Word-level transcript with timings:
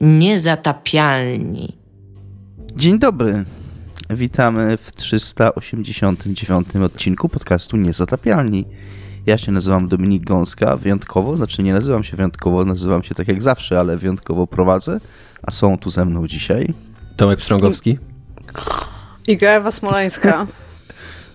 Niezatapialni. 0.00 1.76
Dzień 2.76 2.98
dobry. 2.98 3.44
Witamy 4.10 4.76
w 4.76 4.92
389 4.92 6.76
odcinku 6.84 7.28
podcastu 7.28 7.76
Niezatapialni. 7.76 8.64
Ja 9.26 9.38
się 9.38 9.52
nazywam 9.52 9.88
Dominik 9.88 10.24
Gąska, 10.24 10.76
wyjątkowo, 10.76 11.36
znaczy 11.36 11.62
nie 11.62 11.72
nazywam 11.72 12.04
się 12.04 12.16
wyjątkowo, 12.16 12.64
nazywam 12.64 13.02
się 13.02 13.14
tak 13.14 13.28
jak 13.28 13.42
zawsze, 13.42 13.80
ale 13.80 13.96
wyjątkowo 13.96 14.46
prowadzę, 14.46 15.00
a 15.42 15.50
są 15.50 15.78
tu 15.78 15.90
ze 15.90 16.04
mną 16.04 16.26
dzisiaj. 16.26 16.74
Tomek 17.16 17.38
Pstrągowski. 17.38 17.98
Iga 19.26 19.50
Ewa 19.50 19.70
Smoleńska. 19.70 20.46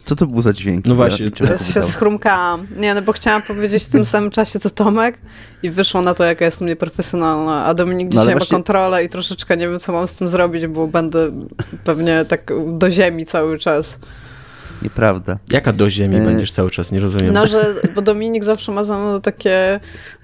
Co 0.05 0.15
to 0.15 0.27
był 0.27 0.41
za 0.41 0.53
dźwięk? 0.53 0.85
No 0.85 0.95
właśnie, 0.95 1.29
Teraz 1.31 1.73
się 1.73 1.83
schrumkałam. 1.83 2.67
Nie, 2.77 2.93
no 2.93 3.01
bo 3.01 3.13
chciałam 3.13 3.41
powiedzieć 3.41 3.83
w 3.83 3.87
tym 3.87 4.05
samym 4.15 4.31
czasie 4.31 4.59
co 4.59 4.69
Tomek 4.69 5.17
i 5.63 5.69
wyszło 5.69 6.01
na 6.01 6.13
to, 6.13 6.23
jaka 6.23 6.45
jestem 6.45 6.67
nieprofesjonalna. 6.67 7.65
A 7.65 7.73
Dominik 7.73 8.13
No, 8.13 8.21
dzisiaj 8.21 8.36
właśnie- 8.36 8.54
ma 8.54 8.57
kontrolę 8.57 9.04
i 9.04 9.09
troszeczkę 9.09 9.57
nie 9.57 9.69
wiem, 9.69 9.79
co 9.79 9.91
mam 9.93 10.07
z 10.07 10.15
tym 10.15 10.29
zrobić, 10.29 10.68
bo 10.68 10.87
będę 10.87 11.32
pewnie 11.83 12.25
tak 12.25 12.51
do 12.77 12.91
ziemi 12.91 13.25
cały 13.25 13.60
czas. 13.60 13.99
Nieprawda. 14.82 15.38
Jaka 15.52 15.74
do 15.74 15.89
ziemi 15.89 16.15
E, 16.15 16.21
będziesz 16.21 16.52
cały 16.52 16.71
czas, 16.71 16.92
nie 16.92 17.00
rozumiem. 17.00 17.33
No, 17.33 17.47
że, 17.47 17.74
bo 17.96 18.02
Dominik 18.02 18.43
zawsze 18.43 18.71
ma 18.71 18.83
za 18.83 18.97
mną 18.97 19.21
takie 19.21 19.79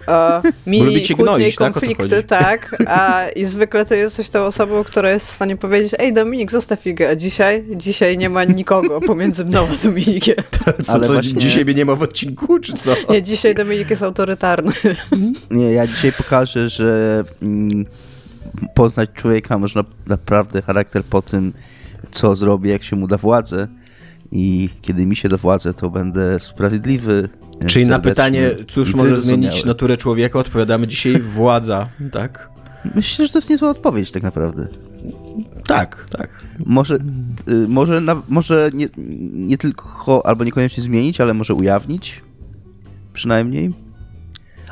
e, 0.07 0.41
mini 0.67 0.85
kłótnie 0.85 1.15
gnoić, 1.15 1.53
i 1.53 1.57
tak? 1.57 1.73
To 1.73 1.79
konflikty, 1.79 2.23
tak, 2.23 2.75
a 2.87 3.29
i 3.35 3.45
zwykle 3.45 3.85
ty 3.85 3.97
jesteś 3.97 4.29
tą 4.29 4.43
osobą, 4.43 4.83
która 4.83 5.09
jest 5.09 5.27
w 5.27 5.29
stanie 5.29 5.57
powiedzieć, 5.57 5.93
ej 5.99 6.13
Dominik, 6.13 6.51
zostaw 6.51 6.87
Igę, 6.87 7.09
a 7.09 7.15
dzisiaj, 7.15 7.65
dzisiaj 7.75 8.17
nie 8.17 8.29
ma 8.29 8.43
nikogo 8.43 9.01
pomiędzy 9.01 9.45
mną 9.45 9.67
a 9.73 9.83
Dominikiem. 9.83 10.35
co, 10.85 10.93
ale 10.93 11.07
co 11.07 11.13
właśnie- 11.13 11.39
dzisiaj 11.39 11.65
mnie 11.65 11.73
nie 11.73 11.85
ma 11.85 11.95
w 11.95 12.01
odcinku, 12.01 12.59
czy 12.59 12.73
co? 12.73 12.95
Nie, 13.09 13.23
dzisiaj 13.23 13.55
Dominik 13.55 13.89
jest 13.89 14.03
autorytarny. 14.03 14.71
Nie, 15.51 15.71
ja 15.71 15.87
dzisiaj 15.87 16.11
pokażę, 16.11 16.69
że 16.69 17.23
mm, 17.41 17.85
poznać 18.73 19.09
człowieka 19.13 19.57
można 19.57 19.83
naprawdę 20.07 20.61
charakter 20.61 21.03
po 21.03 21.21
tym, 21.21 21.53
co 22.11 22.35
zrobi, 22.35 22.69
jak 22.69 22.83
się 22.83 22.95
mu 22.95 23.07
da 23.07 23.17
władzę. 23.17 23.67
I 24.31 24.69
kiedy 24.81 25.05
mi 25.05 25.15
się 25.15 25.29
da 25.29 25.37
władzę, 25.37 25.73
to 25.73 25.89
będę 25.89 26.39
sprawiedliwy. 26.39 27.29
Czyli 27.67 27.87
na 27.87 27.99
pytanie, 27.99 28.49
cóż 28.67 28.95
może 28.95 29.21
zmienić 29.21 29.65
naturę 29.65 29.97
człowieka, 29.97 30.39
odpowiadamy 30.39 30.87
dzisiaj 30.87 31.19
władza, 31.35 31.89
tak? 32.11 32.49
Myślę, 32.95 33.27
że 33.27 33.33
to 33.33 33.37
jest 33.37 33.49
niezła 33.49 33.69
odpowiedź 33.69 34.11
tak 34.11 34.23
naprawdę. 34.23 34.67
Tak, 35.67 36.05
tak. 36.09 36.29
Może, 36.65 36.95
y, 37.49 37.67
może, 37.67 38.01
na, 38.01 38.21
może 38.29 38.69
nie, 38.73 38.89
nie 39.33 39.57
tylko, 39.57 40.25
albo 40.25 40.43
niekoniecznie 40.43 40.83
zmienić, 40.83 41.21
ale 41.21 41.33
może 41.33 41.53
ujawnić. 41.53 42.21
Przynajmniej. 43.13 43.73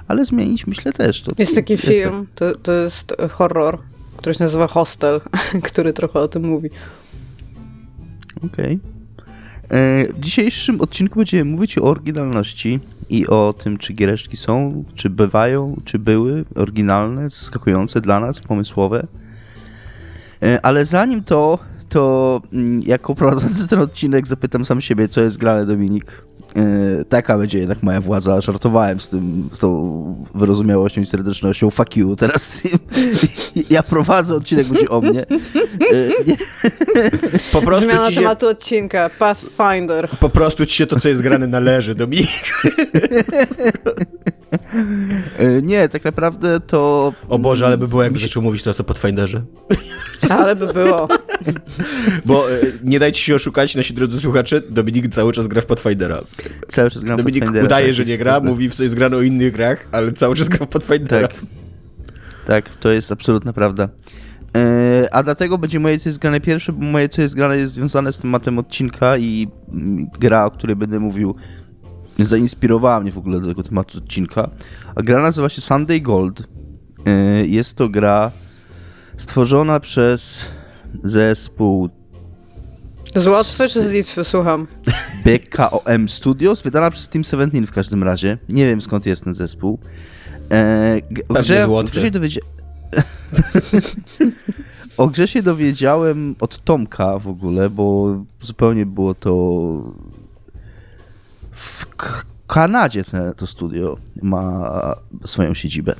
Ale 0.07 0.25
zmienić 0.25 0.67
myślę 0.67 0.93
też. 0.93 1.21
To, 1.21 1.31
Jest 1.37 1.55
taki 1.55 1.73
jest 1.73 1.85
film, 1.85 2.27
to, 2.35 2.55
to 2.55 2.71
jest 2.71 3.15
horror, 3.31 3.79
który 4.17 4.33
się 4.35 4.43
nazywa 4.43 4.67
Hostel, 4.67 5.21
który 5.69 5.93
trochę 5.93 6.19
o 6.19 6.27
tym 6.27 6.43
mówi. 6.43 6.69
Okej. 8.45 8.73
E, 8.73 8.98
W 9.69 10.19
dzisiejszym 10.19 10.81
odcinku 10.81 11.19
będziemy 11.19 11.51
mówić 11.51 11.77
o 11.77 11.83
oryginalności 11.83 12.79
i 13.09 13.27
o 13.27 13.53
tym, 13.57 13.77
czy 13.77 13.93
giereczki 13.93 14.37
są, 14.37 14.83
czy 14.95 15.09
bywają, 15.09 15.81
czy 15.85 15.99
były 15.99 16.45
oryginalne, 16.55 17.29
zaskakujące 17.29 18.01
dla 18.01 18.19
nas, 18.19 18.41
pomysłowe. 18.41 19.07
E, 20.43 20.65
Ale 20.65 20.85
zanim 20.85 21.23
to, 21.23 21.59
to 21.89 22.41
mm, 22.53 22.81
jako 22.81 23.15
prowadzący 23.15 23.67
ten 23.71 23.79
odcinek 23.79 24.27
zapytam 24.27 24.65
sam 24.65 24.81
siebie, 24.81 25.09
co 25.09 25.21
jest 25.21 25.37
grane 25.37 25.65
Dominik. 25.65 26.28
E, 26.55 27.05
Taka 27.05 27.37
będzie 27.37 27.57
jednak 27.57 27.83
moja 27.83 28.01
władza. 28.01 28.41
Żartowałem 28.41 28.99
z 28.99 29.07
tym, 29.07 29.49
z 29.53 29.59
tą 29.59 30.25
wyrozumiałością 30.35 31.01
i 31.01 31.05
serdecznością. 31.05 31.69
Fuck 31.69 31.95
you. 31.97 32.15
Teraz 32.15 32.61
ja 33.69 33.83
prowadzę, 33.83 34.35
odcinek 34.35 34.67
będzie 34.67 34.89
o 34.89 35.01
mnie. 35.01 35.21
E, 35.21 36.23
Nie, 36.27 36.37
Po 37.51 37.61
prostu, 37.61 37.85
Zmiana 37.85 38.07
ci 38.07 38.13
się, 38.15 38.21
tematu 38.21 38.47
odcinka, 38.47 39.09
Pathfinder. 39.19 40.09
po 40.19 40.29
prostu 40.29 40.65
ci 40.65 40.75
się 40.75 40.87
to, 40.87 40.99
co 40.99 41.09
jest 41.09 41.21
grane, 41.21 41.47
należy, 41.47 41.95
Dominik. 41.95 42.29
E, 45.39 45.61
Nie, 45.61 45.89
tak 45.89 46.05
naprawdę 46.05 46.59
to. 46.59 47.13
O 47.29 47.39
Boże, 47.39 47.65
ale 47.65 47.77
by 47.77 47.87
było, 47.87 48.03
jakby 48.03 48.19
zaczął 48.19 48.43
mówić 48.43 48.63
teraz 48.63 48.79
o 48.79 48.83
Pathfinderze. 48.83 49.41
Ale 50.29 50.55
by 50.55 50.73
było. 50.73 51.07
Bo 52.25 52.51
e, 52.51 52.55
nie 52.83 52.99
dajcie 52.99 53.21
się 53.21 53.35
oszukać, 53.35 53.75
nasi 53.75 53.93
drodzy 53.93 54.19
słuchacze, 54.19 54.61
Dominik 54.69 55.09
cały 55.09 55.33
czas 55.33 55.47
gra 55.47 55.61
w 55.61 55.65
Pathfindera. 55.65 56.21
Cały 56.67 56.91
czas 56.91 57.03
gram 57.03 57.17
w 57.17 57.21
Dominik 57.21 57.39
Pathfindera, 57.39 57.65
udaje, 57.65 57.85
tak, 57.85 57.93
że 57.95 58.05
nie 58.05 58.17
gra, 58.17 58.31
prawda. 58.31 58.49
mówi, 58.49 58.69
w 58.69 58.75
co 58.75 58.83
jest 58.83 58.95
grane 58.95 59.17
o 59.17 59.21
innych 59.21 59.53
grach, 59.53 59.87
ale 59.91 60.11
cały 60.11 60.35
czas 60.35 60.49
gra 60.49 60.65
w 60.65 60.69
Pathfindera. 60.69 61.27
Tak. 61.27 61.37
Tak, 62.47 62.75
to 62.75 62.91
jest 62.91 63.11
absolutna 63.11 63.53
prawda. 63.53 63.89
E, 64.57 65.07
A 65.11 65.23
dlatego 65.23 65.57
będzie 65.57 65.79
moje 65.79 65.99
co 65.99 66.09
jest 66.09 66.19
grane 66.19 66.41
pierwsze, 66.41 66.73
bo 66.73 66.85
moje 66.85 67.09
co 67.09 67.21
jest 67.21 67.35
grane 67.35 67.57
jest 67.57 67.73
związane 67.73 68.13
z 68.13 68.17
tematem 68.17 68.59
odcinka 68.59 69.17
i 69.17 69.47
mm, 69.73 70.07
gra, 70.19 70.45
o 70.45 70.51
której 70.51 70.75
będę 70.75 70.99
mówił, 70.99 71.35
zainspirowała 72.25 72.99
mnie 72.99 73.11
w 73.11 73.17
ogóle 73.17 73.39
do 73.39 73.47
tego 73.47 73.63
tematu 73.63 73.97
odcinka. 73.97 74.49
A 74.95 75.01
gra 75.03 75.21
nazywa 75.21 75.49
się 75.49 75.61
Sunday 75.61 76.01
Gold. 76.01 76.43
E, 77.05 77.45
Jest 77.47 77.77
to 77.77 77.89
gra 77.89 78.31
stworzona 79.17 79.79
przez 79.79 80.45
zespół 81.03 81.89
Z 83.15 83.27
Łotwy 83.27 83.69
czy 83.69 83.81
z 83.81 83.89
Litwy, 83.89 84.23
słucham. 84.23 84.67
BKOM 85.25 86.09
Studios, 86.09 86.61
wydana 86.61 86.91
przez 86.91 87.07
Team 87.07 87.23
17 87.23 87.67
w 87.67 87.71
każdym 87.71 88.03
razie. 88.03 88.37
Nie 88.49 88.65
wiem 88.67 88.81
skąd 88.81 89.05
jest 89.05 89.23
ten 89.23 89.33
zespół. 89.33 89.79
E, 90.51 91.01
Pewnie 91.27 91.41
grze, 91.41 91.63
z 91.63 91.65
o, 91.65 91.71
Łotwy. 91.71 91.91
grze 91.91 92.01
się 92.01 92.11
dowiedzia... 92.11 92.41
o 94.97 95.07
grze 95.07 95.27
się 95.27 95.41
dowiedziałem 95.43 96.35
od 96.39 96.63
Tomka 96.63 97.19
w 97.19 97.27
ogóle, 97.27 97.69
bo 97.69 98.15
zupełnie 98.41 98.85
było 98.85 99.13
to 99.13 99.31
w 101.59 101.85
K- 101.97 102.23
Kanadzie 102.47 103.03
te, 103.03 103.33
to 103.37 103.47
studio 103.47 103.97
ma 104.21 104.71
swoją 105.25 105.53
siedzibę. 105.53 105.95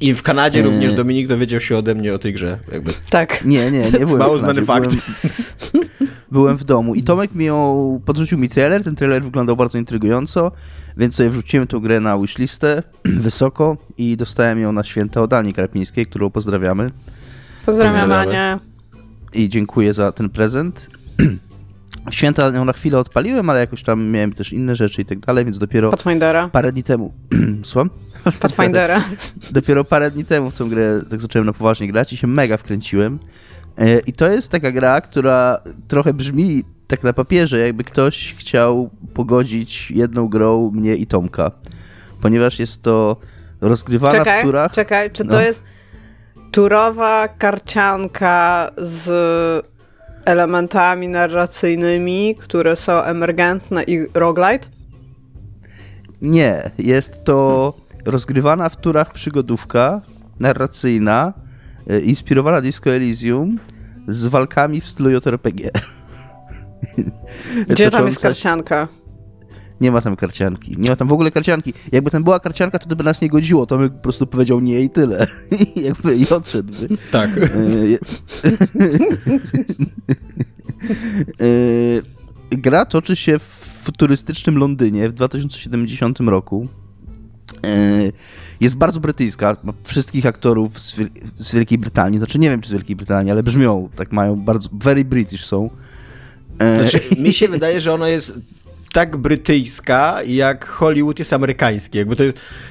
I 0.00 0.14
w 0.14 0.22
Kanadzie 0.22 0.60
E. 0.60 0.62
również 0.62 0.92
Dominik 0.92 1.28
dowiedział 1.28 1.60
się 1.60 1.76
ode 1.76 1.94
mnie 1.94 2.14
o 2.14 2.18
tej 2.18 2.32
grze. 2.32 2.58
Jakby. 2.72 2.92
Tak. 3.10 3.44
Nie, 3.44 3.70
nie, 3.70 3.90
nie 3.90 4.06
byłem 4.06 4.18
Mało 4.18 4.38
znany 4.38 4.62
fakt. 4.62 4.90
Byłem, 4.90 5.88
byłem 6.32 6.56
w 6.56 6.64
domu 6.64 6.94
i 6.94 7.02
Tomek 7.02 7.34
mi 7.34 7.44
ją, 7.44 8.00
podrzucił 8.06 8.38
mi 8.38 8.48
trailer, 8.48 8.84
ten 8.84 8.94
trailer 8.96 9.22
wyglądał 9.22 9.56
bardzo 9.56 9.78
intrygująco, 9.78 10.52
więc 10.96 11.14
sobie 11.14 11.30
wrzuciłem 11.30 11.66
tą 11.66 11.80
grę 11.80 12.00
na 12.00 12.18
wishlistę 12.18 12.82
wysoko 13.04 13.76
i 13.98 14.16
dostałem 14.16 14.58
ją 14.58 14.72
na 14.72 14.84
święta 14.84 15.22
od 15.22 15.32
Ani 15.32 15.52
Krapińskiej, 15.52 16.06
którą 16.06 16.30
pozdrawiamy 16.30 16.90
Pozdrawiam 17.66 18.00
Pozdrawiamy. 18.00 18.38
Anię. 18.38 18.58
i 19.34 19.48
dziękuję 19.48 19.94
za 19.94 20.12
ten 20.12 20.28
prezent. 20.30 20.88
W 22.10 22.14
Święta 22.14 22.46
ją 22.48 22.64
na 22.64 22.72
chwilę 22.72 22.98
odpaliłem, 22.98 23.50
ale 23.50 23.60
jakoś 23.60 23.82
tam 23.82 24.04
miałem 24.10 24.32
też 24.32 24.52
inne 24.52 24.76
rzeczy 24.76 25.02
i 25.02 25.04
tak 25.04 25.18
dalej, 25.18 25.44
więc 25.44 25.58
dopiero 25.58 25.90
Pathfindera. 25.90 26.48
parę 26.48 26.72
dni 26.72 26.82
temu... 26.82 27.12
Słucham? 27.62 27.90
Pathfindera. 28.40 29.04
Dopiero 29.50 29.84
parę 29.84 30.10
dni 30.10 30.24
temu 30.24 30.50
w 30.50 30.54
tą 30.54 30.68
grę 30.68 31.00
tak 31.10 31.20
zacząłem 31.20 31.46
na 31.46 31.52
poważnie 31.52 31.88
grać 31.88 32.12
i 32.12 32.16
się 32.16 32.26
mega 32.26 32.56
wkręciłem. 32.56 33.18
E, 33.78 33.98
I 33.98 34.12
to 34.12 34.28
jest 34.28 34.48
taka 34.50 34.72
gra, 34.72 35.00
która 35.00 35.60
trochę 35.88 36.14
brzmi 36.14 36.64
tak 36.86 37.02
na 37.02 37.12
papierze, 37.12 37.58
jakby 37.58 37.84
ktoś 37.84 38.34
chciał 38.38 38.90
pogodzić 39.14 39.90
jedną 39.90 40.28
grą 40.28 40.70
mnie 40.74 40.96
i 40.96 41.06
Tomka. 41.06 41.50
Ponieważ 42.20 42.58
jest 42.58 42.82
to 42.82 43.16
rozgrywana 43.60 44.12
w 44.12 44.16
Czekaj, 44.16 44.42
turach. 44.44 44.72
czekaj, 44.72 45.10
czy 45.10 45.24
to 45.24 45.32
No. 45.32 45.40
jest 45.40 45.64
turowa 46.50 47.28
karcianka 47.28 48.70
z 48.76 49.66
elementami 50.24 51.08
narracyjnymi, 51.08 52.36
które 52.40 52.76
są 52.76 52.92
emergentne 52.92 53.82
i 53.82 54.06
roguelite? 54.14 54.68
Nie, 56.22 56.70
jest 56.78 57.24
to 57.24 57.74
rozgrywana 58.04 58.68
w 58.68 58.76
turach 58.76 59.12
przygodówka 59.12 60.00
narracyjna, 60.40 61.32
e, 61.86 62.00
inspirowana 62.00 62.60
Disco 62.60 62.90
Elysium 62.90 63.58
z 64.08 64.26
walkami 64.26 64.80
w 64.80 64.88
stylu 64.88 65.10
JRPG. 65.10 65.70
Gdzie 67.68 67.90
tam 67.90 68.06
jest 68.06 68.22
karcianka? 68.22 68.88
Nie 69.80 69.92
ma 69.92 70.00
tam 70.00 70.16
karcianki. 70.16 70.76
Nie 70.78 70.90
ma 70.90 70.96
tam 70.96 71.08
w 71.08 71.12
ogóle 71.12 71.30
karcianki. 71.30 71.74
Jakby 71.92 72.10
tam 72.10 72.24
była 72.24 72.40
karcianka, 72.40 72.78
to 72.78 72.96
by 72.96 73.04
nas 73.04 73.20
nie 73.20 73.28
godziło. 73.28 73.66
To 73.66 73.78
by 73.78 73.90
po 73.90 73.98
prostu 73.98 74.26
powiedział 74.26 74.60
nie 74.60 74.80
i 74.80 74.90
tyle. 74.90 75.26
I 75.76 75.82
jakby 75.82 76.16
i 76.16 76.28
odszedłby. 76.28 76.88
Tak. 77.10 77.30
E, 77.38 77.48
E, 81.40 82.56
Gra 82.58 82.84
toczy 82.86 83.16
się 83.16 83.38
w 83.38 83.42
futurystycznym 83.82 84.58
Londynie 84.58 85.08
w 85.08 85.12
2070 85.12 86.20
roku. 86.20 86.68
E, 87.64 88.12
Jest 88.60 88.76
bardzo 88.76 89.00
brytyjska. 89.00 89.56
Ma 89.64 89.72
wszystkich 89.84 90.26
aktorów 90.26 90.78
z, 90.80 90.96
Wiel- 90.98 91.10
z 91.34 91.54
Wielkiej 91.54 91.78
Brytanii. 91.78 92.18
Znaczy 92.18 92.38
nie 92.38 92.50
wiem, 92.50 92.60
czy 92.60 92.68
z 92.68 92.72
Wielkiej 92.72 92.96
Brytanii, 92.96 93.32
ale 93.32 93.42
brzmią. 93.42 93.88
Tak 93.96 94.12
mają 94.12 94.36
bardzo... 94.40 94.68
Very 94.72 95.04
British 95.04 95.44
są. 95.46 95.70
Znaczy, 96.78 97.00
mi 97.18 97.32
się 97.32 97.48
wydaje, 97.48 97.80
że 97.80 97.92
ono 97.94 98.06
jest 98.06 98.32
tak 98.94 99.16
brytyjska, 99.16 100.22
jak 100.26 100.66
Hollywood 100.66 101.18
jest 101.18 101.32
amerykański. 101.32 101.98
Jakby 101.98 102.16
to, 102.16 102.24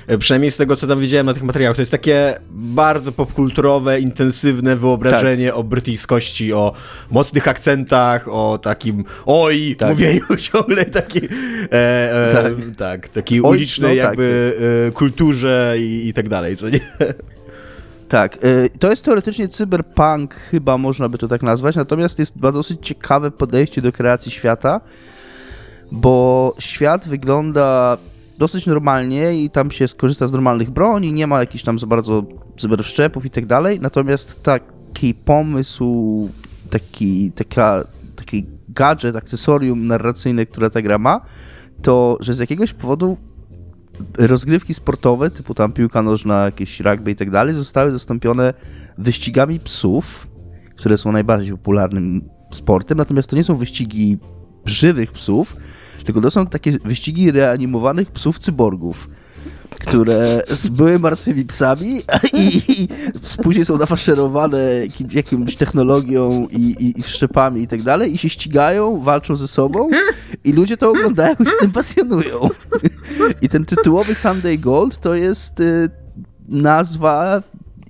e, 0.07 0.17
przynajmniej 0.17 0.51
z 0.51 0.57
tego, 0.57 0.75
co 0.75 0.87
tam 0.87 0.99
widziałem 0.99 1.25
na 1.25 1.33
tych 1.33 1.43
materiałach, 1.43 1.75
to 1.75 1.81
jest 1.81 1.91
takie 1.91 2.35
bardzo 2.51 3.11
popkulturowe, 3.11 3.99
intensywne 3.99 4.75
wyobrażenie 4.75 5.47
tak. 5.47 5.57
o 5.57 5.63
brytyjskości, 5.63 6.53
o 6.53 6.73
mocnych 7.11 7.47
akcentach, 7.47 8.27
o 8.27 8.57
takim 8.57 9.03
oj, 9.25 9.75
tak. 9.79 9.89
mówieniu 9.89 10.21
ciągle 10.51 10.85
taki, 10.85 11.19
e, 11.71 11.71
e, 11.71 12.33
tak. 12.33 12.53
tak, 12.77 13.09
takiej 13.09 13.41
oj, 13.43 13.49
ulicznej 13.49 13.97
no, 13.97 14.03
jakby 14.03 14.53
tak. 14.55 14.65
e, 14.89 14.91
kulturze 14.91 15.75
i, 15.77 16.07
i 16.07 16.13
tak 16.13 16.29
dalej, 16.29 16.57
co 16.57 16.69
nie? 16.69 16.79
Tak, 18.09 18.37
to 18.79 18.89
jest 18.89 19.03
teoretycznie 19.03 19.49
cyberpunk, 19.49 20.33
chyba 20.33 20.77
można 20.77 21.09
by 21.09 21.17
to 21.17 21.27
tak 21.27 21.43
nazwać, 21.43 21.75
natomiast 21.75 22.19
jest 22.19 22.39
dosyć 22.39 22.79
ciekawe 22.81 23.31
podejście 23.31 23.81
do 23.81 23.91
kreacji 23.91 24.31
świata, 24.31 24.81
bo 25.93 26.55
świat 26.59 27.07
wygląda 27.07 27.97
dosyć 28.37 28.65
normalnie 28.65 29.43
i 29.43 29.49
tam 29.49 29.71
się 29.71 29.87
skorzysta 29.87 30.27
z 30.27 30.31
normalnych 30.31 30.71
broni, 30.71 31.13
nie 31.13 31.27
ma 31.27 31.39
jakichś 31.39 31.63
tam 31.63 31.79
za 31.79 31.87
bardzo 31.87 32.23
cyberszczepów 32.57 33.25
i 33.25 33.29
tak 33.29 33.45
dalej, 33.45 33.79
natomiast 33.79 34.43
taki 34.43 35.13
pomysł, 35.13 36.29
taki, 36.69 37.31
taka, 37.31 37.83
taki 38.15 38.45
gadżet, 38.69 39.15
akcesorium 39.15 39.87
narracyjne, 39.87 40.45
które 40.45 40.69
ta 40.69 40.81
gra 40.81 40.97
ma, 40.97 41.21
to, 41.81 42.17
że 42.19 42.33
z 42.33 42.39
jakiegoś 42.39 42.73
powodu 42.73 43.17
rozgrywki 44.17 44.73
sportowe, 44.73 45.29
typu 45.29 45.53
tam 45.53 45.71
piłka 45.71 46.01
nożna, 46.01 46.45
jakieś 46.45 46.79
rugby 46.79 47.11
i 47.11 47.15
tak 47.15 47.31
dalej, 47.31 47.55
zostały 47.55 47.91
zastąpione 47.91 48.53
wyścigami 48.97 49.59
psów, 49.59 50.27
które 50.75 50.97
są 50.97 51.11
najbardziej 51.11 51.51
popularnym 51.51 52.29
sportem, 52.51 52.97
natomiast 52.97 53.29
to 53.29 53.35
nie 53.35 53.43
są 53.43 53.55
wyścigi 53.55 54.17
żywych 54.65 55.12
psów, 55.12 55.56
tylko 56.06 56.21
to 56.21 56.31
są 56.31 56.48
takie 56.48 56.80
wyścigi 56.80 57.31
reanimowanych 57.31 58.12
psów 58.12 58.39
cyborgów 58.39 59.10
które 59.80 60.44
były 60.71 61.00
martwymi 61.00 61.45
psami 61.45 62.01
i, 62.33 62.62
i 62.68 62.88
później 63.44 63.65
są 63.65 63.77
nafaszerowane 63.77 64.60
jakim, 64.81 65.07
jakimś 65.12 65.56
technologią 65.56 66.48
i, 66.51 66.62
i, 66.62 67.00
i 67.00 67.04
i 67.62 67.68
tak 67.68 67.81
dalej 67.81 68.13
i 68.13 68.18
się 68.18 68.30
ścigają, 68.30 69.00
walczą 69.00 69.36
ze 69.36 69.48
sobą 69.48 69.89
i 70.44 70.54
ludzie 70.54 70.77
to 70.77 70.89
oglądają 70.89 71.36
i 71.39 71.45
się 71.45 71.51
tym 71.60 71.71
pasjonują. 71.71 72.50
I 73.42 73.50
ten 73.50 73.65
tytułowy 73.65 74.15
Sunday 74.15 74.57
Gold 74.57 75.00
to 75.00 75.15
jest 75.15 75.60
y, 75.60 75.89
nazwa, 76.48 77.42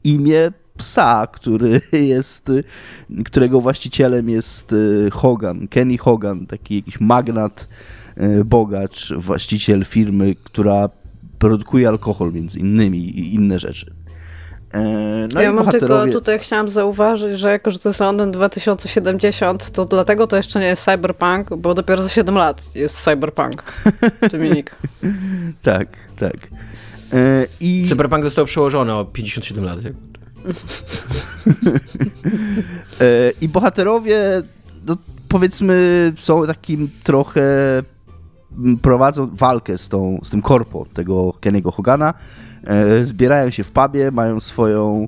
imię 0.04 0.52
psa, 0.78 1.28
który 1.28 1.82
jest, 2.16 2.52
którego 3.26 3.62
właścicielem 3.62 4.30
jest 4.30 4.74
y, 4.74 5.10
Hogan, 5.12 5.68
Kenny 5.68 5.98
Hogan, 5.98 6.48
taki 6.48 6.76
jakiś 6.76 7.00
magnat, 7.00 7.68
y, 8.18 8.46
bogacz, 8.46 9.14
właściciel 9.14 9.86
firmy, 9.86 10.36
która 10.44 10.90
produkuje 11.40 11.88
alkohol 11.88 12.34
między 12.34 12.60
innymi 12.60 12.98
i 12.98 13.34
inne 13.34 13.60
rzeczy. 13.60 13.94
E, 14.74 15.28
no 15.34 15.42
ja 15.42 15.54
mam 15.54 15.66
bohaterowie... 15.66 16.04
tylko 16.04 16.20
tutaj 16.20 16.40
chciałam 16.40 16.70
zauważyć, 16.70 17.40
że 17.40 17.50
jako, 17.50 17.72
że 17.72 17.80
to 17.80 17.90
jest 17.90 18.00
Londyn 18.00 18.32
2070, 18.32 19.72
to 19.72 19.86
dlatego 19.86 20.28
to 20.28 20.38
jeszcze 20.38 20.60
nie 20.60 20.66
jest 20.66 20.86
cyberpunk, 20.86 21.56
bo 21.58 21.74
dopiero 21.74 22.04
za 22.04 22.10
7 22.10 22.36
lat 22.36 22.76
jest 22.76 23.04
cyberpunk. 23.04 23.64
Dominik. 24.32 24.76
tak, 25.62 25.88
tak. 26.20 26.38
E, 27.14 27.46
I... 27.60 27.86
Cyberpunk 27.90 28.24
został 28.24 28.46
przełożony 28.46 28.94
o 28.94 29.06
57 29.06 29.66
lat. 29.66 29.80
E, 33.02 33.32
I 33.42 33.50
bohaterowie, 33.50 34.42
no, 34.88 34.98
powiedzmy, 35.30 36.14
są 36.18 36.48
takim 36.48 36.90
trochę 37.04 37.44
prowadzą 38.82 39.30
walkę 39.36 39.78
z, 39.78 39.90
tą, 39.90 40.20
z 40.24 40.30
tym 40.30 40.42
korpo 40.42 40.86
tego 40.94 41.30
Kenny'ego 41.30 41.74
Hogana, 41.74 42.14
e, 42.64 43.06
zbierają 43.06 43.50
się 43.50 43.64
w 43.64 43.72
pubie, 43.72 44.12
mają 44.12 44.40
swoją 44.40 45.08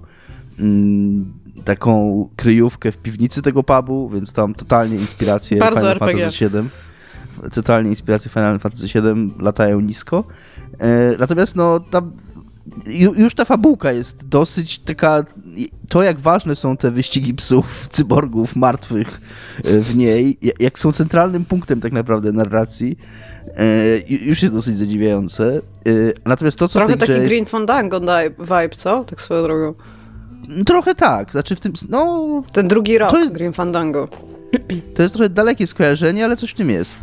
mm, 0.60 1.34
taką 1.66 2.24
kryjówkę 2.36 2.92
w 2.92 2.98
piwnicy 2.98 3.42
tego 3.42 3.64
pubu, 3.64 4.10
więc 4.10 4.34
tam 4.34 4.54
totalnie 4.54 4.96
inspiracje 4.96 5.58
Bardzo 5.58 5.80
Final 5.80 5.92
RPG. 5.92 6.20
Fantasy 6.20 6.50
VII. 6.50 6.70
Totalnie 7.52 7.90
inspiracje 7.90 8.32
Final 8.32 8.60
Fantasy 8.60 8.88
VII 8.88 9.34
latają 9.40 9.80
nisko. 9.80 10.24
E, 10.80 11.18
natomiast 11.20 11.56
no 11.56 11.80
tam 11.80 12.12
już 13.18 13.34
ta 13.36 13.46
fabułka 13.46 13.92
jest 13.92 14.28
dosyć 14.28 14.80
taka. 14.80 15.24
To, 15.90 16.04
jak 16.04 16.20
ważne 16.20 16.56
są 16.56 16.78
te 16.78 16.92
wyścigi 16.92 17.34
psów, 17.34 17.88
cyborgów, 17.88 18.56
martwych 18.56 19.22
e, 19.64 19.80
w 19.80 19.96
niej, 19.96 20.38
jak 20.60 20.80
są 20.80 20.92
centralnym 20.92 21.46
punktem 21.46 21.82
tak 21.82 21.92
naprawdę 21.92 22.32
narracji, 22.32 22.98
E, 23.58 24.26
już 24.26 24.42
jest 24.42 24.54
dosyć 24.54 24.78
zadziwiające. 24.78 25.62
E, 25.88 25.92
natomiast 26.26 26.60
to, 26.60 26.68
co 26.68 26.80
Trochę 26.80 26.96
w 26.96 27.00
tej 27.00 27.08
taki 27.08 27.12
jest... 27.12 27.26
Green 27.26 27.46
Fandango 27.46 28.00
vibe, 28.40 28.76
co? 28.76 29.04
Tak 29.04 29.22
swoją 29.22 29.44
drogą. 29.44 29.74
Trochę 30.66 30.96
tak. 30.96 31.32
Znaczy 31.32 31.56
w 31.56 31.60
tym, 31.60 31.74
no... 31.90 32.44
Ten 32.52 32.68
drugi 32.68 32.98
rok, 32.98 33.12
to 33.12 33.20
jest, 33.20 33.34
Green 33.34 33.54
Fandango. 33.54 34.08
To 34.96 35.02
jest 35.02 35.16
trochę 35.16 35.30
dalekie 35.30 35.68
skojarzenie, 35.68 36.26
ale 36.26 36.38
coś 36.38 36.52
w 36.52 36.56
tym 36.56 36.70
jest. 36.70 37.00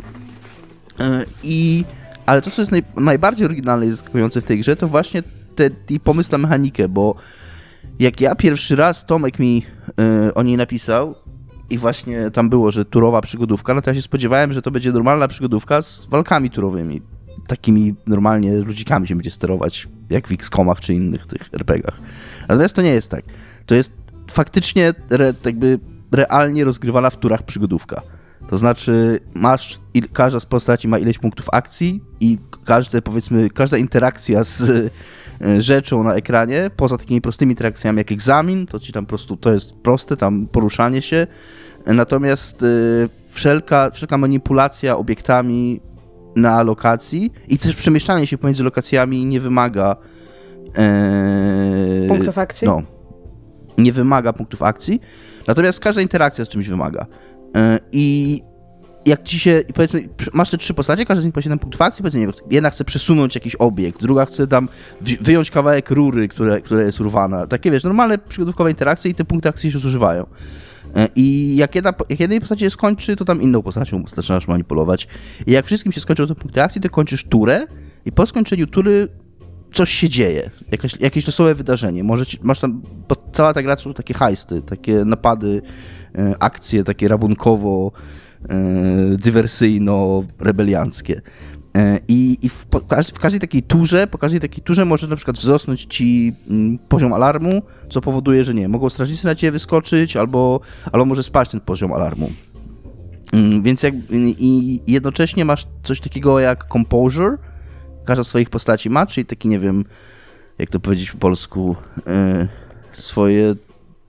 I... 1.43 1.85
Ale 2.25 2.41
to, 2.41 2.51
co 2.51 2.61
jest 2.61 2.71
naj, 2.71 2.83
najbardziej 2.95 3.45
oryginalne 3.45 3.85
i 3.85 3.91
zaskakujące 3.91 4.41
w 4.41 4.43
tej 4.43 4.59
grze, 4.59 4.75
to 4.75 4.87
właśnie 4.87 5.23
ten 5.55 5.73
pomysł 6.03 6.31
na 6.31 6.37
mechanikę, 6.37 6.89
bo 6.89 7.15
jak 7.99 8.21
ja 8.21 8.35
pierwszy 8.35 8.75
raz 8.75 9.05
Tomek 9.05 9.39
mi 9.39 9.65
y, 10.27 10.33
o 10.33 10.43
niej 10.43 10.57
napisał, 10.57 11.15
i 11.69 11.77
właśnie 11.77 12.31
tam 12.31 12.49
było, 12.49 12.71
że 12.71 12.85
turowa 12.85 13.21
przygodówka, 13.21 13.73
no 13.73 13.81
to 13.81 13.89
ja 13.89 13.95
się 13.95 14.01
spodziewałem, 14.01 14.53
że 14.53 14.61
to 14.61 14.71
będzie 14.71 14.91
normalna 14.91 15.27
przygodówka 15.27 15.81
z 15.81 16.05
walkami 16.05 16.49
turowymi. 16.49 17.01
Takimi 17.47 17.95
normalnie 18.07 18.53
ludzikami 18.53 19.07
się 19.07 19.15
będzie 19.15 19.31
sterować, 19.31 19.87
jak 20.09 20.27
w 20.27 20.31
X-komach 20.31 20.79
czy 20.79 20.93
innych 20.93 21.25
tych 21.25 21.49
RPGach. 21.53 21.99
Natomiast 22.41 22.75
to 22.75 22.81
nie 22.81 22.93
jest 22.93 23.11
tak. 23.11 23.25
To 23.65 23.75
jest 23.75 23.93
faktycznie 24.31 24.93
re, 25.09 25.33
jakby 25.45 25.79
realnie 26.11 26.63
rozgrywana 26.63 27.09
w 27.09 27.17
turach 27.17 27.43
przygodówka. 27.43 28.01
To 28.47 28.57
znaczy, 28.57 29.19
masz, 29.33 29.79
il, 29.93 30.09
każda 30.13 30.39
z 30.39 30.45
postaci 30.45 30.87
ma 30.87 30.97
ileś 30.97 31.19
punktów 31.19 31.45
akcji 31.51 32.01
i 32.19 32.37
każde, 32.65 33.01
powiedzmy, 33.01 33.49
każda 33.49 33.77
interakcja 33.77 34.43
z 34.43 34.91
rzeczą 35.57 36.03
na 36.03 36.15
ekranie, 36.15 36.71
poza 36.75 36.97
takimi 36.97 37.21
prostymi 37.21 37.51
interakcjami 37.51 37.97
jak 37.97 38.11
egzamin, 38.11 38.67
to 38.67 38.79
ci 38.79 38.93
tam 38.93 39.05
po 39.05 39.09
prostu, 39.09 39.37
to 39.37 39.53
jest 39.53 39.73
proste, 39.73 40.17
tam 40.17 40.47
poruszanie 40.47 41.01
się, 41.01 41.27
natomiast 41.85 42.63
e, 42.63 42.65
wszelka, 43.29 43.89
wszelka 43.91 44.17
manipulacja 44.17 44.97
obiektami 44.97 45.81
na 46.35 46.63
lokacji 46.63 47.33
i 47.47 47.57
też 47.59 47.75
przemieszczanie 47.75 48.27
się 48.27 48.37
pomiędzy 48.37 48.63
lokacjami 48.63 49.25
nie 49.25 49.39
wymaga 49.39 49.95
e, 50.77 52.07
punktów 52.07 52.37
akcji? 52.37 52.67
No, 52.67 52.81
nie 53.77 53.91
wymaga 53.93 54.33
punktów 54.33 54.61
akcji, 54.61 55.01
natomiast 55.47 55.79
każda 55.79 56.01
interakcja 56.01 56.45
z 56.45 56.49
czymś 56.49 56.67
wymaga. 56.67 57.05
E, 57.55 57.79
I 57.91 58.41
jak 59.05 59.23
ci 59.23 59.39
się, 59.39 59.61
powiedzmy, 59.73 60.09
masz 60.33 60.49
te 60.49 60.57
trzy 60.57 60.73
postacie, 60.73 61.05
każdy 61.05 61.21
z 61.21 61.25
nich 61.25 61.33
posiada 61.33 61.57
punkt 61.57 61.81
akcji, 61.81 62.03
powiedzmy, 62.03 62.27
jedna 62.51 62.69
chce 62.69 62.85
przesunąć 62.85 63.35
jakiś 63.35 63.55
obiekt, 63.55 64.01
druga 64.01 64.25
chce 64.25 64.47
tam 64.47 64.69
wyjąć 65.21 65.51
kawałek 65.51 65.91
rury, 65.91 66.27
które, 66.27 66.61
które 66.61 66.83
jest 66.83 66.99
urwana. 66.99 67.47
Takie, 67.47 67.71
wiesz, 67.71 67.83
normalne 67.83 68.17
przygodówkowe 68.17 68.69
interakcje 68.69 69.11
i 69.11 69.13
te 69.13 69.25
punkty 69.25 69.49
akcji 69.49 69.71
się 69.71 69.79
zużywają. 69.79 70.25
E, 70.95 71.09
I 71.15 71.55
jak 71.55 71.75
jedna, 71.75 71.93
jak 72.09 72.19
jednej 72.19 72.39
postaci 72.39 72.63
się 72.63 72.69
skończy, 72.69 73.15
to 73.15 73.25
tam 73.25 73.41
inną 73.41 73.61
postacią 73.61 74.03
zaczynasz 74.15 74.47
manipulować. 74.47 75.07
I 75.47 75.51
jak 75.51 75.65
wszystkim 75.65 75.91
się 75.91 76.01
skończą 76.01 76.27
te 76.27 76.35
punkty 76.35 76.61
akcji, 76.61 76.81
to 76.81 76.89
kończysz 76.89 77.23
turę 77.23 77.67
i 78.05 78.11
po 78.11 78.25
skończeniu 78.25 78.67
tury 78.67 79.07
coś 79.73 79.91
się 79.91 80.09
dzieje, 80.09 80.49
jakaś, 80.71 80.99
jakieś 80.99 81.27
losowe 81.27 81.55
wydarzenie. 81.55 82.03
Może 82.03 82.25
ci, 82.25 82.39
masz 82.41 82.59
tam, 82.59 82.81
bo 83.09 83.15
cała 83.31 83.53
ta 83.53 83.63
gra 83.63 83.75
to 83.75 83.81
są 83.81 83.93
takie 83.93 84.13
hajsty, 84.13 84.61
takie 84.61 85.05
napady, 85.05 85.61
e, 86.15 86.35
akcje 86.39 86.83
takie 86.83 87.07
rabunkowo, 87.07 87.91
dywersyjno-rebelianckie. 89.17 91.21
E, 91.77 91.99
I, 92.07 92.37
i 92.41 92.49
w, 92.49 92.65
w, 93.13 93.19
każdej 93.19 93.39
takiej 93.39 93.63
turze, 93.63 94.07
po 94.07 94.17
każdej 94.17 94.39
takiej 94.39 94.63
turze 94.63 94.85
może 94.85 95.07
na 95.07 95.15
przykład 95.15 95.37
wzrosnąć 95.37 95.85
ci 95.85 96.33
mm, 96.49 96.77
poziom 96.77 97.13
alarmu, 97.13 97.61
co 97.89 98.01
powoduje, 98.01 98.43
że 98.43 98.53
nie, 98.53 98.67
mogą 98.67 98.89
strażnicy 98.89 99.25
na 99.25 99.35
ciebie 99.35 99.51
wyskoczyć, 99.51 100.17
albo, 100.17 100.59
albo 100.91 101.05
może 101.05 101.23
spaść 101.23 101.51
ten 101.51 101.61
poziom 101.61 101.93
alarmu. 101.93 102.31
Mm, 103.33 103.63
więc 103.63 103.83
jak, 103.83 103.93
i 104.37 104.81
jednocześnie 104.87 105.45
masz 105.45 105.67
coś 105.83 105.99
takiego 105.99 106.39
jak 106.39 106.65
composure, 106.73 107.37
każda 108.05 108.23
z 108.23 108.27
swoich 108.27 108.49
postaci 108.49 108.89
ma, 108.89 109.05
czyli 109.05 109.25
taki, 109.25 109.47
nie 109.47 109.59
wiem, 109.59 109.85
jak 110.57 110.69
to 110.69 110.79
powiedzieć 110.79 111.11
po 111.11 111.17
polsku, 111.17 111.75
yy, 111.97 112.47
swoje, 112.91 113.53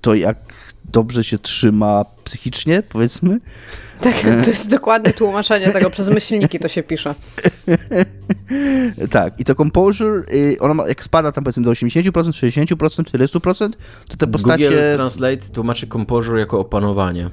to 0.01 0.15
jak 0.15 0.54
dobrze 0.95 1.25
się 1.25 1.39
trzyma 1.39 2.05
psychicznie, 2.25 2.83
powiedzmy. 2.89 3.41
Tak, 4.01 4.15
to 4.45 4.51
jest 4.51 4.71
dokładne 4.71 5.13
tłumaczenie 5.13 5.69
tego, 5.69 5.91
przez 5.91 6.09
myślniki 6.09 6.59
to 6.59 6.69
się 6.69 6.83
pisze. 6.83 7.15
tak, 9.11 9.41
i 9.41 9.45
to 9.45 9.55
composure, 9.55 10.23
y, 10.35 10.57
ona 10.61 10.75
ma, 10.75 10.89
jak 10.89 11.05
spada 11.05 11.33
tam 11.33 11.45
powiedzmy 11.45 11.65
do 11.65 11.71
80%, 11.71 12.13
60%, 12.13 12.77
40%, 12.77 13.71
to 14.09 14.17
te 14.17 14.27
postacie... 14.27 14.65
Google 14.65 14.95
Translate 14.95 15.37
tłumaczy 15.37 15.87
composure 15.87 16.41
jako 16.41 16.61
opanowanie. 16.61 17.31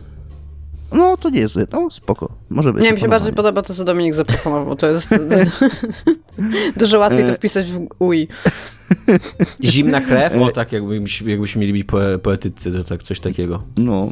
No 0.91 1.17
to 1.17 1.29
nie 1.29 1.39
jest 1.39 1.53
złe. 1.53 1.67
No, 1.71 1.89
spoko. 1.89 2.31
Może 2.49 2.73
być. 2.73 2.83
Nie, 2.83 2.93
mi 2.93 2.99
się 2.99 3.07
bardziej 3.07 3.33
podoba 3.33 3.61
to, 3.61 3.73
co 3.73 3.85
Dominik 3.85 4.15
zaproponował. 4.15 4.75
To 4.75 4.87
jest 4.87 5.09
dużo 6.77 6.99
łatwiej 6.99 7.25
to 7.25 7.33
wpisać 7.33 7.71
w 7.71 7.87
UI. 7.99 8.27
Zimna 9.63 10.01
krew? 10.01 10.35
O 10.35 10.51
tak, 10.51 10.71
jakbyśmy, 10.71 11.31
jakbyśmy 11.31 11.61
mieli 11.61 11.73
być 11.73 11.87
poetycy, 12.23 12.71
to 12.71 12.83
tak, 12.83 13.03
coś 13.03 13.19
takiego. 13.19 13.63
No. 13.77 14.09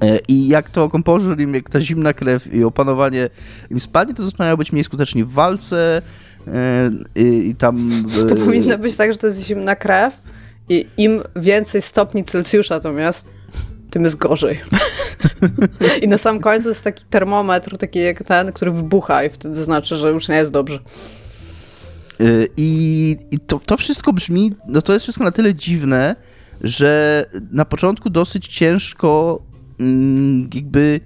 E, 0.00 0.18
I 0.28 0.48
jak 0.48 0.70
to 0.70 0.88
kompożer 0.88 1.40
im, 1.40 1.54
jak 1.54 1.70
ta 1.70 1.80
zimna 1.80 2.12
krew 2.12 2.54
i 2.54 2.64
opanowanie 2.64 3.30
im 3.70 3.80
spadnie, 3.80 4.14
to 4.14 4.24
zaczynają 4.24 4.56
być 4.56 4.72
mniej 4.72 4.84
skuteczni 4.84 5.24
w 5.24 5.30
walce 5.30 6.02
e, 6.46 6.90
i, 7.14 7.48
i 7.48 7.54
tam... 7.54 7.90
To 8.28 8.34
e, 8.34 8.38
powinno 8.38 8.78
być 8.78 8.96
tak, 8.96 9.12
że 9.12 9.18
to 9.18 9.26
jest 9.26 9.46
zimna 9.46 9.76
krew 9.76 10.20
i 10.68 10.86
im 10.96 11.22
więcej 11.36 11.82
stopni 11.82 12.24
Celsjusza 12.24 12.74
natomiast, 12.74 13.28
tym 13.96 14.04
jest 14.04 14.16
gorzej. 14.16 14.60
I 16.02 16.08
na 16.08 16.18
sam 16.18 16.40
końcu 16.40 16.68
jest 16.68 16.84
taki 16.84 17.04
termometr, 17.10 17.76
taki 17.76 17.98
jak 17.98 18.22
ten, 18.22 18.52
który 18.52 18.70
wybucha 18.70 19.24
i 19.24 19.30
wtedy 19.30 19.54
znaczy, 19.54 19.96
że 19.96 20.10
już 20.10 20.28
nie 20.28 20.36
jest 20.36 20.52
dobrze. 20.52 20.78
I, 22.56 23.16
i 23.30 23.40
to, 23.40 23.60
to 23.66 23.76
wszystko 23.76 24.12
brzmi, 24.12 24.54
no 24.66 24.82
to 24.82 24.92
jest 24.92 25.02
wszystko 25.02 25.24
na 25.24 25.30
tyle 25.30 25.54
dziwne, 25.54 26.16
że 26.60 27.24
na 27.52 27.64
początku 27.64 28.10
dosyć 28.10 28.48
ciężko 28.48 29.42
Mm, 29.80 30.48
jakby 30.54 31.00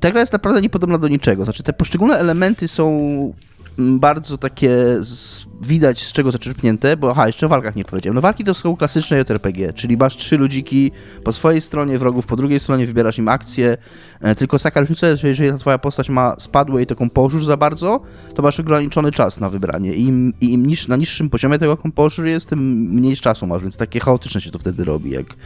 ta 0.00 0.10
gra 0.10 0.20
jest 0.20 0.32
naprawdę 0.32 0.60
niepodobna 0.60 0.98
do 0.98 1.08
niczego. 1.08 1.44
Znaczy, 1.44 1.62
te 1.62 1.72
poszczególne 1.72 2.18
elementy 2.18 2.68
są 2.68 3.34
bardzo 3.78 4.38
takie 4.38 4.70
z, 5.00 5.46
widać 5.60 6.02
z 6.02 6.12
czego 6.12 6.30
zaczerpnięte, 6.30 6.96
bo 6.96 7.10
aha, 7.10 7.26
jeszcze 7.26 7.46
o 7.46 7.48
walkach 7.48 7.76
nie 7.76 7.84
powiedziałem. 7.84 8.14
No 8.14 8.20
walki 8.20 8.44
to 8.44 8.54
są 8.54 8.76
klasyczne 8.76 9.18
JRPG, 9.18 9.72
czyli 9.72 9.96
masz 9.96 10.16
trzy 10.16 10.38
ludziki 10.38 10.90
po 11.24 11.32
swojej 11.32 11.60
stronie, 11.60 11.98
wrogów 11.98 12.26
po 12.26 12.36
drugiej 12.36 12.60
stronie, 12.60 12.86
wybierasz 12.86 13.18
im 13.18 13.28
akcje, 13.28 13.76
e, 14.20 14.34
tylko 14.34 14.58
taka 14.58 14.80
różnica, 14.80 15.16
że 15.16 15.28
jeżeli 15.28 15.50
ta 15.50 15.58
twoja 15.58 15.78
postać 15.78 16.08
ma 16.08 16.34
spadłe 16.38 16.82
i 16.82 16.86
taką 16.86 16.98
kompożur 16.98 17.44
za 17.44 17.56
bardzo, 17.56 18.00
to 18.34 18.42
masz 18.42 18.60
ograniczony 18.60 19.12
czas 19.12 19.40
na 19.40 19.50
wybranie 19.50 19.94
i 19.94 20.02
im, 20.02 20.32
i 20.40 20.52
im 20.52 20.66
niż, 20.66 20.88
na 20.88 20.96
niższym 20.96 21.30
poziomie 21.30 21.58
tego 21.58 21.76
kompożur 21.76 22.26
jest, 22.26 22.48
tym 22.48 22.58
mniej 22.70 23.16
czasu 23.16 23.46
masz, 23.46 23.62
więc 23.62 23.76
takie 23.76 24.00
chaotyczne 24.00 24.40
się 24.40 24.50
to 24.50 24.58
wtedy 24.58 24.84
robi, 24.84 25.10
jak 25.10 25.36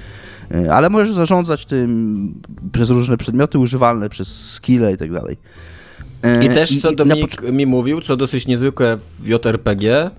E, 0.51 0.75
ale 0.75 0.91
możesz 0.91 1.13
zarządzać 1.13 1.67
tym 1.67 2.35
przez 2.73 2.91
różne 2.91 3.17
przedmioty 3.17 3.59
używalne, 3.59 4.09
przez 4.09 4.51
skille 4.51 4.93
i 4.93 4.97
tak 4.97 5.13
dalej. 5.13 5.37
E, 6.23 6.45
I 6.45 6.49
też, 6.49 6.81
co 6.81 6.93
Dominik 6.93 7.43
mi 7.43 7.67
mówił, 7.67 8.01
co 8.01 8.17
dosyć 8.17 8.47
niezwykłe 8.47 8.99
w 9.19 9.27
JRPG, 9.27 10.11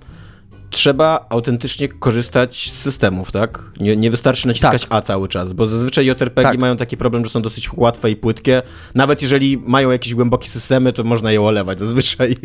trzeba 0.69 1.25
autentycznie 1.29 1.87
korzystać 1.87 2.71
z 2.71 2.79
systemów, 2.79 3.31
tak? 3.31 3.63
Nie, 3.79 3.97
nie 3.97 4.11
wystarczy 4.11 4.47
naciskać 4.47 4.81
tak. 4.81 4.93
A 4.93 5.01
cały 5.01 5.27
czas, 5.27 5.53
bo 5.53 5.67
zazwyczaj 5.67 6.05
JRPG 6.05 6.43
tak. 6.43 6.57
mają 6.57 6.77
taki 6.77 6.97
problem, 6.97 7.23
że 7.25 7.29
są 7.29 7.41
dosyć 7.41 7.73
łatwe 7.73 8.11
i 8.11 8.15
płytkie. 8.15 8.61
Nawet 8.95 9.21
jeżeli 9.21 9.57
mają 9.57 9.91
jakieś 9.91 10.13
głębokie 10.13 10.49
systemy, 10.49 10.93
to 10.93 11.03
można 11.03 11.31
je 11.31 11.41
olewać 11.41 11.79
zazwyczaj. 11.79 12.35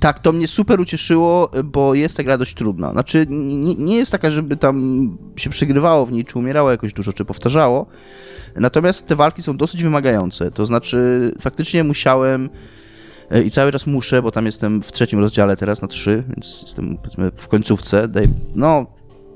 Tak, 0.00 0.18
to 0.18 0.32
mnie 0.32 0.48
super 0.48 0.80
ucieszyło, 0.80 1.50
bo 1.64 1.94
jest 1.94 2.16
ta 2.16 2.22
gra 2.22 2.38
dość 2.38 2.54
trudna. 2.54 2.92
Znaczy, 2.92 3.26
nie, 3.28 3.74
nie 3.74 3.96
jest 3.96 4.12
taka, 4.12 4.30
żeby 4.30 4.56
tam 4.56 5.18
się 5.36 5.50
przegrywało 5.50 6.06
w 6.06 6.12
niej, 6.12 6.24
czy 6.24 6.38
umierało 6.38 6.70
jakoś 6.70 6.92
dużo, 6.92 7.12
czy 7.12 7.24
powtarzało. 7.24 7.86
Natomiast 8.56 9.06
te 9.06 9.16
walki 9.16 9.42
są 9.42 9.56
dosyć 9.56 9.82
wymagające. 9.82 10.50
To 10.50 10.66
znaczy, 10.66 11.32
faktycznie 11.40 11.84
musiałem 11.84 12.50
i 13.44 13.50
cały 13.50 13.72
czas 13.72 13.86
muszę, 13.86 14.22
bo 14.22 14.30
tam 14.30 14.46
jestem 14.46 14.82
w 14.82 14.92
trzecim 14.92 15.18
rozdziale 15.18 15.56
teraz 15.56 15.82
na 15.82 15.88
trzy, 15.88 16.24
więc 16.28 16.60
jestem 16.62 16.96
powiedzmy 16.96 17.30
w 17.36 17.48
końcówce, 17.48 18.08
daj, 18.08 18.24
no 18.54 18.86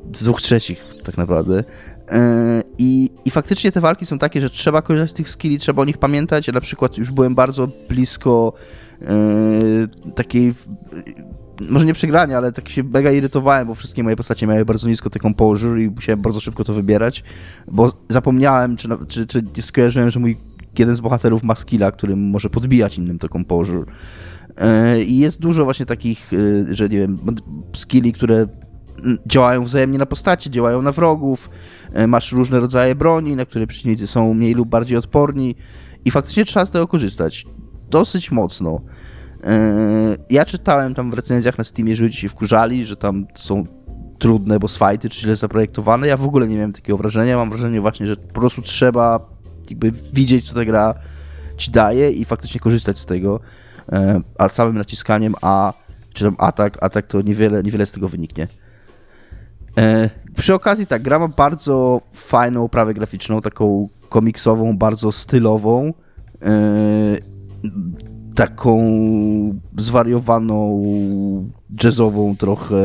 w 0.04 0.24
dwóch 0.24 0.42
trzecich 0.42 0.84
tak 1.04 1.16
naprawdę. 1.16 1.64
E, 2.08 2.62
I, 2.78 3.10
I 3.24 3.30
faktycznie 3.30 3.72
te 3.72 3.80
walki 3.80 4.06
są 4.06 4.18
takie, 4.18 4.40
że 4.40 4.50
trzeba 4.50 4.82
korzystać 4.82 5.10
z 5.10 5.14
tych 5.14 5.28
skilli, 5.28 5.58
trzeba 5.58 5.82
o 5.82 5.84
nich 5.84 5.98
pamiętać. 5.98 6.46
Ja 6.46 6.52
na 6.52 6.60
przykład 6.60 6.98
już 6.98 7.10
byłem 7.10 7.34
bardzo 7.34 7.68
blisko 7.88 8.52
Yy, 9.00 10.12
takiej 10.14 10.54
może 11.68 11.86
nie 11.86 11.94
przegrania, 11.94 12.36
ale 12.36 12.52
tak 12.52 12.68
się 12.68 12.82
mega 12.82 13.12
irytowałem, 13.12 13.68
bo 13.68 13.74
wszystkie 13.74 14.02
moje 14.02 14.16
postacie 14.16 14.46
miały 14.46 14.64
bardzo 14.64 14.88
nisko 14.88 15.10
taką 15.10 15.28
composure 15.28 15.82
i 15.82 15.90
musiałem 15.90 16.22
bardzo 16.22 16.40
szybko 16.40 16.64
to 16.64 16.72
wybierać, 16.72 17.24
bo 17.68 17.92
zapomniałem, 18.08 18.76
czy, 18.76 18.88
czy, 19.08 19.26
czy 19.26 19.42
skojarzyłem, 19.62 20.10
że 20.10 20.20
mój 20.20 20.36
jeden 20.78 20.96
z 20.96 21.00
bohaterów 21.00 21.42
ma 21.42 21.54
skilla, 21.54 21.92
który 21.92 22.16
może 22.16 22.50
podbijać 22.50 22.98
innym 22.98 23.18
to 23.18 23.28
composure. 23.28 23.92
I 25.06 25.18
jest 25.18 25.40
dużo 25.40 25.64
właśnie 25.64 25.86
takich, 25.86 26.32
yy, 26.32 26.74
że 26.74 26.88
nie 26.88 26.98
wiem, 26.98 27.18
skilli, 27.76 28.12
które 28.12 28.46
działają 29.26 29.64
wzajemnie 29.64 29.98
na 29.98 30.06
postacie, 30.06 30.50
działają 30.50 30.82
na 30.82 30.92
wrogów, 30.92 31.50
masz 32.08 32.32
różne 32.32 32.60
rodzaje 32.60 32.94
broni, 32.94 33.36
na 33.36 33.46
które 33.46 33.66
przeciwnicy 33.66 34.06
są 34.06 34.34
mniej 34.34 34.54
lub 34.54 34.68
bardziej 34.68 34.98
odporni 34.98 35.54
i 36.04 36.10
faktycznie 36.10 36.44
trzeba 36.44 36.66
z 36.66 36.70
tego 36.70 36.88
korzystać 36.88 37.46
dosyć 37.90 38.30
mocno. 38.30 38.80
E, 39.44 40.16
ja 40.30 40.44
czytałem 40.44 40.94
tam 40.94 41.10
w 41.10 41.14
recenzjach 41.14 41.58
na 41.58 41.64
Steamie, 41.64 41.96
że 41.96 42.02
ludzie 42.02 42.18
się 42.18 42.28
wkurzali, 42.28 42.86
że 42.86 42.96
tam 42.96 43.26
są 43.34 43.64
trudne 44.18 44.58
boss 44.58 44.78
fighty, 44.78 45.08
czy 45.08 45.20
źle 45.20 45.36
zaprojektowane. 45.36 46.06
Ja 46.06 46.16
w 46.16 46.24
ogóle 46.24 46.48
nie 46.48 46.56
miałem 46.56 46.72
takiego 46.72 46.98
wrażenia. 46.98 47.36
Mam 47.36 47.50
wrażenie 47.50 47.80
właśnie, 47.80 48.06
że 48.06 48.16
po 48.16 48.40
prostu 48.40 48.62
trzeba 48.62 49.30
jakby 49.70 49.92
widzieć, 50.12 50.48
co 50.48 50.54
ta 50.54 50.64
gra 50.64 50.94
ci 51.56 51.70
daje 51.70 52.10
i 52.10 52.24
faktycznie 52.24 52.60
korzystać 52.60 52.98
z 52.98 53.06
tego. 53.06 53.40
E, 53.92 54.20
a 54.38 54.48
samym 54.48 54.78
naciskaniem 54.78 55.34
A, 55.40 55.72
czy 56.14 56.24
tam 56.24 56.36
atak, 56.38 56.82
atak 56.82 57.06
to 57.06 57.22
niewiele, 57.22 57.62
niewiele 57.62 57.86
z 57.86 57.92
tego 57.92 58.08
wyniknie. 58.08 58.48
E, 59.78 60.10
przy 60.36 60.54
okazji 60.54 60.86
tak, 60.86 61.02
gra 61.02 61.18
ma 61.18 61.28
bardzo 61.28 62.00
fajną 62.12 62.64
oprawę 62.64 62.94
graficzną, 62.94 63.40
taką 63.40 63.88
komiksową, 64.08 64.78
bardzo 64.78 65.12
stylową 65.12 65.92
taką 68.38 68.80
zwariowaną, 69.76 70.82
jazzową 71.84 72.36
trochę, 72.36 72.76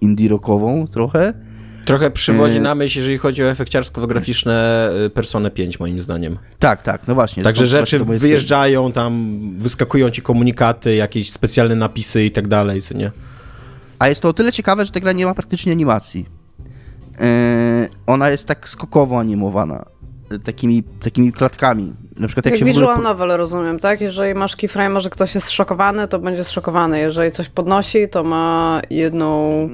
indie 0.00 0.28
rockową 0.28 0.86
trochę. 0.86 1.34
Trochę 1.86 2.10
przywodzi 2.10 2.56
e, 2.56 2.60
na 2.60 2.74
myśl, 2.74 2.98
jeżeli 2.98 3.18
chodzi 3.18 3.44
o 3.44 3.50
efekciarsko-graficzne 3.50 4.88
y, 5.06 5.10
Persona 5.10 5.50
5, 5.50 5.80
moim 5.80 6.00
zdaniem. 6.00 6.38
Tak, 6.58 6.82
tak, 6.82 7.08
no 7.08 7.14
właśnie. 7.14 7.42
Także 7.42 7.66
rzeczy 7.66 8.04
wyjeżdżają 8.04 8.92
tam, 8.92 9.38
wyskakują 9.58 10.10
ci 10.10 10.22
komunikaty, 10.22 10.94
jakieś 10.94 11.32
specjalne 11.32 11.74
napisy 11.74 12.24
i 12.24 12.30
tak 12.30 12.48
dalej, 12.48 12.82
co 12.82 12.94
nie? 12.94 13.10
A 13.98 14.08
jest 14.08 14.20
to 14.20 14.28
o 14.28 14.32
tyle 14.32 14.52
ciekawe, 14.52 14.86
że 14.86 14.92
ta 14.92 15.00
gra 15.00 15.12
nie 15.12 15.26
ma 15.26 15.34
praktycznie 15.34 15.72
animacji. 15.72 16.26
Yy, 17.20 17.26
ona 18.06 18.30
jest 18.30 18.46
tak 18.46 18.68
skokowo 18.68 19.18
animowana 19.18 19.84
takimi, 20.44 20.82
takimi 20.82 21.32
klatkami. 21.32 21.92
Na 22.16 22.26
przykład 22.26 22.46
jak, 22.46 22.52
jak 22.52 22.58
się 22.58 22.64
visual 22.64 22.90
ogóle... 22.90 23.08
novel 23.08 23.28
rozumiem, 23.28 23.78
tak? 23.78 24.00
Jeżeli 24.00 24.34
masz 24.34 24.56
keyframe, 24.56 25.00
że 25.00 25.10
ktoś 25.10 25.34
jest 25.34 25.46
zszokowany, 25.46 26.08
to 26.08 26.18
będzie 26.18 26.44
zszokowany. 26.44 27.00
Jeżeli 27.00 27.32
coś 27.32 27.48
podnosi, 27.48 28.08
to 28.08 28.24
ma 28.24 28.80
jedną... 28.90 29.68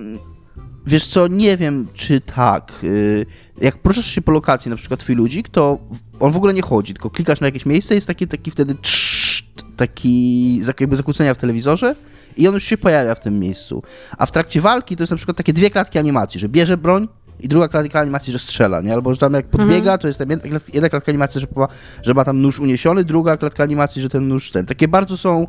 Wiesz 0.87 1.07
co, 1.07 1.29
nie 1.29 1.57
wiem, 1.57 1.87
czy 1.95 2.21
tak. 2.21 2.81
Y, 2.85 3.27
jak 3.61 3.79
poruszasz 3.79 4.07
się 4.07 4.23
po 4.23 4.33
lokacji, 4.33 4.71
na 4.71 4.77
przykład 4.77 5.01
twój 5.01 5.15
ludzik, 5.15 5.49
to 5.49 5.79
on 6.21 6.33
w 6.33 6.37
ogóle 6.37 6.55
nie 6.55 6.63
chodzi, 6.63 6.95
tylko 6.95 7.11
klikasz 7.11 7.41
na 7.41 7.47
jakieś 7.47 7.67
miejsce, 7.67 7.95
jest 7.95 8.07
taki, 8.07 8.27
taki 8.27 8.51
wtedy 8.51 8.75
trzt, 8.75 9.65
taki 9.77 10.57
jakby 10.81 10.97
zakłócenia 10.97 11.35
w 11.35 11.39
telewizorze 11.39 11.95
i 12.37 12.49
on 12.49 12.55
już 12.55 12.65
się 12.65 12.79
pojawia 12.79 13.15
w 13.15 13.21
tym 13.21 13.39
miejscu. 13.39 13.83
A 14.19 14.27
w 14.27 14.33
trakcie 14.33 14.61
walki 14.61 14.97
to 14.97 15.03
jest 15.03 15.11
na 15.11 15.17
przykład 15.17 15.37
takie 15.37 15.53
dwie 15.53 15.71
klatki 15.71 15.99
animacji, 15.99 16.41
że 16.41 16.49
bierze 16.49 16.77
broń, 16.77 17.09
i 17.43 17.49
druga 17.49 17.69
klatka 17.69 18.01
animacji, 18.01 18.33
że 18.33 18.39
strzela, 18.39 18.81
nie? 18.81 18.93
Albo 18.93 19.15
że 19.15 19.21
tam 19.21 19.33
jak 19.33 19.47
podbiega, 19.47 19.79
mhm. 19.79 19.99
to 19.99 20.07
jest 20.07 20.19
tam 20.19 20.31
jedna, 20.31 20.61
jedna 20.73 20.89
klatka 20.89 21.13
animacji, 21.13 21.41
że 21.41 21.47
ma, 21.57 21.69
że 22.03 22.15
ma 22.15 22.25
tam 22.25 22.41
nóż 22.41 22.61
uniesiony, 22.61 23.05
druga 23.05 23.37
klatka 23.37 23.63
animacji, 23.63 24.03
że 24.03 24.09
ten 24.09 24.29
nóż 24.29 24.51
ten. 24.51 24.67
Takie 24.67 24.89
bardzo 24.89 25.17
są 25.17 25.47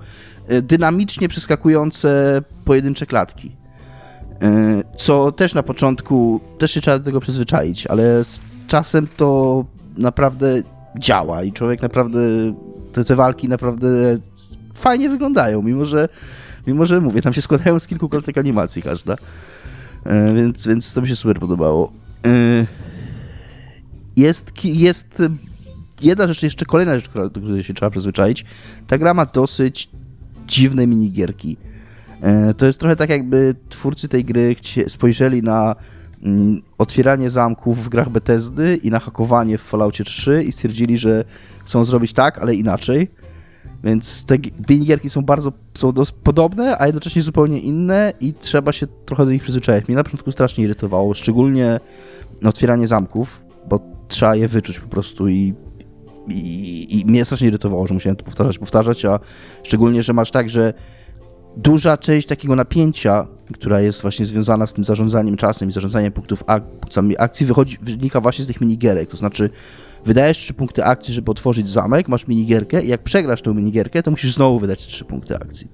e, 0.48 0.62
dynamicznie 0.62 1.30
przeskakujące 1.30 2.42
pojedyncze 2.66 3.06
klatki. 3.06 3.63
E, 4.44 4.84
co 4.98 5.32
też 5.32 5.54
na 5.54 5.64
początku, 5.64 6.42
też 6.58 6.72
się 6.72 6.82
trzeba 6.82 7.00
do 7.00 7.06
tego 7.06 7.20
przyzwyczaić, 7.20 7.88
ale 7.88 8.24
z 8.24 8.40
czasem 8.68 9.08
to 9.18 9.66
naprawdę 9.98 10.62
działa 11.00 11.44
i 11.44 11.52
człowiek 11.52 11.82
naprawdę, 11.82 12.20
te, 12.94 13.04
te 13.04 13.16
walki 13.16 13.50
naprawdę 13.50 14.18
fajnie 14.76 15.10
wyglądają, 15.10 15.62
mimo 15.62 15.86
że, 15.86 16.10
mimo 16.68 16.86
że 16.86 17.02
mówię, 17.02 17.22
tam 17.22 17.34
się 17.34 17.42
składają 17.42 17.80
z 17.80 17.88
kilku 17.88 18.10
klatek 18.10 18.38
animacji 18.38 18.82
każda. 18.82 19.16
E, 20.06 20.34
więc, 20.34 20.68
więc 20.68 20.94
to 20.94 21.02
mi 21.02 21.08
się 21.08 21.16
super 21.16 21.40
podobało. 21.40 21.92
E, 22.26 22.66
jest, 24.18 24.66
jest 24.66 25.22
jedna 26.02 26.28
rzecz, 26.28 26.44
jeszcze 26.44 26.66
kolejna 26.66 26.96
rzecz, 26.96 27.10
do 27.14 27.30
której 27.30 27.64
się 27.64 27.74
trzeba 27.74 27.90
przyzwyczaić. 27.90 28.46
Ta 28.88 28.98
gra 28.98 29.14
ma 29.14 29.26
dosyć 29.26 29.90
dziwne 30.48 30.88
minigierki. 30.88 31.58
E, 31.70 31.73
to 32.58 32.66
jest 32.66 32.80
trochę 32.80 32.96
tak, 32.96 33.10
jakby 33.10 33.56
twórcy 33.70 34.08
tej 34.08 34.26
gry 34.26 34.56
spojrzeli 34.88 35.44
na 35.44 35.76
mm, 36.24 36.62
otwieranie 36.78 37.30
zamków 37.30 37.86
w 37.86 37.90
grach 37.90 38.10
Bethesdy 38.10 38.76
i 38.84 38.90
na 38.90 39.00
hakowanie 39.00 39.58
w 39.58 39.62
Falloutie 39.62 40.04
3 40.04 40.44
i 40.44 40.52
stwierdzili, 40.52 40.98
że 40.98 41.24
chcą 41.66 41.86
zrobić 41.86 42.14
tak, 42.14 42.40
ale 42.40 42.56
inaczej. 42.56 43.08
Więc 43.84 44.26
te 44.26 44.36
minigierki 44.70 45.10
są 45.10 45.22
bardzo 45.22 45.52
są 45.74 45.94
podobne, 46.24 46.78
a 46.80 46.86
jednocześnie 46.86 47.22
zupełnie 47.22 47.60
inne 47.60 48.14
i 48.22 48.34
trzeba 48.34 48.72
się 48.72 48.88
trochę 49.06 49.26
do 49.26 49.32
nich 49.32 49.44
przyzwyczaić. 49.44 49.88
Mnie 49.88 49.96
na 49.96 50.04
początku 50.04 50.32
strasznie 50.32 50.64
irytowało, 50.64 51.14
szczególnie 51.14 51.80
otwieranie 52.44 52.88
zamków, 52.88 53.42
bo 53.70 53.80
trzeba 54.08 54.36
je 54.36 54.48
wyczuć 54.48 54.80
po 54.80 54.88
prostu 54.88 55.30
i 55.30 55.54
i, 56.28 57.00
i 57.00 57.06
mnie 57.06 57.26
strasznie 57.26 57.48
irytowało, 57.48 57.88
że 57.88 57.94
musiałem 57.94 58.16
to 58.16 58.26
powtarzać, 58.26 58.60
powtarzać, 58.60 59.06
a 59.06 59.20
szczególnie, 59.64 60.04
że 60.04 60.14
masz 60.14 60.32
tak, 60.32 60.50
że 60.50 60.74
duża 61.58 61.98
część 61.98 62.28
takiego 62.28 62.56
napięcia, 62.56 63.28
która 63.54 63.82
jest 63.82 64.02
właśnie 64.02 64.26
związana 64.26 64.68
z 64.68 64.74
tym 64.74 64.84
zarządzaniem 64.84 65.38
czasem 65.38 65.70
i 65.70 65.72
zarządzaniem 65.72 66.12
punktów 66.12 66.44
ak 66.48 66.64
punktami 66.64 67.18
akcji, 67.18 67.46
wychodzi, 67.46 67.78
wynika 67.82 68.22
właśnie 68.22 68.46
z 68.46 68.48
tych 68.48 68.62
minigierek. 68.62 69.10
To 69.10 69.18
znaczy, 69.18 69.50
wydajesz 70.06 70.38
trzy 70.38 70.54
punkty 70.54 70.86
akcji, 70.86 71.14
żeby 71.14 71.32
otworzyć 71.32 71.70
zamek, 71.70 72.08
masz 72.08 72.28
minigierkę 72.28 72.84
i 72.84 72.88
jak 72.88 73.04
przegrasz 73.04 73.42
tą 73.42 73.54
minigierkę, 73.54 74.04
to 74.04 74.12
musisz 74.12 74.34
znowu 74.34 74.60
wydać 74.60 74.88
trzy 74.88 75.06
punkty 75.06 75.36
akcji. 75.36 75.68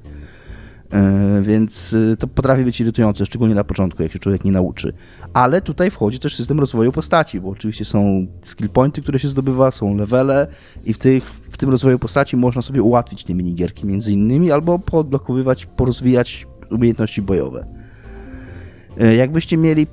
Yy, 0.93 1.41
więc 1.41 1.91
yy, 1.91 2.17
to 2.17 2.27
potrafi 2.27 2.63
być 2.63 2.81
irytujące, 2.81 3.25
szczególnie 3.25 3.55
na 3.55 3.63
początku, 3.63 4.03
jak 4.03 4.12
się 4.12 4.19
człowiek 4.19 4.46
nie 4.46 4.51
nauczy. 4.51 4.93
Ale 5.34 5.62
tutaj 5.62 5.91
wchodzi 5.91 6.19
też 6.19 6.36
system 6.36 6.60
rozwoju 6.60 6.91
postaci, 6.91 7.41
bo 7.41 7.50
oczywiście 7.50 7.86
są 7.86 8.27
skill 8.41 8.69
pointy, 8.69 9.01
które 9.01 9.19
się 9.19 9.27
zdobywa, 9.27 9.72
są 9.72 9.98
levele 9.98 10.48
i 10.86 10.93
w, 10.93 10.98
tych, 10.98 11.24
w 11.34 11.58
tym 11.58 11.69
rozwoju 11.69 12.00
postaci 12.00 12.38
można 12.38 12.62
sobie 12.62 12.84
ułatwić 12.84 13.24
te 13.24 13.34
minigierki 13.34 13.88
między 13.88 14.13
innymi, 14.13 14.51
albo 14.51 14.79
podblokowywać, 14.79 15.65
porozwijać 15.65 16.48
umiejętności 16.72 17.22
bojowe. 17.22 17.65
Yy, 18.98 19.15
jakbyście 19.15 19.58
mieli, 19.58 19.88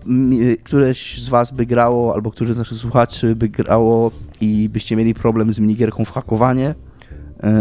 któreś 0.65 1.23
z 1.23 1.29
was 1.29 1.51
by 1.51 1.67
grało, 1.67 2.15
albo 2.15 2.31
któryś 2.31 2.55
z 2.55 2.59
naszych 2.59 2.79
słuchaczy 2.79 3.37
by 3.37 3.49
grało 3.49 4.11
i 4.41 4.69
byście 4.69 4.97
mieli 4.97 5.15
problem 5.15 5.53
z 5.53 5.59
minigierką 5.59 6.05
w 6.05 6.11
hakowanie, 6.11 6.75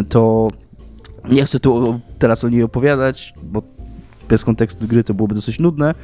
to 0.09 0.47
nie 1.29 1.45
chcę 1.45 1.59
tu 1.59 1.99
teraz 2.19 2.43
o 2.43 2.49
niej 2.49 2.63
opowiadać, 2.63 3.33
bo 3.43 3.61
bez 4.29 4.43
kontekstu 4.43 4.87
gry 4.87 5.03
to 5.03 5.13
byłoby 5.13 5.35
dosyć 5.35 5.59
nudne. 5.59 5.95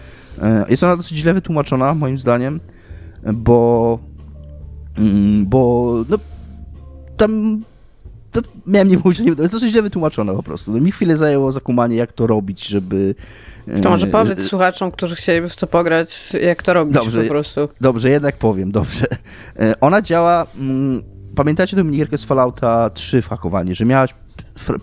E, 0.42 0.66
jest 0.70 0.84
ona 0.84 0.98
dosyć 0.98 1.18
źle 1.18 1.34
wytłumaczona, 1.34 1.94
moim 1.94 2.18
zdaniem, 2.18 2.60
bo. 3.34 4.00
Mm, 4.98 5.46
bo. 5.46 5.94
No, 6.10 6.18
tam. 7.18 7.62
To 8.32 8.42
miałem 8.68 8.88
nie 8.88 8.98
mówić, 8.98 9.20
nie 9.20 9.28
jest 9.28 9.52
dosyć 9.52 9.72
źle 9.72 9.82
wytłumaczona 9.82 10.34
po 10.34 10.44
prostu. 10.44 10.72
No, 10.72 10.80
mi 10.80 10.92
chwilę 10.92 11.18
zajęło 11.18 11.52
zakumanie, 11.52 11.96
jak 11.96 12.14
to 12.14 12.28
robić, 12.28 12.68
żeby. 12.68 13.16
To 13.82 13.90
może 13.90 14.08
e, 14.08 14.10
powiedz 14.10 14.42
słuchaczom, 14.42 14.92
którzy 14.92 15.16
chcieliby 15.16 15.50
w 15.50 15.56
to 15.56 15.68
pograć, 15.68 16.34
jak 16.44 16.64
to 16.64 16.74
robić 16.74 16.94
dobrze, 16.94 17.22
po 17.22 17.28
prostu. 17.28 17.70
Dobrze, 17.82 18.10
jednak 18.10 18.38
powiem, 18.38 18.72
dobrze. 18.72 19.06
E, 19.60 19.80
ona 19.80 20.02
działa. 20.02 20.46
Mm, 20.60 21.02
pamiętacie 21.36 21.78
tę 21.78 21.84
minigierkę 21.84 22.18
z 22.18 22.26
Fallouta 22.26 22.90
3 22.90 23.22
w 23.22 23.30
hakowaniu, 23.30 23.76
że 23.76 23.86
miałaś 23.86 24.14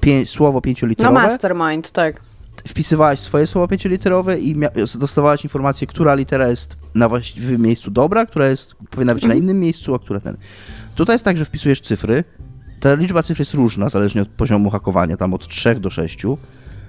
pię 0.01 0.27
słowo 0.27 0.61
pięcioliterowe. 0.61 1.15
No 1.15 1.21
mastermind, 1.21 1.91
tak. 1.91 2.21
Wpisywałaś 2.69 3.19
swoje 3.19 3.47
słowo 3.47 3.69
pięcioliterowe 3.69 4.39
i 4.39 4.57
dostawałaś 4.95 5.45
informację, 5.45 5.87
która 5.87 6.15
litera 6.15 6.49
jest 6.49 6.77
na 6.95 7.09
właściwym 7.09 7.63
miejscu 7.63 7.91
dobra, 7.91 8.27
która 8.27 8.49
jest, 8.49 8.75
powinna 8.91 9.15
być 9.15 9.25
mm. 9.25 9.29
na 9.29 9.35
mhm. 9.35 9.45
innym 9.45 9.61
miejscu, 9.61 9.95
a 9.95 9.99
która 9.99 10.21
ten. 10.21 10.37
Tutaj 10.95 11.15
jest 11.15 11.25
tak, 11.25 11.37
że 11.37 11.45
wpisujesz 11.45 11.81
cyfry. 11.81 12.25
Ta 12.81 12.95
liczba 12.95 13.23
cyfr 13.23 13.41
jest 13.41 13.55
różna, 13.55 13.89
zależnie 13.89 14.23
od 14.23 14.29
poziomu 14.29 14.71
hakowania, 14.71 15.17
tam 15.17 15.35
od 15.35 15.49
3 15.49 15.75
do 15.75 15.91
6, 15.91 16.23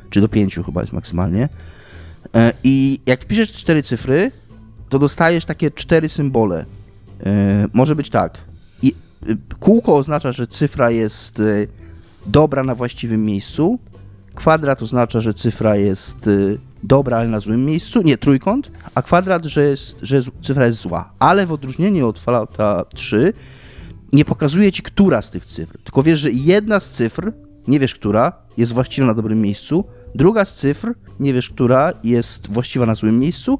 czy 0.09 0.21
do 0.21 0.29
5 0.29 0.59
chyba 0.65 0.81
jest 0.81 0.93
maksymalnie. 0.93 1.50
E, 2.36 2.53
I 2.63 3.00
jak 3.05 3.21
wpiszesz 3.21 3.51
cztery 3.51 3.83
cyfry, 3.83 4.31
to 4.89 5.00
dostajesz 5.00 5.45
takie 5.45 5.71
cztery 5.71 6.09
symbole. 6.09 6.65
E, 7.25 7.67
może 7.74 7.95
być 7.95 8.09
tak. 8.09 8.38
I 8.81 8.93
y, 9.29 9.38
kółko 9.59 9.95
oznacza, 9.95 10.31
że 10.31 10.48
cyfra 10.48 10.91
jest 10.91 11.41
dobra 12.25 12.63
na 12.63 12.75
właściwym 12.75 13.25
miejscu. 13.25 13.79
Kwadrat 14.35 14.81
oznacza, 14.81 15.21
że 15.21 15.33
cyfra 15.33 15.75
jest 15.75 16.27
y, 16.27 16.57
dobra, 16.83 17.17
ale 17.17 17.29
na 17.29 17.39
złym 17.39 17.65
miejscu. 17.65 18.01
Nie, 18.01 18.17
trójkąt, 18.17 18.71
a 18.95 19.01
kwadrat, 19.01 19.45
że, 19.45 19.63
jest, 19.63 19.95
że 20.01 20.21
cyfra 20.41 20.65
jest 20.65 20.79
zła. 20.79 21.11
Ale 21.19 21.45
w 21.45 21.51
odróżnieniu 21.51 22.07
od 22.07 22.19
Fallouta 22.19 22.85
3 22.95 23.33
nie 24.13 24.25
pokazuje 24.25 24.71
ci, 24.71 24.83
która 24.83 25.21
z 25.21 25.31
tych 25.31 25.45
cyfr. 25.45 25.77
Tylko 25.83 26.03
wiesz, 26.03 26.19
że 26.19 26.31
jedna 26.31 26.79
z 26.79 26.89
cyfr, 26.89 27.31
nie 27.67 27.79
wiesz 27.79 27.95
która, 27.95 28.33
jest 28.57 28.73
właściwa 28.73 29.07
na 29.07 29.13
dobrym 29.13 29.41
miejscu, 29.41 29.83
druga 30.15 30.45
z 30.45 30.55
cyfr, 30.55 30.93
nie 31.19 31.33
wiesz 31.33 31.49
która, 31.49 31.93
jest 32.03 32.47
właściwa 32.47 32.85
na 32.85 32.95
złym 32.95 33.19
miejscu, 33.19 33.59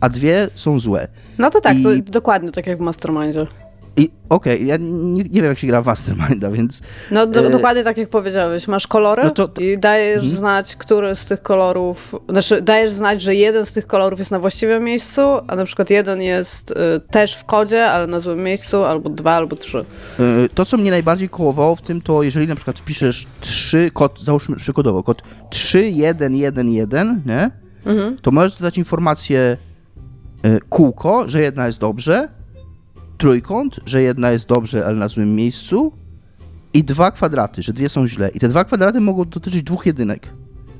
a 0.00 0.08
dwie 0.08 0.48
są 0.54 0.80
złe. 0.80 1.08
No 1.38 1.50
to 1.50 1.60
tak, 1.60 1.78
I... 1.78 1.82
to 1.82 1.90
dokładnie 2.12 2.52
tak 2.52 2.66
jak 2.66 2.78
w 2.78 2.80
Mastermindzie. 2.80 3.46
I 3.98 4.10
okej, 4.28 4.54
okay, 4.54 4.66
ja 4.66 4.76
nie, 4.76 5.24
nie, 5.24 5.42
wiem, 5.42 5.44
jak 5.44 5.58
się 5.58 5.66
gra 5.66 5.82
w 5.82 5.86
Masterminda, 5.86 6.50
więc... 6.50 6.80
No 7.10 7.26
do, 7.26 7.46
e... 7.46 7.50
dokładnie 7.50 7.84
tak 7.84 7.96
jak 7.96 8.08
powiedziałeś, 8.08 8.68
masz 8.68 8.86
kolory 8.86 9.24
no 9.24 9.30
to, 9.30 9.48
to... 9.48 9.60
i 9.60 9.78
dajesz 9.78 10.20
hmm. 10.20 10.36
znać, 10.36 10.76
który 10.76 11.14
z 11.14 11.26
tych 11.26 11.42
kolorów, 11.42 12.14
znaczy 12.28 12.62
dajesz 12.62 12.90
znać, 12.90 13.22
że 13.22 13.34
jeden 13.34 13.66
z 13.66 13.72
tych 13.72 13.86
kolorów 13.86 14.18
jest 14.18 14.30
na 14.30 14.38
właściwym 14.40 14.84
miejscu, 14.84 15.20
a 15.48 15.56
na 15.56 15.64
przykład 15.64 15.90
jeden 15.90 16.22
jest 16.22 16.70
y, 16.70 16.74
też 17.10 17.34
w 17.34 17.44
kodzie, 17.44 17.86
ale 17.86 18.06
na 18.06 18.20
złym 18.20 18.42
miejscu, 18.42 18.84
albo 18.84 19.10
dwa, 19.10 19.32
albo 19.32 19.56
trzy. 19.56 19.84
Y, 20.20 20.48
to, 20.54 20.64
co 20.64 20.76
mnie 20.76 20.90
najbardziej 20.90 21.28
kołowało 21.28 21.76
w 21.76 21.82
tym, 21.82 22.02
to 22.02 22.22
jeżeli 22.22 22.48
na 22.48 22.54
przykład 22.54 22.78
wpiszesz 22.78 23.26
trzy, 23.40 23.90
kod, 23.94 24.22
załóżmy 24.22 24.56
przykładowo, 24.56 25.02
kod 25.02 25.22
3111, 25.50 27.20
nie? 27.26 27.50
Mhm. 27.86 28.16
To 28.22 28.30
możesz 28.30 28.58
dodać 28.58 28.78
informację 28.78 29.56
y, 30.46 30.60
kółko, 30.68 31.28
że 31.28 31.40
jedna 31.40 31.66
jest 31.66 31.78
dobrze, 31.78 32.37
trójkąt, 33.18 33.80
że 33.86 34.02
jedna 34.02 34.30
jest 34.30 34.46
dobrze, 34.46 34.86
ale 34.86 34.96
na 34.96 35.08
złym 35.08 35.36
miejscu 35.36 35.92
i 36.74 36.84
dwa 36.84 37.10
kwadraty, 37.10 37.62
że 37.62 37.72
dwie 37.72 37.88
są 37.88 38.08
źle. 38.08 38.28
I 38.28 38.40
te 38.40 38.48
dwa 38.48 38.64
kwadraty 38.64 39.00
mogą 39.00 39.24
dotyczyć 39.24 39.62
dwóch 39.62 39.86
jedynek. 39.86 40.28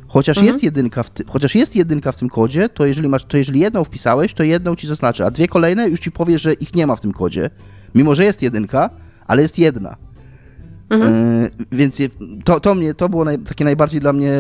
Chociaż, 0.09 0.37
mhm. 0.37 0.47
jest 0.47 0.63
jedynka 0.63 1.03
w 1.03 1.11
ty, 1.11 1.25
chociaż 1.29 1.55
jest 1.55 1.77
jedynka 1.77 2.13
w 2.13 2.17
tym 2.17 2.29
kodzie, 2.29 2.69
to 2.69 2.87
jeżeli, 2.87 3.09
masz, 3.09 3.25
to 3.25 3.37
jeżeli 3.37 3.61
jedną 3.61 3.85
wpisałeś, 3.85 4.35
to 4.35 4.43
jedną 4.43 4.77
ci 4.77 4.87
zaznaczy, 4.87 5.25
a 5.25 5.31
dwie 5.31 5.49
kolejne 5.49 5.89
już 5.89 6.01
ci 6.01 6.13
powie, 6.13 6.39
że 6.39 6.53
ich 6.53 6.75
nie 6.75 6.87
ma 6.87 6.97
w 6.97 7.01
tym 7.01 7.13
kodzie. 7.13 7.51
Mimo, 7.95 8.15
że 8.15 8.25
jest 8.25 8.43
jedynka, 8.43 8.91
ale 9.27 9.43
jest 9.43 9.59
jedna. 9.59 9.97
Mhm. 10.91 11.43
Yy, 11.43 11.51
więc 11.73 11.99
je, 11.99 12.09
to, 12.45 12.61
to, 12.61 12.75
mnie, 12.75 12.95
to 12.95 13.09
było 13.09 13.25
naj, 13.25 13.39
takie 13.39 13.65
najbardziej 13.65 14.01
dla 14.01 14.13
mnie 14.13 14.33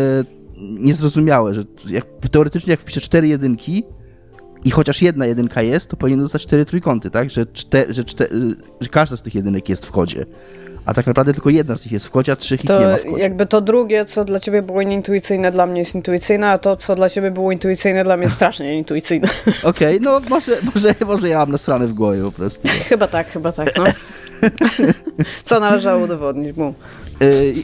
niezrozumiałe, 0.60 1.54
że 1.54 1.64
jak, 1.88 2.06
teoretycznie 2.30 2.70
jak 2.70 2.80
wpiszę 2.80 3.00
cztery 3.00 3.28
jedynki, 3.28 3.84
i 4.64 4.70
chociaż 4.70 5.02
jedna 5.02 5.26
jedynka 5.26 5.62
jest, 5.62 5.86
to 5.90 5.96
powinien 5.96 6.20
dostać 6.20 6.42
cztery 6.42 6.64
trójkąty, 6.64 7.10
tak? 7.10 7.30
Że, 7.30 7.46
czte, 7.46 7.84
że, 7.88 8.04
czte, 8.04 8.26
że 8.80 8.88
każda 8.88 9.16
z 9.16 9.22
tych 9.22 9.34
jedynek 9.34 9.68
jest 9.68 9.86
w 9.86 9.90
kodzie. 9.90 10.26
A 10.88 10.94
tak 10.94 11.06
naprawdę 11.06 11.34
tylko 11.34 11.50
jedna 11.50 11.76
z 11.76 11.84
nich 11.84 11.92
jest 11.92 12.06
w 12.06 12.10
kodzie, 12.10 12.32
a 12.32 12.36
trzech 12.36 12.64
ich 12.64 12.70
nie 12.70 12.86
ma 12.86 12.96
w 12.96 13.04
kodzie. 13.04 13.22
Jakby 13.22 13.46
to 13.46 13.60
drugie, 13.60 14.04
co 14.04 14.24
dla 14.24 14.40
ciebie 14.40 14.62
było 14.62 14.82
nieintuicyjne, 14.82 15.50
dla 15.50 15.66
mnie 15.66 15.80
jest 15.80 15.94
intuicyjne, 15.94 16.50
a 16.50 16.58
to, 16.58 16.76
co 16.76 16.94
dla 16.94 17.10
ciebie 17.10 17.30
było 17.30 17.52
intuicyjne, 17.52 18.04
dla 18.04 18.16
mnie 18.16 18.24
jest 18.24 18.34
strasznie 18.34 18.74
intuicyjne. 18.78 19.28
Okej, 19.62 19.96
okay, 19.96 20.00
no 20.00 20.20
może, 20.30 20.56
może, 20.74 20.94
może 21.06 21.28
ja 21.28 21.38
mam 21.38 21.52
nasrane 21.52 21.86
w 21.86 21.92
głowie 21.92 22.22
po 22.22 22.32
prostu. 22.32 22.68
Chyba 22.88 23.08
tak, 23.08 23.30
chyba 23.30 23.52
tak, 23.52 23.78
no. 23.78 23.84
co 25.44 25.60
należało 25.60 26.04
udowodnić, 26.04 26.56
mu. 26.56 26.74
Y, 27.22 27.54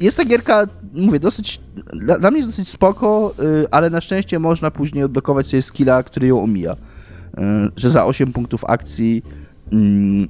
jest 0.00 0.16
ta 0.16 0.24
gierka, 0.24 0.66
mówię, 0.96 1.20
dosyć, 1.20 1.60
dla, 1.92 2.18
dla 2.18 2.30
mnie 2.30 2.38
jest 2.38 2.50
dosyć 2.50 2.68
spoko, 2.68 3.34
y, 3.62 3.70
ale 3.70 3.90
na 3.90 4.00
szczęście 4.00 4.38
można 4.38 4.70
później 4.70 5.04
odblokować 5.04 5.46
sobie 5.46 5.62
skilla, 5.62 6.02
który 6.02 6.26
ją 6.26 6.42
omija. 6.42 6.72
Y, 6.72 6.76
że 7.76 7.90
za 7.90 8.06
8 8.06 8.32
punktów 8.32 8.64
akcji 8.64 9.22
mm, 9.72 10.28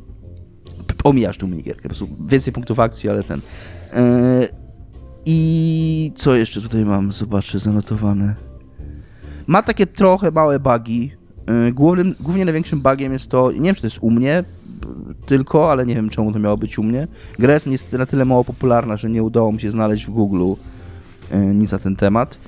omijasz 1.05 1.38
tą 1.38 1.46
minigierkę, 1.46 1.83
po 1.83 1.88
prostu 1.88 2.09
więcej 2.26 2.52
punktów 2.52 2.81
akcji, 2.81 3.11
ale 3.11 3.22
ten. 3.22 3.40
I 5.26 6.12
co 6.14 6.35
jeszcze 6.35 6.61
tutaj 6.61 6.85
mam? 6.85 7.12
Zobaczę, 7.12 7.59
zanotowane. 7.59 8.35
Ma 9.46 9.62
takie 9.62 9.87
trochę 9.87 10.31
małe 10.31 10.61
bugi. 10.61 11.12
Głównym, 11.72 12.14
głównie 12.20 12.44
największym 12.44 12.81
bugiem 12.81 13.12
jest 13.12 13.31
to, 13.31 13.52
nie 13.52 13.61
wiem 13.61 13.74
czy 13.74 13.81
to 13.81 13.87
jest 13.87 13.98
u 14.00 14.11
mnie, 14.11 14.44
tylko, 15.27 15.70
ale 15.70 15.87
nie 15.87 15.94
wiem 15.94 16.11
czemu 16.11 16.33
to 16.33 16.38
miało 16.38 16.57
być 16.57 16.79
u 16.79 16.83
mnie. 16.83 17.07
Gra 17.38 17.55
jest 17.55 17.66
niestety 17.66 17.99
na 17.99 18.07
tyle 18.07 18.25
mało 18.25 18.44
popularna, 18.44 18.96
że 18.96 19.11
nie 19.11 19.22
udało 19.22 19.53
mi 19.53 19.61
się 19.61 19.70
znaleźć 19.70 20.07
w 20.07 20.11
Google 20.11 20.53
e, 21.31 21.38
nic 21.38 21.72
na 21.72 21.79
ten 21.79 21.96
temat. 21.96 22.38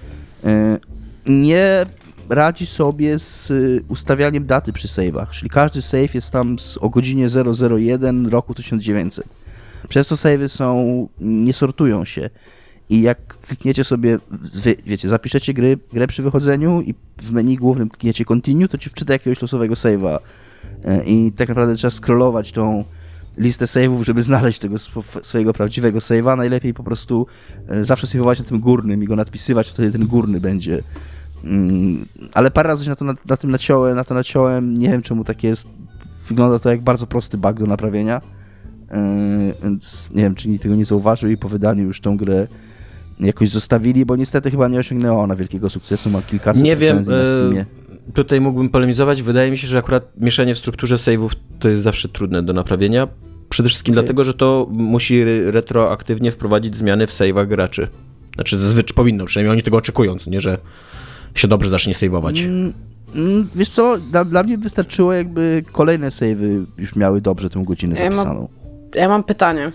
E, 0.44 0.78
nie 1.26 1.86
radzi 2.28 2.66
sobie 2.66 3.18
z 3.18 3.52
ustawianiem 3.88 4.46
daty 4.46 4.72
przy 4.72 4.88
save'ach, 4.88 5.30
czyli 5.30 5.50
każdy 5.50 5.82
save 5.82 6.14
jest 6.14 6.30
tam 6.30 6.58
z, 6.58 6.78
o 6.78 6.88
godzinie 6.88 7.26
001 7.78 8.26
roku 8.26 8.54
1900. 8.54 9.28
Przez 9.88 10.08
to 10.08 10.14
save'y 10.14 10.48
są, 10.48 11.08
nie 11.20 11.52
sortują 11.52 12.04
się. 12.04 12.30
I 12.90 13.02
jak 13.02 13.38
klikniecie 13.40 13.84
sobie, 13.84 14.18
wie, 14.64 14.74
wiecie, 14.86 15.08
zapiszecie 15.08 15.54
gry, 15.54 15.78
grę 15.92 16.06
przy 16.06 16.22
wychodzeniu 16.22 16.80
i 16.80 16.94
w 17.22 17.32
menu 17.32 17.56
głównym 17.56 17.88
klikniecie 17.88 18.24
continue, 18.24 18.68
to 18.68 18.78
ci 18.78 18.90
wczyta 18.90 19.12
jakiegoś 19.12 19.42
losowego 19.42 19.74
save'a 19.74 20.18
E, 20.18 20.20
i 21.06 21.32
tak 21.36 21.48
naprawdę 21.48 21.74
trzeba 21.74 21.90
scrollować 21.90 22.52
tą 22.52 22.84
listę 23.38 23.64
save'ów, 23.64 24.02
żeby 24.02 24.22
znaleźć 24.22 24.58
tego 24.58 24.78
swojego 25.22 25.52
prawdziwego 25.52 25.98
save'a. 25.98 26.36
Najlepiej 26.36 26.74
po 26.74 26.84
prostu 26.84 27.26
e, 27.68 27.84
zawsze 27.84 28.06
save'ować 28.06 28.38
na 28.38 28.44
tym 28.44 28.60
górnym 28.60 29.02
i 29.02 29.06
go 29.06 29.16
nadpisywać, 29.16 29.68
wtedy 29.68 29.92
ten 29.92 30.06
górny 30.06 30.40
będzie. 30.40 30.82
Mm, 31.44 32.06
ale 32.32 32.50
parę 32.50 32.68
razy 32.68 32.84
się 32.84 32.90
na 32.90 32.96
to, 32.96 33.04
na, 33.04 33.14
na 33.26 33.36
tym 33.36 33.50
naciąłem, 33.50 33.96
na 33.96 34.04
to 34.04 34.14
naciąłem, 34.14 34.78
nie 34.78 34.88
wiem 34.88 35.02
czemu 35.02 35.24
tak 35.24 35.44
jest. 35.44 35.68
Wygląda 36.28 36.58
to 36.58 36.70
jak 36.70 36.82
bardzo 36.82 37.06
prosty 37.06 37.38
bug 37.38 37.58
do 37.58 37.66
naprawienia, 37.66 38.20
e, 38.90 39.54
więc 39.62 40.10
nie 40.14 40.22
wiem, 40.22 40.34
czy 40.34 40.48
nikt 40.48 40.62
tego 40.62 40.74
nie 40.74 40.84
zauważył 40.84 41.30
i 41.30 41.36
po 41.36 41.48
wydaniu 41.48 41.84
już 41.84 42.00
tą 42.00 42.16
grę 42.16 42.48
jakoś 43.20 43.50
zostawili, 43.50 44.06
bo 44.06 44.16
niestety 44.16 44.50
chyba 44.50 44.68
nie 44.68 44.78
osiągnęła 44.78 45.22
ona 45.22 45.36
wielkiego 45.36 45.70
sukcesu, 45.70 46.10
ma 46.10 46.22
kilkaset 46.22 46.62
nie 46.62 46.76
wiem, 46.76 46.96
na 46.96 47.02
Steamie 47.02 47.66
tutaj 48.14 48.40
mógłbym 48.40 48.68
polemizować. 48.68 49.22
Wydaje 49.22 49.50
mi 49.50 49.58
się, 49.58 49.66
że 49.66 49.78
akurat 49.78 50.04
mieszanie 50.16 50.54
w 50.54 50.58
strukturze 50.58 50.96
save'ów 50.96 51.30
to 51.58 51.68
jest 51.68 51.82
zawsze 51.82 52.08
trudne 52.08 52.42
do 52.42 52.52
naprawienia. 52.52 53.08
Przede 53.48 53.68
wszystkim 53.68 53.94
okay. 53.94 54.02
dlatego, 54.02 54.24
że 54.24 54.34
to 54.34 54.66
musi 54.70 55.24
retroaktywnie 55.44 56.30
wprowadzić 56.30 56.76
zmiany 56.76 57.06
w 57.06 57.10
save'ach 57.10 57.46
graczy. 57.46 57.88
Znaczy 58.34 58.58
zazwyczaj 58.58 58.94
powinno, 58.94 59.24
przynajmniej 59.24 59.52
oni 59.52 59.62
tego 59.62 59.76
oczekują, 59.76 60.16
nie, 60.26 60.40
że 60.40 60.58
się 61.34 61.48
dobrze 61.48 61.70
zacznie 61.70 61.94
save'ować. 61.94 62.46
Mm, 62.46 62.72
mm, 63.14 63.48
wiesz 63.54 63.70
co, 63.70 63.98
dla, 63.98 64.24
dla, 64.24 64.42
mnie 64.42 64.58
wystarczyło 64.58 65.12
jakby 65.12 65.64
kolejne 65.72 66.08
save'y 66.08 66.64
już 66.78 66.96
miały 66.96 67.20
dobrze 67.20 67.50
tę 67.50 67.64
godzinę 67.64 67.96
zapisaną. 67.96 68.32
Ja 68.32 68.34
mam, 68.34 68.48
ja 68.94 69.08
mam 69.08 69.24
pytanie. 69.24 69.72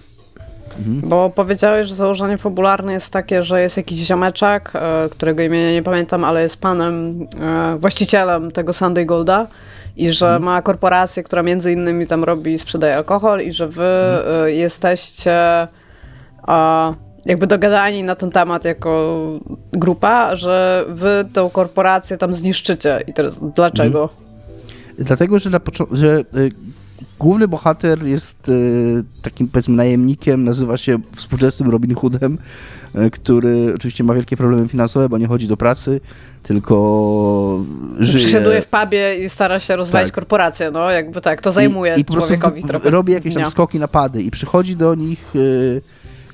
Mhm. 0.78 1.10
Bo 1.10 1.30
powiedziałeś, 1.30 1.88
że 1.88 1.96
założenie 1.96 2.38
fabularne 2.38 2.94
jest 2.94 3.10
takie, 3.10 3.44
że 3.44 3.62
jest 3.62 3.78
jakiś 3.78 4.00
ziomeczek, 4.00 4.72
e, 4.76 5.10
którego 5.10 5.42
imienia 5.42 5.72
nie 5.72 5.84
pamiętam, 5.84 6.24
ale 6.24 6.44
jest 6.44 6.62
panem, 6.62 7.28
e, 7.42 7.78
właścicielem 7.80 8.52
tego 8.52 8.74
Sunday 8.74 9.06
Golda 9.06 9.48
i 9.96 10.12
że 10.12 10.26
mhm. 10.26 10.44
ma 10.44 10.62
korporację, 10.62 11.24
która 11.24 11.44
między 11.44 11.72
innymi 11.72 12.08
tam 12.08 12.24
robi, 12.24 12.60
sprzedaje 12.60 12.96
alkohol 12.96 13.42
i 13.42 13.52
że 13.54 13.68
wy 13.68 13.84
mhm. 13.84 14.46
E, 14.46 14.52
jesteście 14.52 15.68
jakby 17.26 17.48
dogadani 17.48 18.04
na 18.04 18.16
ten 18.16 18.32
temat 18.32 18.66
jako 18.66 19.20
grupa, 19.74 20.36
że 20.36 20.86
wy 20.88 21.26
tę 21.34 21.50
korporację 21.54 22.18
tam 22.18 22.34
zniszczycie. 22.34 23.02
I 23.08 23.14
teraz 23.14 23.40
dlaczego? 23.56 24.02
Mhm. 24.02 24.24
Dlatego, 24.98 25.40
że, 25.40 25.50
na 25.50 25.60
że 25.92 26.24
główny 27.20 27.48
bohater 27.48 28.04
jest 28.04 28.50
y, 28.50 29.04
takim 29.22 29.48
powiedzmy 29.48 29.76
najemnikiem, 29.76 30.44
nazywa 30.44 30.78
się 30.78 31.00
współczesnym 31.16 31.70
Robin 31.70 31.96
Hoodem, 31.96 32.38
y, 32.96 33.12
który 33.12 33.74
oczywiście 33.76 34.04
ma 34.04 34.14
wielkie 34.14 34.38
problemy 34.38 34.68
finansowe, 34.68 35.10
bo 35.10 35.18
nie 35.18 35.28
chodzi 35.28 35.48
do 35.48 35.58
pracy, 35.58 36.02
tylko 36.44 37.66
żyje. 38.00 38.20
Przesiaduje 38.20 38.62
w 38.62 38.68
pubie 38.68 39.26
i 39.26 39.30
stara 39.30 39.60
się 39.60 39.76
rozwijać 39.76 40.08
tak. 40.08 40.16
korporację, 40.16 40.72
no 40.72 40.92
jakby 40.92 41.22
tak, 41.22 41.42
to 41.42 41.52
zajmuje 41.52 41.96
I, 41.98 42.02
i 42.02 42.06
człowiekowi 42.06 42.64
trochę. 42.64 42.90
Robi 42.90 43.14
jakieś 43.14 43.34
tam 43.34 43.46
skoki, 43.46 43.80
napady 43.80 44.22
i 44.22 44.32
przychodzi 44.32 44.76
do 44.76 44.96
nich 44.96 45.36
y, 45.36 45.82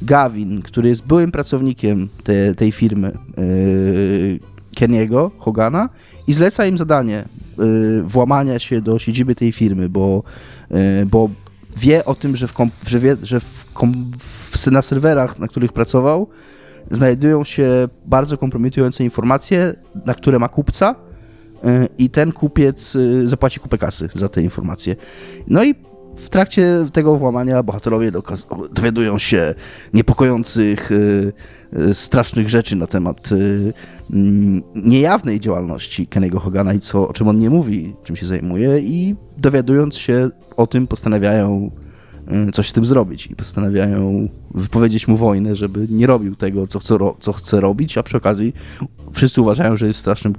Gavin, 0.01 0.61
który 0.61 0.89
jest 0.89 1.05
byłym 1.05 1.31
pracownikiem 1.31 2.09
te, 2.23 2.55
tej 2.55 2.71
firmy 2.71 3.11
Keniego, 4.75 5.31
Hogana 5.37 5.89
i 6.27 6.33
zleca 6.33 6.65
im 6.65 6.77
zadanie 6.77 7.25
yy, 7.57 8.03
włamania 8.03 8.59
się 8.59 8.81
do 8.81 8.99
siedziby 8.99 9.35
tej 9.35 9.51
firmy, 9.51 9.89
bo, 9.89 10.23
yy, 10.71 10.77
bo 11.05 11.29
wie 11.77 12.05
o 12.05 12.15
tym, 12.15 12.35
że, 12.35 12.47
w, 12.47 12.53
kom, 12.53 12.69
że, 12.87 12.99
wie, 12.99 13.15
że 13.23 13.39
w, 13.39 13.65
kom, 13.73 14.11
w, 14.19 14.67
na 14.67 14.81
serwerach, 14.81 15.39
na 15.39 15.47
których 15.47 15.73
pracował, 15.73 16.27
znajdują 16.91 17.43
się 17.43 17.87
bardzo 18.05 18.37
kompromitujące 18.37 19.03
informacje, 19.03 19.73
na 20.05 20.13
które 20.13 20.39
ma 20.39 20.47
kupca 20.47 20.95
yy, 21.63 21.87
i 21.97 22.09
ten 22.09 22.31
kupiec 22.31 22.93
yy, 22.93 23.29
zapłaci 23.29 23.59
kupę 23.59 23.77
kasy 23.77 24.09
za 24.13 24.29
te 24.29 24.41
informacje. 24.41 24.95
No 25.47 25.63
i 25.63 25.75
w 26.19 26.29
trakcie 26.29 26.85
tego 26.93 27.17
włamania 27.17 27.63
bohaterowie 27.63 28.11
dowiadują 28.71 29.19
się 29.19 29.55
niepokojących, 29.93 30.91
y, 30.91 30.95
y, 30.95 31.33
strasznych 31.93 32.49
rzeczy 32.49 32.75
na 32.75 32.87
temat 32.87 33.31
y, 33.31 33.73
mm, 34.13 34.63
niejawnej 34.75 35.39
działalności 35.39 36.07
Kennego 36.07 36.39
Hogana 36.39 36.73
i 36.73 36.79
co, 36.79 37.07
o 37.07 37.13
czym 37.13 37.27
on 37.27 37.37
nie 37.37 37.49
mówi, 37.49 37.95
czym 38.03 38.15
się 38.15 38.25
zajmuje 38.25 38.79
i 38.79 39.15
dowiadując 39.37 39.97
się 39.97 40.29
o 40.57 40.67
tym 40.67 40.87
postanawiają 40.87 41.71
coś 42.53 42.69
z 42.69 42.73
tym 42.73 42.85
zrobić 42.85 43.27
i 43.27 43.35
postanawiają 43.35 44.29
wypowiedzieć 44.53 45.07
mu 45.07 45.17
wojnę, 45.17 45.55
żeby 45.55 45.87
nie 45.89 46.07
robił 46.07 46.35
tego, 46.35 46.67
co 46.67 46.79
chce, 46.79 46.97
co 47.19 47.33
chce 47.33 47.61
robić, 47.61 47.97
a 47.97 48.03
przy 48.03 48.17
okazji 48.17 48.53
wszyscy 49.13 49.41
uważają, 49.41 49.77
że 49.77 49.87
jest 49.87 49.99
strasznym 49.99 50.35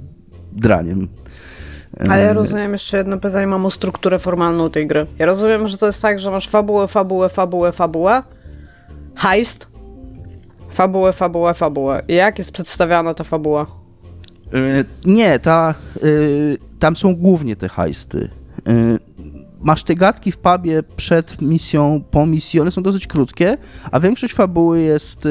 draniem. 0.51 1.07
Ale 2.09 2.23
ja 2.23 2.33
rozumiem 2.33 2.71
jeszcze 2.71 2.97
jedno 2.97 3.17
pytanie, 3.17 3.47
mam 3.47 3.65
o 3.65 3.71
strukturę 3.71 4.19
formalną 4.19 4.69
tej 4.69 4.87
gry. 4.87 5.05
Ja 5.19 5.25
rozumiem, 5.25 5.67
że 5.67 5.77
to 5.77 5.85
jest 5.85 6.01
tak, 6.01 6.19
że 6.19 6.31
masz 6.31 6.49
fabułę, 6.49 6.87
fabułę, 6.87 7.29
fabułę, 7.29 7.71
fabułę, 7.71 8.23
heist, 9.15 9.67
fabułę, 10.71 11.13
fabułę, 11.13 11.53
fabułę. 11.53 12.03
Jak 12.07 12.37
jest 12.37 12.51
przedstawiana 12.51 13.13
ta 13.13 13.23
fabuła? 13.23 13.67
Yy, 14.53 14.85
nie, 15.05 15.39
ta, 15.39 15.73
yy, 16.03 16.57
tam 16.79 16.95
są 16.95 17.15
głównie 17.15 17.55
te 17.55 17.69
heisty. 17.69 18.29
Yy, 18.65 18.99
masz 19.59 19.83
te 19.83 19.95
gadki 19.95 20.31
w 20.31 20.37
pubie 20.37 20.83
przed 20.95 21.41
misją, 21.41 22.03
po 22.11 22.25
misji, 22.25 22.59
one 22.59 22.71
są 22.71 22.83
dosyć 22.83 23.07
krótkie, 23.07 23.57
a 23.91 23.99
większość 23.99 24.33
fabuły 24.33 24.81
jest, 24.81 25.27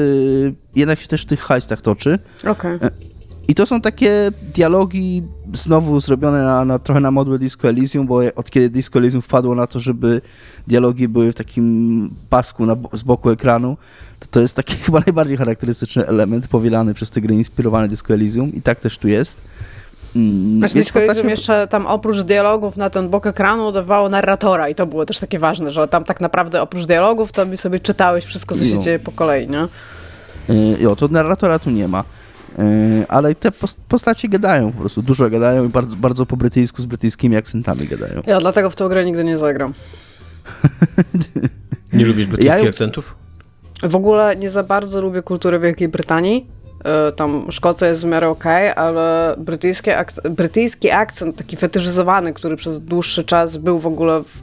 jednak 0.75 0.99
się 0.99 1.07
też 1.07 1.21
w 1.21 1.25
tych 1.25 1.41
heistach 1.41 1.81
toczy. 1.81 2.19
Okej. 2.47 2.75
Okay. 2.75 3.10
I 3.47 3.55
to 3.55 3.65
są 3.65 3.81
takie 3.81 4.31
dialogi 4.55 5.23
znowu 5.53 5.99
zrobione 5.99 6.43
na, 6.43 6.65
na, 6.65 6.79
trochę 6.79 6.99
na 7.01 7.11
modłę 7.11 7.39
Disco 7.39 7.69
Elysium, 7.69 8.07
bo 8.07 8.19
od 8.35 8.51
kiedy 8.51 8.69
Disco 8.69 8.99
Elysium 8.99 9.21
wpadło 9.21 9.55
na 9.55 9.67
to, 9.67 9.79
żeby 9.79 10.21
dialogi 10.67 11.07
były 11.07 11.31
w 11.31 11.35
takim 11.35 12.09
pasku 12.29 12.65
na, 12.65 12.75
z 12.93 13.03
boku 13.03 13.29
ekranu, 13.29 13.77
to 14.19 14.27
to 14.31 14.39
jest 14.39 14.55
taki 14.55 14.75
chyba 14.85 14.99
najbardziej 14.99 15.37
charakterystyczny 15.37 16.07
element 16.07 16.47
powielany 16.47 16.93
przez 16.93 17.09
te 17.09 17.21
gry 17.21 17.35
inspirowane 17.35 17.87
Disco 17.87 18.13
Elysium 18.13 18.55
i 18.55 18.61
tak 18.61 18.79
też 18.79 18.97
tu 18.97 19.07
jest. 19.07 19.41
Mm, 20.15 20.57
znaczy, 20.59 20.73
Disco 20.73 20.99
Elysium 20.99 21.29
jeszcze 21.29 21.67
tam 21.67 21.85
oprócz 21.85 22.21
dialogów 22.21 22.77
na 22.77 22.89
ten 22.89 23.09
bok 23.09 23.25
ekranu 23.27 23.71
dawało 23.71 24.09
narratora 24.09 24.69
i 24.69 24.75
to 24.75 24.85
było 24.85 25.05
też 25.05 25.19
takie 25.19 25.39
ważne, 25.39 25.71
że 25.71 25.87
tam 25.87 26.03
tak 26.03 26.21
naprawdę 26.21 26.61
oprócz 26.61 26.85
dialogów 26.85 27.31
to 27.31 27.57
sobie 27.57 27.79
czytałeś 27.79 28.25
wszystko, 28.25 28.55
co 28.55 28.65
się 28.65 28.75
no. 28.75 28.81
dzieje 28.81 28.99
po 28.99 29.11
kolei, 29.11 29.47
nie? 29.47 29.67
Yy, 30.49 30.77
jo, 30.79 30.95
to 30.95 31.07
narratora 31.07 31.59
tu 31.59 31.69
nie 31.69 31.87
ma. 31.87 32.03
Yy, 32.57 33.05
ale 33.07 33.35
te 33.35 33.51
postacie 33.87 34.29
gadają 34.29 34.71
po 34.71 34.79
prostu, 34.79 35.01
dużo 35.01 35.29
gadają 35.29 35.65
i 35.65 35.69
bardzo, 35.69 35.95
bardzo 35.95 36.25
po 36.25 36.37
brytyjsku 36.37 36.81
z 36.81 36.85
brytyjskimi 36.85 37.37
akcentami 37.37 37.87
gadają. 37.87 38.21
Ja 38.27 38.39
dlatego 38.39 38.69
w 38.69 38.75
tę 38.75 38.89
grę 38.89 39.05
nigdy 39.05 39.23
nie 39.23 39.37
zagram. 39.37 39.73
nie 41.93 42.05
lubisz 42.05 42.27
brytyjskich 42.27 42.63
ja... 42.63 42.69
akcentów? 42.69 43.15
W 43.83 43.95
ogóle 43.95 44.35
nie 44.35 44.49
za 44.49 44.63
bardzo 44.63 45.01
lubię 45.01 45.21
kultury 45.21 45.59
Wielkiej 45.59 45.87
Brytanii. 45.87 46.47
Yy, 47.05 47.11
tam 47.11 47.47
Szkocja 47.51 47.87
jest 47.87 48.01
w 48.01 48.05
miarę 48.05 48.29
okej, 48.29 48.71
okay, 48.71 48.83
ale 48.83 49.35
brytyjski, 49.37 49.91
ak 49.91 50.13
brytyjski 50.29 50.91
akcent, 50.91 51.35
taki 51.35 51.57
fetyszyzowany, 51.57 52.33
który 52.33 52.55
przez 52.55 52.81
dłuższy 52.81 53.23
czas 53.23 53.57
był 53.57 53.79
w 53.79 53.87
ogóle 53.87 54.23
w 54.23 54.41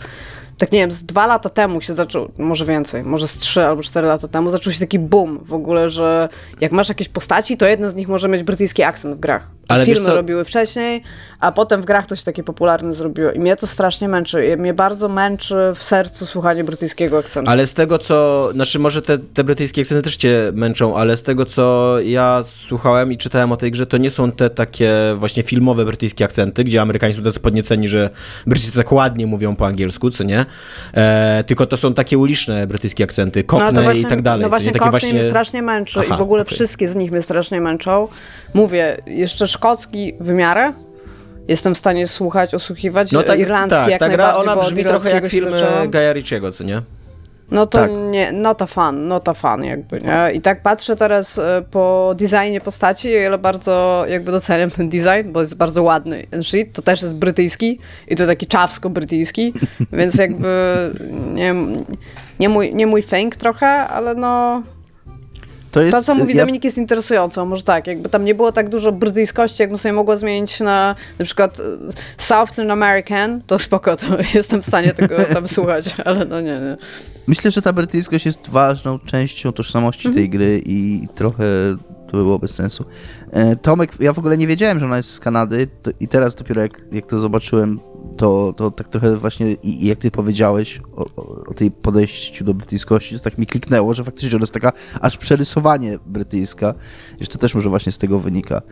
tak 0.59 0.73
nie 0.73 0.79
wiem, 0.79 0.93
z 0.93 1.05
dwa 1.05 1.27
lata 1.27 1.49
temu 1.49 1.81
się 1.81 1.95
zaczął, 1.95 2.29
może 2.39 2.65
więcej, 2.65 3.03
może 3.03 3.29
z 3.29 3.35
trzy 3.35 3.65
albo 3.65 3.83
cztery 3.83 4.07
lata 4.07 4.29
temu, 4.29 4.51
zaczął 4.51 4.73
się 4.73 4.81
taki 4.81 4.99
boom 4.99 5.45
w 5.45 5.55
ogóle, 5.55 5.91
że 5.91 6.29
jak 6.61 6.73
masz 6.73 6.89
jakieś 6.89 7.09
postaci, 7.09 7.57
to 7.57 7.67
jedna 7.67 7.91
z 7.91 7.95
nich 7.95 8.09
może 8.09 8.29
mieć 8.29 8.43
brytyjski 8.43 8.83
akcent 8.83 9.17
w 9.17 9.21
grach. 9.21 9.51
Ale 9.69 9.87
Filmy 9.87 10.15
robiły 10.15 10.45
wcześniej, 10.45 11.03
a 11.41 11.53
potem 11.53 11.83
w 11.83 11.85
grach 11.85 12.07
to 12.07 12.17
się 12.17 12.25
takie 12.25 12.43
popularne 12.43 12.95
zrobiło. 12.95 13.31
I 13.31 13.39
mnie 13.39 13.57
to 13.57 13.67
strasznie 13.67 14.09
męczy. 14.09 14.57
Mnie 14.59 14.75
bardzo 14.75 15.09
męczy 15.09 15.55
w 15.75 15.83
sercu 15.83 16.27
słuchanie 16.27 16.65
brytyjskiego 16.65 17.19
akcentu. 17.19 17.51
Ale 17.51 17.67
z 17.67 17.75
tego, 17.75 17.99
co. 17.99 18.49
Znaczy, 18.53 18.79
może 18.79 19.03
te, 19.03 19.19
te 19.19 19.45
brytyjskie 19.45 19.81
akcenty 19.83 20.03
też 20.03 20.17
cię 20.17 20.53
męczą, 20.55 20.97
ale 20.97 21.17
z 21.17 21.23
tego, 21.23 21.45
co 21.45 21.97
ja 22.01 22.45
słuchałem 22.67 23.13
i 23.13 23.17
czytałem 23.17 23.53
o 23.53 23.57
tej 23.57 23.71
grze, 23.71 23.87
to 23.87 23.97
nie 23.97 24.11
są 24.11 24.33
te 24.33 24.51
takie 24.51 24.93
właśnie 25.17 25.43
filmowe 25.43 25.85
brytyjskie 25.85 26.25
akcenty, 26.25 26.65
gdzie 26.65 26.83
Amerykanie 26.83 27.15
są 27.15 27.23
tacy 27.23 27.41
podnieceni, 27.41 27.89
że 27.89 28.11
Brytyjczycy 28.47 28.79
tak 28.79 28.93
ładnie 28.93 29.27
mówią 29.27 29.57
po 29.57 29.67
angielsku, 29.67 30.11
co 30.11 30.25
nie? 30.25 30.47
E, 30.95 31.45
tylko 31.47 31.67
to 31.67 31.77
są 31.77 31.95
takie 31.95 32.19
uliczne 32.19 32.67
brytyjskie 32.67 33.05
akcenty, 33.05 33.45
cockney 33.45 33.85
no 33.85 33.93
i 33.93 34.05
tak 34.05 34.23
dalej. 34.23 34.43
No 34.43 34.49
właśnie, 34.49 34.73
takie 34.73 34.91
właśnie... 34.91 35.13
mnie 35.13 35.23
strasznie 35.23 35.63
męczy 35.63 36.01
Aha, 36.01 36.15
i 36.15 36.19
w 36.19 36.23
ogóle 36.23 36.43
okay. 36.43 36.55
wszystkie 36.55 36.89
z 36.89 36.97
nich 36.97 37.11
mnie 37.11 37.23
strasznie 37.23 37.61
męczą. 37.61 38.09
Mówię, 38.55 38.97
jeszcze 39.07 39.49
szkocki 39.49 40.15
w 40.21 40.33
miarę, 40.33 40.73
jestem 41.49 41.75
w 41.75 41.79
stanie 41.79 42.07
słuchać, 42.07 42.55
osłuchiwać. 42.55 43.13
No 43.13 43.23
tak, 43.23 43.41
irlandzki 43.41 43.79
tak, 43.79 43.91
jak 43.91 44.01
ta 44.01 44.09
gra, 44.09 44.35
ona 44.35 44.57
brzmi 44.57 44.85
trochę 44.85 45.11
jak 45.11 45.27
filmy 45.27 45.61
Gaja 45.89 46.13
Ricciego, 46.13 46.53
co 46.53 46.65
nie? 46.65 46.83
No 47.51 47.67
to 47.67 47.79
tak. 47.79 47.91
nie, 48.11 48.33
no 48.33 48.55
to 48.55 48.67
fan, 48.67 49.09
no 49.09 49.21
to 49.21 49.35
fan 49.35 49.65
jakby, 49.65 50.01
nie? 50.01 50.33
I 50.35 50.41
tak 50.41 50.63
patrzę 50.63 50.97
teraz 50.97 51.39
e, 51.39 51.63
po 51.71 52.15
designie 52.19 52.61
postaci, 52.61 53.19
ale 53.19 53.39
bardzo 53.39 54.05
jakby 54.09 54.33
doceniam 54.33 54.71
ten 54.71 54.89
design, 54.89 55.33
bo 55.33 55.41
jest 55.41 55.55
bardzo 55.55 55.83
ładny. 55.83 56.27
Ten 56.31 56.43
shit 56.43 56.73
to 56.73 56.83
też 56.83 57.03
jest 57.03 57.15
brytyjski 57.15 57.79
i 58.09 58.17
to 58.17 58.27
taki 58.27 58.47
czawsko-brytyjski, 58.47 59.53
więc 59.93 60.15
jakby 60.15 60.49
nie, 61.35 61.55
nie, 62.41 62.49
mój, 62.49 62.75
nie 62.75 62.87
mój 62.87 63.03
fęk 63.03 63.37
trochę, 63.37 63.69
ale 63.69 64.15
no 64.15 64.63
to, 65.71 65.83
jest, 65.83 65.97
to, 65.97 66.03
co 66.03 66.15
mówi 66.15 66.35
ja... 66.35 66.43
Dominik, 66.43 66.65
jest 66.65 66.79
interesujące. 66.79 67.45
Może 67.45 67.63
tak, 67.63 67.87
jakby 67.87 68.09
tam 68.09 68.25
nie 68.25 68.35
było 68.35 68.53
tak 68.53 68.69
dużo 68.69 68.93
brytyjskości, 68.93 69.63
jakbym 69.63 69.79
sobie 69.79 69.93
mogła 69.93 70.17
zmienić 70.17 70.61
na 70.61 70.95
na 71.19 71.25
przykład 71.25 71.61
e, 71.61 71.63
Southern 72.19 72.71
American, 72.71 73.41
to 73.47 73.59
spoko, 73.59 73.97
to 73.97 74.07
jestem 74.35 74.63
w 74.63 74.67
stanie 74.67 74.95
tego 74.95 75.17
tam 75.33 75.49
słuchać, 75.59 75.95
ale 76.05 76.25
no 76.25 76.41
nie, 76.41 76.53
nie. 76.53 76.77
Myślę, 77.27 77.51
że 77.51 77.63
ta 77.63 77.73
brytyjskość 77.73 78.27
jest 78.27 78.49
ważną 78.51 78.99
częścią 78.99 79.53
tożsamości 79.53 80.03
tej 80.03 80.25
mhm. 80.25 80.31
gry 80.31 80.63
i 80.67 81.09
trochę 81.15 81.45
to 82.11 82.17
było 82.17 82.39
bez 82.39 82.55
sensu. 82.55 82.85
E, 83.31 83.57
Tomek, 83.57 84.01
ja 84.01 84.13
w 84.13 84.19
ogóle 84.19 84.37
nie 84.37 84.47
wiedziałem, 84.47 84.79
że 84.79 84.87
ona 84.87 84.97
jest 84.97 85.11
z 85.11 85.21
Kanady 85.21 85.69
to, 85.83 85.91
i 86.01 86.09
teraz 86.09 86.35
dopiero 86.35 86.63
jak, 86.63 86.81
jak 86.93 87.07
to 87.07 87.21
zobaczyłem, 87.21 87.81
to, 88.17 88.55
to 88.57 88.71
tak 88.71 88.89
trochę 88.89 89.17
właśnie 89.17 89.53
i, 89.53 89.87
jak 89.87 89.99
ty 89.99 90.11
powiedziałeś 90.11 90.81
o, 90.97 91.07
o, 91.47 91.55
tej 91.55 91.71
podejściu 91.71 92.45
do 92.45 92.55
brytyjskości, 92.55 93.19
to 93.19 93.25
tak 93.25 93.39
mi 93.39 93.47
kliknęło, 93.47 93.95
że 93.95 94.05
faktycznie 94.05 94.37
ona 94.37 94.43
jest 94.43 94.53
taka 94.53 94.73
aż 95.01 95.19
przerysowanie 95.19 95.99
brytyjska, 96.07 96.75
to 97.31 97.39
też 97.39 97.55
może 97.55 97.69
właśnie 97.69 97.93
z 97.93 97.99
tego 97.99 98.19
wynika. 98.19 98.63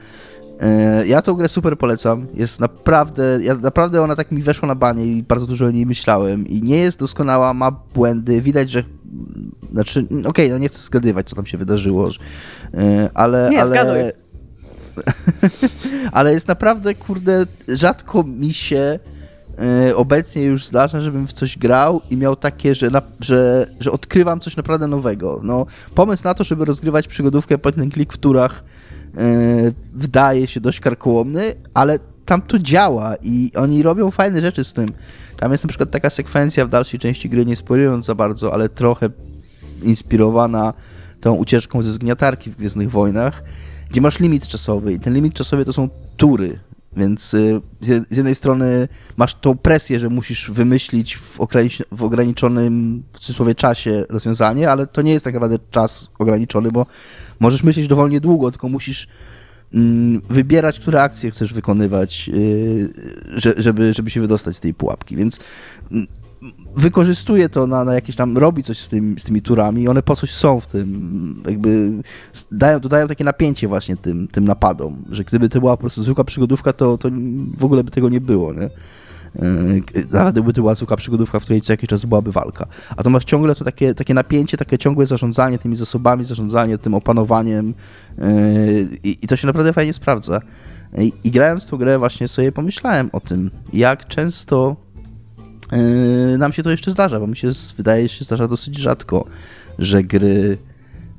E, 0.60 1.06
ja 1.06 1.22
tą 1.22 1.34
grę 1.34 1.48
super 1.48 1.78
polecam. 1.78 2.26
Jest 2.34 2.60
naprawdę, 2.60 3.38
ja, 3.42 3.54
naprawdę 3.54 4.02
ona 4.02 4.16
tak 4.16 4.32
mi 4.32 4.42
weszła 4.42 4.68
na 4.68 4.74
banie 4.74 5.06
i 5.06 5.22
bardzo 5.22 5.46
dużo 5.46 5.66
o 5.66 5.70
niej 5.70 5.86
myślałem. 5.86 6.46
I 6.46 6.62
nie 6.62 6.76
jest 6.76 6.98
doskonała, 6.98 7.54
ma 7.54 7.70
błędy. 7.70 8.40
Widać, 8.40 8.70
że. 8.70 8.82
Znaczy, 9.72 10.00
okej, 10.04 10.26
okay, 10.26 10.48
no 10.48 10.58
nie 10.58 10.68
chcę 10.68 10.78
zgadywać, 10.78 11.28
co 11.28 11.36
tam 11.36 11.46
się 11.46 11.58
wydarzyło, 11.58 12.10
e, 12.74 13.10
ale. 13.14 13.48
Nie, 13.50 13.60
ale... 13.60 14.12
ale 16.12 16.32
jest 16.32 16.48
naprawdę, 16.48 16.94
kurde, 16.94 17.46
rzadko 17.68 18.22
mi 18.22 18.54
się 18.54 18.98
e, 19.58 19.96
obecnie 19.96 20.42
już 20.42 20.66
zdarza, 20.66 21.00
żebym 21.00 21.26
w 21.26 21.32
coś 21.32 21.58
grał 21.58 22.00
i 22.10 22.16
miał 22.16 22.36
takie, 22.36 22.74
że, 22.74 22.90
na, 22.90 23.02
że, 23.20 23.66
że 23.80 23.92
odkrywam 23.92 24.40
coś 24.40 24.56
naprawdę 24.56 24.86
nowego. 24.86 25.40
No, 25.42 25.66
pomysł 25.94 26.24
na 26.24 26.34
to, 26.34 26.44
żeby 26.44 26.64
rozgrywać 26.64 27.08
przygodówkę 27.08 27.58
point 27.58 27.78
and 27.78 27.94
click 27.94 28.12
w 28.12 28.18
turach 28.18 28.62
wydaje 29.94 30.46
się 30.46 30.60
dość 30.60 30.80
karkołomny, 30.80 31.54
ale 31.74 31.98
tam 32.26 32.42
to 32.42 32.58
działa 32.58 33.14
i 33.22 33.52
oni 33.56 33.82
robią 33.82 34.10
fajne 34.10 34.40
rzeczy 34.40 34.64
z 34.64 34.72
tym. 34.72 34.92
Tam 35.36 35.52
jest 35.52 35.64
na 35.64 35.68
przykład 35.68 35.90
taka 35.90 36.10
sekwencja 36.10 36.66
w 36.66 36.68
dalszej 36.68 37.00
części 37.00 37.28
gry, 37.28 37.46
nie 37.46 37.56
spoilując 37.56 38.06
za 38.06 38.14
bardzo, 38.14 38.54
ale 38.54 38.68
trochę 38.68 39.10
inspirowana 39.82 40.74
tą 41.20 41.34
ucieczką 41.34 41.82
ze 41.82 41.92
zgniatarki 41.92 42.50
w 42.50 42.56
Gwiezdnych 42.56 42.90
Wojnach, 42.90 43.42
gdzie 43.90 44.00
masz 44.00 44.20
limit 44.20 44.48
czasowy 44.48 44.92
i 44.92 45.00
ten 45.00 45.14
limit 45.14 45.34
czasowy 45.34 45.64
to 45.64 45.72
są 45.72 45.88
tury, 46.16 46.58
więc 46.96 47.34
y, 47.34 47.60
z 47.80 48.16
jednej 48.16 48.34
strony 48.34 48.88
masz 49.16 49.34
tą 49.34 49.56
presję, 49.58 50.00
że 50.00 50.08
musisz 50.08 50.50
wymyślić 50.50 51.16
w, 51.16 51.38
w 51.92 52.02
ograniczonym 52.02 53.02
w 53.12 53.18
cudzysłowie 53.18 53.54
czasie 53.54 54.04
rozwiązanie, 54.08 54.70
ale 54.70 54.86
to 54.86 55.02
nie 55.02 55.12
jest 55.12 55.24
tak 55.24 55.34
naprawdę 55.34 55.58
czas 55.70 56.10
ograniczony, 56.18 56.72
bo 56.72 56.86
możesz 57.40 57.62
myśleć 57.62 57.88
dowolnie 57.88 58.20
długo, 58.20 58.50
tylko 58.50 58.68
musisz 58.68 59.08
mm, 59.74 60.22
wybierać, 60.30 60.80
które 60.80 61.02
akcje 61.02 61.30
chcesz 61.30 61.54
wykonywać, 61.54 62.30
y, 62.34 62.92
żeby, 63.56 63.92
żeby 63.92 64.10
się 64.10 64.20
wydostać 64.20 64.56
z 64.56 64.60
tej 64.60 64.74
pułapki, 64.74 65.16
więc 65.16 65.40
mm, 65.92 66.06
wykorzystuje 66.76 67.48
to 67.48 67.66
na, 67.66 67.84
na 67.84 67.94
jakieś 67.94 68.16
tam, 68.16 68.38
robi 68.38 68.62
coś 68.62 68.78
z, 68.78 68.88
tym, 68.88 69.18
z 69.18 69.24
tymi 69.24 69.42
turami 69.42 69.82
i 69.82 69.88
one 69.88 70.02
po 70.02 70.16
coś 70.16 70.30
są 70.30 70.60
w 70.60 70.66
tym, 70.66 71.42
jakby 71.46 71.90
dają, 72.52 72.80
dodają 72.80 73.08
takie 73.08 73.24
napięcie 73.24 73.68
właśnie 73.68 73.96
tym, 73.96 74.28
tym 74.28 74.44
napadom, 74.44 75.04
że 75.10 75.24
gdyby 75.24 75.48
to 75.48 75.60
była 75.60 75.76
po 75.76 75.80
prostu 75.80 76.02
zwykła 76.02 76.24
przygodówka, 76.24 76.72
to, 76.72 76.98
to 76.98 77.08
w 77.58 77.64
ogóle 77.64 77.84
by 77.84 77.90
tego 77.90 78.08
nie 78.08 78.20
było, 78.20 78.52
nie? 78.52 78.70
Nawet 80.10 80.34
gdyby 80.34 80.52
to 80.52 80.60
była 80.60 80.74
zwykła 80.74 80.96
przygodówka, 80.96 81.40
w 81.40 81.42
której 81.42 81.60
co 81.60 81.72
jakiś 81.72 81.88
czas 81.88 82.04
byłaby 82.04 82.32
walka. 82.32 82.66
A 82.96 83.02
to 83.02 83.10
masz 83.10 83.24
ciągle 83.24 83.54
to 83.54 83.64
takie, 83.64 83.94
takie 83.94 84.14
napięcie, 84.14 84.56
takie 84.56 84.78
ciągłe 84.78 85.06
zarządzanie 85.06 85.58
tymi 85.58 85.76
zasobami, 85.76 86.24
zarządzanie 86.24 86.78
tym 86.78 86.94
opanowaniem 86.94 87.74
e, 88.18 88.24
i, 89.02 89.24
i 89.24 89.26
to 89.26 89.36
się 89.36 89.46
naprawdę 89.46 89.72
fajnie 89.72 89.92
sprawdza. 89.92 90.40
I, 90.98 91.12
I 91.24 91.30
grając 91.30 91.66
tą 91.66 91.76
grę 91.76 91.98
właśnie 91.98 92.28
sobie 92.28 92.52
pomyślałem 92.52 93.10
o 93.12 93.20
tym, 93.20 93.50
jak 93.72 94.08
często 94.08 94.76
Yy, 95.72 96.38
nam 96.38 96.52
się 96.52 96.62
to 96.62 96.70
jeszcze 96.70 96.90
zdarza, 96.90 97.20
bo 97.20 97.26
mi 97.26 97.36
się 97.36 97.50
wydaje, 97.76 98.08
że 98.08 98.14
się 98.14 98.24
zdarza 98.24 98.48
dosyć 98.48 98.78
rzadko, 98.78 99.24
że 99.78 100.02
gry 100.02 100.58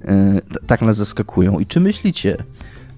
yy, 0.01 0.41
tak 0.67 0.81
nas 0.81 0.97
zaskakują. 0.97 1.59
I 1.59 1.65
czy 1.65 1.79
myślicie, 1.79 2.43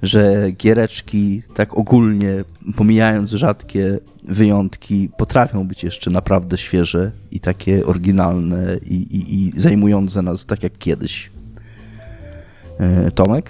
że 0.01 0.51
giereczki 0.51 1.43
tak 1.53 1.77
ogólnie, 1.77 2.43
pomijając 2.77 3.29
rzadkie 3.29 3.99
wyjątki, 4.23 5.09
potrafią 5.17 5.67
być 5.67 5.83
jeszcze 5.83 6.11
naprawdę 6.11 6.57
świeże 6.57 7.11
i 7.31 7.39
takie 7.39 7.85
oryginalne 7.85 8.77
i, 8.85 8.95
i, 8.95 9.33
i 9.33 9.59
zajmujące 9.59 10.21
nas 10.21 10.45
tak 10.45 10.63
jak 10.63 10.77
kiedyś? 10.77 11.31
Yy, 12.79 13.11
Tomek? 13.11 13.49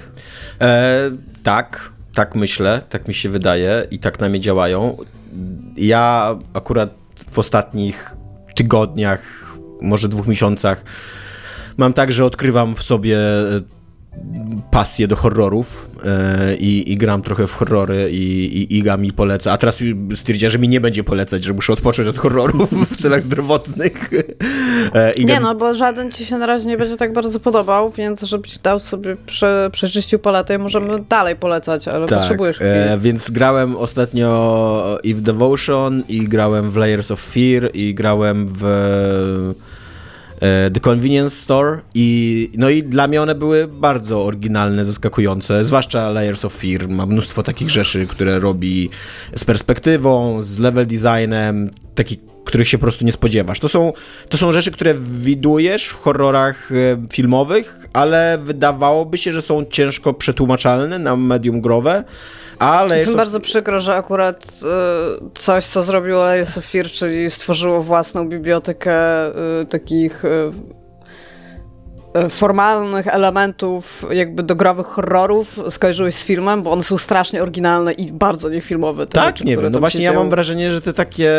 E, 0.62 1.12
tak, 1.44 1.92
tak 2.14 2.36
myślę, 2.36 2.82
tak 2.90 3.08
mi 3.08 3.14
się 3.14 3.30
wydaje 3.30 3.88
i 3.92 4.00
tak 4.00 4.20
na 4.20 4.30
mnie 4.30 4.40
działają. 4.40 4.98
Ja 5.78 6.36
akurat 6.54 6.94
w 7.32 7.40
ostatnich 7.40 8.12
tygodniach, 8.56 9.22
może 9.82 10.10
dwóch 10.10 10.28
miesiącach 10.28 10.84
mam 11.80 11.94
tak, 11.94 12.12
że 12.12 12.26
odkrywam 12.26 12.76
w 12.76 12.84
sobie 12.84 13.18
pasję 14.72 15.08
do 15.08 15.16
horrorów 15.16 15.90
yy, 16.50 16.56
i, 16.56 16.98
gram 16.98 17.22
trochę 17.22 17.48
w 17.48 17.54
horrory 17.54 18.10
i, 18.12 18.46
i 18.46 18.78
Iga 18.78 18.98
mi 18.98 19.14
poleca, 19.14 19.52
a 19.52 19.58
teraz 19.58 19.80
stwierdziła, 20.16 20.50
że 20.50 20.60
mi 20.60 20.70
nie 20.70 20.82
będzie 20.82 21.04
polecać, 21.04 21.44
że 21.44 21.54
muszę 21.54 21.74
odpocząć 21.74 22.08
od 22.08 22.18
horrorów 22.18 22.72
w 22.92 23.02
celach 23.02 23.24
zdrowotnych. 23.24 24.10
E, 24.94 25.14
Iga... 25.14 25.34
Nie 25.34 25.40
no, 25.40 25.56
bo 25.56 25.74
żaden 25.74 26.12
ci 26.12 26.26
się 26.26 26.38
na 26.38 26.46
razie 26.46 26.68
nie 26.68 26.78
będzie 26.78 26.98
tak 26.98 27.14
bardzo 27.14 27.40
podobał, 27.40 27.92
więc 27.92 28.22
żebyś 28.22 28.58
dał 28.58 28.80
sobie 28.80 29.18
prze, 29.26 29.70
przeczyścił 29.72 30.20
paletę 30.20 30.58
możemy 30.58 31.00
dalej 31.10 31.36
polecać, 31.36 31.88
ale 31.88 32.08
tak, 32.08 32.20
potrzebujesz. 32.20 32.62
E, 32.62 32.98
więc 33.02 33.32
grałem 33.32 33.78
ostatnio 33.78 35.00
i 35.04 35.14
w 35.14 35.22
Devotion 35.22 36.04
i 36.10 36.28
grałem 36.28 36.72
w 36.72 36.76
Layers 36.76 37.12
of 37.12 37.22
Fear 37.22 37.70
i 37.74 37.94
grałem 37.94 38.48
w 38.48 38.66
E, 38.66 39.79
The 40.74 40.80
Convenience 40.80 41.36
Store 41.36 41.82
i 41.94 42.52
no 42.58 42.70
i 42.70 42.84
dla 42.84 43.08
mnie 43.08 43.22
one 43.22 43.36
były 43.36 43.68
bardzo 43.68 44.24
oryginalne, 44.24 44.86
zaskakujące, 44.86 45.66
zwłaszcza 45.66 46.10
Layers 46.10 46.46
of 46.46 46.54
Fear 46.54 46.90
ma 46.90 47.06
mnóstwo 47.06 47.44
takich 47.44 47.70
rzeczy, 47.70 48.08
które 48.08 48.40
robi 48.40 48.90
z 49.36 49.46
perspektywą, 49.46 50.42
z 50.42 50.60
level 50.60 50.88
designem, 50.88 51.70
takich 51.96 52.20
których 52.50 52.70
się 52.70 52.78
po 52.78 52.82
prostu 52.82 53.06
nie 53.06 53.12
spodziewasz. 53.12 53.60
To 53.60 53.70
są, 53.70 53.94
to 54.30 54.38
są 54.38 54.52
rzeczy, 54.52 54.72
które 54.72 54.96
widujesz 55.22 55.88
w 55.88 55.96
horrorach 55.96 56.72
e, 56.72 56.76
filmowych, 57.14 57.88
ale 57.94 58.38
wydawałoby 58.44 59.18
się, 59.18 59.32
że 59.32 59.42
są 59.42 59.66
ciężko 59.66 60.14
przetłumaczalne 60.14 61.00
na 61.00 61.16
medium 61.16 61.62
growe, 61.62 62.04
ale... 62.60 62.98
Jest 62.98 63.10
mi 63.10 63.16
bardzo 63.16 63.40
przykro, 63.40 63.80
że 63.80 63.96
akurat 63.96 64.46
y, 64.46 65.40
coś, 65.40 65.66
co 65.66 65.84
zrobiło 65.84 66.20
Layers 66.20 66.58
of 66.58 66.66
Fear, 66.66 66.86
czyli 66.86 67.30
stworzyło 67.30 67.82
własną 67.82 68.30
bibliotekę 68.30 69.28
y, 69.62 69.66
takich 69.66 70.26
y, 70.26 70.52
formalnych 72.30 73.08
elementów 73.08 74.06
jakby 74.12 74.44
do 74.44 74.56
growych 74.56 74.88
horrorów 74.88 75.60
skojarzyłeś 75.70 76.16
z 76.16 76.26
filmem, 76.26 76.64
bo 76.64 76.72
one 76.72 76.84
są 76.84 76.98
strasznie 76.98 77.44
oryginalne 77.44 77.94
i 77.94 78.12
bardzo 78.12 78.50
niefilmowe. 78.50 79.08
tak, 79.08 79.26
rzeczy, 79.26 79.46
nie 79.46 79.58
wiem. 79.58 79.72
No 79.72 79.80
właśnie 79.80 80.04
ja 80.04 80.14
mam 80.14 80.30
wrażenie, 80.30 80.72
że 80.72 80.82
to 80.82 80.94
takie 80.94 81.34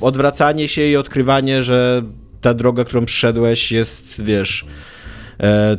odwracanie 0.00 0.68
się 0.68 0.82
i 0.82 0.96
odkrywanie, 0.96 1.62
że 1.62 2.02
ta 2.40 2.54
droga, 2.54 2.84
którą 2.84 3.04
przyszedłeś 3.04 3.72
jest, 3.72 4.22
wiesz 4.22 4.66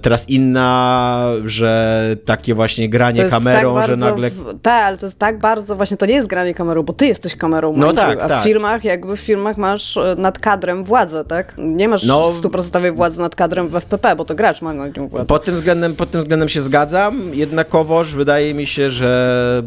teraz 0.02 0.30
inna, 0.30 1.32
że 1.46 2.15
takie 2.26 2.54
właśnie 2.54 2.89
granie 2.89 3.26
kamerą, 3.26 3.76
tak 3.76 3.88
że 3.88 3.98
nagle... 3.98 4.30
Tak, 4.62 4.84
ale 4.84 4.98
to 4.98 5.06
jest 5.06 5.20
tak 5.20 5.39
bardzo, 5.39 5.76
właśnie 5.76 5.98
to 5.98 6.06
nie 6.06 6.13
jest 6.13 6.28
granie 6.28 6.54
kamerą, 6.54 6.84
bo 6.84 6.94
ty 6.94 7.08
jesteś 7.08 7.36
kamerą, 7.36 7.74
no 7.78 7.94
tak, 7.94 8.22
a 8.22 8.26
w 8.26 8.30
tak. 8.30 8.44
filmach, 8.44 8.84
jakby 8.84 9.18
w 9.18 9.20
filmach 9.20 9.58
masz 9.58 9.98
e, 9.98 10.15
nad 10.18 10.39
kadrem 10.39 10.84
władzę, 10.84 11.26
tak? 11.26 11.54
Nie 11.58 11.88
masz 11.88 12.04
no, 12.04 12.32
stuprocentowej 12.32 12.91
władzy 12.91 13.20
nad 13.20 13.36
kadrem 13.36 13.68
w 13.68 13.76
FPP, 13.76 14.15
bo 14.15 14.26
to 14.26 14.36
gracz 14.36 14.62
ma 14.62 14.74
nad 14.74 14.98
nią 14.98 15.08
władzę. 15.08 15.28
Pod 15.28 15.44
tym 15.44 15.56
względem, 15.56 15.96
pod 15.96 16.12
tym 16.12 16.22
względem 16.22 16.50
się 16.50 16.62
zgadzam, 16.62 17.34
jednakowoż 17.34 18.15
wydaje 18.15 18.54
mi 18.54 18.68
się, 18.68 18.91
że 18.91 19.63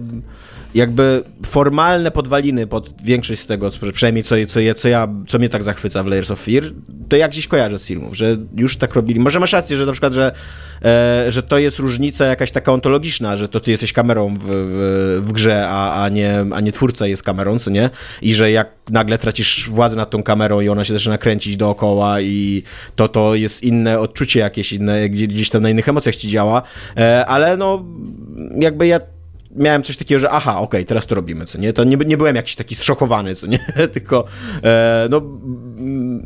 jakby 0.75 1.23
formalne 1.47 2.11
podwaliny 2.11 2.67
pod 2.67 3.03
większość 3.03 3.41
z 3.41 3.47
tego, 3.47 3.71
przynajmniej 3.93 4.25
co, 4.25 4.35
co, 4.49 4.61
ja, 4.61 4.75
co, 4.75 4.89
ja, 4.89 5.09
co 5.29 5.39
mnie 5.39 5.49
tak 5.49 5.63
zachwyca 5.63 6.03
w 6.03 6.07
Layers 6.07 6.31
of 6.31 6.41
Fear, 6.41 6.65
to 7.09 7.17
jak 7.17 7.31
gdzieś 7.31 7.47
kojarzę 7.47 7.79
z 7.79 7.87
filmów, 7.87 8.17
że 8.17 8.37
już 8.57 8.77
tak 8.77 8.95
robili. 8.95 9.21
Może 9.21 9.41
masz 9.41 9.53
rację, 9.53 9.77
że 9.77 9.87
na 9.87 9.93
przykład, 9.93 10.13
że, 10.13 10.33
e, 10.85 11.25
że 11.29 11.43
to 11.43 11.59
jest 11.59 11.79
różnica 11.79 12.25
jakaś 12.25 12.51
taka 12.51 12.73
ontologiczna, 12.73 13.37
że 13.37 13.49
to 13.49 13.61
ty 13.61 13.71
jesteś 13.71 13.93
kamerą 13.93 14.35
w, 14.35 14.43
w, 14.43 15.23
w, 15.27 15.33
grze, 15.33 15.69
a, 15.69 16.05
a, 16.05 16.09
nie, 16.09 16.45
a 16.53 16.61
nie 16.61 16.73
twórca 16.73 17.07
jest 17.07 17.23
kamerą, 17.23 17.59
co 17.59 17.71
nie? 17.71 17.91
I 18.23 18.35
że 18.35 18.51
jak 18.51 18.71
nagle 18.91 19.19
tracisz 19.19 19.69
władzę 19.71 19.97
nad 19.97 20.11
tą 20.11 20.23
kamerą 20.23 20.61
i 20.61 20.69
ona 20.69 20.85
się 20.85 20.93
zaczyna 20.93 21.19
kręcić 21.19 21.57
dookoła 21.57 22.21
i 22.21 22.63
to, 22.97 23.09
to 23.09 23.35
jest 23.35 23.63
inne 23.63 24.01
odczucie 24.01 24.41
jakieś 24.41 24.73
inne, 24.73 25.09
gdzieś 25.09 25.51
tam 25.51 25.63
na 25.63 25.71
innych 25.71 25.89
emocjach 25.89 26.17
ci 26.17 26.29
działa, 26.29 26.63
e, 26.97 27.27
ale 27.27 27.57
no 27.57 27.85
jakby 28.61 28.87
ja 28.87 29.01
miałem 29.59 29.83
coś 29.83 29.97
takiego, 29.97 30.19
że 30.19 30.31
aha, 30.31 30.51
okej, 30.53 30.65
okay, 30.65 30.85
teraz 30.85 31.07
to 31.07 31.15
robimy, 31.15 31.47
co 31.47 31.59
nie? 31.59 31.73
To 31.73 31.85
nie, 31.85 31.97
nie 31.97 32.17
byłem 32.17 32.37
jakiś 32.37 32.57
taki 32.57 32.75
zszokowany, 32.75 33.35
co 33.35 33.47
nie? 33.47 33.59
tylko 33.95 34.25
e, 34.65 35.09
no 35.11 35.23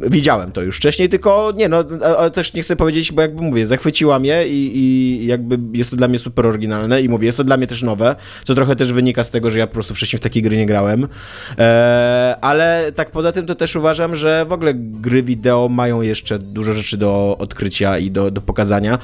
widziałem 0.08 0.52
to 0.52 0.62
już 0.62 0.76
wcześniej, 0.76 1.08
tylko 1.08 1.52
nie, 1.56 1.68
no 1.68 1.84
ale 2.18 2.30
też 2.30 2.54
nie 2.54 2.62
chcę 2.62 2.76
powiedzieć, 2.76 3.12
bo 3.12 3.22
jakby 3.22 3.42
mówię, 3.42 3.66
zachwyciła 3.66 4.18
mnie 4.18 4.46
i, 4.46 4.78
i 4.78 5.26
jakby 5.26 5.78
jest 5.78 5.90
to 5.90 5.96
dla 5.96 6.08
mnie 6.08 6.18
super 6.18 6.46
oryginalne 6.46 7.02
i 7.02 7.08
mówię, 7.08 7.26
jest 7.26 7.38
to 7.38 7.44
dla 7.44 7.56
mnie 7.56 7.66
też 7.66 7.82
nowe, 7.82 8.16
co 8.44 8.54
trochę 8.54 8.76
też 8.76 8.92
wynika 8.92 9.24
z 9.24 9.30
tego, 9.30 9.50
że 9.50 9.58
ja 9.58 9.66
po 9.66 9.72
prostu 9.72 9.94
wcześniej 9.94 10.18
w 10.18 10.22
takiej 10.22 10.42
gry 10.42 10.56
nie 10.56 10.66
grałem, 10.66 11.08
e, 11.58 12.36
ale 12.40 12.92
tak 12.94 13.10
poza 13.10 13.32
tym 13.32 13.46
to 13.46 13.54
też 13.54 13.76
uważam, 13.76 14.16
że 14.16 14.46
w 14.48 14.52
ogóle 14.52 14.74
gry 14.74 15.22
wideo 15.22 15.68
mają 15.68 16.02
jeszcze 16.02 16.38
dużo 16.38 16.72
rzeczy 16.72 16.96
do 16.96 17.36
odkrycia 17.38 17.98
i 17.98 18.10
do, 18.10 18.30
do 18.30 18.40
pokazania. 18.40 18.98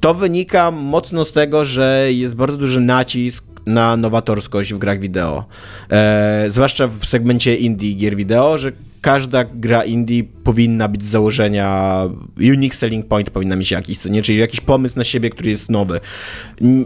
To 0.00 0.14
wynika 0.14 0.70
mocno 0.70 1.24
z 1.24 1.32
tego, 1.32 1.64
że 1.64 2.06
jest 2.10 2.36
bardzo 2.36 2.56
duży 2.56 2.80
nacisk 2.80 3.52
na 3.66 3.96
nowatorskość 3.96 4.74
w 4.74 4.78
grach 4.78 5.00
wideo. 5.00 5.44
E, 5.90 6.44
zwłaszcza 6.48 6.86
w 6.86 7.04
segmencie 7.04 7.56
indie 7.56 7.94
gier 7.94 8.16
wideo, 8.16 8.58
że 8.58 8.72
każda 9.02 9.44
gra 9.44 9.84
indie 9.84 10.24
powinna 10.24 10.88
być 10.88 11.04
z 11.04 11.08
założenia 11.08 12.02
unique 12.36 12.74
selling 12.74 13.06
point 13.06 13.30
powinna 13.30 13.56
mieć 13.56 13.70
jakiś, 13.70 13.98
co 13.98 14.08
nie? 14.08 14.22
Czyli 14.22 14.38
jakiś 14.38 14.60
pomysł 14.60 14.98
na 14.98 15.04
siebie, 15.04 15.30
który 15.30 15.50
jest 15.50 15.70
nowy. 15.70 16.00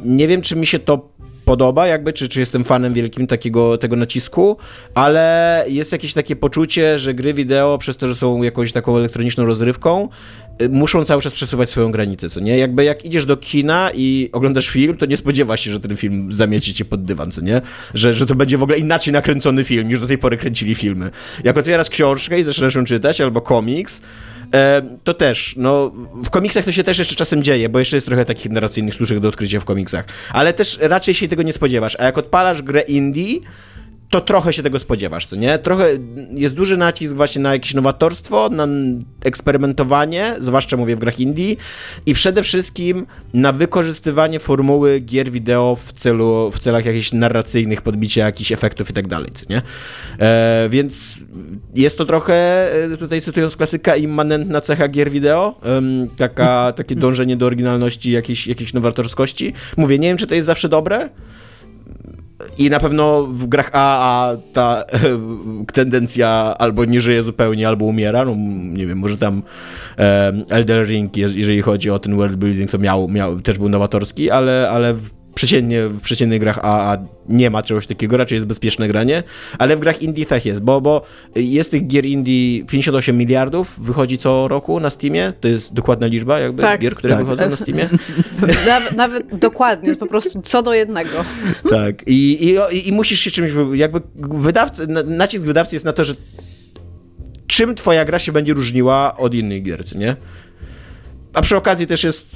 Nie 0.05 0.29
wiem, 0.29 0.42
czy 0.42 0.57
mi 0.57 0.66
się 0.66 0.79
to 0.79 1.09
podoba, 1.46 1.87
jakby, 1.87 2.12
czy, 2.12 2.28
czy 2.28 2.40
jestem 2.40 2.64
fanem 2.64 2.94
wielkim 2.94 3.26
takiego 3.26 3.78
tego 3.78 3.96
nacisku, 3.96 4.56
ale 4.94 5.64
jest 5.68 5.92
jakieś 5.92 6.14
takie 6.14 6.37
poczucie, 6.37 6.98
że 6.98 7.14
gry 7.14 7.35
wideo, 7.35 7.78
przez 7.78 7.96
to, 7.96 8.09
że 8.09 8.14
są 8.14 8.42
jakąś 8.42 8.72
taką 8.72 8.96
elektroniczną 8.96 9.46
rozrywką, 9.46 10.09
y, 10.62 10.68
muszą 10.68 11.04
cały 11.04 11.22
czas 11.22 11.35
przesuwać 11.35 11.70
swoją 11.70 11.90
granicę, 11.90 12.30
co 12.30 12.40
nie? 12.40 12.59
Jakby 12.59 12.85
jak 12.85 13.04
idziesz 13.04 13.24
do 13.24 13.37
kina 13.37 13.90
i 13.94 14.30
oglądasz 14.32 14.68
film, 14.68 14.96
to 14.96 15.06
nie 15.06 15.16
spodziewasz 15.16 15.61
się, 15.61 15.70
że 15.70 15.80
ten 15.80 15.96
film 15.96 16.32
zamieci 16.32 16.74
cię 16.74 16.85
pod 16.85 17.04
dywan, 17.04 17.30
co 17.30 17.40
nie? 17.40 17.62
Że, 17.94 18.12
że 18.12 18.26
to 18.26 18.35
będzie 18.35 18.59
w 18.59 18.62
ogóle 18.62 18.78
inaczej 18.78 19.12
nakręcony 19.12 19.64
film, 19.64 19.88
niż 19.88 20.00
do 20.00 20.06
tej 20.06 20.18
pory 20.18 20.37
kręcili 20.37 20.74
filmy. 20.74 21.11
Jak 21.44 21.56
otwierasz 21.56 21.90
książkę 21.90 22.40
i 22.40 22.42
zaczynasz 22.42 22.74
ją 22.74 22.85
czytać, 22.85 23.20
albo 23.20 23.40
komiks, 23.40 24.02
to 25.04 25.14
też, 25.14 25.54
no, 25.56 25.92
w 26.24 26.30
komiksach 26.30 26.64
to 26.64 26.72
się 26.72 26.85
też 26.85 26.98
jeszcze 26.98 27.14
czasem 27.14 27.42
dzieje, 27.42 27.68
bo 27.68 27.78
jeszcze 27.78 27.96
jest 27.96 28.06
trochę 28.06 28.24
takich 28.24 28.52
narracyjnych 28.52 28.94
sztuczek 28.94 29.20
do 29.20 29.28
odkrycia 29.28 29.61
w 29.61 29.64
komiksach, 29.64 30.04
ale 30.30 30.52
też 30.52 30.78
raczej 30.80 31.14
się 31.14 31.28
tego 31.28 31.42
nie 31.42 31.52
spodziewasz, 31.52 31.96
a 32.00 32.04
jak 32.04 32.18
odpalasz 32.18 32.62
grę 32.62 32.80
indie, 32.80 33.40
to 34.10 34.20
trochę 34.20 34.52
się 34.52 34.62
tego 34.62 34.78
spodziewasz, 34.78 35.26
co 35.26 35.36
nie? 35.36 35.58
Trochę 35.58 35.88
jest 36.30 36.54
duży 36.54 36.76
nacisk 36.76 37.14
właśnie 37.14 37.42
na 37.42 37.52
jakieś 37.52 37.74
nowatorstwo, 37.74 38.48
na 38.48 38.68
eksperymentowanie, 39.24 40.34
zwłaszcza 40.40 40.76
mówię 40.76 40.96
w 40.96 40.98
grach 40.98 41.20
indie 41.20 41.56
i 42.06 42.14
przede 42.14 42.42
wszystkim 42.42 43.06
na 43.34 43.52
wykorzystywanie 43.52 44.40
formuły 44.40 45.00
gier 45.00 45.30
wideo 45.30 45.76
w 45.76 45.92
celu, 45.92 46.50
w 46.50 46.58
celach 46.58 46.84
jakichś 46.84 47.12
narracyjnych, 47.12 47.82
podbicia 47.82 48.24
jakichś 48.24 48.52
efektów 48.52 48.90
i 48.90 48.92
tak 48.92 49.06
dalej, 49.08 49.30
co 49.34 49.46
nie? 49.50 49.62
E, 50.20 50.68
więc 50.70 51.18
jest 51.74 51.98
to 51.98 52.04
trochę, 52.04 52.72
e, 52.84 52.96
tutaj 52.96 53.20
cytując 53.20 53.56
klasyka, 53.56 53.96
immanentna 53.96 54.60
cecha 54.60 54.88
gier 54.88 55.10
wideo, 55.10 55.60
um, 55.64 56.08
taka, 56.16 56.72
takie 56.72 56.94
dążenie 56.94 57.36
do 57.36 57.46
oryginalności, 57.46 58.10
jakiejś, 58.10 58.46
jakiejś 58.46 58.72
nowatorskości. 58.72 59.52
Mówię, 59.76 59.98
nie 59.98 60.08
wiem, 60.08 60.16
czy 60.16 60.26
to 60.26 60.34
jest 60.34 60.46
zawsze 60.46 60.68
dobre, 60.68 61.08
i 62.59 62.70
na 62.70 62.81
pewno 62.81 63.22
w 63.22 63.46
grach 63.46 63.70
AA 63.72 64.37
ta 64.53 64.85
tendencja 65.72 66.55
albo 66.59 66.85
nie 66.85 67.01
żyje 67.01 67.22
zupełnie, 67.22 67.68
albo 67.68 67.85
umiera. 67.85 68.25
No, 68.25 68.35
nie 68.72 68.87
wiem, 68.87 68.99
może 68.99 69.18
tam 69.18 69.42
Elder 70.51 70.87
Ring, 70.87 71.16
jeżeli 71.16 71.62
chodzi 71.62 71.90
o 71.90 71.99
ten 71.99 72.16
world 72.16 72.37
building, 72.37 72.70
to 72.70 72.79
miał, 72.79 73.09
miał 73.09 73.40
też 73.40 73.59
był 73.59 73.68
nowatorski, 73.68 74.31
ale, 74.31 74.70
ale 74.70 74.94
w 74.94 75.15
przeciętnie, 75.37 75.88
w 75.88 76.01
przeciętnych 76.01 76.40
grach 76.40 76.59
AA 76.62 76.99
nie 77.29 77.51
ma 77.51 77.62
czegoś 77.62 77.87
takiego, 77.87 78.16
raczej 78.16 78.37
jest 78.37 78.46
bezpieczne 78.46 78.88
granie, 78.88 79.22
ale 79.59 79.77
w 79.77 79.81
grach 79.81 80.03
indie 80.03 80.27
tak 80.27 80.46
jest, 80.46 80.61
bo, 80.61 80.81
bo 80.81 81.03
jest 81.35 81.70
tych 81.70 81.87
gier 81.87 82.07
indie 82.07 82.64
58 82.64 83.18
miliardów, 83.18 83.81
wychodzi 83.81 84.18
co 84.18 84.49
roku 84.49 84.81
na 84.81 84.90
Steamie, 84.90 85.33
to 85.40 85.49
jest 85.49 85.75
dokładna 85.75 86.07
liczba 86.07 86.38
jakby 86.38 86.62
tak, 86.62 86.81
gier, 86.81 86.94
które 86.94 87.14
tak. 87.14 87.25
wychodzą 87.25 87.51
na 87.51 87.57
Steamie. 87.57 87.88
Nawet, 88.66 88.92
nawet 88.92 89.38
dokładnie, 89.38 89.96
po 89.96 90.07
prostu 90.07 90.42
co 90.42 90.62
do 90.62 90.75
jednego. 90.75 91.11
Tak, 91.70 92.03
I, 92.07 92.49
i, 92.72 92.88
i 92.88 92.92
musisz 92.92 93.20
się 93.20 93.31
czymś, 93.31 93.53
jakby 93.75 94.01
wydawcy, 94.16 94.87
nacisk 95.07 95.44
wydawcy 95.44 95.77
jest 95.77 95.85
na 95.85 95.92
to, 95.92 96.05
że 96.05 96.14
czym 97.46 97.75
twoja 97.75 98.05
gra 98.05 98.18
się 98.18 98.33
będzie 98.33 98.55
różniła 98.55 99.16
od 99.16 99.35
innych 99.35 99.62
gier, 99.62 99.96
nie? 99.96 100.16
A 101.33 101.42
przy 101.42 101.57
okazji 101.57 101.87
też 101.87 102.05
jest 102.05 102.27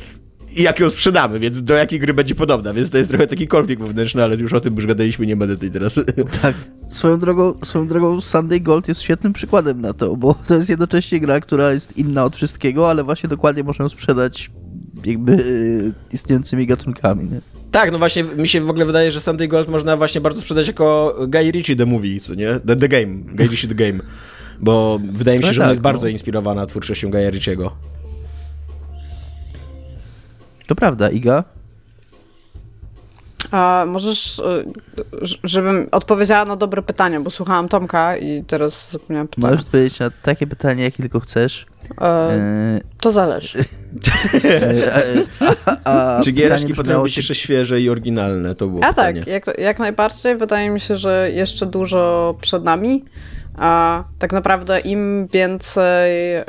i 0.56 0.62
jak 0.62 0.80
ją 0.80 0.90
sprzedamy, 0.90 1.38
więc 1.38 1.62
do 1.62 1.74
jakiej 1.74 2.00
gry 2.00 2.14
będzie 2.14 2.34
podobna, 2.34 2.74
więc 2.74 2.90
to 2.90 2.98
jest 2.98 3.10
trochę 3.10 3.26
taki 3.26 3.48
konflikt 3.48 3.82
wewnętrzny, 3.82 4.22
ale 4.22 4.36
już 4.36 4.52
o 4.52 4.60
tym 4.60 4.74
już 4.74 4.86
gadaliśmy, 4.86 5.26
nie 5.26 5.36
będę 5.36 5.54
tutaj 5.54 5.70
teraz... 5.70 6.00
Tak, 6.42 6.54
swoją 6.88 7.18
drogą, 7.18 7.54
swoją 7.64 7.86
drogą 7.86 8.20
Sunday 8.20 8.60
Gold 8.60 8.88
jest 8.88 9.02
świetnym 9.02 9.32
przykładem 9.32 9.80
na 9.80 9.92
to, 9.92 10.16
bo 10.16 10.34
to 10.48 10.54
jest 10.54 10.68
jednocześnie 10.68 11.20
gra, 11.20 11.40
która 11.40 11.72
jest 11.72 11.96
inna 11.96 12.24
od 12.24 12.36
wszystkiego, 12.36 12.90
ale 12.90 13.04
właśnie 13.04 13.28
dokładnie 13.28 13.64
można 13.64 13.82
ją 13.82 13.88
sprzedać 13.88 14.50
jakby 15.04 15.32
y, 15.32 15.92
istniejącymi 16.12 16.66
gatunkami, 16.66 17.30
nie? 17.30 17.40
Tak, 17.70 17.92
no 17.92 17.98
właśnie 17.98 18.22
mi 18.22 18.48
się 18.48 18.60
w 18.60 18.70
ogóle 18.70 18.86
wydaje, 18.86 19.12
że 19.12 19.20
Sunday 19.20 19.48
Gold 19.48 19.68
można 19.68 19.96
właśnie 19.96 20.20
bardzo 20.20 20.40
sprzedać 20.40 20.66
jako 20.66 21.16
Guy 21.28 21.50
Ritchie 21.50 21.76
The 21.76 21.86
Movie, 21.86 22.20
co 22.20 22.34
nie? 22.34 22.60
The, 22.66 22.76
the 22.76 22.88
Game, 22.88 23.06
Guy 23.06 23.46
Ritchie 23.46 23.68
The 23.68 23.74
Game, 23.74 24.00
bo 24.60 25.00
wydaje 25.12 25.38
mi 25.38 25.44
się, 25.44 25.48
no 25.48 25.52
że 25.52 25.58
tak, 25.58 25.64
ona 25.64 25.70
jest 25.70 25.82
no. 25.82 25.82
bardzo 25.82 26.08
inspirowana 26.08 26.66
twórczością 26.66 27.10
Guy 27.10 27.30
Ritchiego. 27.30 27.72
To 30.70 30.74
prawda, 30.74 31.10
Iga? 31.10 31.44
A 33.50 33.84
możesz, 33.86 34.38
y, 34.38 34.64
żebym 35.42 35.88
odpowiedziała 35.90 36.44
na 36.44 36.56
dobre 36.56 36.82
pytanie, 36.82 37.20
bo 37.20 37.30
słuchałam 37.30 37.68
Tomka 37.68 38.16
i 38.16 38.44
teraz 38.44 38.90
zapomniałam 38.90 39.28
pytania. 39.28 39.50
Możesz 39.50 39.66
odpowiedzieć 39.66 40.00
na 40.00 40.10
takie 40.22 40.46
pytanie, 40.46 40.82
jakie 40.82 40.96
tylko 40.96 41.20
chcesz. 41.20 41.66
E, 42.00 42.04
e 42.04 42.80
to 43.00 43.12
zależy. 43.12 43.58
a, 45.84 46.16
a 46.16 46.20
Czy 46.20 46.32
giereczki 46.32 46.74
potrafią 46.74 47.02
być 47.02 47.16
jeszcze 47.16 47.34
świeże 47.34 47.80
i 47.80 47.90
oryginalne? 47.90 48.54
To 48.54 48.66
było 48.66 48.84
a 48.84 48.88
pytanie. 48.88 49.20
tak, 49.20 49.28
jak, 49.28 49.58
jak 49.58 49.78
najbardziej. 49.78 50.36
Wydaje 50.36 50.70
mi 50.70 50.80
się, 50.80 50.96
że 50.96 51.30
jeszcze 51.32 51.66
dużo 51.66 52.34
przed 52.40 52.64
nami. 52.64 53.04
A 53.56 54.04
tak 54.18 54.32
naprawdę 54.32 54.80
im 54.80 55.28
więcej 55.28 56.34
e, 56.34 56.44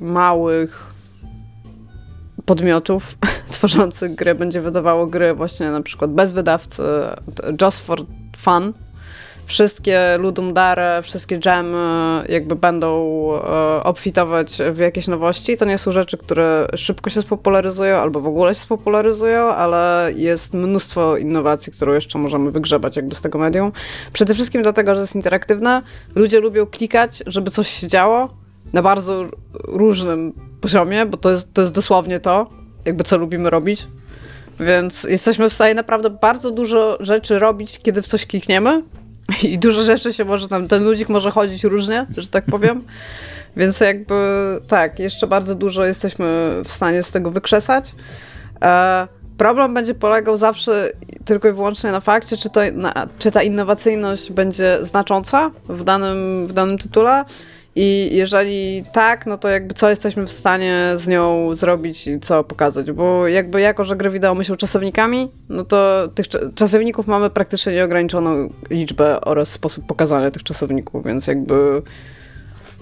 małych 0.00 0.91
podmiotów 2.52 3.16
tworzących 3.54 4.14
gry 4.14 4.34
będzie 4.34 4.60
wydawało 4.60 5.06
gry 5.06 5.34
właśnie 5.34 5.70
na 5.70 5.82
przykład 5.82 6.12
bez 6.12 6.32
wydawcy, 6.32 6.82
just 7.62 7.86
for 7.86 8.00
fun. 8.36 8.72
Wszystkie 9.46 10.18
Ludum 10.18 10.54
Dare, 10.54 11.02
wszystkie 11.02 11.38
jamy 11.44 11.78
jakby 12.28 12.56
będą 12.56 12.88
e, 13.34 13.82
obfitować 13.82 14.58
w 14.72 14.78
jakieś 14.78 15.08
nowości. 15.08 15.56
To 15.56 15.64
nie 15.64 15.78
są 15.78 15.92
rzeczy, 15.92 16.18
które 16.18 16.68
szybko 16.76 17.10
się 17.10 17.22
spopularyzują 17.22 17.96
albo 17.96 18.20
w 18.20 18.26
ogóle 18.26 18.54
się 18.54 18.60
spopularyzują, 18.60 19.40
ale 19.40 20.10
jest 20.16 20.54
mnóstwo 20.54 21.16
innowacji, 21.16 21.72
które 21.72 21.94
jeszcze 21.94 22.18
możemy 22.18 22.50
wygrzebać 22.50 22.96
jakby 22.96 23.14
z 23.14 23.20
tego 23.20 23.38
medium. 23.38 23.72
Przede 24.12 24.34
wszystkim 24.34 24.62
dlatego, 24.62 24.94
że 24.94 25.00
jest 25.00 25.14
interaktywne. 25.14 25.82
Ludzie 26.14 26.40
lubią 26.40 26.66
klikać, 26.66 27.22
żeby 27.26 27.50
coś 27.50 27.68
się 27.68 27.86
działo 27.88 28.41
na 28.72 28.82
bardzo 28.82 29.24
różnym 29.64 30.32
poziomie, 30.60 31.06
bo 31.06 31.16
to 31.16 31.30
jest, 31.30 31.54
to 31.54 31.60
jest 31.60 31.74
dosłownie 31.74 32.20
to, 32.20 32.50
jakby 32.84 33.04
co 33.04 33.18
lubimy 33.18 33.50
robić. 33.50 33.88
Więc 34.60 35.04
jesteśmy 35.04 35.50
w 35.50 35.52
stanie 35.52 35.74
naprawdę 35.74 36.10
bardzo 36.10 36.50
dużo 36.50 36.96
rzeczy 37.00 37.38
robić, 37.38 37.78
kiedy 37.82 38.02
w 38.02 38.06
coś 38.06 38.26
klikniemy. 38.26 38.82
I 39.42 39.58
dużo 39.58 39.82
rzeczy 39.82 40.12
się 40.12 40.24
może 40.24 40.48
tam, 40.48 40.68
ten 40.68 40.84
ludzik 40.84 41.08
może 41.08 41.30
chodzić 41.30 41.64
różnie, 41.64 42.06
że 42.16 42.28
tak 42.28 42.44
powiem. 42.44 42.82
Więc 43.56 43.80
jakby 43.80 44.14
tak, 44.68 44.98
jeszcze 44.98 45.26
bardzo 45.26 45.54
dużo 45.54 45.84
jesteśmy 45.84 46.52
w 46.64 46.72
stanie 46.72 47.02
z 47.02 47.10
tego 47.10 47.30
wykrzesać. 47.30 47.94
E, 48.62 49.08
problem 49.36 49.74
będzie 49.74 49.94
polegał 49.94 50.36
zawsze 50.36 50.92
tylko 51.24 51.48
i 51.48 51.52
wyłącznie 51.52 51.90
na 51.90 52.00
fakcie, 52.00 52.36
czy, 52.36 52.50
to, 52.50 52.60
na, 52.72 53.08
czy 53.18 53.30
ta 53.30 53.42
innowacyjność 53.42 54.32
będzie 54.32 54.78
znacząca 54.80 55.50
w 55.68 55.84
danym, 55.84 56.46
w 56.46 56.52
danym 56.52 56.78
tytule 56.78 57.24
i 57.76 58.08
jeżeli 58.12 58.84
tak, 58.92 59.26
no 59.26 59.38
to 59.38 59.48
jakby 59.48 59.74
co 59.74 59.90
jesteśmy 59.90 60.26
w 60.26 60.32
stanie 60.32 60.92
z 60.94 61.08
nią 61.08 61.54
zrobić 61.54 62.06
i 62.06 62.20
co 62.20 62.44
pokazać, 62.44 62.92
bo 62.92 63.28
jakby 63.28 63.60
jako, 63.60 63.84
że 63.84 63.96
gry 63.96 64.10
wideo 64.10 64.34
myślą 64.34 64.56
czasownikami, 64.56 65.30
no 65.48 65.64
to 65.64 66.08
tych 66.14 66.26
czasowników 66.54 67.06
mamy 67.06 67.30
praktycznie 67.30 67.72
nieograniczoną 67.72 68.48
liczbę 68.70 69.20
oraz 69.20 69.48
sposób 69.48 69.86
pokazania 69.86 70.30
tych 70.30 70.42
czasowników, 70.42 71.04
więc 71.04 71.26
jakby 71.26 71.82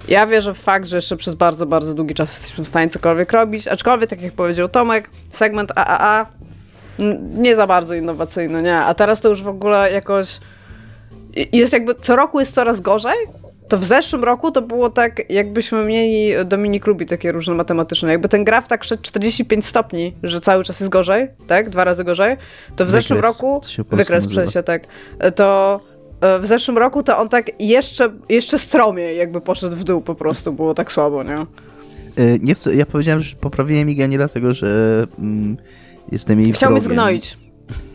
ja 0.09 0.27
wierzę 0.27 0.55
w 0.55 0.59
fakt, 0.59 0.87
że 0.87 0.97
jeszcze 0.97 1.17
przez 1.17 1.35
bardzo, 1.35 1.67
bardzo 1.67 1.95
długi 1.95 2.15
czas 2.15 2.39
jesteśmy 2.39 2.65
w 2.65 2.69
stanie 2.69 2.89
cokolwiek 2.89 3.33
robić, 3.33 3.69
aczkolwiek, 3.69 4.11
tak 4.11 4.23
jak 4.23 4.33
powiedział 4.33 4.69
Tomek, 4.69 5.11
segment 5.31 5.73
AAA 5.75 6.27
nie 7.39 7.57
za 7.57 7.67
bardzo 7.67 7.95
innowacyjny, 7.95 8.63
nie? 8.63 8.77
A 8.77 8.95
teraz 8.95 9.21
to 9.21 9.29
już 9.29 9.43
w 9.43 9.49
ogóle 9.49 9.93
jakoś 9.93 10.41
jest 11.53 11.73
jakby, 11.73 11.95
co 11.95 12.17
roku 12.17 12.41
jest 12.41 12.55
coraz 12.55 12.81
gorzej, 12.81 13.17
to 13.71 13.79
w 13.79 13.85
zeszłym 13.85 14.25
roku 14.25 14.51
to 14.51 14.63
było 14.63 14.91
tak, 14.91 15.31
jakbyśmy 15.31 15.85
mieli, 15.85 16.33
Dominik 16.45 16.87
lubi 16.87 17.07
takie 17.07 17.33
różne 17.33 17.55
matematyczne, 17.55 18.11
jakby 18.11 18.29
ten 18.29 18.45
graf 18.45 18.69
tak 18.69 18.85
szedł 18.85 19.03
45 19.03 19.67
stopni, 19.67 20.15
że 20.23 20.41
cały 20.41 20.65
czas 20.65 20.81
jest 20.81 20.93
gorzej, 20.93 21.29
tak? 21.47 21.71
Dwa 21.71 21.85
razy 21.85 22.05
gorzej. 22.05 22.37
To 22.37 22.85
w 22.85 22.89
wykres, 22.89 22.91
zeszłym 22.91 23.21
roku, 23.21 23.61
wykres 23.91 24.27
przejścia, 24.27 24.63
tak, 24.63 24.83
to 25.35 25.81
e, 26.21 26.41
w 26.41 26.47
zeszłym 26.47 26.79
roku 26.79 27.03
to 27.03 27.19
on 27.19 27.29
tak 27.29 27.51
jeszcze, 27.61 28.13
jeszcze 28.29 28.59
stromiej 28.59 29.19
jakby 29.19 29.41
poszedł 29.41 29.77
w 29.77 29.85
dół 29.85 30.01
po 30.01 30.15
prostu, 30.15 30.53
było 30.53 30.75
tak 30.75 30.93
słabo, 30.93 31.23
nie? 31.23 31.37
E, 31.37 31.47
nie 32.41 32.55
chcę, 32.55 32.75
ja 32.75 32.87
powiedziałem, 32.87 33.23
że 33.23 33.37
poprawiłem 33.37 33.91
Iga 33.91 34.07
nie 34.07 34.19
dlatego, 34.19 34.55
że 34.55 35.07
mm, 35.19 35.57
jestem 36.13 36.41
jej 36.41 36.53
Chciał 36.53 36.71
mnie 36.71 36.81
zgnoić. 36.81 37.39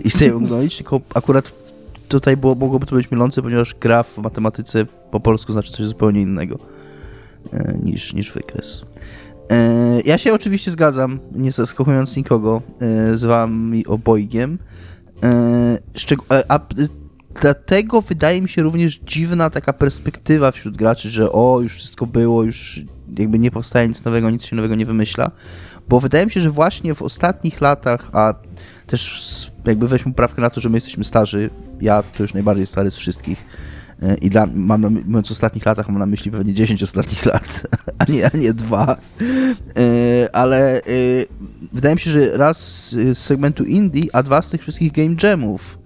I 0.04 0.10
chcę 0.10 0.26
ją 0.26 0.40
gnoić, 0.40 0.78
tylko 0.78 1.02
akurat 1.14 1.65
tutaj 2.08 2.38
było, 2.38 2.56
mogłoby 2.56 2.86
to 2.86 2.96
być 2.96 3.12
mylące, 3.12 3.42
ponieważ 3.42 3.76
gra 3.76 4.04
w 4.04 4.18
matematyce 4.18 4.86
po 5.12 5.20
polsku 5.20 5.52
znaczy 5.52 5.72
coś 5.72 5.86
zupełnie 5.86 6.22
innego 6.22 6.60
e, 7.54 7.78
niż, 7.84 8.14
niż 8.14 8.32
wykres. 8.32 8.86
E, 9.52 10.02
ja 10.02 10.18
się 10.18 10.34
oczywiście 10.34 10.72
zgadzam, 10.72 11.20
nie 11.32 11.52
zaskakując 11.52 12.16
nikogo, 12.16 12.62
e, 12.82 13.18
z 13.18 13.24
wami 13.24 13.86
obojgiem. 13.86 14.58
A 16.48 16.60
dlatego 17.42 18.02
wydaje 18.02 18.42
mi 18.42 18.50
się 18.50 18.62
również 18.62 19.00
dziwna 19.00 19.50
taka 19.50 19.74
perspektywa 19.74 20.52
wśród 20.52 20.78
graczy, 20.78 21.10
że 21.10 21.32
o, 21.32 21.60
już 21.62 21.76
wszystko 21.76 22.06
było, 22.06 22.44
już 22.44 22.82
jakby 23.18 23.40
nie 23.40 23.52
powstaje 23.52 23.88
nic 23.88 24.04
nowego, 24.04 24.30
nic 24.30 24.46
się 24.46 24.56
nowego 24.56 24.76
nie 24.76 24.86
wymyśla, 24.86 25.32
bo 25.90 26.00
wydaje 26.00 26.26
mi 26.26 26.32
się, 26.32 26.40
że 26.40 26.50
właśnie 26.50 26.96
w 26.96 27.02
ostatnich 27.02 27.62
latach, 27.62 28.10
a 28.14 28.34
też 28.88 29.52
jakby 29.66 29.88
weźmy 29.88 30.12
poprawkę 30.12 30.42
na 30.42 30.50
to, 30.50 30.62
że 30.62 30.70
my 30.70 30.78
jesteśmy 30.78 31.04
starzy, 31.04 31.50
ja 31.82 32.04
to 32.04 32.24
już 32.24 32.34
najbardziej 32.34 32.66
stary 32.66 32.92
z 32.92 32.96
wszystkich, 32.96 33.46
E, 34.02 34.16
I 34.16 34.30
dla, 34.30 34.46
mam 34.54 34.82
na, 34.82 34.90
mówiąc 34.90 35.32
ostatnich 35.32 35.66
latach, 35.66 35.90
mam 35.90 36.00
na 36.00 36.06
myśli 36.06 36.32
pewnie 36.32 36.54
10 36.54 36.84
ostatnich 36.84 37.26
lat, 37.34 37.68
a 38.00 38.12
nie, 38.12 38.30
a 38.34 38.38
nie 38.38 38.54
dwa. 38.54 38.98
E, 39.78 40.36
ale 40.36 40.78
e, 40.78 40.82
wydaje 41.74 41.96
mi 41.96 42.02
się, 42.02 42.12
że 42.12 42.38
raz 42.38 42.90
z 42.90 43.18
segmentu 43.18 43.64
indie, 43.64 44.04
a 44.14 44.24
dwa 44.24 44.42
z 44.42 44.50
tych 44.50 44.62
wszystkich 44.62 44.92
game 44.92 45.16
jamów 45.24 45.80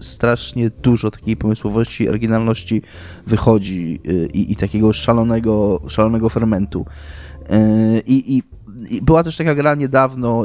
strasznie 0.00 0.70
dużo 0.70 1.10
takiej 1.10 1.36
pomysłowości, 1.36 2.08
oryginalności 2.08 2.82
wychodzi 3.26 4.00
i, 4.32 4.52
i 4.52 4.56
takiego 4.56 4.92
szalonego, 4.92 5.80
szalonego 5.88 6.28
fermentu. 6.28 6.86
I, 8.06 8.36
i, 8.36 8.42
I 8.96 9.02
była 9.02 9.22
też 9.22 9.36
taka 9.36 9.54
gra 9.54 9.74
niedawno, 9.74 10.44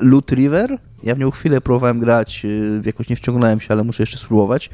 Loot 0.00 0.32
River. 0.32 0.78
Ja 1.02 1.14
w 1.14 1.18
nią 1.18 1.30
chwilę 1.30 1.60
próbowałem 1.60 2.00
grać, 2.00 2.46
jakoś 2.84 3.08
nie 3.08 3.16
wciągnąłem 3.16 3.60
się, 3.60 3.68
ale 3.70 3.84
muszę 3.84 4.02
jeszcze 4.02 4.18
spróbować 4.18 4.70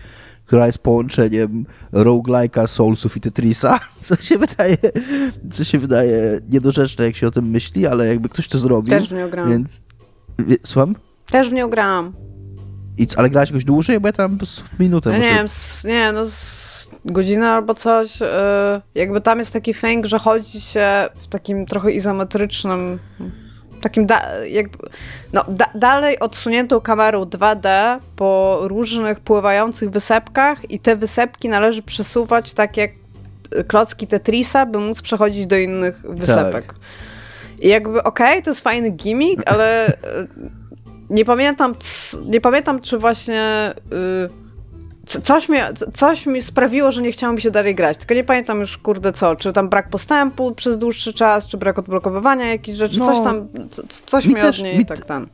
która 0.46 0.66
jest 0.66 0.78
połączeniem 0.78 1.66
roguelike'a, 1.92 2.66
Soulsów 2.66 3.16
i 3.16 3.20
Tetrisa, 3.20 3.80
co 4.00 4.16
się 4.16 4.38
wydaje, 4.38 4.76
co 5.50 5.64
się 5.64 5.78
wydaje 5.78 6.40
niedorzeczne, 6.50 7.04
jak 7.04 7.16
się 7.16 7.26
o 7.26 7.30
tym 7.30 7.44
myśli, 7.44 7.86
ale 7.86 8.06
jakby 8.06 8.28
ktoś 8.28 8.48
to 8.48 8.58
zrobił. 8.58 8.90
Też 8.90 9.08
w 9.08 9.12
nią 9.12 9.30
grałam. 9.30 9.50
Więc... 9.50 9.80
Słucham? 10.64 10.94
Też 11.30 11.50
w 11.50 11.52
nią 11.52 11.70
grałam. 11.70 12.12
I, 12.98 13.06
ale 13.16 13.30
grałaś 13.30 13.48
jakoś 13.48 13.64
dłużej? 13.64 14.00
Bo 14.00 14.08
ja 14.08 14.12
tam 14.12 14.38
minutę. 14.78 15.10
No 15.10 15.16
nie 15.16 15.22
wiem, 15.22 15.46
nie, 15.84 16.12
no 16.12 16.24
godzinę 17.04 17.50
albo 17.50 17.74
coś. 17.74 18.20
Yy, 18.20 18.26
jakby 18.94 19.20
tam 19.20 19.38
jest 19.38 19.52
taki 19.52 19.74
fęk, 19.74 20.06
że 20.06 20.18
chodzi 20.18 20.60
się 20.60 21.08
w 21.14 21.26
takim 21.26 21.66
trochę 21.66 21.90
izometrycznym 21.90 22.98
takim 23.82 24.06
da, 24.06 24.22
jakby, 24.44 24.78
no, 25.32 25.44
da, 25.48 25.66
dalej 25.74 26.18
odsuniętą 26.18 26.80
kamerą 26.80 27.22
2D 27.24 27.98
po 28.16 28.60
różnych 28.62 29.20
pływających 29.20 29.90
wysepkach 29.90 30.70
i 30.70 30.78
te 30.78 30.96
wysepki 30.96 31.48
należy 31.48 31.82
przesuwać 31.82 32.52
tak 32.52 32.76
jak 32.76 32.90
klocki 33.68 34.06
Tetrisa, 34.06 34.66
by 34.66 34.78
móc 34.78 35.02
przechodzić 35.02 35.46
do 35.46 35.56
innych 35.56 36.02
wysepek. 36.04 36.66
Tak. 36.66 36.74
I 37.60 37.68
jakby 37.68 38.02
okej, 38.02 38.26
okay, 38.26 38.42
to 38.42 38.50
jest 38.50 38.60
fajny 38.60 38.90
gimmick, 38.90 39.42
ale 39.46 39.86
e, 39.86 39.92
nie 41.10 41.24
pamiętam, 41.24 41.74
nie 42.24 42.40
pamiętam 42.40 42.80
czy 42.80 42.98
właśnie 42.98 43.74
y, 43.92 44.41
coś 45.22 45.48
mi, 45.48 45.58
coś 45.94 46.26
mi 46.26 46.42
sprawiło, 46.42 46.92
że 46.92 47.02
nie 47.02 47.12
chciało 47.12 47.32
mi 47.32 47.40
się 47.40 47.50
dalej 47.50 47.74
grać. 47.74 47.96
Tylko 47.96 48.14
nie 48.14 48.24
pamiętam 48.24 48.60
już, 48.60 48.78
kurde, 48.78 49.12
co. 49.12 49.36
Czy 49.36 49.52
tam 49.52 49.68
brak 49.68 49.88
postępu 49.88 50.54
przez 50.54 50.78
dłuższy 50.78 51.12
czas, 51.12 51.48
czy 51.48 51.56
brak 51.56 51.78
odblokowywania 51.78 52.46
jakichś 52.46 52.78
rzeczy. 52.78 52.98
No, 52.98 53.06
coś 53.06 53.24
tam, 53.24 53.48
coś 54.06 54.26
mi, 54.26 54.34
też, 54.34 54.58
od 54.58 54.64
niej 54.64 54.86
tak 54.86 55.04
ten. 55.04 55.26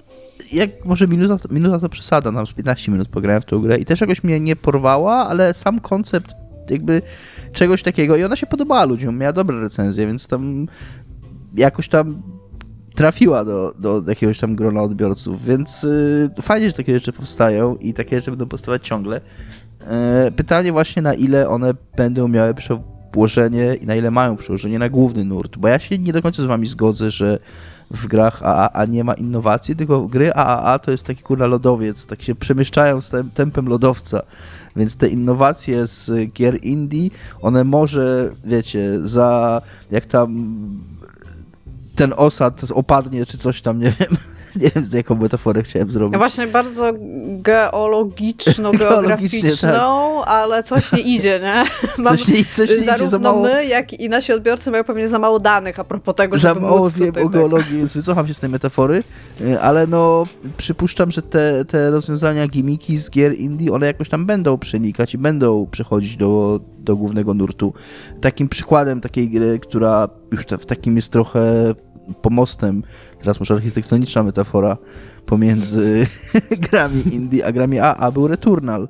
Jak 0.52 0.84
może 0.84 1.08
minuta, 1.08 1.48
minuta 1.50 1.78
to 1.78 1.88
przesada, 1.88 2.32
nam 2.32 2.46
z 2.46 2.52
15 2.52 2.92
minut 2.92 3.08
pograłem 3.08 3.40
w 3.40 3.44
tę 3.44 3.56
grę 3.56 3.78
i 3.78 3.84
też 3.84 4.00
jakoś 4.00 4.24
mnie 4.24 4.40
nie 4.40 4.56
porwała, 4.56 5.28
ale 5.28 5.54
sam 5.54 5.80
koncept 5.80 6.30
jakby 6.70 7.02
czegoś 7.52 7.82
takiego 7.82 8.16
i 8.16 8.24
ona 8.24 8.36
się 8.36 8.46
podobała 8.46 8.84
ludziom, 8.84 9.18
miała 9.18 9.32
dobre 9.32 9.60
recenzje, 9.60 10.06
więc 10.06 10.26
tam 10.26 10.66
jakoś 11.54 11.88
tam 11.88 12.22
trafiła 12.98 13.44
do, 13.44 13.74
do 13.78 14.02
jakiegoś 14.06 14.38
tam 14.38 14.56
grona 14.56 14.82
odbiorców, 14.82 15.44
więc 15.44 15.82
yy, 16.36 16.42
fajnie, 16.42 16.66
że 16.66 16.72
takie 16.72 16.94
rzeczy 16.94 17.12
powstają 17.12 17.76
i 17.76 17.94
takie 17.94 18.16
rzeczy 18.16 18.30
będą 18.30 18.46
powstawać 18.46 18.86
ciągle. 18.86 19.20
Yy, 20.24 20.32
pytanie 20.32 20.72
właśnie, 20.72 21.02
na 21.02 21.14
ile 21.14 21.48
one 21.48 21.72
będą 21.96 22.28
miały 22.28 22.54
przełożenie 22.54 23.74
i 23.74 23.86
na 23.86 23.94
ile 23.94 24.10
mają 24.10 24.36
przełożenie 24.36 24.78
na 24.78 24.88
główny 24.88 25.24
nurt, 25.24 25.56
bo 25.56 25.68
ja 25.68 25.78
się 25.78 25.98
nie 25.98 26.12
do 26.12 26.22
końca 26.22 26.42
z 26.42 26.46
wami 26.46 26.66
zgodzę, 26.66 27.10
że 27.10 27.38
w 27.90 28.06
grach 28.06 28.42
AAA 28.42 28.84
nie 28.84 29.04
ma 29.04 29.14
innowacji, 29.14 29.76
tylko 29.76 30.06
gry 30.06 30.32
AAA 30.32 30.78
to 30.78 30.90
jest 30.90 31.04
taki 31.04 31.22
kurna 31.22 31.46
lodowiec, 31.46 32.06
tak 32.06 32.22
się 32.22 32.34
przemieszczają 32.34 33.00
z 33.00 33.10
tem 33.10 33.30
tempem 33.30 33.68
lodowca. 33.68 34.22
Więc 34.76 34.96
te 34.96 35.08
innowacje 35.08 35.86
z 35.86 36.32
gier 36.32 36.64
indie, 36.64 37.10
one 37.40 37.64
może, 37.64 38.30
wiecie, 38.44 38.98
za 39.08 39.62
jak 39.90 40.06
tam 40.06 40.48
ten 41.94 42.14
osad 42.16 42.64
opadnie, 42.74 43.26
czy 43.26 43.38
coś 43.38 43.62
tam, 43.62 43.80
nie 43.80 43.92
wiem. 44.00 44.16
Nie 44.62 44.70
wiem, 44.74 44.84
z 44.84 44.92
jaką 44.92 45.14
metaforę 45.14 45.62
chciałem 45.62 45.90
zrobić. 45.90 46.12
Ja 46.12 46.18
właśnie 46.18 46.46
bardzo 46.46 46.92
geologiczno-geograficzną, 47.42 49.62
tak. 50.20 50.28
ale 50.28 50.62
coś 50.62 50.92
nie 50.92 51.00
idzie, 51.00 51.40
nie? 51.42 51.64
Mam, 52.04 52.18
coś 52.18 52.28
nie, 52.28 52.44
coś 52.44 52.70
nie 52.70 52.80
zarówno 52.80 52.94
idzie 52.94 53.06
za 53.06 53.18
mało... 53.18 53.42
my, 53.42 53.66
jak 53.66 53.92
i 53.92 54.08
nasi 54.08 54.32
odbiorcy 54.32 54.70
mają 54.70 54.84
pewnie 54.84 55.08
za 55.08 55.18
mało 55.18 55.40
danych 55.40 55.80
a 55.80 55.84
propos 55.84 56.14
tego, 56.14 56.38
za 56.38 56.48
żeby 56.48 56.60
mało 56.60 56.90
wiem 56.90 57.08
tutaj, 57.08 57.22
o 57.22 57.26
tak. 57.26 57.32
geologii, 57.32 57.70
tak. 57.70 57.78
więc 57.78 57.92
wycofam 57.92 58.28
się 58.28 58.34
z 58.34 58.40
tej 58.40 58.50
metafory, 58.50 59.02
y, 59.40 59.60
ale 59.60 59.86
no 59.86 60.26
przypuszczam, 60.56 61.10
że 61.10 61.22
te, 61.22 61.64
te 61.64 61.90
rozwiązania, 61.90 62.48
gimiki 62.48 62.98
z 62.98 63.10
gier 63.10 63.34
indie, 63.34 63.72
one 63.72 63.86
jakoś 63.86 64.08
tam 64.08 64.26
będą 64.26 64.58
przenikać 64.58 65.14
i 65.14 65.18
będą 65.18 65.66
przechodzić 65.66 66.16
do, 66.16 66.60
do 66.78 66.96
głównego 66.96 67.34
nurtu. 67.34 67.72
Takim 68.20 68.48
przykładem 68.48 69.00
takiej 69.00 69.30
gry, 69.30 69.58
która 69.58 70.08
już 70.32 70.42
w 70.42 70.66
takim 70.66 70.96
jest 70.96 71.12
trochę 71.12 71.74
pomostem, 72.22 72.82
teraz 73.18 73.40
może 73.40 73.54
architektoniczna 73.54 74.22
metafora, 74.22 74.76
pomiędzy 75.26 76.06
grami 76.70 77.14
indie 77.14 77.46
a 77.46 77.52
grami 77.52 77.78
AA 77.78 78.10
był 78.10 78.28
Returnal, 78.28 78.88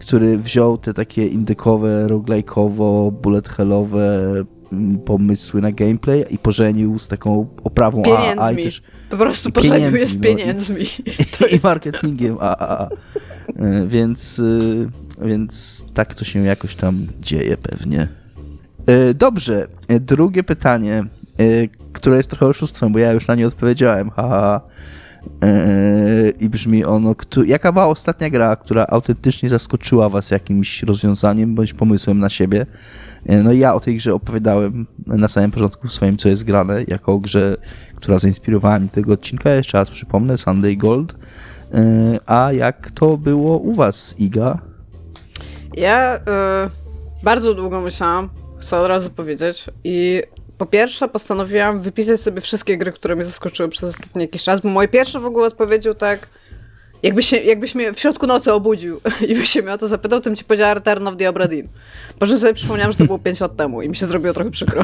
który 0.00 0.38
wziął 0.38 0.78
te 0.78 0.94
takie 0.94 1.26
indykowe, 1.26 2.06
roguelike'owo, 2.06 3.12
bullet 3.12 3.48
hellowe 3.48 4.34
mm, 4.72 4.98
pomysły 4.98 5.60
na 5.60 5.72
gameplay 5.72 6.24
i 6.30 6.38
pożenił 6.38 6.98
z 6.98 7.08
taką 7.08 7.46
oprawą 7.64 8.02
pieniędzmi. 8.02 8.40
AA. 8.40 8.52
I 8.52 8.64
też, 8.64 8.82
po 9.10 9.16
prostu 9.16 9.52
pożenił 9.52 9.96
je 9.96 10.08
z 10.08 10.20
pieniędzmi. 10.20 10.84
No, 11.40 11.46
i, 11.46 11.54
i, 11.56 11.60
marketingiem 11.62 12.36
AAA. 12.40 12.88
E, 13.56 13.86
więc, 13.86 14.42
e, 15.22 15.26
więc 15.26 15.84
tak 15.94 16.14
to 16.14 16.24
się 16.24 16.44
jakoś 16.44 16.74
tam 16.74 17.06
dzieje 17.20 17.56
pewnie. 17.56 18.08
E, 18.86 19.14
dobrze, 19.14 19.68
drugie 20.00 20.42
pytanie 20.42 21.04
które 21.92 22.16
jest 22.16 22.30
trochę 22.30 22.46
oszustwem, 22.46 22.92
bo 22.92 22.98
ja 22.98 23.12
już 23.12 23.26
na 23.26 23.34
nie 23.34 23.46
odpowiedziałem. 23.46 24.10
Haha. 24.10 24.60
Eee, 25.40 26.44
I 26.44 26.48
brzmi 26.48 26.84
ono, 26.84 27.14
jaka 27.46 27.72
była 27.72 27.86
ostatnia 27.86 28.30
gra, 28.30 28.56
która 28.56 28.86
autentycznie 28.88 29.48
zaskoczyła 29.48 30.08
was 30.08 30.30
jakimś 30.30 30.82
rozwiązaniem 30.82 31.54
bądź 31.54 31.74
pomysłem 31.74 32.18
na 32.18 32.28
siebie? 32.28 32.66
Eee, 33.28 33.44
no 33.44 33.52
i 33.52 33.58
ja 33.58 33.74
o 33.74 33.80
tej 33.80 33.96
grze 33.96 34.14
opowiadałem 34.14 34.86
na 35.06 35.28
samym 35.28 35.50
początku 35.50 35.88
w 35.88 35.92
swoim 35.92 36.16
Co 36.16 36.28
jest 36.28 36.44
grane, 36.44 36.84
jako 36.88 37.12
o 37.12 37.18
grze, 37.18 37.56
która 37.96 38.18
zainspirowała 38.18 38.78
mi 38.78 38.88
tego 38.88 39.12
odcinka. 39.12 39.50
Jeszcze 39.50 39.78
raz 39.78 39.90
przypomnę, 39.90 40.38
Sunday 40.38 40.76
Gold. 40.76 41.16
Eee, 41.74 42.20
a 42.26 42.52
jak 42.52 42.90
to 42.90 43.16
było 43.16 43.58
u 43.58 43.74
was, 43.74 44.14
Iga? 44.18 44.58
Ja 45.76 46.16
y, 46.16 46.20
bardzo 47.22 47.54
długo 47.54 47.80
myślałam, 47.80 48.28
chcę 48.58 48.78
od 48.78 48.88
razu 48.88 49.10
powiedzieć 49.10 49.70
i 49.84 50.22
po 50.58 50.66
pierwsze 50.66 51.08
postanowiłam 51.08 51.80
wypisać 51.80 52.20
sobie 52.20 52.40
wszystkie 52.40 52.78
gry, 52.78 52.92
które 52.92 53.14
mnie 53.14 53.24
zaskoczyły 53.24 53.68
przez 53.68 53.88
ostatni 53.90 54.22
jakiś 54.22 54.42
czas, 54.42 54.60
bo 54.60 54.68
moje 54.68 54.88
pierwsze 54.88 55.20
w 55.20 55.26
ogóle 55.26 55.46
odpowiedział 55.46 55.94
tak, 55.94 56.28
jakbyś, 57.02 57.26
się, 57.26 57.36
jakbyś 57.36 57.74
mnie 57.74 57.92
w 57.92 58.00
środku 58.00 58.26
nocy 58.26 58.52
obudził 58.52 59.00
i 59.28 59.34
byś 59.34 59.50
się 59.50 59.62
mnie 59.62 59.72
o 59.72 59.78
to 59.78 59.88
zapytał, 59.88 60.20
to 60.20 60.24
bym 60.24 60.36
ci 60.36 60.44
powiedziała 60.44 60.74
Return 60.74 61.06
of 61.06 61.16
the 61.16 61.28
Obra 61.28 61.48
Dinn. 61.48 61.68
Po 62.18 62.26
czym 62.26 62.38
sobie 62.38 62.54
przypomniałam, 62.54 62.92
że 62.92 62.98
to 62.98 63.04
było 63.04 63.18
5 63.18 63.40
lat 63.40 63.56
temu 63.56 63.82
i 63.82 63.88
mi 63.88 63.96
się 63.96 64.06
zrobiło 64.06 64.34
trochę 64.34 64.50
przykro. 64.50 64.82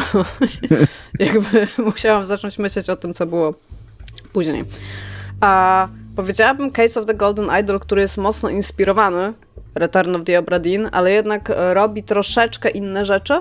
Jakby 1.18 1.66
musiałam 1.90 2.26
zacząć 2.26 2.58
myśleć 2.58 2.90
o 2.90 2.96
tym, 2.96 3.14
co 3.14 3.26
było 3.26 3.54
później. 4.32 4.64
A 5.40 5.88
powiedziałabym 6.16 6.70
Case 6.70 7.00
of 7.00 7.06
the 7.06 7.14
Golden 7.14 7.48
Idol, 7.60 7.80
który 7.80 8.00
jest 8.02 8.18
mocno 8.18 8.48
inspirowany 8.48 9.32
Return 9.74 10.16
of 10.16 10.24
the 10.24 10.38
Obra 10.38 10.58
Dinn, 10.58 10.88
ale 10.92 11.12
jednak 11.12 11.52
robi 11.72 12.02
troszeczkę 12.02 12.70
inne 12.70 13.04
rzeczy. 13.04 13.34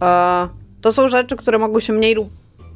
A 0.00 0.48
to 0.80 0.92
są 0.92 1.08
rzeczy, 1.08 1.36
które 1.36 1.58
mogły 1.58 1.80
się 1.80 1.92
mniej 1.92 2.14
lub 2.14 2.28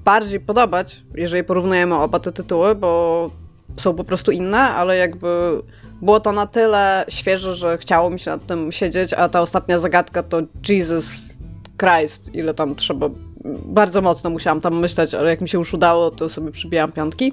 bardziej 0.05 0.41
podobać, 0.41 1.03
jeżeli 1.15 1.45
porównujemy 1.45 1.95
oba 1.95 2.21
te 2.21 2.33
tytuły, 2.33 2.75
bo 2.75 3.31
są 3.77 3.95
po 3.95 4.05
prostu 4.05 4.33
inne, 4.33 4.59
ale 4.59 4.97
jakby 4.97 5.63
było 6.03 6.21
to 6.21 6.33
na 6.33 6.47
tyle 6.47 7.05
świeże, 7.09 7.55
że 7.55 7.79
chciało 7.79 8.11
mi 8.11 8.21
się 8.21 8.31
nad 8.31 8.47
tym 8.47 8.73
siedzieć, 8.73 9.13
a 9.13 9.29
ta 9.29 9.41
ostatnia 9.41 9.79
zagadka 9.79 10.23
to 10.23 10.41
Jesus 10.69 11.07
Christ, 11.79 12.35
ile 12.35 12.55
tam 12.55 12.75
trzeba. 12.75 13.09
Bardzo 13.65 14.03
mocno 14.03 14.31
musiałam 14.31 14.61
tam 14.61 14.79
myśleć, 14.79 15.15
ale 15.15 15.31
jak 15.31 15.41
mi 15.41 15.49
się 15.49 15.59
już 15.59 15.75
udało, 15.75 16.11
to 16.11 16.29
sobie 16.29 16.51
przybijałam 16.51 16.93
piątki. 16.93 17.33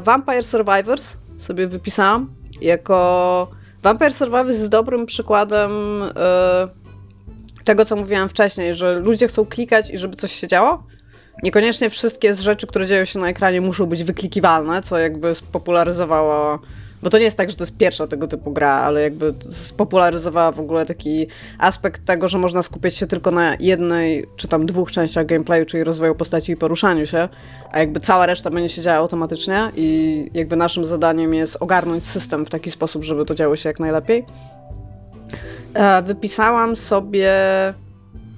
Vampire 0.00 0.44
Survivors 0.44 1.16
sobie 1.36 1.66
wypisałam 1.66 2.30
jako. 2.60 3.48
Vampire 3.82 4.12
Survivors 4.12 4.48
jest 4.48 4.70
dobrym 4.70 5.06
przykładem. 5.06 5.70
Yy, 6.00 6.83
tego, 7.64 7.84
co 7.84 7.96
mówiłam 7.96 8.28
wcześniej, 8.28 8.74
że 8.74 8.98
ludzie 8.98 9.28
chcą 9.28 9.46
klikać 9.46 9.90
i 9.90 9.98
żeby 9.98 10.16
coś 10.16 10.32
się 10.32 10.48
działo. 10.48 10.82
Niekoniecznie 11.42 11.90
wszystkie 11.90 12.34
z 12.34 12.40
rzeczy, 12.40 12.66
które 12.66 12.86
dzieją 12.86 13.04
się 13.04 13.18
na 13.18 13.28
ekranie, 13.28 13.60
muszą 13.60 13.86
być 13.86 14.04
wyklikiwalne, 14.04 14.82
co 14.82 14.98
jakby 14.98 15.34
spopularyzowało 15.34 16.58
bo 17.04 17.10
to 17.10 17.18
nie 17.18 17.24
jest 17.24 17.36
tak, 17.36 17.50
że 17.50 17.56
to 17.56 17.62
jest 17.62 17.76
pierwsza 17.76 18.06
tego 18.06 18.28
typu 18.28 18.52
gra, 18.52 18.70
ale 18.70 19.02
jakby 19.02 19.34
spopularyzowała 19.50 20.52
w 20.52 20.60
ogóle 20.60 20.86
taki 20.86 21.26
aspekt 21.58 22.04
tego, 22.04 22.28
że 22.28 22.38
można 22.38 22.62
skupić 22.62 22.96
się 22.96 23.06
tylko 23.06 23.30
na 23.30 23.56
jednej 23.60 24.26
czy 24.36 24.48
tam 24.48 24.66
dwóch 24.66 24.92
częściach 24.92 25.26
gameplayu, 25.26 25.66
czyli 25.66 25.84
rozwoju 25.84 26.14
postaci 26.14 26.52
i 26.52 26.56
poruszaniu 26.56 27.06
się, 27.06 27.28
a 27.72 27.78
jakby 27.78 28.00
cała 28.00 28.26
reszta 28.26 28.50
będzie 28.50 28.74
się 28.74 28.82
działa 28.82 28.98
automatycznie 28.98 29.70
i 29.76 30.30
jakby 30.34 30.56
naszym 30.56 30.84
zadaniem 30.84 31.34
jest 31.34 31.56
ogarnąć 31.60 32.06
system 32.06 32.46
w 32.46 32.50
taki 32.50 32.70
sposób, 32.70 33.04
żeby 33.04 33.24
to 33.24 33.34
działo 33.34 33.56
się 33.56 33.68
jak 33.68 33.80
najlepiej. 33.80 34.24
E, 35.74 36.02
wypisałam 36.02 36.76
sobie 36.76 37.32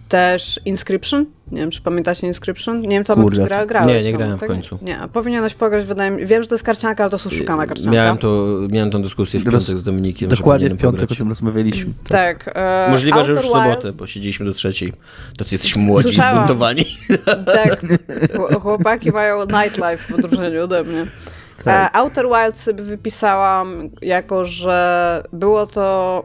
też 0.08 0.60
Inscription. 0.64 1.26
Nie 1.52 1.60
wiem, 1.60 1.70
czy 1.70 1.82
pamiętacie 1.82 2.26
Inscription? 2.26 2.80
Nie 2.80 2.88
wiem, 2.88 3.04
to 3.04 3.30
czy 3.30 3.40
gra, 3.40 3.66
grałeś. 3.66 3.88
Nie, 3.88 4.02
nie 4.02 4.12
grałem 4.12 4.38
tak? 4.38 4.48
w 4.48 4.52
końcu. 4.52 4.78
Nie, 4.82 4.98
a 4.98 5.08
powinieneś 5.08 5.54
pograć, 5.54 5.84
wydaje 5.84 6.10
mi 6.10 6.26
Wiem, 6.26 6.42
że 6.42 6.48
to 6.48 6.54
jest 6.54 6.64
karcianka, 6.64 7.04
ale 7.04 7.10
to 7.10 7.16
jest 7.16 7.26
oszukana 7.26 7.66
karcianka. 7.66 7.90
Miałem, 7.90 8.18
to, 8.18 8.46
miałem 8.70 8.90
tą 8.90 9.02
dyskusję 9.02 9.40
w 9.40 9.44
piątek 9.44 9.78
z 9.78 9.82
Dominikiem. 9.82 10.28
Dokładnie 10.28 10.68
w 10.68 10.76
piątek 10.76 11.12
o 11.12 11.14
tym 11.14 11.28
rozmawialiśmy. 11.28 11.92
Tak. 12.08 12.44
tak 12.44 12.56
e, 12.56 12.90
Możliwe, 12.90 13.24
że 13.24 13.32
już 13.32 13.42
w 13.42 13.48
sobotę, 13.48 13.92
bo 13.92 14.06
siedzieliśmy 14.06 14.46
do 14.46 14.52
trzeciej. 14.52 14.92
Tacy 15.38 15.54
jesteśmy 15.54 15.82
młodzi 15.82 16.08
i 16.08 16.12
zbuntowani. 16.12 16.84
Tak. 17.46 17.80
Chłopaki 18.62 19.10
mają 19.10 19.40
nightlife 19.40 19.96
w 19.96 20.14
odróżnieniu 20.14 20.64
ode 20.64 20.84
mnie. 20.84 21.06
Tak. 21.64 21.94
E, 21.94 21.96
Outer 21.96 22.26
Wilds 22.26 22.62
sobie 22.62 22.82
wypisałam 22.82 23.90
jako, 24.02 24.44
że 24.44 25.22
było 25.32 25.66
to... 25.66 26.24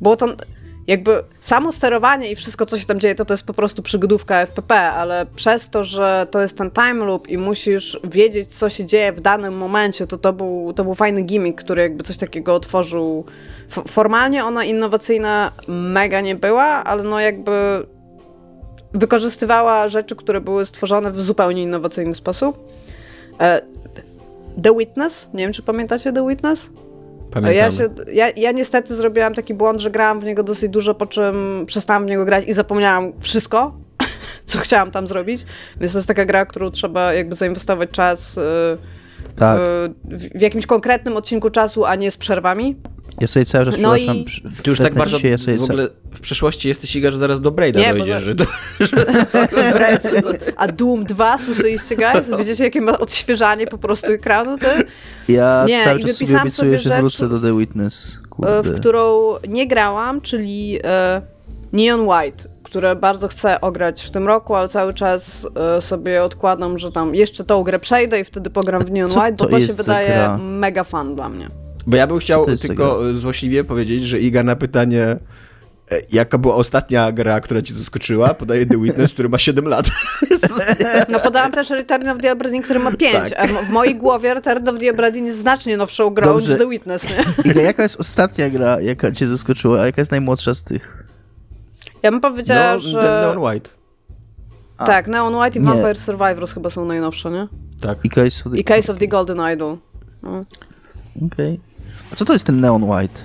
Było 0.00 0.16
to 0.16 0.26
jakby 0.86 1.24
samo 1.40 1.72
sterowanie 1.72 2.30
i 2.30 2.36
wszystko, 2.36 2.66
co 2.66 2.78
się 2.78 2.86
tam 2.86 3.00
dzieje, 3.00 3.14
to 3.14 3.24
to 3.24 3.34
jest 3.34 3.46
po 3.46 3.54
prostu 3.54 3.82
przygodówka 3.82 4.46
FPP, 4.46 4.80
ale 4.80 5.26
przez 5.36 5.70
to, 5.70 5.84
że 5.84 6.26
to 6.30 6.42
jest 6.42 6.58
ten 6.58 6.70
time 6.70 7.04
loop 7.04 7.28
i 7.28 7.38
musisz 7.38 8.00
wiedzieć, 8.04 8.48
co 8.48 8.68
się 8.68 8.84
dzieje 8.84 9.12
w 9.12 9.20
danym 9.20 9.54
momencie, 9.54 10.06
to 10.06 10.18
to 10.18 10.32
był, 10.32 10.72
to 10.76 10.84
był 10.84 10.94
fajny 10.94 11.22
gimmick, 11.22 11.64
który 11.64 11.82
jakby 11.82 12.04
coś 12.04 12.16
takiego 12.16 12.54
otworzył. 12.54 13.24
Formalnie 13.68 14.44
ona 14.44 14.64
innowacyjna 14.64 15.52
mega 15.68 16.20
nie 16.20 16.34
była, 16.34 16.64
ale 16.64 17.02
no 17.02 17.20
jakby 17.20 17.86
wykorzystywała 18.94 19.88
rzeczy, 19.88 20.16
które 20.16 20.40
były 20.40 20.66
stworzone 20.66 21.12
w 21.12 21.22
zupełnie 21.22 21.62
innowacyjny 21.62 22.14
sposób. 22.14 22.58
E, 23.40 23.62
The 24.62 24.76
Witness, 24.78 25.28
nie 25.34 25.44
wiem, 25.44 25.52
czy 25.52 25.62
pamiętacie 25.62 26.12
The 26.12 26.28
Witness? 26.28 26.70
Pamiętamy. 27.30 27.54
Ja, 27.54 27.70
się, 27.70 27.88
ja, 28.12 28.30
ja 28.36 28.52
niestety 28.52 28.94
zrobiłam 28.94 29.34
taki 29.34 29.54
błąd, 29.54 29.80
że 29.80 29.90
grałam 29.90 30.20
w 30.20 30.24
niego 30.24 30.42
dosyć 30.42 30.70
dużo, 30.70 30.94
po 30.94 31.06
czym 31.06 31.64
przestałam 31.66 32.06
w 32.06 32.10
niego 32.10 32.24
grać 32.24 32.44
i 32.46 32.52
zapomniałam 32.52 33.12
wszystko, 33.20 33.74
co 34.46 34.58
chciałam 34.58 34.90
tam 34.90 35.06
zrobić. 35.06 35.44
Więc 35.80 35.92
to 35.92 35.98
jest 35.98 36.08
taka 36.08 36.24
gra, 36.24 36.46
którą 36.46 36.70
trzeba 36.70 37.12
jakby 37.12 37.34
zainwestować 37.34 37.90
czas 37.90 38.38
y, 38.38 38.40
tak. 39.36 39.58
w, 39.58 40.38
w, 40.38 40.40
jakimś 40.40 40.66
konkretnym 40.66 41.16
odcinku 41.16 41.50
czasu, 41.50 41.84
a 41.84 41.94
nie 41.94 42.10
z 42.10 42.16
przerwami. 42.16 42.76
Ja 43.20 43.26
sobie 43.26 43.46
cały 43.46 43.64
czas 43.64 43.74
no 43.78 43.96
i... 43.96 44.24
Ty 44.62 44.70
już 44.70 44.78
tak 44.78 44.94
bardzo 44.94 45.18
ja 45.18 45.58
w 45.58 45.62
ogóle 45.62 45.88
w 46.14 46.20
przyszłości 46.20 46.68
jesteś 46.68 46.96
Iga, 46.96 47.10
że 47.10 47.18
zaraz 47.18 47.40
do 47.40 47.50
Braida 47.50 47.80
nie, 47.80 47.94
dojdzie, 47.94 48.20
że... 48.20 48.34
Do, 48.44 48.44
że... 48.80 49.06
A 50.56 50.68
Doom 50.68 51.04
2, 51.04 51.38
słyszeliście 51.38 51.96
guys? 51.96 52.38
Widzicie 52.38 52.64
jakie 52.64 52.80
ma 52.80 52.98
odświeżanie 52.98 53.66
po 53.66 53.78
prostu 53.78 54.12
ekranu? 54.12 54.58
To? 54.58 54.66
Ja 55.28 55.64
nie, 55.68 55.84
cały 55.84 56.00
czas 56.00 56.16
sobie 56.16 56.40
obiecuję, 56.40 56.78
że 56.78 56.98
wrócę 56.98 57.28
do 57.28 57.40
The 57.40 57.58
Witness. 57.58 58.18
Kurde. 58.30 58.62
W 58.62 58.80
którą 58.80 59.34
nie 59.48 59.66
grałam, 59.66 60.20
czyli 60.20 60.78
e, 60.84 61.22
Neon 61.72 62.08
White 62.08 62.54
które 62.74 62.96
bardzo 62.96 63.28
chcę 63.28 63.60
ograć 63.60 64.02
w 64.02 64.10
tym 64.10 64.26
roku, 64.26 64.54
ale 64.54 64.68
cały 64.68 64.94
czas 64.94 65.46
e, 65.76 65.82
sobie 65.82 66.24
odkładam, 66.24 66.78
że 66.78 66.92
tam 66.92 67.14
jeszcze 67.14 67.44
tą 67.44 67.62
grę 67.62 67.78
przejdę 67.78 68.20
i 68.20 68.24
wtedy 68.24 68.50
pogram 68.50 68.84
w 68.84 68.90
Neon 68.90 69.10
White, 69.10 69.32
bo 69.32 69.44
to, 69.44 69.50
to 69.50 69.60
się 69.60 69.72
wydaje 69.72 70.08
gra? 70.08 70.38
mega 70.38 70.84
fan 70.84 71.14
dla 71.14 71.28
mnie. 71.28 71.63
Bo 71.86 71.96
ja 71.96 72.06
bym 72.06 72.18
chciał 72.18 72.46
tylko 72.56 73.00
złośliwie 73.14 73.64
powiedzieć, 73.64 74.04
że 74.04 74.20
Iga 74.20 74.42
na 74.42 74.56
pytanie 74.56 75.02
e, 75.02 76.00
Jaka 76.12 76.38
była 76.38 76.54
ostatnia 76.54 77.12
gra, 77.12 77.40
która 77.40 77.62
ci 77.62 77.74
zaskoczyła? 77.74 78.34
Podaje 78.34 78.66
The 78.66 78.82
Witness, 78.82 79.12
który 79.12 79.28
ma 79.28 79.38
7 79.38 79.68
lat. 79.68 79.86
No 81.08 81.20
podałam 81.20 81.52
też 81.52 81.70
Return 81.70 82.08
of 82.08 82.18
the 82.22 82.32
Obra 82.32 82.50
Dinn, 82.50 82.62
który 82.62 82.78
ma 82.78 82.92
5, 82.92 83.12
tak. 83.12 83.32
a 83.36 83.46
w 83.46 83.70
mojej 83.70 83.96
głowie 83.96 84.34
Return 84.34 84.68
of 84.68 84.78
the 84.80 84.90
Obra 84.90 85.10
Dinn 85.10 85.26
jest 85.26 85.38
znacznie 85.38 85.76
nowszą 85.76 86.10
grą 86.10 86.26
Dobrze. 86.26 86.52
niż 86.52 86.58
The 86.58 86.68
Witness. 86.68 87.08
Nie? 87.08 87.24
Iga, 87.50 87.62
jaka 87.62 87.82
jest 87.82 88.00
ostatnia 88.00 88.50
gra, 88.50 88.80
jaka 88.80 89.12
cię 89.12 89.26
zaskoczyła, 89.26 89.80
a 89.80 89.86
jaka 89.86 90.00
jest 90.00 90.10
najmłodsza 90.10 90.54
z 90.54 90.62
tych? 90.62 91.04
Ja 92.02 92.10
bym 92.10 92.20
powiedziała, 92.20 92.74
no, 92.74 92.80
że... 92.80 93.02
Neon 93.22 93.38
White. 93.38 93.70
A. 94.78 94.86
Tak, 94.86 95.08
Neon 95.08 95.34
White 95.34 95.58
i 95.58 95.62
nie. 95.62 95.68
Vampire 95.68 95.98
Survivors 95.98 96.52
chyba 96.52 96.70
są 96.70 96.84
najnowsze, 96.84 97.30
nie? 97.30 97.48
Tak. 97.80 97.98
I 98.04 98.08
Case 98.08 98.44
of 98.46 98.52
the, 98.52 98.58
I 98.58 98.64
Case 98.64 98.92
of 98.92 98.98
the 98.98 99.08
Golden 99.08 99.38
Idol. 99.54 99.76
No. 100.22 100.44
Okej. 101.16 101.26
Okay. 101.26 101.73
A 102.14 102.16
co 102.16 102.24
to 102.24 102.32
jest 102.32 102.46
ten 102.46 102.60
Neon 102.60 102.82
White? 102.82 103.20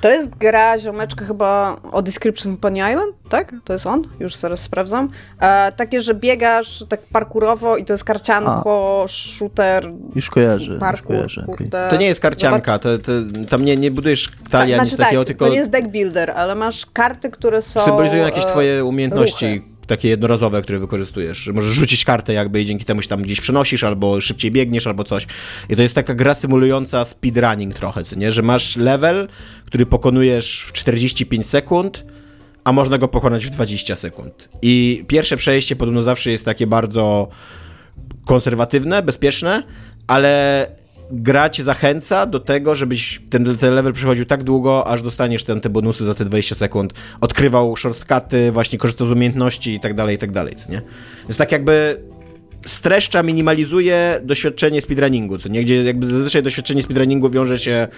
To 0.00 0.10
jest 0.10 0.36
gra 0.36 0.78
ziomeczka 0.78 1.24
chyba 1.24 1.76
o 1.92 2.02
Description 2.02 2.56
Pony 2.56 2.78
Island, 2.78 3.14
tak? 3.28 3.54
To 3.64 3.72
jest 3.72 3.86
on? 3.86 4.02
Już 4.20 4.36
zaraz 4.36 4.60
sprawdzam. 4.60 5.08
E, 5.40 5.72
takie, 5.72 6.00
że 6.00 6.14
biegasz 6.14 6.84
tak 6.88 7.00
parkurowo 7.12 7.76
i 7.76 7.84
to 7.84 7.92
jest 7.92 8.04
karcianko, 8.04 9.02
A. 9.04 9.08
shooter. 9.08 9.92
Już 10.14 10.30
kojarzę. 10.30 10.78
Parkour, 10.78 11.16
już 11.16 11.34
kojarzę 11.34 11.52
okay. 11.52 11.90
To 11.90 11.96
nie 11.96 12.06
jest 12.06 12.20
karcianka, 12.20 12.78
to, 12.78 12.98
to, 12.98 13.12
tam 13.48 13.64
nie, 13.64 13.76
nie 13.76 13.90
budujesz 13.90 14.32
talii 14.50 14.74
tak, 14.74 14.80
znaczy, 14.80 14.96
takiego, 14.96 15.22
tak, 15.22 15.26
tylko... 15.26 15.44
to 15.44 15.50
nie 15.50 15.58
jest 15.58 15.70
deck 15.70 15.88
builder, 15.88 16.30
ale 16.30 16.54
masz 16.54 16.86
karty, 16.86 17.30
które 17.30 17.62
są... 17.62 17.80
Symbolizują 17.80 18.24
jakieś 18.24 18.46
twoje 18.46 18.84
umiejętności. 18.84 19.54
Ruchy 19.54 19.71
takie 19.86 20.08
jednorazowe, 20.08 20.62
które 20.62 20.78
wykorzystujesz, 20.78 21.38
że 21.38 21.52
możesz 21.52 21.72
rzucić 21.72 22.04
kartę 22.04 22.32
jakby 22.32 22.60
i 22.62 22.66
dzięki 22.66 22.84
temu 22.84 23.02
się 23.02 23.08
tam 23.08 23.22
gdzieś 23.22 23.40
przenosisz, 23.40 23.84
albo 23.84 24.20
szybciej 24.20 24.50
biegniesz, 24.50 24.86
albo 24.86 25.04
coś. 25.04 25.26
I 25.68 25.76
to 25.76 25.82
jest 25.82 25.94
taka 25.94 26.14
gra 26.14 26.34
symulująca 26.34 27.04
speedrunning 27.04 27.74
trochę, 27.74 28.02
co 28.02 28.16
nie? 28.16 28.32
Że 28.32 28.42
masz 28.42 28.76
level, 28.76 29.28
który 29.66 29.86
pokonujesz 29.86 30.64
w 30.66 30.72
45 30.72 31.46
sekund, 31.46 32.04
a 32.64 32.72
można 32.72 32.98
go 32.98 33.08
pokonać 33.08 33.46
w 33.46 33.50
20 33.50 33.96
sekund. 33.96 34.48
I 34.62 35.04
pierwsze 35.08 35.36
przejście 35.36 35.76
podobno 35.76 36.02
zawsze 36.02 36.30
jest 36.30 36.44
takie 36.44 36.66
bardzo 36.66 37.28
konserwatywne, 38.24 39.02
bezpieczne, 39.02 39.62
ale 40.06 40.66
gra 41.12 41.50
cię 41.50 41.64
zachęca 41.64 42.26
do 42.26 42.40
tego, 42.40 42.74
żebyś 42.74 43.20
ten, 43.30 43.58
ten 43.58 43.74
level 43.74 43.92
przechodził 43.92 44.24
tak 44.24 44.42
długo, 44.42 44.86
aż 44.86 45.02
dostaniesz 45.02 45.44
ten, 45.44 45.60
te 45.60 45.70
bonusy 45.70 46.04
za 46.04 46.14
te 46.14 46.24
20 46.24 46.54
sekund, 46.54 46.92
odkrywał 47.20 47.76
shortcuty, 47.76 48.52
właśnie 48.52 48.78
korzystał 48.78 49.06
z 49.06 49.10
umiejętności 49.10 49.74
i 49.74 49.80
tak 49.80 49.94
dalej, 49.94 50.16
i 50.16 50.18
tak 50.18 50.32
dalej, 50.32 50.54
co 50.56 50.72
nie? 50.72 50.82
Więc 51.22 51.36
tak 51.36 51.52
jakby 51.52 52.02
streszcza, 52.66 53.22
minimalizuje 53.22 54.20
doświadczenie 54.24 54.82
speedrunningu, 54.82 55.38
co 55.38 55.48
nie? 55.48 55.64
Gdzie 55.64 55.84
jakby 55.84 56.06
zazwyczaj 56.06 56.42
doświadczenie 56.42 56.82
speedrunningu 56.82 57.30
wiąże 57.30 57.58
się 57.58 57.88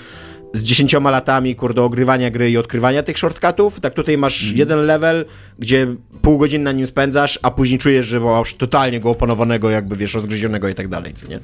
z 0.55 0.62
dziesięcioma 0.62 1.11
latami, 1.11 1.57
kurde, 1.57 1.83
ogrywania 1.83 2.31
gry 2.31 2.51
i 2.51 2.57
odkrywania 2.57 3.03
tych 3.03 3.19
shortcutów, 3.19 3.81
tak 3.81 3.95
tutaj 3.95 4.19
masz 4.19 4.45
mm. 4.45 4.57
jeden 4.57 4.79
level, 4.79 5.25
gdzie 5.59 5.87
pół 6.23 6.39
godziny 6.39 6.65
na 6.65 6.73
nim 6.73 6.87
spędzasz, 6.87 7.39
a 7.43 7.51
później 7.51 7.79
czujesz, 7.79 8.07
że 8.07 8.21
masz 8.21 8.55
totalnie 8.55 9.01
go 9.01 9.11
opanowanego, 9.11 9.71
jakby, 9.71 9.97
wiesz, 9.97 10.15
rozgryzionego 10.15 10.69
i 10.69 10.75
tak 10.75 10.89
dalej, 10.89 11.15
co 11.15 11.29
nie? 11.29 11.41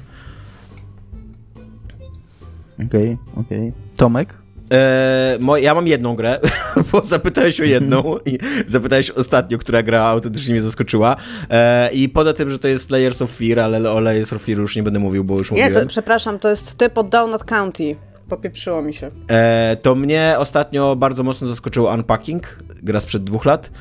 Okej, 2.87 3.17
okay, 3.33 3.43
okej. 3.43 3.69
Okay. 3.69 3.71
Tomek? 3.97 4.41
Eee, 4.71 5.63
ja 5.63 5.75
mam 5.75 5.87
jedną 5.87 6.15
grę, 6.15 6.39
bo 6.91 7.05
zapytałeś 7.05 7.61
o 7.61 7.63
jedną 7.63 8.17
i 8.25 8.37
zapytałeś 8.67 9.11
ostatnio, 9.11 9.57
która 9.57 9.83
gra 9.83 10.03
autentycznie 10.03 10.53
mnie 10.53 10.63
zaskoczyła. 10.63 11.15
Eee, 11.49 12.03
I 12.03 12.09
poza 12.09 12.33
tym, 12.33 12.49
że 12.49 12.59
to 12.59 12.67
jest 12.67 12.91
Layers 12.91 13.21
of 13.21 13.31
Fear, 13.31 13.59
ale 13.59 13.91
o 13.91 13.99
Layers 13.99 14.33
of 14.33 14.41
Fear 14.41 14.59
już 14.59 14.75
nie 14.75 14.83
będę 14.83 14.99
mówił, 14.99 15.23
bo 15.23 15.37
już 15.37 15.51
nie, 15.51 15.63
mówiłem. 15.63 15.83
Nie, 15.83 15.87
przepraszam, 15.87 16.39
to 16.39 16.49
jest 16.49 16.77
typ 16.77 16.97
od 16.97 17.09
Downut 17.09 17.43
County. 17.43 17.95
Popieprzyło 18.29 18.81
mi 18.81 18.93
się. 18.93 19.09
Eee, 19.29 19.77
to 19.77 19.95
mnie 19.95 20.35
ostatnio 20.37 20.95
bardzo 20.95 21.23
mocno 21.23 21.47
zaskoczyło 21.47 21.93
Unpacking, 21.93 22.57
gra 22.83 23.01
sprzed 23.01 23.23
dwóch 23.23 23.45
lat. 23.45 23.71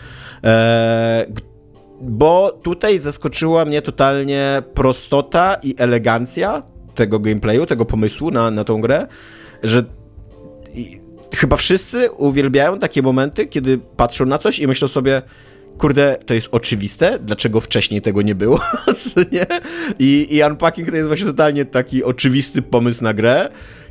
Bo 2.02 2.58
tutaj 2.62 2.98
zaskoczyła 2.98 3.64
mnie 3.64 3.82
totalnie 3.82 4.62
prostota 4.74 5.56
i 5.62 5.74
elegancja 5.78 6.62
tego 7.00 7.18
gameplayu, 7.18 7.66
tego 7.66 7.84
pomysłu 7.84 8.30
na, 8.30 8.50
na 8.50 8.64
tą 8.64 8.80
grę, 8.80 9.06
że 9.62 9.82
chyba 11.34 11.56
wszyscy 11.56 12.10
uwielbiają 12.10 12.78
takie 12.78 13.02
momenty, 13.02 13.46
kiedy 13.46 13.78
patrzą 13.96 14.26
na 14.26 14.38
coś 14.38 14.58
i 14.58 14.66
myślą 14.66 14.88
sobie, 14.88 15.22
kurde, 15.78 16.16
to 16.26 16.34
jest 16.34 16.48
oczywiste, 16.50 17.18
dlaczego 17.18 17.60
wcześniej 17.60 18.02
tego 18.02 18.22
nie 18.22 18.34
było, 18.34 18.60
nie? 19.32 19.46
I, 19.98 20.36
I 20.36 20.42
Unpacking 20.42 20.90
to 20.90 20.96
jest 20.96 21.08
właśnie 21.08 21.26
totalnie 21.26 21.64
taki 21.64 22.04
oczywisty 22.04 22.62
pomysł 22.62 23.04
na 23.04 23.14
grę 23.14 23.48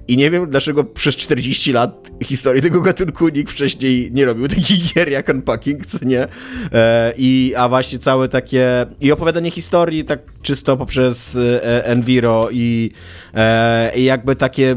I 0.08 0.18
nie 0.18 0.32
wiem, 0.32 0.50
dlaczego 0.50 0.84
przez 0.84 1.16
40 1.16 1.72
lat 1.72 2.10
historii 2.24 2.62
tego 2.62 2.82
gatunku 2.82 3.30
nikt 3.30 3.52
wcześniej 3.52 4.12
nie 4.12 4.26
robił 4.26 4.48
takich 4.48 4.94
gier 4.94 5.10
jak 5.10 5.30
Unpacking, 5.30 5.86
co 5.86 6.06
nie? 6.06 6.28
E, 6.74 7.14
I, 7.18 7.54
a 7.58 7.70
właśnie 7.70 8.00
całe 8.00 8.28
takie... 8.28 8.86
I 9.02 9.12
opowiadanie 9.12 9.52
historii 9.52 10.06
tak 10.06 10.20
czysto 10.42 10.78
poprzez 10.78 11.36
e, 11.36 11.86
Enviro 11.86 12.50
i, 12.52 12.92
e, 13.34 13.92
i 13.96 14.04
jakby 14.04 14.36
takie 14.36 14.76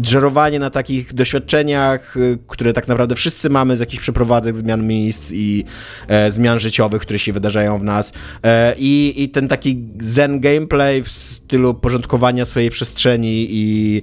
dżerowanie 0.00 0.58
na 0.58 0.70
takich 0.70 1.14
doświadczeniach, 1.14 2.14
które 2.46 2.72
tak 2.72 2.88
naprawdę 2.88 3.14
wszyscy 3.14 3.50
mamy 3.50 3.76
z 3.76 3.80
jakichś 3.80 4.02
przeprowadzek, 4.02 4.56
zmian 4.56 4.86
miejsc 4.86 5.32
i 5.32 5.64
e, 6.08 6.32
zmian 6.32 6.60
życiowych, 6.60 7.02
które 7.02 7.18
się 7.18 7.32
wydarzają 7.32 7.78
w 7.78 7.82
nas. 7.82 8.12
I, 8.78 9.14
I 9.16 9.28
ten 9.28 9.48
taki 9.48 9.84
zen 10.00 10.40
gameplay 10.40 11.02
w 11.02 11.10
stylu 11.10 11.74
porządkowania 11.74 12.46
swojej 12.46 12.70
przestrzeni 12.70 13.46
i 13.50 14.02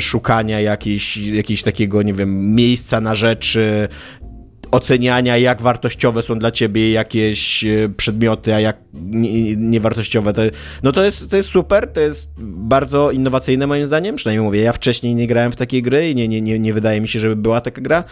szukania 0.00 0.60
jakiejś, 0.60 1.16
jakiejś 1.16 1.62
takiego, 1.62 2.02
nie 2.02 2.14
wiem, 2.14 2.54
miejsca 2.54 3.00
na 3.00 3.14
rzeczy, 3.14 3.88
oceniania, 4.72 5.36
jak 5.36 5.62
wartościowe 5.62 6.22
są 6.22 6.34
dla 6.34 6.50
ciebie 6.50 6.92
jakieś 6.92 7.64
e, 7.64 7.88
przedmioty, 7.96 8.54
a 8.54 8.60
jak 8.60 8.76
niewartościowe. 9.56 10.32
To, 10.32 10.42
no 10.82 10.92
to 10.92 11.04
jest, 11.04 11.30
to 11.30 11.36
jest 11.36 11.48
super, 11.48 11.92
to 11.92 12.00
jest 12.00 12.28
bardzo 12.38 13.10
innowacyjne 13.10 13.66
moim 13.66 13.86
zdaniem, 13.86 14.16
przynajmniej 14.16 14.44
mówię, 14.44 14.60
ja 14.60 14.72
wcześniej 14.72 15.14
nie 15.14 15.26
grałem 15.26 15.52
w 15.52 15.56
takie 15.56 15.82
gry 15.82 16.10
i 16.10 16.14
nie, 16.14 16.28
nie, 16.28 16.42
nie, 16.42 16.58
nie 16.58 16.72
wydaje 16.72 17.00
mi 17.00 17.08
się, 17.08 17.20
żeby 17.20 17.36
była 17.36 17.60
taka 17.60 17.80
gra. 17.80 18.04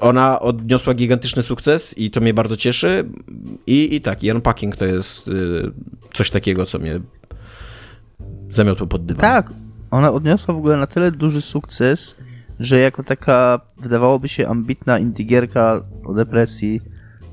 Ona 0.00 0.40
odniosła 0.40 0.94
gigantyczny 0.94 1.42
sukces 1.42 1.98
i 1.98 2.10
to 2.10 2.20
mnie 2.20 2.34
bardzo 2.34 2.56
cieszy. 2.56 3.04
I, 3.66 3.94
i 3.94 4.00
tak, 4.00 4.24
i 4.24 4.32
Unpacking 4.32 4.76
to 4.76 4.84
jest 4.86 5.28
y, 5.28 5.32
coś 6.14 6.30
takiego, 6.30 6.66
co 6.66 6.78
mnie 6.78 7.00
zamiotło 8.50 8.86
pod 8.86 9.06
dywan. 9.06 9.20
Tak, 9.20 9.52
ona 9.90 10.12
odniosła 10.12 10.54
w 10.54 10.56
ogóle 10.56 10.76
na 10.76 10.86
tyle 10.86 11.10
duży 11.10 11.40
sukces, 11.40 12.16
że 12.62 12.78
jako 12.78 13.02
taka, 13.02 13.60
wydawałoby 13.76 14.28
się, 14.28 14.48
ambitna 14.48 14.98
indigierka 14.98 15.80
o 16.04 16.14
depresji, 16.14 16.80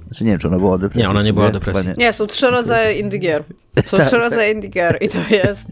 znaczy 0.08 0.24
nie 0.24 0.32
wiem, 0.32 0.40
czy 0.40 0.48
ona 0.48 0.60
była 0.60 0.72
o 0.72 0.78
depresji. 0.78 1.04
Nie, 1.04 1.10
ona 1.10 1.24
nie 1.24 1.34
była 1.34 1.48
o 1.48 1.52
depresji. 1.52 1.88
Nie. 1.88 1.94
nie. 1.98 2.14
są 2.14 2.28
trzy 2.28 2.50
rodzaje 2.50 3.00
indygier. 3.00 3.44
Są 3.76 3.98
tak, 3.98 4.06
trzy 4.06 4.12
tak. 4.12 4.20
rodzaje 4.20 4.54
indygier 4.54 4.98
i 5.02 5.10
to 5.10 5.20
jest, 5.30 5.70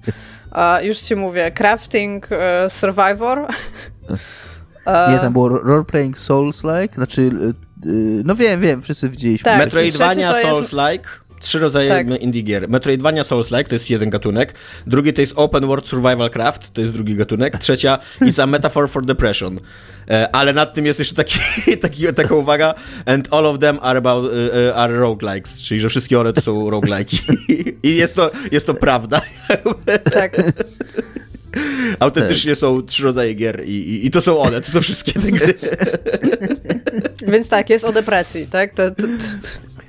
uh, 0.51 0.85
już 0.85 0.97
ci 0.97 1.15
mówię, 1.15 1.51
crafting 1.51 2.27
uh, 2.31 2.71
survivor. 2.71 3.39
nie, 5.11 5.19
tam 5.19 5.33
było 5.33 5.49
role-playing 5.49 6.17
souls-like, 6.17 6.95
znaczy, 6.95 7.27
uh, 7.27 7.55
no 8.25 8.35
wiem, 8.35 8.61
wiem, 8.61 8.81
wszyscy 8.81 9.09
widzieliśmy. 9.09 9.43
Tak, 9.43 9.59
Metroidvania 9.59 10.33
souls-like. 10.33 11.26
Trzy 11.41 11.59
rodzaje 11.59 11.89
tak. 11.89 12.21
indie 12.21 12.41
gier. 12.41 12.69
Metroidvania 12.69 13.23
Souls-like 13.23 13.69
to 13.69 13.75
jest 13.75 13.89
jeden 13.89 14.09
gatunek, 14.09 14.53
drugi 14.87 15.13
to 15.13 15.21
jest 15.21 15.33
Open 15.35 15.67
World 15.67 15.87
Survival 15.87 16.29
Craft, 16.29 16.73
to 16.73 16.81
jest 16.81 16.93
drugi 16.93 17.15
gatunek, 17.15 17.57
trzecia 17.57 17.99
It's 18.21 18.43
a 18.43 18.47
Metaphor 18.47 18.89
for 18.89 19.05
Depression. 19.05 19.59
E, 20.09 20.35
ale 20.35 20.53
nad 20.53 20.73
tym 20.73 20.85
jest 20.85 20.99
jeszcze 20.99 21.15
taki, 21.15 21.39
taki, 21.81 22.13
taka 22.13 22.35
uwaga 22.35 22.73
and 23.05 23.33
all 23.33 23.45
of 23.45 23.59
them 23.59 23.79
are, 23.81 23.97
about, 23.97 24.25
uh, 24.25 24.77
are 24.77 24.97
roguelikes, 24.97 25.61
czyli 25.61 25.79
że 25.79 25.89
wszystkie 25.89 26.19
one 26.19 26.33
to 26.33 26.41
są 26.41 26.69
roguelike'i. 26.69 27.33
I 27.83 27.95
jest 27.95 28.15
to, 28.15 28.31
jest 28.51 28.65
to 28.65 28.73
prawda. 28.73 29.21
Tak. 30.13 30.37
Autentycznie 31.99 32.55
są 32.55 32.83
trzy 32.83 33.03
rodzaje 33.03 33.33
gier 33.33 33.63
i, 33.65 33.71
i, 33.71 34.05
i, 34.05 34.11
to 34.11 34.21
są 34.21 34.37
one, 34.37 34.61
to 34.61 34.71
są 34.71 34.81
wszystkie 34.81 35.13
te 35.13 35.31
gry. 35.31 35.53
Więc 37.27 37.49
tak, 37.49 37.69
jest 37.69 37.85
o 37.85 37.91
depresji, 37.91 38.47
tak? 38.47 38.73
To, 38.73 38.91
to, 38.91 39.01
to... 39.01 39.07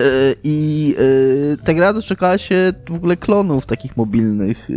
E, 0.00 0.34
I 0.44 0.94
e, 0.98 1.64
ta 1.64 1.74
gra 1.74 1.92
doczekała 1.92 2.38
się 2.38 2.72
w 2.90 2.94
ogóle 2.94 3.16
klonów 3.16 3.66
takich 3.66 3.96
mobilnych. 3.96 4.68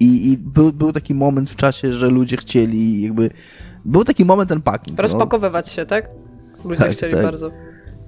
I, 0.00 0.32
i 0.32 0.38
był, 0.38 0.72
był 0.72 0.92
taki 0.92 1.14
moment 1.14 1.50
w 1.50 1.56
czasie, 1.56 1.92
że 1.92 2.08
ludzie 2.08 2.36
chcieli 2.36 3.02
jakby... 3.02 3.30
Był 3.84 4.04
taki 4.04 4.24
moment 4.24 4.48
ten 4.48 4.62
packing. 4.62 4.98
No. 4.98 5.02
Rozpakowywać 5.02 5.66
no. 5.66 5.72
się, 5.72 5.86
tak? 5.86 6.08
Ludzie 6.64 6.78
tak, 6.78 6.92
chcieli 6.92 7.12
tak. 7.12 7.22
bardzo. 7.22 7.50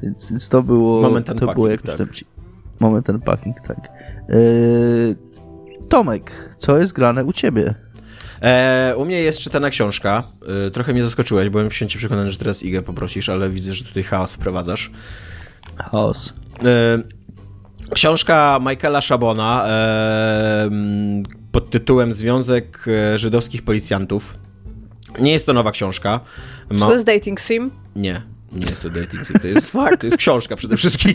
Więc, 0.02 0.30
więc 0.30 0.48
to 0.48 0.62
było... 0.62 1.02
Moment 1.02 1.26
ten 1.26 1.36
to 1.36 1.40
packing, 1.40 1.54
było 1.54 1.68
jakoś 1.68 1.86
tak. 1.86 1.98
tam... 1.98 2.08
Moment 2.80 3.06
ten 3.06 3.20
packing, 3.20 3.60
tak. 3.60 3.88
Eee, 4.28 5.16
Tomek, 5.88 6.54
co 6.58 6.78
jest 6.78 6.92
grane 6.92 7.24
u 7.24 7.32
ciebie? 7.32 7.74
E, 8.42 8.94
u 8.96 9.04
mnie 9.04 9.20
jest 9.20 9.38
czytana 9.38 9.70
książka. 9.70 10.22
E, 10.66 10.70
trochę 10.70 10.92
mnie 10.92 11.02
zaskoczyłeś, 11.02 11.48
byłem 11.48 11.70
święcie 11.70 11.98
przekonany, 11.98 12.30
że 12.30 12.38
teraz 12.38 12.62
Igę 12.62 12.82
poprosisz, 12.82 13.28
ale 13.28 13.50
widzę, 13.50 13.72
że 13.72 13.84
tutaj 13.84 14.02
chaos 14.02 14.34
wprowadzasz. 14.34 14.90
Chaos. 15.78 16.32
E, 16.64 16.98
książka 17.94 18.58
Michaela 18.70 19.00
Szabona 19.00 19.64
e, 19.68 20.70
pod 21.52 21.70
tytułem 21.70 22.12
Związek 22.12 22.84
e, 22.88 23.18
Żydowskich 23.18 23.62
Policjantów. 23.62 24.34
Nie 25.20 25.32
jest 25.32 25.46
to 25.46 25.52
nowa 25.52 25.70
książka. 25.70 26.20
Ma... 26.70 26.74
Czy 26.74 26.80
to 26.80 26.92
jest 26.92 27.06
dating 27.06 27.40
sim? 27.40 27.70
Nie. 27.96 28.22
Nie 28.52 28.66
jest 28.66 28.82
to 28.82 28.90
dating 28.90 29.26
sim, 29.26 29.40
to 29.40 29.46
jest, 29.46 29.70
fakt, 29.80 30.00
to 30.00 30.06
jest 30.06 30.18
książka 30.18 30.56
przede 30.56 30.76
wszystkim. 30.76 31.14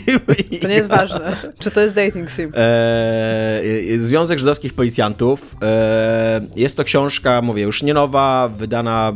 To 0.62 0.68
nie 0.68 0.74
jest 0.74 0.88
ważne. 0.88 1.36
Czy 1.58 1.70
to 1.70 1.80
jest 1.80 1.94
dating 1.94 2.30
sim? 2.30 2.52
Eee, 2.56 3.98
Związek 3.98 4.38
Żydowskich 4.38 4.74
Policjantów. 4.74 5.56
Eee, 5.62 6.48
jest 6.56 6.76
to 6.76 6.84
książka, 6.84 7.42
mówię, 7.42 7.62
już 7.62 7.82
nie 7.82 7.94
nowa, 7.94 8.48
wydana 8.48 9.12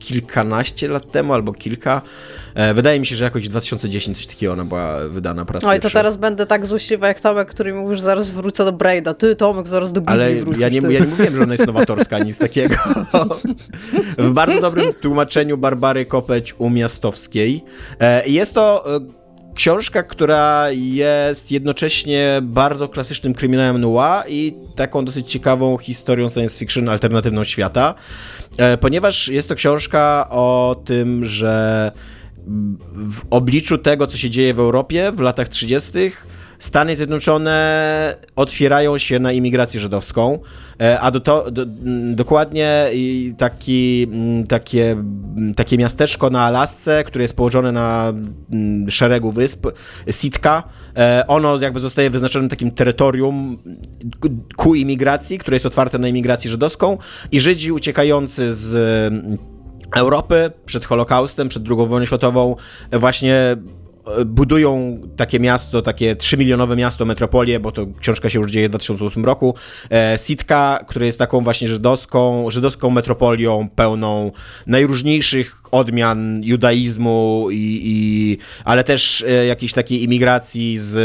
kilkanaście 0.00 0.88
lat 0.88 1.10
temu 1.10 1.34
albo 1.34 1.52
kilka. 1.52 2.02
E, 2.54 2.74
wydaje 2.74 3.00
mi 3.00 3.06
się, 3.06 3.16
że 3.16 3.24
jakoś 3.24 3.44
w 3.46 3.48
2010 3.48 4.16
coś 4.16 4.26
takiego 4.26 4.52
ona 4.52 4.64
była 4.64 4.98
wydana 5.08 5.44
po 5.44 5.52
raz 5.52 5.64
Oj, 5.64 5.80
to 5.80 5.90
teraz 5.90 6.16
będę 6.16 6.46
tak 6.46 6.66
złośliwa 6.66 7.08
jak 7.08 7.20
Tomek, 7.20 7.48
który 7.48 7.74
mówisz, 7.74 7.98
że 7.98 8.04
zaraz 8.04 8.30
wrócę 8.30 8.64
do 8.64 8.72
Braida. 8.72 9.14
Ty, 9.14 9.36
Tomek, 9.36 9.68
zaraz 9.68 9.92
do 9.92 10.00
Biblii 10.00 10.14
Ale 10.14 10.32
ja 10.58 10.68
nie, 10.68 10.80
ja 10.88 11.00
nie 11.00 11.06
mówiłem, 11.06 11.36
że 11.36 11.42
ona 11.42 11.54
jest 11.54 11.66
nowatorska, 11.66 12.18
nic 12.18 12.38
takiego. 12.38 12.74
w 14.18 14.32
bardzo 14.32 14.60
dobrym 14.60 14.92
tłumaczeniu 14.92 15.58
Barbary 15.58 16.06
Kopeć-Umiastowskiej. 16.06 17.60
E, 18.00 18.28
jest 18.28 18.54
to 18.54 18.96
e, 18.96 19.19
książka, 19.54 20.02
która 20.02 20.66
jest 20.70 21.52
jednocześnie 21.52 22.38
bardzo 22.42 22.88
klasycznym 22.88 23.34
kryminałem 23.34 23.80
noir 23.80 24.24
i 24.28 24.54
taką 24.76 25.04
dosyć 25.04 25.32
ciekawą 25.32 25.78
historią 25.78 26.28
science 26.28 26.58
fiction 26.58 26.88
alternatywną 26.88 27.44
świata, 27.44 27.94
ponieważ 28.80 29.28
jest 29.28 29.48
to 29.48 29.54
książka 29.54 30.26
o 30.30 30.76
tym, 30.84 31.24
że 31.24 31.92
w 32.94 33.20
obliczu 33.30 33.78
tego, 33.78 34.06
co 34.06 34.16
się 34.16 34.30
dzieje 34.30 34.54
w 34.54 34.60
Europie 34.60 35.12
w 35.12 35.20
latach 35.20 35.48
30., 35.48 35.92
Stany 36.60 36.96
Zjednoczone 36.96 38.16
otwierają 38.36 38.98
się 38.98 39.18
na 39.18 39.32
imigrację 39.32 39.80
żydowską, 39.80 40.38
e, 40.80 41.00
a 41.00 41.10
do 41.10 41.20
to, 41.20 41.50
do, 41.50 41.66
dokładnie 42.14 42.86
taki, 43.38 44.06
takie, 44.48 44.96
takie 45.56 45.78
miasteczko 45.78 46.30
na 46.30 46.42
Alasce, 46.42 47.04
które 47.04 47.24
jest 47.24 47.36
położone 47.36 47.72
na 47.72 48.12
szeregu 48.88 49.32
wysp, 49.32 49.66
Sitka, 50.10 50.62
e, 50.96 51.24
ono 51.26 51.58
jakby 51.58 51.80
zostaje 51.80 52.10
wyznaczone 52.10 52.48
takim 52.48 52.70
terytorium 52.70 53.58
ku 54.56 54.74
imigracji, 54.74 55.38
które 55.38 55.54
jest 55.54 55.66
otwarte 55.66 55.98
na 55.98 56.08
imigrację 56.08 56.50
żydowską 56.50 56.98
i 57.32 57.40
Żydzi 57.40 57.72
uciekający 57.72 58.54
z 58.54 58.72
Europy 59.96 60.50
przed 60.66 60.84
Holokaustem, 60.84 61.48
przed 61.48 61.62
II 61.68 61.88
wojną 61.88 62.06
światową 62.06 62.56
właśnie 62.92 63.56
budują 64.26 64.98
takie 65.16 65.40
miasto, 65.40 65.82
takie 65.82 66.16
3-milionowe 66.16 66.76
miasto, 66.76 67.04
metropolię, 67.04 67.60
bo 67.60 67.72
to 67.72 67.86
książka 68.00 68.30
się 68.30 68.38
już 68.38 68.52
dzieje 68.52 68.68
w 68.68 68.70
2008 68.70 69.24
roku. 69.24 69.54
E, 69.90 70.18
Sitka, 70.18 70.84
które 70.88 71.06
jest 71.06 71.18
taką 71.18 71.40
właśnie 71.40 71.68
żydowską, 71.68 72.50
żydowską 72.50 72.90
metropolią 72.90 73.68
pełną 73.74 74.32
najróżniejszych 74.66 75.59
odmian 75.70 76.40
judaizmu, 76.44 77.48
i, 77.50 77.80
i 77.84 78.38
ale 78.64 78.84
też 78.84 79.24
e, 79.28 79.46
jakiejś 79.46 79.72
takiej 79.72 80.02
imigracji 80.02 80.78
z 80.78 80.96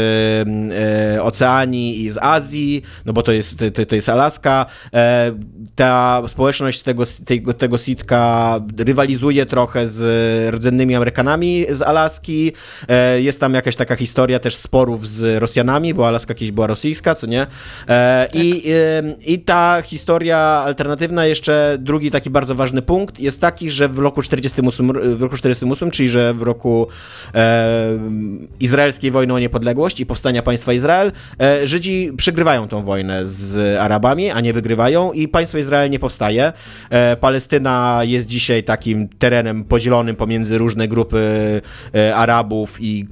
e, 1.16 1.22
Oceanii 1.22 2.04
i 2.04 2.10
z 2.10 2.18
Azji, 2.20 2.82
no 3.04 3.12
bo 3.12 3.22
to 3.22 3.32
jest, 3.32 3.56
to, 3.74 3.86
to 3.86 3.94
jest 3.94 4.08
Alaska. 4.08 4.66
E, 4.94 5.32
ta 5.74 6.22
społeczność 6.28 6.82
tego, 6.82 7.04
tego, 7.24 7.54
tego 7.54 7.78
sitka 7.78 8.60
rywalizuje 8.78 9.46
trochę 9.46 9.88
z 9.88 10.54
rdzennymi 10.54 10.94
Amerykanami 10.94 11.66
z 11.70 11.82
Alaski. 11.82 12.52
E, 12.88 13.22
jest 13.22 13.40
tam 13.40 13.54
jakaś 13.54 13.76
taka 13.76 13.96
historia 13.96 14.38
też 14.38 14.56
sporów 14.56 15.08
z 15.08 15.42
Rosjanami, 15.42 15.94
bo 15.94 16.08
Alaska 16.08 16.34
kiedyś 16.34 16.52
była 16.52 16.66
rosyjska, 16.66 17.14
co 17.14 17.26
nie? 17.26 17.46
E, 17.88 18.28
I, 18.34 18.72
e, 18.72 19.14
I 19.26 19.38
ta 19.38 19.82
historia 19.82 20.38
alternatywna, 20.38 21.26
jeszcze 21.26 21.76
drugi 21.80 22.10
taki 22.10 22.30
bardzo 22.30 22.54
ważny 22.54 22.82
punkt, 22.82 23.20
jest 23.20 23.40
taki, 23.40 23.70
że 23.70 23.88
w 23.88 23.98
roku 23.98 24.22
40 24.22 24.55
48, 24.56 25.16
w 25.16 25.22
roku 25.22 25.36
48, 25.36 25.90
czyli 25.90 26.08
że 26.08 26.34
w 26.34 26.42
roku 26.42 26.88
e, 27.34 27.98
izraelskiej 28.60 29.10
wojny 29.10 29.34
o 29.34 29.38
niepodległość 29.38 30.00
i 30.00 30.06
powstania 30.06 30.42
państwa 30.42 30.72
Izrael, 30.72 31.12
e, 31.40 31.66
Żydzi 31.66 32.12
przegrywają 32.16 32.68
tą 32.68 32.82
wojnę 32.82 33.26
z 33.26 33.78
Arabami, 33.78 34.30
a 34.30 34.40
nie 34.40 34.52
wygrywają 34.52 35.12
i 35.12 35.28
państwo 35.28 35.58
Izrael 35.58 35.90
nie 35.90 35.98
powstaje. 35.98 36.52
E, 36.90 37.16
Palestyna 37.16 38.00
jest 38.02 38.28
dzisiaj 38.28 38.64
takim 38.64 39.08
terenem 39.08 39.64
podzielonym 39.64 40.16
pomiędzy 40.16 40.58
różne 40.58 40.88
grupy 40.88 41.20
e, 41.94 42.16
Arabów 42.16 42.76
i 42.80 43.06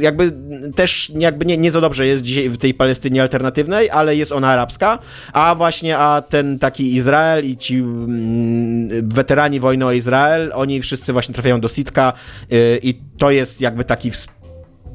jakby 0.00 0.32
też 0.74 1.12
jakby 1.18 1.46
nie, 1.46 1.56
nie 1.56 1.70
za 1.70 1.80
dobrze 1.80 2.06
jest 2.06 2.22
dzisiaj 2.22 2.48
w 2.48 2.58
tej 2.58 2.74
Palestynie 2.74 3.22
alternatywnej, 3.22 3.90
ale 3.90 4.16
jest 4.16 4.32
ona 4.32 4.48
arabska, 4.48 4.98
a 5.32 5.54
właśnie 5.54 5.98
a 5.98 6.22
ten 6.22 6.58
taki 6.58 6.94
Izrael 6.94 7.44
i 7.44 7.56
ci 7.56 7.76
mm, 7.76 9.08
weterani 9.08 9.60
wojny 9.60 9.86
o 9.86 9.92
Izrael, 9.92 10.52
oni 10.54 10.82
wszyscy 10.82 11.12
właśnie 11.12 11.34
trafiają 11.34 11.60
do 11.60 11.68
Sitka 11.68 12.12
y, 12.52 12.80
i 12.82 12.94
to 13.18 13.30
jest 13.30 13.60
jakby 13.60 13.84
taki 13.84 14.10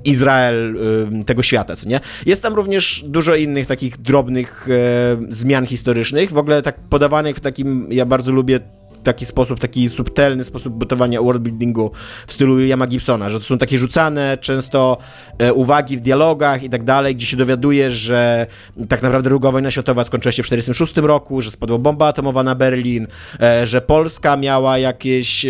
Izrael 0.05 0.77
y, 1.21 1.25
tego 1.25 1.43
świata, 1.43 1.75
co 1.75 1.89
nie? 1.89 1.99
Jest 2.25 2.43
tam 2.43 2.53
również 2.53 3.03
dużo 3.07 3.35
innych 3.35 3.67
takich 3.67 3.97
drobnych 3.97 4.67
e, 4.69 5.17
zmian 5.29 5.65
historycznych, 5.65 6.31
w 6.31 6.37
ogóle 6.37 6.61
tak 6.61 6.79
podawanych 6.89 7.35
w 7.35 7.39
takim, 7.39 7.87
ja 7.91 8.05
bardzo 8.05 8.31
lubię 8.31 8.59
taki 9.05 9.25
sposób, 9.25 9.59
taki 9.59 9.89
subtelny 9.89 10.43
sposób 10.43 10.73
budowania 10.73 11.21
worldbuildingu 11.21 11.91
w 12.27 12.33
stylu 12.33 12.57
Williama 12.57 12.87
Gibsona, 12.87 13.29
że 13.29 13.39
to 13.39 13.45
są 13.45 13.57
takie 13.57 13.77
rzucane 13.77 14.37
często 14.41 14.97
e, 15.37 15.53
uwagi 15.53 15.97
w 15.97 16.01
dialogach 16.01 16.63
i 16.63 16.69
tak 16.69 16.83
dalej, 16.83 17.15
gdzie 17.15 17.25
się 17.25 17.37
dowiaduje, 17.37 17.91
że 17.91 18.47
tak 18.89 19.01
naprawdę 19.01 19.29
druga 19.29 19.51
wojna 19.51 19.71
światowa 19.71 20.03
skończyła 20.03 20.31
się 20.31 20.43
w 20.43 20.45
1946 20.45 21.07
roku, 21.07 21.41
że 21.41 21.51
spadła 21.51 21.77
bomba 21.77 22.07
atomowa 22.07 22.43
na 22.43 22.55
Berlin, 22.55 23.07
e, 23.41 23.67
że 23.67 23.81
Polska 23.81 24.37
miała 24.37 24.77
jakieś 24.77 25.45
e, 25.45 25.49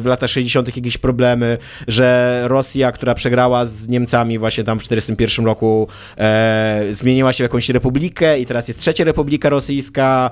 w 0.00 0.06
latach 0.06 0.30
60. 0.30 0.76
jakieś 0.76 0.98
problemy, 0.98 1.58
że 1.88 2.40
Rosja, 2.44 2.92
która 2.92 3.14
przegrała 3.14 3.66
z 3.66 3.88
Niemcami 3.88 4.38
właśnie 4.38 4.64
tam 4.64 4.78
w 4.78 4.82
1941 4.82 5.46
roku, 5.46 5.88
zmieniła 6.92 7.32
się 7.32 7.44
w 7.44 7.46
jakąś 7.48 7.68
republikę 7.68 8.40
i 8.40 8.46
teraz 8.46 8.68
jest 8.68 8.80
trzecia 8.80 9.04
republika 9.04 9.48
rosyjska, 9.48 10.30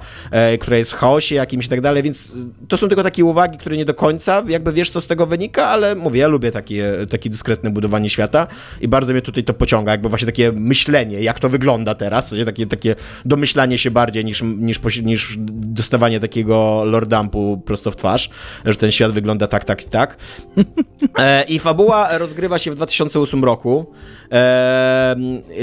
która 0.61 0.77
jest 0.77 0.93
w 0.93 0.95
chaosie 0.95 1.35
jakimś 1.35 1.67
i 1.67 1.69
tak 1.69 1.81
dalej, 1.81 2.03
więc 2.03 2.34
to 2.69 2.77
są 2.77 2.89
tylko 2.89 3.03
takie 3.03 3.25
uwagi, 3.25 3.59
które 3.59 3.77
nie 3.77 3.85
do 3.85 3.95
końca 3.95 4.43
jakby 4.49 4.73
wiesz, 4.73 4.91
co 4.91 5.01
z 5.01 5.07
tego 5.07 5.27
wynika, 5.27 5.67
ale 5.67 5.95
mówię, 5.95 6.21
ja 6.21 6.29
lubię 6.29 6.53
takie, 6.53 6.91
takie 7.11 7.31
dyskretne 7.31 7.71
budowanie 7.71 8.11
świata 8.11 8.47
i 8.81 8.89
bardzo 8.89 9.13
mnie 9.13 9.23
tutaj 9.23 9.45
to 9.45 9.55
pociąga, 9.55 9.93
jakby 9.93 10.09
właśnie 10.09 10.27
takie 10.27 10.53
myślenie, 10.53 11.21
jak 11.21 11.41
to 11.41 11.49
wygląda 11.49 11.95
teraz, 11.95 12.35
takie, 12.45 12.67
takie 12.67 12.95
domyślanie 13.25 13.79
się 13.79 13.91
bardziej 13.91 14.25
niż, 14.25 14.43
niż, 14.43 14.81
niż 15.03 15.37
dostawanie 15.39 16.21
takiego 16.21 16.85
lordampu 16.85 17.63
prosto 17.67 17.91
w 17.91 17.97
twarz, 17.97 18.31
że 18.65 18.77
ten 18.77 18.93
świat 18.93 19.13
wygląda 19.13 19.47
tak, 19.47 19.65
tak 19.65 19.87
i 19.87 19.91
tak. 19.91 20.17
E, 21.19 21.45
I 21.45 21.59
fabuła 21.59 22.19
rozgrywa 22.19 22.59
się 22.59 22.71
w 22.71 22.75
2008 22.75 23.45
roku. 23.45 23.87
E, 24.33 25.17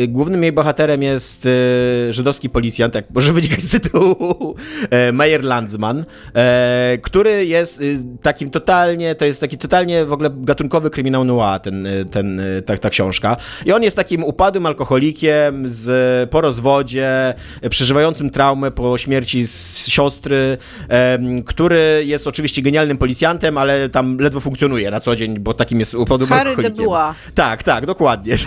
głównym 0.08 0.44
jej 0.44 0.52
bohaterem 0.52 1.04
jest 1.04 1.46
e, 1.46 2.14
żydowski 2.14 2.50
policjant, 2.50 2.96
jak 2.96 3.06
może 3.12 3.34
wynikać 3.34 3.62
z 3.62 3.70
tytułu, 3.70 4.56
Meyer 5.14 5.44
Landsman, 5.44 6.06
który 7.02 7.46
jest 7.46 7.84
takim 8.22 8.50
totalnie, 8.50 9.16
to 9.16 9.26
jest 9.26 9.42
taki 9.42 9.58
totalnie 9.58 10.06
w 10.06 10.14
ogóle 10.14 10.30
gatunkowy 10.34 10.90
kryminał 10.90 11.26
noir, 11.26 11.60
ten, 11.60 11.88
ten, 12.12 12.42
ta, 12.66 12.78
ta 12.78 12.90
książka. 12.90 13.38
I 13.66 13.72
on 13.72 13.84
jest 13.84 13.96
takim 13.96 14.24
upadłym 14.24 14.66
alkoholikiem 14.66 15.64
z, 15.66 16.30
po 16.30 16.42
rozwodzie, 16.42 17.34
przeżywającym 17.70 18.30
traumę 18.30 18.72
po 18.72 18.98
śmierci 18.98 19.48
z 19.48 19.88
siostry, 19.88 20.58
który 21.46 22.04
jest 22.06 22.28
oczywiście 22.28 22.62
genialnym 22.62 22.98
policjantem, 22.98 23.58
ale 23.58 23.90
tam 23.90 24.18
ledwo 24.18 24.40
funkcjonuje 24.40 24.92
na 24.92 25.00
co 25.00 25.16
dzień, 25.16 25.40
bo 25.40 25.54
takim 25.54 25.80
jest 25.80 25.94
upadłym 25.94 26.30
Harry 26.30 26.50
alkoholikiem. 26.50 26.86
de 26.86 27.14
Tak, 27.36 27.64
tak, 27.64 27.86
dokładnie. 27.86 28.38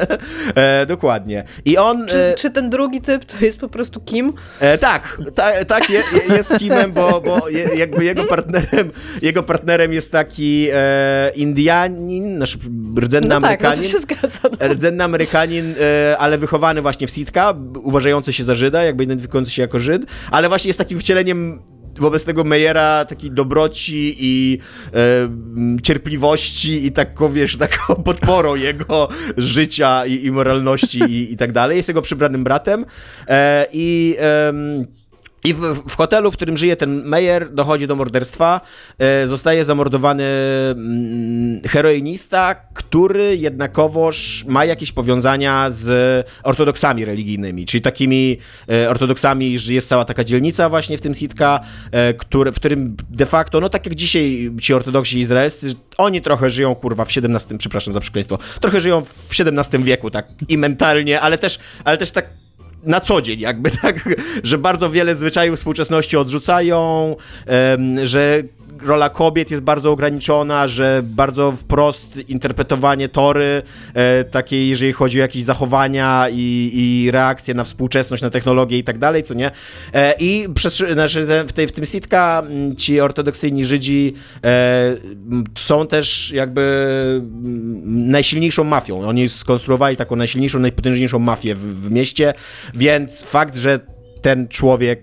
e, 0.54 0.86
dokładnie. 0.86 1.44
I 1.64 1.78
on... 1.78 2.06
Czy, 2.06 2.16
e, 2.16 2.34
czy, 2.34 2.50
ten 2.50 2.70
drugi 2.70 3.00
typ 3.00 3.24
to 3.24 3.44
jest 3.44 3.60
po 3.60 3.68
prostu 3.68 4.00
Kim? 4.00 4.32
E, 4.60 4.78
tak, 4.78 5.20
ta, 5.34 5.64
tak 5.64 5.90
je, 5.90 6.02
jest 6.28 6.58
Kimem, 6.58 6.92
bo, 6.92 7.20
bo 7.20 7.43
je, 7.48 7.68
jakby 7.76 8.04
jego 8.04 8.24
partnerem, 8.24 8.90
jego 9.22 9.42
partnerem 9.42 9.92
jest 9.92 10.12
taki 10.12 10.68
e, 10.72 11.32
Indianin, 11.36 12.38
nasz 12.38 12.58
rdzenny 12.98 13.28
no 13.28 13.36
Amerykanin. 13.36 13.76
Tak, 13.76 13.92
no 13.92 13.92
się 13.92 14.00
zgadza. 14.00 14.38
No. 14.60 14.68
Rdzenny 14.68 15.04
Amerykanin, 15.04 15.74
e, 15.80 16.18
ale 16.18 16.38
wychowany 16.38 16.82
właśnie 16.82 17.06
w 17.06 17.10
Sitka, 17.10 17.54
uważający 17.82 18.32
się 18.32 18.44
za 18.44 18.54
Żyda, 18.54 18.84
jakby 18.84 19.04
identyfikujący 19.04 19.50
się 19.50 19.62
jako 19.62 19.78
Żyd, 19.78 20.06
ale 20.30 20.48
właśnie 20.48 20.68
jest 20.68 20.78
takim 20.78 20.98
wcieleniem 20.98 21.62
wobec 21.98 22.24
tego 22.24 22.44
Mejera 22.44 23.04
takiej 23.04 23.30
dobroci 23.30 24.16
i 24.18 24.58
e, 24.94 25.80
cierpliwości 25.82 26.86
i 26.86 26.92
taką, 26.92 27.32
wiesz, 27.32 27.56
taką 27.56 27.94
podporą 28.04 28.54
jego 28.54 29.08
życia 29.36 30.06
i, 30.06 30.24
i 30.24 30.30
moralności 30.30 30.98
i, 30.98 31.32
i 31.32 31.36
tak 31.36 31.52
dalej. 31.52 31.76
Jest 31.76 31.88
jego 31.88 32.02
przybranym 32.02 32.44
bratem 32.44 32.86
e, 33.28 33.66
i... 33.72 34.16
E, 34.20 34.52
i 35.44 35.54
w, 35.54 35.60
w, 35.88 35.96
hotelu, 35.96 36.30
w 36.30 36.34
którym 36.34 36.56
żyje 36.56 36.76
ten 36.76 37.04
Meyer, 37.04 37.54
dochodzi 37.54 37.86
do 37.86 37.96
morderstwa. 37.96 38.60
E, 38.98 39.26
zostaje 39.26 39.64
zamordowany 39.64 40.24
mm, 40.24 41.60
heroinista, 41.62 42.54
który 42.54 43.36
jednakowoż 43.36 44.44
ma 44.48 44.64
jakieś 44.64 44.92
powiązania 44.92 45.70
z 45.70 46.26
ortodoksami 46.42 47.04
religijnymi, 47.04 47.66
czyli 47.66 47.82
takimi 47.82 48.38
e, 48.68 48.90
ortodoksami, 48.90 49.58
że 49.58 49.72
jest 49.72 49.88
cała 49.88 50.04
taka 50.04 50.24
dzielnica 50.24 50.68
właśnie 50.68 50.98
w 50.98 51.00
tym 51.00 51.14
Sitka, 51.14 51.60
e, 51.92 52.14
który, 52.14 52.52
w 52.52 52.56
którym 52.56 52.96
de 53.10 53.26
facto, 53.26 53.60
no 53.60 53.68
tak 53.68 53.86
jak 53.86 53.94
dzisiaj 53.94 54.50
ci 54.60 54.74
ortodoksi 54.74 55.18
izraelscy, 55.18 55.74
oni 55.98 56.22
trochę 56.22 56.50
żyją, 56.50 56.74
kurwa, 56.74 57.04
w 57.04 57.08
XVII, 57.08 57.58
przepraszam 57.58 57.94
za 57.94 58.00
przekleństwo, 58.00 58.38
trochę 58.60 58.80
żyją 58.80 59.02
w 59.28 59.40
XVII 59.40 59.84
wieku, 59.84 60.10
tak 60.10 60.28
i 60.48 60.58
mentalnie, 60.58 61.20
ale 61.20 61.38
też, 61.38 61.58
ale 61.84 61.98
też 61.98 62.10
tak 62.10 62.43
na 62.86 63.00
co 63.00 63.22
dzień, 63.22 63.40
jakby 63.40 63.70
tak, 63.82 64.08
że 64.42 64.58
bardzo 64.58 64.90
wiele 64.90 65.16
zwyczajów 65.16 65.58
współczesności 65.58 66.16
odrzucają, 66.16 67.16
że 68.04 68.42
rola 68.82 69.08
kobiet 69.08 69.50
jest 69.50 69.62
bardzo 69.62 69.90
ograniczona, 69.90 70.68
że 70.68 71.00
bardzo 71.04 71.52
wprost 71.52 72.16
interpretowanie 72.28 73.08
tory, 73.08 73.62
e, 73.94 74.24
takiej, 74.24 74.68
jeżeli 74.68 74.92
chodzi 74.92 75.18
o 75.18 75.22
jakieś 75.22 75.44
zachowania 75.44 76.26
i, 76.32 76.70
i 76.74 77.10
reakcje 77.10 77.54
na 77.54 77.64
współczesność, 77.64 78.22
na 78.22 78.30
technologię 78.30 78.78
i 78.78 78.84
tak 78.84 78.98
dalej, 78.98 79.22
co 79.22 79.34
nie. 79.34 79.50
E, 79.92 80.14
I 80.18 80.48
przez, 80.54 80.82
znaczy 80.92 81.26
w, 81.48 81.52
tej, 81.52 81.66
w 81.68 81.72
tym 81.72 81.86
sitka 81.86 82.42
ci 82.76 83.00
ortodoksyjni 83.00 83.64
Żydzi 83.64 84.14
e, 84.44 84.96
są 85.58 85.86
też 85.86 86.30
jakby 86.30 87.22
najsilniejszą 87.84 88.64
mafią. 88.64 89.00
Oni 89.00 89.28
skonstruowali 89.28 89.96
taką 89.96 90.16
najsilniejszą, 90.16 90.58
najpotężniejszą 90.58 91.18
mafię 91.18 91.54
w, 91.54 91.60
w 91.60 91.90
mieście, 91.90 92.32
więc 92.74 93.22
fakt, 93.22 93.56
że 93.56 93.80
ten 94.22 94.48
człowiek 94.48 95.02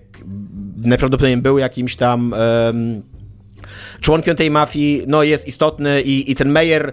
najprawdopodobniej 0.84 1.36
był 1.36 1.58
jakimś 1.58 1.96
tam 1.96 2.34
członkiem 4.02 4.36
tej 4.36 4.50
mafii 4.50 5.02
no, 5.06 5.22
jest 5.22 5.48
istotny 5.48 6.02
i, 6.02 6.30
i 6.30 6.34
ten 6.34 6.48
Meyer 6.48 6.92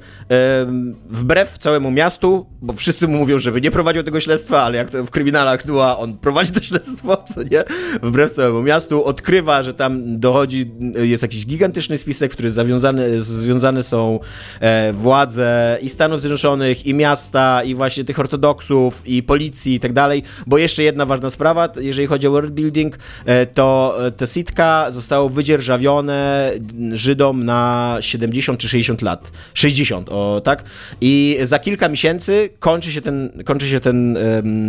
wbrew 1.10 1.58
całemu 1.58 1.92
miastu, 1.92 2.46
bo 2.62 2.74
wszyscy 2.74 3.08
mu 3.08 3.18
mówią, 3.18 3.40
żeby 3.40 3.62
nie 3.62 3.72
prowadził 3.72 4.04
tego 4.04 4.20
śledztwa, 4.20 4.62
ale 4.62 4.78
jak 4.78 4.92
w 4.92 5.10
kryminalach 5.10 5.66
Dua 5.66 5.98
on 5.98 6.18
prowadzi 6.18 6.52
to 6.52 6.62
śledztwo, 6.70 7.18
co 7.18 7.44
nie? 7.44 7.64
Wbrew 8.04 8.32
całemu 8.32 8.62
miastu, 8.62 9.06
odkrywa, 9.06 9.64
że 9.64 9.74
tam 9.74 10.20
dochodzi, 10.20 10.72
jest 10.96 11.24
jakiś 11.24 11.46
gigantyczny 11.46 11.98
spisek, 11.98 12.32
który 12.32 12.52
zawiązany, 12.52 13.22
związane 13.22 13.84
są 13.84 14.20
e, 14.60 14.94
władze 14.94 15.78
i 15.82 15.90
Stanów 15.90 16.22
Zjednoczonych, 16.22 16.86
i 16.86 16.94
miasta, 16.94 17.64
i 17.64 17.76
właśnie 17.76 18.04
tych 18.04 18.20
ortodoksów, 18.20 19.08
i 19.08 19.24
policji 19.24 19.74
i 19.74 19.80
tak 19.80 19.94
dalej, 19.94 20.24
bo 20.48 20.58
jeszcze 20.58 20.84
jedna 20.84 21.06
ważna 21.06 21.30
sprawa, 21.30 21.70
jeżeli 21.80 22.08
chodzi 22.08 22.28
o 22.28 22.32
world 22.32 22.54
building, 22.54 22.98
e, 23.26 23.46
to 23.46 23.98
te 24.18 24.28
sitka 24.28 24.92
zostało 24.92 25.30
wydzierżawione 25.30 26.52
Żydom 27.00 27.44
na 27.44 27.98
70 28.00 28.60
czy 28.60 28.70
60 28.70 29.02
lat. 29.02 29.32
60, 29.54 30.10
o 30.10 30.42
tak? 30.44 30.64
I 31.02 31.40
za 31.44 31.60
kilka 31.60 31.90
miesięcy 31.90 32.50
kończy 32.60 32.92
się 32.92 33.02
ten, 33.02 33.30
kończy 33.46 33.68
się 33.68 33.80
ten, 33.80 34.18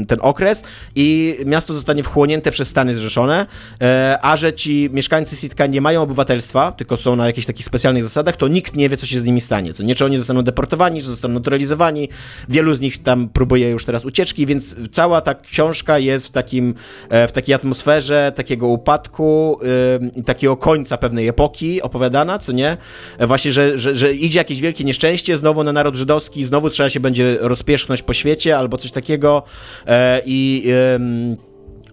ten 0.09 0.18
okres 0.20 0.62
i 0.95 1.37
miasto 1.47 1.74
zostanie 1.74 2.03
wchłonięte 2.03 2.51
przez 2.51 2.68
Stany 2.68 2.95
Zrzeszone, 2.95 3.47
e, 3.83 4.18
a 4.22 4.37
że 4.37 4.53
ci 4.53 4.91
mieszkańcy 4.93 5.37
Sitka 5.37 5.66
nie 5.66 5.81
mają 5.81 6.03
obywatelstwa, 6.03 6.72
tylko 6.72 6.97
są 6.97 7.16
na 7.16 7.26
jakichś 7.26 7.47
takich 7.47 7.66
specjalnych 7.66 8.05
zasadach, 8.05 8.37
to 8.37 8.49
nikt 8.49 8.74
nie 8.74 8.89
wie, 8.89 8.97
co 8.97 9.07
się 9.07 9.20
z 9.20 9.24
nimi 9.24 9.41
stanie. 9.41 9.74
Co 9.74 9.83
nie, 9.83 9.95
czy 9.95 10.05
oni 10.05 10.18
zostaną 10.18 10.43
deportowani, 10.43 11.01
czy 11.01 11.07
zostaną 11.07 11.35
naturalizowani. 11.35 12.09
Wielu 12.49 12.74
z 12.74 12.81
nich 12.81 13.03
tam 13.03 13.28
próbuje 13.28 13.70
już 13.70 13.85
teraz 13.85 14.05
ucieczki, 14.05 14.47
więc 14.47 14.76
cała 14.93 15.20
ta 15.20 15.35
książka 15.35 15.99
jest 15.99 16.26
w, 16.26 16.31
takim, 16.31 16.74
e, 17.09 17.28
w 17.28 17.33
takiej 17.33 17.55
atmosferze 17.55 18.33
takiego 18.37 18.68
upadku 18.68 19.59
i 20.16 20.24
takiego 20.24 20.57
końca 20.57 20.97
pewnej 20.97 21.28
epoki 21.28 21.83
opowiadania 21.83 22.20
co 22.39 22.53
nie? 22.53 22.77
E, 23.18 23.27
właśnie, 23.27 23.53
że, 23.53 23.79
że, 23.79 23.95
że 23.95 24.14
idzie 24.14 24.39
jakieś 24.39 24.61
wielkie 24.61 24.85
nieszczęście 24.85 25.39
znowu 25.39 25.64
na 25.64 25.73
naród 25.73 25.97
żydowski, 25.97 26.45
znowu 26.45 26.71
trzeba 26.71 26.91
się 26.91 27.01
będzie 27.01 27.37
rozpierzchnąć 27.41 28.03
po 28.03 28.14
świecie 28.14 28.59
albo 28.59 28.77
coś 28.77 28.93
takiego 28.93 29.43
e, 29.87 30.23
i... 30.27 30.73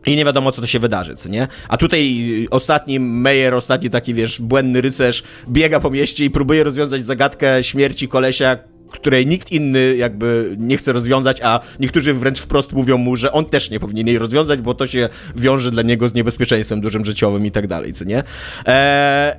i 0.05 0.15
nie 0.15 0.25
wiadomo, 0.25 0.51
co 0.51 0.61
to 0.61 0.67
się 0.67 0.79
wydarzy, 0.79 1.15
co 1.15 1.29
nie? 1.29 1.47
A 1.69 1.77
tutaj 1.77 2.47
ostatni 2.51 2.99
Meyer, 2.99 3.53
ostatni 3.53 3.89
taki, 3.89 4.13
wiesz, 4.13 4.41
błędny 4.41 4.81
rycerz 4.81 5.23
biega 5.49 5.79
po 5.79 5.89
mieście 5.89 6.25
i 6.25 6.29
próbuje 6.29 6.63
rozwiązać 6.63 7.05
zagadkę 7.05 7.63
śmierci 7.63 8.07
kolesia, 8.07 8.57
której 8.91 9.27
nikt 9.27 9.51
inny 9.51 9.95
jakby 9.97 10.55
nie 10.57 10.77
chce 10.77 10.93
rozwiązać, 10.93 11.41
a 11.43 11.59
niektórzy 11.79 12.13
wręcz 12.13 12.39
wprost 12.39 12.73
mówią 12.73 12.97
mu, 12.97 13.15
że 13.15 13.31
on 13.31 13.45
też 13.45 13.69
nie 13.69 13.79
powinien 13.79 14.07
jej 14.07 14.17
rozwiązać, 14.17 14.61
bo 14.61 14.73
to 14.73 14.87
się 14.87 15.09
wiąże 15.35 15.71
dla 15.71 15.81
niego 15.81 16.09
z 16.09 16.13
niebezpieczeństwem 16.13 16.81
dużym 16.81 17.05
życiowym 17.05 17.45
i 17.45 17.51
tak 17.51 17.67
dalej, 17.67 17.93
co 17.93 18.05
nie? 18.05 18.23
Eee, 18.65 19.33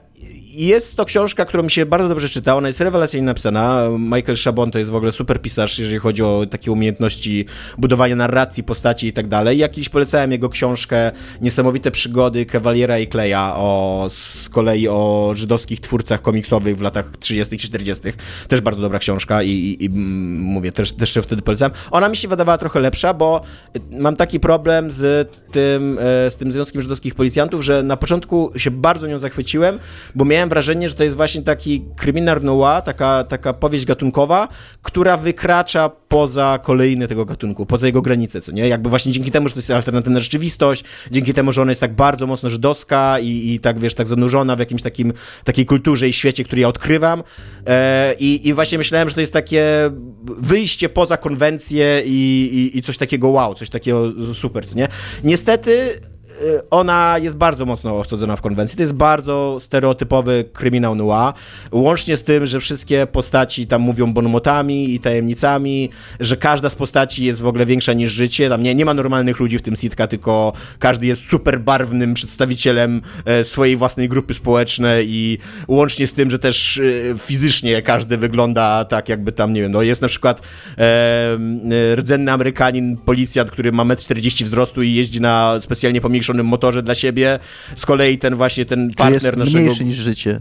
jest 0.66 0.96
to 0.96 1.04
książka, 1.04 1.44
którą 1.44 1.62
mi 1.62 1.70
się 1.70 1.86
bardzo 1.86 2.08
dobrze 2.08 2.28
czyta, 2.28 2.56
ona 2.56 2.68
jest 2.68 2.80
rewelacyjnie 2.80 3.26
napisana. 3.26 3.88
Michael 3.98 4.36
Chabon 4.44 4.70
to 4.70 4.78
jest 4.78 4.90
w 4.90 4.94
ogóle 4.94 5.12
super 5.12 5.42
pisarz, 5.42 5.78
jeżeli 5.78 5.98
chodzi 5.98 6.22
o 6.22 6.46
takie 6.50 6.72
umiejętności 6.72 7.46
budowania 7.78 8.16
narracji, 8.16 8.62
postaci 8.62 9.06
i 9.06 9.12
tak 9.12 9.28
dalej. 9.28 9.58
Jakiś 9.58 9.88
polecałem 9.88 10.32
jego 10.32 10.48
książkę 10.48 11.12
Niesamowite 11.40 11.90
przygody 11.90 12.46
Kewaliera 12.46 12.98
i 12.98 13.06
Kleja 13.06 13.54
o, 13.56 14.06
z 14.10 14.48
kolei 14.48 14.88
o 14.88 15.32
żydowskich 15.34 15.80
twórcach 15.80 16.22
komiksowych 16.22 16.78
w 16.78 16.80
latach 16.80 17.16
30 17.20 17.58
40 17.58 18.04
Też 18.48 18.60
bardzo 18.60 18.82
dobra 18.82 18.98
książka 18.98 19.42
i, 19.42 19.50
i, 19.50 19.84
i 19.84 19.90
mówię, 19.90 20.72
też, 20.72 20.92
też 20.92 21.18
wtedy 21.22 21.42
polecałem. 21.42 21.74
Ona 21.90 22.08
mi 22.08 22.16
się 22.16 22.28
wydawała 22.28 22.58
trochę 22.58 22.80
lepsza, 22.80 23.14
bo 23.14 23.40
mam 23.90 24.16
taki 24.16 24.40
problem 24.40 24.90
z 24.90 25.30
tym, 25.52 25.98
e, 26.00 26.30
z 26.30 26.36
tym 26.36 26.52
Związkiem 26.52 26.82
Żydowskich 26.82 27.14
Policjantów, 27.14 27.64
że 27.64 27.82
na 27.82 27.96
początku 27.96 28.52
się 28.56 28.70
bardzo 28.70 29.06
nią 29.06 29.18
zachwyciłem, 29.18 29.78
bo 30.14 30.24
miałem 30.24 30.47
wrażenie, 30.48 30.88
że 30.88 30.94
to 30.94 31.04
jest 31.04 31.16
właśnie 31.16 31.42
taki 31.42 31.84
kryminal 31.96 32.42
noir, 32.42 32.82
taka, 32.82 33.24
taka 33.24 33.52
powieść 33.52 33.84
gatunkowa, 33.84 34.48
która 34.82 35.16
wykracza 35.16 35.90
poza 36.08 36.58
kolejny 36.62 37.08
tego 37.08 37.24
gatunku, 37.24 37.66
poza 37.66 37.86
jego 37.86 38.02
granice, 38.02 38.40
co 38.40 38.52
nie? 38.52 38.68
Jakby 38.68 38.90
właśnie 38.90 39.12
dzięki 39.12 39.30
temu, 39.30 39.48
że 39.48 39.54
to 39.54 39.58
jest 39.58 39.70
alternatywna 39.70 40.20
rzeczywistość, 40.20 40.84
dzięki 41.10 41.34
temu, 41.34 41.52
że 41.52 41.62
ona 41.62 41.70
jest 41.70 41.80
tak 41.80 41.94
bardzo 41.94 42.26
mocno 42.26 42.50
żydowska 42.50 43.18
i, 43.18 43.54
i 43.54 43.60
tak, 43.60 43.78
wiesz, 43.78 43.94
tak 43.94 44.06
zanurzona 44.06 44.56
w 44.56 44.58
jakimś 44.58 44.82
takim, 44.82 45.12
takiej 45.44 45.66
kulturze 45.66 46.08
i 46.08 46.12
świecie, 46.12 46.44
który 46.44 46.62
ja 46.62 46.68
odkrywam 46.68 47.22
e, 47.66 48.14
i, 48.18 48.48
i 48.48 48.54
właśnie 48.54 48.78
myślałem, 48.78 49.08
że 49.08 49.14
to 49.14 49.20
jest 49.20 49.32
takie 49.32 49.90
wyjście 50.24 50.88
poza 50.88 51.16
konwencję 51.16 52.02
i, 52.04 52.50
i, 52.52 52.78
i 52.78 52.82
coś 52.82 52.98
takiego 52.98 53.28
wow, 53.28 53.54
coś 53.54 53.70
takiego 53.70 54.12
super, 54.34 54.66
co 54.66 54.76
nie? 54.76 54.88
Niestety 55.24 56.00
ona 56.70 57.16
jest 57.18 57.36
bardzo 57.36 57.66
mocno 57.66 57.98
osadzona 57.98 58.36
w 58.36 58.42
konwencji. 58.42 58.76
To 58.76 58.82
jest 58.82 58.94
bardzo 58.94 59.58
stereotypowy 59.60 60.44
kryminał 60.52 60.94
noir, 60.94 61.32
łącznie 61.72 62.16
z 62.16 62.22
tym, 62.22 62.46
że 62.46 62.60
wszystkie 62.60 63.06
postaci 63.06 63.66
tam 63.66 63.82
mówią 63.82 64.12
bonmotami 64.12 64.94
i 64.94 65.00
tajemnicami, 65.00 65.90
że 66.20 66.36
każda 66.36 66.70
z 66.70 66.74
postaci 66.74 67.24
jest 67.24 67.42
w 67.42 67.46
ogóle 67.46 67.66
większa 67.66 67.92
niż 67.92 68.12
życie. 68.12 68.48
Tam 68.48 68.62
nie, 68.62 68.74
nie 68.74 68.84
ma 68.84 68.94
normalnych 68.94 69.40
ludzi 69.40 69.58
w 69.58 69.62
tym 69.62 69.76
sitka, 69.76 70.06
tylko 70.06 70.52
każdy 70.78 71.06
jest 71.06 71.22
super 71.22 71.60
barwnym 71.60 72.14
przedstawicielem 72.14 73.02
e, 73.24 73.44
swojej 73.44 73.76
własnej 73.76 74.08
grupy 74.08 74.34
społecznej 74.34 75.06
i 75.10 75.38
łącznie 75.68 76.06
z 76.06 76.12
tym, 76.12 76.30
że 76.30 76.38
też 76.38 76.78
e, 76.78 77.18
fizycznie 77.18 77.82
każdy 77.82 78.16
wygląda 78.16 78.84
tak, 78.84 79.08
jakby 79.08 79.32
tam, 79.32 79.52
nie 79.52 79.60
wiem, 79.62 79.72
no 79.72 79.82
jest 79.82 80.02
na 80.02 80.08
przykład 80.08 80.42
e, 80.78 81.38
rdzenny 81.96 82.32
Amerykanin, 82.32 82.96
policjant, 82.96 83.50
który 83.50 83.72
ma 83.72 83.84
1,40 83.84 84.42
m 84.42 84.46
wzrostu 84.46 84.82
i 84.82 84.94
jeździ 84.94 85.20
na 85.20 85.60
specjalnie 85.60 86.00
pomniejszym 86.28 86.46
motorze 86.46 86.82
dla 86.82 86.94
siebie. 86.94 87.38
Z 87.76 87.86
kolei 87.86 88.18
ten 88.18 88.34
właśnie 88.34 88.66
ten 88.66 88.90
partner 88.90 89.22
jest 89.22 89.36
naszego... 89.36 89.58
mniejszy 89.58 89.84
niż 89.84 89.96
życie. 89.96 90.40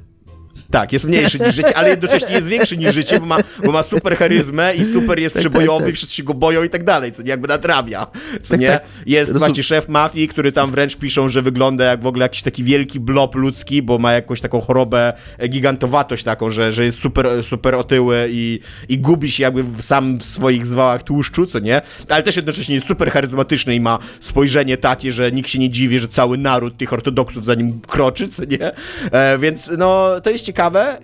Tak, 0.71 0.93
jest 0.93 1.05
mniejszy 1.05 1.39
niż 1.39 1.55
życie, 1.55 1.77
ale 1.77 1.89
jednocześnie 1.89 2.35
jest 2.35 2.47
większy 2.47 2.77
niż 2.77 2.93
życie, 2.93 3.19
bo 3.19 3.25
ma, 3.25 3.37
bo 3.65 3.71
ma 3.71 3.83
super 3.83 4.17
charyzmę 4.17 4.75
i 4.75 4.85
super 4.85 5.19
jest 5.19 5.33
tak, 5.35 5.41
przebojowy, 5.41 5.79
tak, 5.79 5.87
tak. 5.87 5.95
wszyscy 5.95 6.15
się 6.15 6.23
go 6.23 6.33
boją 6.33 6.63
i 6.63 6.69
tak 6.69 6.83
dalej, 6.83 7.11
co 7.11 7.23
nie, 7.23 7.29
jakby 7.29 7.47
nadrabia, 7.47 8.07
co 8.41 8.49
tak, 8.49 8.59
nie? 8.59 8.69
Tak. 8.69 8.85
Jest 9.05 9.31
Rozum... 9.31 9.39
właśnie 9.39 9.63
szef 9.63 9.89
mafii, 9.89 10.27
który 10.27 10.51
tam 10.51 10.71
wręcz 10.71 10.95
piszą, 10.95 11.29
że 11.29 11.41
wygląda 11.41 11.85
jak 11.85 12.01
w 12.01 12.07
ogóle 12.07 12.25
jakiś 12.25 12.43
taki 12.43 12.63
wielki 12.63 12.99
blob 12.99 13.35
ludzki, 13.35 13.81
bo 13.81 13.99
ma 13.99 14.13
jakąś 14.13 14.41
taką 14.41 14.61
chorobę, 14.61 15.13
e, 15.37 15.47
gigantowatość 15.47 16.23
taką, 16.23 16.51
że, 16.51 16.71
że 16.71 16.85
jest 16.85 16.99
super, 16.99 17.27
super 17.43 17.75
otyły 17.75 18.27
i, 18.31 18.59
i 18.89 18.99
gubi 18.99 19.31
się 19.31 19.43
jakby 19.43 19.63
w 19.63 19.81
sam 19.81 20.17
w 20.17 20.25
swoich 20.25 20.65
zwałach 20.65 21.03
tłuszczu, 21.03 21.45
co 21.45 21.59
nie? 21.59 21.81
Ale 22.09 22.23
też 22.23 22.35
jednocześnie 22.35 22.75
jest 22.75 22.87
super 22.87 23.11
charyzmatyczny 23.11 23.75
i 23.75 23.79
ma 23.79 23.99
spojrzenie 24.19 24.77
takie, 24.77 25.11
że 25.11 25.31
nikt 25.31 25.49
się 25.49 25.59
nie 25.59 25.69
dziwi, 25.69 25.99
że 25.99 26.07
cały 26.07 26.37
naród 26.37 26.77
tych 26.77 26.93
ortodoksów 26.93 27.45
za 27.45 27.55
nim 27.55 27.81
kroczy, 27.87 28.29
co 28.29 28.45
nie? 28.45 28.71
E, 29.11 29.37
więc 29.37 29.71
no, 29.77 30.21
to 30.23 30.29
jest 30.29 30.45
ciekawe 30.45 30.56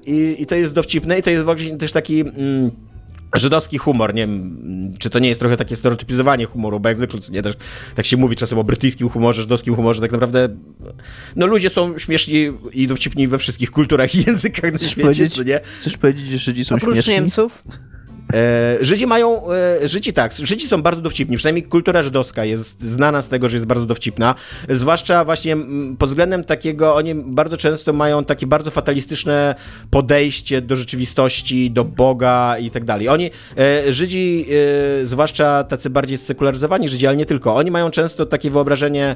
i, 0.05 0.35
i 0.39 0.45
to 0.45 0.55
jest 0.55 0.73
dowcipne 0.73 1.19
i 1.19 1.23
to 1.23 1.29
jest 1.29 1.43
właśnie 1.43 1.77
też 1.77 1.91
taki... 1.91 2.21
Mm, 2.21 2.71
żydowski 3.35 3.77
humor, 3.77 4.13
nie 4.13 4.21
wiem, 4.21 4.95
czy 4.99 5.09
to 5.09 5.19
nie 5.19 5.29
jest 5.29 5.41
trochę 5.41 5.57
takie 5.57 5.75
stereotypizowanie 5.75 6.45
humoru, 6.45 6.79
bo 6.79 6.89
jak 6.89 6.97
zwykle 6.97 7.19
nie, 7.31 7.41
też, 7.41 7.55
tak 7.95 8.05
się 8.05 8.17
mówi 8.17 8.35
czasem 8.35 8.59
o 8.59 8.63
brytyjskim 8.63 9.09
humorze, 9.09 9.41
żydowskim 9.41 9.75
humorze, 9.75 10.01
tak 10.01 10.11
naprawdę 10.11 10.49
no 11.35 11.47
ludzie 11.47 11.69
są 11.69 11.97
śmieszni 11.97 12.51
i 12.73 12.87
dowcipni 12.87 13.27
we 13.27 13.37
wszystkich 13.37 13.71
kulturach 13.71 14.15
i 14.15 14.23
językach 14.27 14.71
na 14.71 14.79
świecie, 14.79 15.29
co 15.29 15.43
nie? 15.43 15.59
Chcesz 15.79 15.97
powiedzieć, 15.97 16.27
że 16.27 16.37
Żydzi 16.37 16.65
są 16.65 16.75
Oprócz 16.75 16.95
śmieszni? 16.95 17.13
Niemców? 17.13 17.63
E, 18.33 18.77
Żydzi 18.81 19.07
mają, 19.07 19.51
e, 19.51 19.87
Żydzi 19.87 20.13
tak, 20.13 20.33
Żydzi 20.33 20.67
są 20.67 20.81
bardzo 20.81 21.01
dowcipni, 21.01 21.37
przynajmniej 21.37 21.63
kultura 21.63 22.03
żydowska 22.03 22.45
jest 22.45 22.83
znana 22.83 23.21
z 23.21 23.29
tego, 23.29 23.49
że 23.49 23.57
jest 23.57 23.65
bardzo 23.65 23.85
dowcipna, 23.85 24.35
zwłaszcza 24.69 25.25
właśnie 25.25 25.57
pod 25.99 26.09
względem 26.09 26.43
takiego, 26.43 26.95
oni 26.95 27.15
bardzo 27.15 27.57
często 27.57 27.93
mają 27.93 28.25
takie 28.25 28.47
bardzo 28.47 28.71
fatalistyczne 28.71 29.55
podejście 29.91 30.61
do 30.61 30.75
rzeczywistości, 30.75 31.71
do 31.71 31.85
Boga 31.85 32.57
i 32.57 32.71
tak 32.71 32.85
dalej. 32.85 33.09
Oni, 33.09 33.29
e, 33.57 33.93
Żydzi, 33.93 34.45
zwłaszcza 35.03 35.63
tacy 35.63 35.89
bardziej 35.89 36.17
sekularyzowani 36.17 36.89
Żydzi, 36.89 37.07
ale 37.07 37.17
nie 37.17 37.25
tylko, 37.25 37.55
oni 37.55 37.71
mają 37.71 37.91
często 37.91 38.25
takie 38.25 38.51
wyobrażenie, 38.51 39.15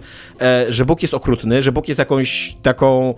że 0.69 0.85
Bóg 0.85 1.01
jest 1.01 1.13
okrutny, 1.13 1.63
że 1.63 1.71
Bóg 1.71 1.87
jest 1.87 1.99
jakąś 1.99 2.57
taką 2.63 3.13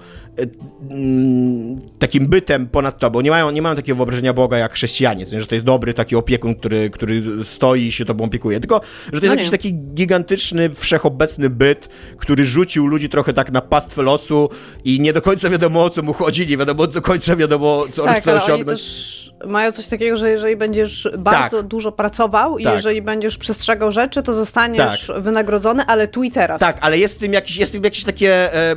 takim 2.00 2.28
bytem 2.28 2.68
ponad 2.68 3.00
tobą. 3.00 3.22
Nie 3.22 3.30
mają, 3.30 3.52
nie 3.52 3.62
mają 3.62 3.76
takiego 3.76 3.95
wyobrażenia 3.95 4.34
Boga 4.34 4.58
jak 4.58 4.74
chrześcijanie, 4.74 5.26
że 5.26 5.47
to 5.47 5.56
jest 5.56 5.66
dobry 5.66 5.88
dobry 5.89 5.93
taki 5.93 6.15
opiekun, 6.15 6.55
który, 6.55 6.89
który 6.89 7.43
stoi 7.43 7.87
i 7.87 7.91
się 7.91 8.05
tobą 8.05 8.25
opiekuje. 8.25 8.59
Tylko, 8.59 8.81
że 9.05 9.19
to 9.19 9.25
jest 9.25 9.27
no 9.27 9.35
jakiś 9.35 9.49
taki 9.49 9.73
gigantyczny, 9.73 10.69
wszechobecny 10.75 11.49
byt, 11.49 11.89
który 12.17 12.45
rzucił 12.45 12.87
ludzi 12.87 13.09
trochę 13.09 13.33
tak 13.33 13.51
na 13.51 13.61
pastwę 13.61 14.03
losu 14.03 14.49
i 14.85 14.99
nie 14.99 15.13
do 15.13 15.21
końca 15.21 15.49
wiadomo 15.49 15.83
o 15.83 15.89
co 15.89 16.01
mu 16.01 16.13
chodzi, 16.13 16.47
nie 16.47 16.57
wiadomo 16.57 16.87
do 16.87 17.01
końca 17.01 17.35
wiadomo, 17.35 17.85
co 17.93 18.03
tak, 18.03 18.15
on 18.15 18.21
chce 18.21 18.35
osiągnąć. 18.35 18.79
Też 18.79 19.33
mają 19.45 19.71
coś 19.71 19.87
takiego, 19.87 20.17
że 20.17 20.29
jeżeli 20.29 20.55
będziesz 20.55 21.09
bardzo 21.17 21.57
tak. 21.57 21.67
dużo 21.67 21.91
pracował 21.91 22.57
i 22.57 22.63
tak. 22.63 22.73
jeżeli 22.73 23.01
będziesz 23.01 23.37
przestrzegał 23.37 23.91
rzeczy, 23.91 24.23
to 24.23 24.33
zostaniesz 24.33 25.07
tak. 25.07 25.21
wynagrodzony, 25.21 25.83
ale 25.85 26.07
tu 26.07 26.23
i 26.23 26.31
teraz. 26.31 26.59
Tak, 26.59 26.77
ale 26.81 26.97
jest 26.97 27.15
w 27.15 27.19
tym 27.19 27.33
jakieś, 27.33 27.57
jest 27.57 27.71
w 27.71 27.73
tym 27.73 27.83
jakieś 27.83 28.03
takie 28.03 28.53
e, 28.53 28.71
e, 28.71 28.75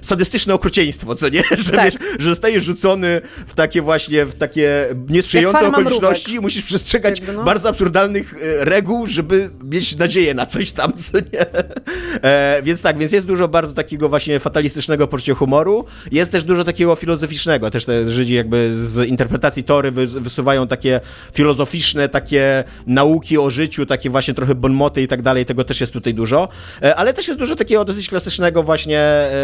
sadystyczne 0.00 0.54
okrucieństwo, 0.54 1.14
co 1.14 1.28
nie? 1.28 1.42
Że, 1.56 1.72
tak. 1.72 1.84
wiesz, 1.84 1.94
że 2.18 2.30
zostajesz 2.30 2.64
rzucony 2.64 3.20
w 3.46 3.54
takie 3.54 3.82
właśnie, 3.82 4.26
w 4.26 4.34
takie 4.34 4.86
niesprzyjające 5.08 5.66
okoliczności 5.66 6.34
i 6.34 6.40
musisz 6.40 6.64
przestrzegać 6.64 7.18
Jakby, 7.18 7.32
no. 7.32 7.44
bardzo 7.44 7.68
absurdalnych 7.68 8.34
e, 8.34 8.64
reguł, 8.64 9.06
żeby 9.06 9.50
mieć 9.64 9.96
nadzieję 9.96 10.34
na 10.34 10.46
coś 10.46 10.72
tam, 10.72 10.92
co 11.02 11.18
nie? 11.18 11.46
E, 12.22 12.62
więc 12.62 12.82
tak, 12.82 12.98
więc 12.98 13.12
jest 13.12 13.26
dużo 13.26 13.48
bardzo 13.48 13.72
takiego 13.72 14.08
właśnie 14.08 14.40
fatalistycznego 14.40 15.08
poczucia 15.08 15.34
humoru. 15.34 15.84
Jest 16.12 16.32
też 16.32 16.44
dużo 16.44 16.64
takiego 16.64 16.96
filozoficznego. 16.96 17.70
Też 17.70 17.84
te 17.84 18.10
Żydzi 18.10 18.34
jakby 18.34 18.72
z 18.76 19.05
interpretacji 19.06 19.64
Tory 19.64 19.90
wysuwają 20.06 20.66
takie 20.66 21.00
filozoficzne, 21.32 22.08
takie 22.08 22.64
nauki 22.86 23.38
o 23.38 23.50
życiu, 23.50 23.86
takie 23.86 24.10
właśnie 24.10 24.34
trochę 24.34 24.54
bonmoty 24.54 25.02
i 25.02 25.08
tak 25.08 25.22
dalej. 25.22 25.46
Tego 25.46 25.64
też 25.64 25.80
jest 25.80 25.92
tutaj 25.92 26.14
dużo. 26.14 26.48
E, 26.82 26.96
ale 26.96 27.12
też 27.12 27.28
jest 27.28 27.38
dużo 27.38 27.56
takiego 27.56 27.84
dosyć 27.84 28.08
klasycznego 28.08 28.62
właśnie 28.62 29.00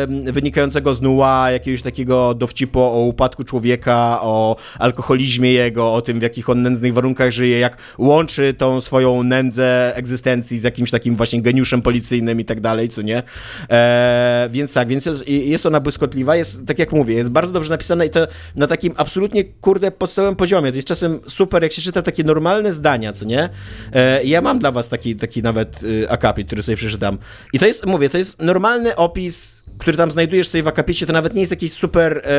wynikającego 0.09 0.95
z 0.95 1.01
nuła, 1.01 1.51
jakiegoś 1.51 1.83
takiego 1.83 2.35
dowcipu 2.35 2.81
o 2.81 3.01
upadku 3.01 3.45
człowieka, 3.45 4.19
o 4.23 4.57
alkoholizmie 4.79 5.53
jego, 5.53 5.95
o 5.95 6.03
tym, 6.03 6.19
w 6.19 6.23
jakich 6.23 6.51
on 6.51 6.63
nędznych 6.63 6.95
warunkach 6.95 7.31
żyje, 7.31 7.59
jak 7.59 7.77
łączy 7.99 8.55
tą 8.55 8.81
swoją 8.81 9.23
nędzę 9.23 9.97
egzystencji 9.97 10.59
z 10.59 10.63
jakimś 10.63 10.91
takim 10.91 11.17
właśnie 11.17 11.43
geniuszem 11.43 11.83
policyjnym 11.83 12.41
i 12.41 12.45
tak 12.45 12.61
dalej, 12.61 12.89
co 12.89 13.03
nie? 13.03 13.23
E, 13.71 14.49
więc 14.51 14.73
tak, 14.73 14.89
więc 14.89 15.09
jest 15.27 15.67
ona 15.67 15.81
błyskotliwa, 15.81 16.37
jest, 16.37 16.67
tak 16.67 16.79
jak 16.79 16.93
mówię, 16.93 17.15
jest 17.15 17.31
bardzo 17.31 17.53
dobrze 17.53 17.71
napisana 17.71 18.05
i 18.05 18.11
to 18.11 18.27
na 18.57 18.67
takim 18.67 18.93
absolutnie, 18.97 19.45
kurde, 19.61 19.91
podstawowym 19.91 20.37
poziomie. 20.37 20.71
To 20.71 20.77
jest 20.77 20.89
czasem 20.89 21.21
super, 21.29 21.63
jak 21.63 21.73
się 21.73 21.83
czyta 21.83 22.03
takie 22.03 22.25
normalne 22.25 22.73
zdania, 22.73 23.13
co 23.13 23.25
nie? 23.25 23.49
E, 23.93 24.25
ja 24.25 24.41
mam 24.41 24.59
dla 24.59 24.73
was 24.73 24.89
taki, 24.89 25.17
taki 25.17 25.43
nawet 25.43 25.83
y, 25.83 26.11
akapit, 26.11 26.47
który 26.47 26.63
sobie 26.63 26.77
przeczytam. 26.77 27.19
I 27.53 27.59
to 27.59 27.67
jest, 27.67 27.87
mówię, 27.87 28.11
to 28.11 28.19
jest 28.19 28.43
normalny 28.43 28.97
opis 28.97 29.63
który 29.79 29.97
tam 29.97 30.11
znajdujesz 30.11 30.49
sobie 30.49 30.63
w 30.63 30.69
akapicie, 30.69 31.07
to 31.07 31.13
nawet 31.13 31.35
nie 31.35 31.41
jest 31.41 31.51
jakieś 31.51 31.73
super, 31.73 32.19
e, 32.19 32.31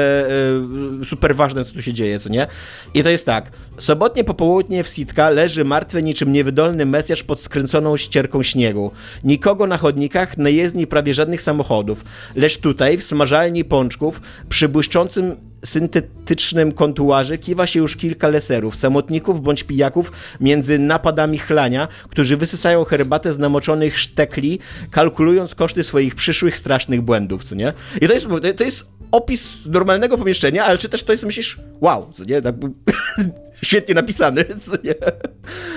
e, 1.01 1.05
super 1.05 1.35
ważne, 1.35 1.65
co 1.65 1.73
tu 1.73 1.81
się 1.81 1.93
dzieje, 1.93 2.19
co 2.19 2.29
nie? 2.29 2.47
I 2.93 3.03
to 3.03 3.09
jest 3.09 3.25
tak. 3.25 3.51
Sobotnie 3.79 4.23
popołudnie 4.23 4.83
w 4.83 4.87
Sitka 4.87 5.29
leży 5.29 5.63
martwy 5.65 6.03
niczym 6.03 6.33
niewydolny 6.33 6.85
mesjasz 6.85 7.23
pod 7.23 7.39
skręconą 7.39 7.97
ścierką 7.97 8.43
śniegu. 8.43 8.91
Nikogo 9.23 9.67
na 9.67 9.77
chodnikach, 9.77 10.37
na 10.37 10.49
jezdni 10.49 10.87
prawie 10.87 11.13
żadnych 11.13 11.41
samochodów. 11.41 12.05
Lecz 12.35 12.57
tutaj, 12.57 12.97
w 12.97 13.03
smażalni 13.03 13.65
pączków, 13.65 14.21
przy 14.49 14.69
błyszczącym 14.69 15.35
syntetycznym 15.65 16.71
kontuarze 16.71 17.37
kiwa 17.37 17.67
się 17.67 17.79
już 17.79 17.95
kilka 17.95 18.27
leserów, 18.27 18.75
samotników 18.75 19.41
bądź 19.41 19.63
pijaków 19.63 20.11
między 20.41 20.79
napadami 20.79 21.37
chlania, 21.37 21.87
którzy 22.09 22.37
wysysają 22.37 22.83
herbatę 22.83 23.33
z 23.33 23.39
namoczonych 23.39 23.99
sztekli, 23.99 24.59
kalkulując 24.91 25.55
koszty 25.55 25.83
swoich 25.83 26.15
przyszłych 26.15 26.57
strasznych 26.57 27.01
błędów, 27.01 27.43
co 27.43 27.55
nie? 27.55 27.73
I 28.01 28.07
to 28.07 28.13
jest, 28.13 28.27
to 28.57 28.63
jest 28.63 28.85
opis 29.11 29.65
normalnego 29.65 30.17
pomieszczenia, 30.17 30.65
ale 30.65 30.77
czy 30.77 30.89
też 30.89 31.03
to 31.03 31.11
jest, 31.11 31.23
myślisz, 31.23 31.59
wow, 31.81 32.11
co 32.13 32.23
nie? 32.23 32.41
Tak, 32.41 32.55
świetnie 33.63 33.95
napisany. 33.95 34.45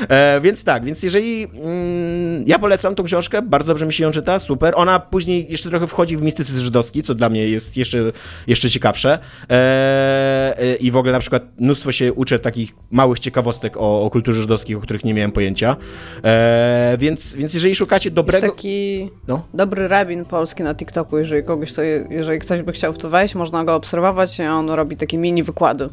E, 0.09 0.41
więc 0.41 0.65
tak, 0.65 0.85
więc 0.85 1.03
jeżeli 1.03 1.45
mm, 1.45 2.45
ja 2.47 2.59
polecam 2.59 2.95
tą 2.95 3.05
książkę, 3.05 3.43
bardzo 3.43 3.69
dobrze 3.69 3.87
mi 3.87 3.93
się 3.93 4.05
ją 4.05 4.11
czyta, 4.11 4.39
super. 4.39 4.75
Ona 4.77 5.01
później 5.01 5.47
jeszcze 5.53 5.71
trochę 5.71 5.87
wchodzi 5.87 6.17
w 6.17 6.23
mistycyzm 6.23 6.65
żydowski, 6.65 7.03
co 7.03 7.15
dla 7.15 7.29
mnie 7.29 7.49
jest 7.49 7.77
jeszcze, 7.77 7.99
jeszcze 8.47 8.71
ciekawsze. 8.71 9.19
E, 9.51 10.59
e, 10.59 10.77
I 10.77 10.91
w 10.91 10.97
ogóle 10.97 11.13
na 11.13 11.19
przykład 11.19 11.43
mnóstwo 11.59 11.93
się 11.93 12.13
uczę 12.13 12.39
takich 12.39 12.75
małych 12.91 13.19
ciekawostek 13.19 13.77
o, 13.77 14.03
o 14.03 14.11
kulturze 14.11 14.41
żydowskiej, 14.41 14.77
o 14.77 14.81
których 14.81 15.05
nie 15.05 15.15
miałem 15.15 15.33
pojęcia. 15.33 15.77
E, 16.25 16.97
więc, 16.99 17.37
więc 17.37 17.55
jeżeli 17.55 17.75
szukacie 17.75 18.11
dobrego... 18.11 18.47
Jest 18.47 18.57
taki 18.57 19.11
no? 19.29 19.47
dobry 19.55 19.89
rabin 19.89 20.25
polski 20.25 20.63
na 20.63 20.75
TikToku, 20.75 21.19
jeżeli 21.19 21.45
kogoś 21.45 21.73
to, 21.73 21.83
jeżeli 22.11 22.39
ktoś 22.39 22.63
by 22.63 22.73
chciał 22.73 22.93
w 22.93 22.99
to 22.99 23.11
wejść, 23.11 23.35
można 23.35 23.65
go 23.65 23.75
obserwować 23.75 24.41
on 24.41 24.71
robi 24.71 24.97
takie 24.97 25.19
mini 25.19 25.43
wykłady 25.43 25.89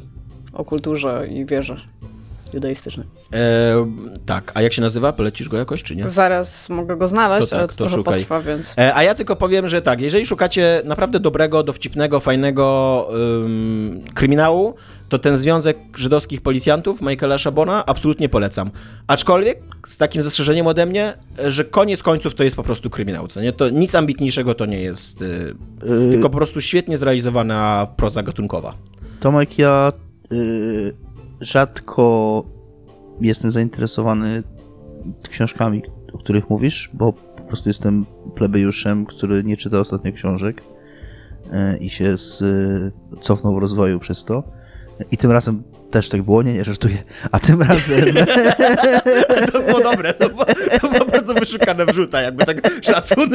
o 0.54 0.66
kulturze 0.66 1.28
i 1.32 1.46
wierze 1.46 1.78
judaistycznej. 2.54 3.08
E, 3.34 3.92
tak, 4.26 4.52
a 4.56 4.62
jak 4.62 4.74
się 4.74 4.82
nazywa? 4.82 5.14
Polecisz 5.14 5.50
go 5.50 5.58
jakoś, 5.58 5.84
czy 5.84 5.96
nie? 5.96 6.10
Zaraz 6.10 6.70
mogę 6.70 6.98
go 6.98 7.08
znaleźć, 7.08 7.50
to 7.50 7.56
tak, 7.56 7.60
ale 7.60 7.68
to, 7.68 7.74
to 7.74 7.78
trochę 7.78 7.96
szukaj. 7.96 8.20
potrwa, 8.20 8.42
więc... 8.42 8.74
E, 8.78 8.96
a 8.96 9.04
ja 9.04 9.16
tylko 9.16 9.36
powiem, 9.36 9.68
że 9.68 9.82
tak, 9.82 10.02
jeżeli 10.02 10.26
szukacie 10.26 10.82
naprawdę 10.86 11.20
dobrego, 11.20 11.64
dowcipnego, 11.64 12.20
fajnego 12.20 13.08
ym, 13.44 14.02
kryminału, 14.14 14.74
to 15.10 15.20
ten 15.20 15.38
Związek 15.38 15.78
Żydowskich 15.98 16.42
Policjantów 16.42 17.02
Michaela 17.02 17.38
Szabona 17.38 17.86
absolutnie 17.86 18.30
polecam. 18.30 18.72
Aczkolwiek 19.08 19.62
z 19.88 19.98
takim 19.98 20.24
zastrzeżeniem 20.24 20.68
ode 20.68 20.86
mnie, 20.86 21.14
że 21.48 21.66
koniec 21.66 22.04
końców 22.04 22.36
to 22.36 22.44
jest 22.44 22.56
po 22.56 22.64
prostu 22.64 22.90
kryminał, 22.90 23.28
co 23.28 23.42
nie? 23.42 23.54
To 23.54 23.70
nic 23.70 23.96
ambitniejszego 23.96 24.56
to 24.56 24.66
nie 24.66 24.82
jest, 24.82 25.22
yy, 25.22 25.56
yy... 25.90 26.12
tylko 26.12 26.30
po 26.30 26.38
prostu 26.38 26.62
świetnie 26.62 26.98
zrealizowana 26.98 27.88
proza 27.98 28.24
gatunkowa. 28.24 28.74
Tomek, 29.20 29.58
ja 29.58 29.92
rzadko 31.42 32.44
jestem 33.22 33.52
zainteresowany 33.52 34.44
książkami, 35.30 35.82
o 36.14 36.18
których 36.18 36.50
mówisz, 36.50 36.90
bo 36.94 37.14
po 37.14 37.44
prostu 37.44 37.70
jestem 37.70 38.06
plebejuszem, 38.36 39.06
który 39.06 39.44
nie 39.44 39.58
czyta 39.58 39.80
ostatnio 39.80 40.14
książek 40.14 40.64
yy, 41.52 41.78
i 41.78 41.90
się 41.90 42.18
z, 42.18 42.44
cofnął 43.22 43.56
w 43.56 43.58
rozwoju 43.58 44.00
przez 44.00 44.26
to. 44.26 44.44
I 45.12 45.18
tym 45.18 45.32
razem 45.32 45.64
też 45.92 46.10
tak 46.10 46.24
było, 46.24 46.44
nie, 46.44 46.54
nie 46.54 46.64
żartuję. 46.64 47.04
A 47.32 47.40
tym 47.40 47.62
razem... 47.62 48.06
to 49.54 49.62
było 49.62 49.80
dobre, 49.80 50.14
to 50.14 50.30
było, 50.30 50.46
to 50.82 51.06
bardzo 51.06 51.34
wyszukane 51.34 51.86
wrzuta, 51.86 52.22
jakby 52.22 52.46
tak 52.46 52.72
szacun. 52.82 53.30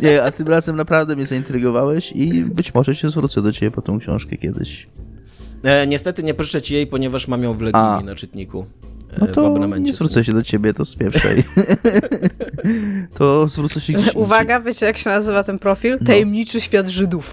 nie, 0.00 0.22
a 0.22 0.30
tym 0.30 0.48
razem 0.48 0.76
naprawdę 0.76 1.16
mnie 1.16 1.26
zaintrygowałeś 1.26 2.12
i 2.12 2.44
być 2.44 2.74
może 2.74 2.94
się 2.94 3.10
zwrócę 3.10 3.42
do 3.42 3.52
ciebie 3.52 3.70
po 3.70 3.82
tą 3.82 3.98
książkę 3.98 4.36
kiedyś. 4.36 4.88
E, 5.64 5.86
niestety 5.86 6.22
nie 6.22 6.34
pożyczę 6.34 6.62
ci 6.62 6.74
jej, 6.74 6.86
ponieważ 6.86 7.28
mam 7.28 7.42
ją 7.42 7.54
w 7.54 7.60
Legii 7.60 8.04
na 8.04 8.14
czytniku. 8.14 8.66
No 9.18 9.26
to 9.26 9.66
nie 9.78 9.92
zwrócę 9.92 10.24
się 10.24 10.32
do 10.32 10.42
ciebie, 10.42 10.74
to 10.74 10.84
z 10.84 10.96
pierwszej. 10.96 11.44
to 13.18 13.48
zwrócę 13.48 13.80
się... 13.80 13.92
Uwaga, 14.14 14.60
wiecie 14.60 14.86
jak 14.86 14.98
się 14.98 15.10
nazywa 15.10 15.42
ten 15.42 15.58
profil? 15.58 15.98
No. 16.00 16.06
Tajemniczy 16.06 16.60
świat 16.60 16.88
Żydów. 16.88 17.32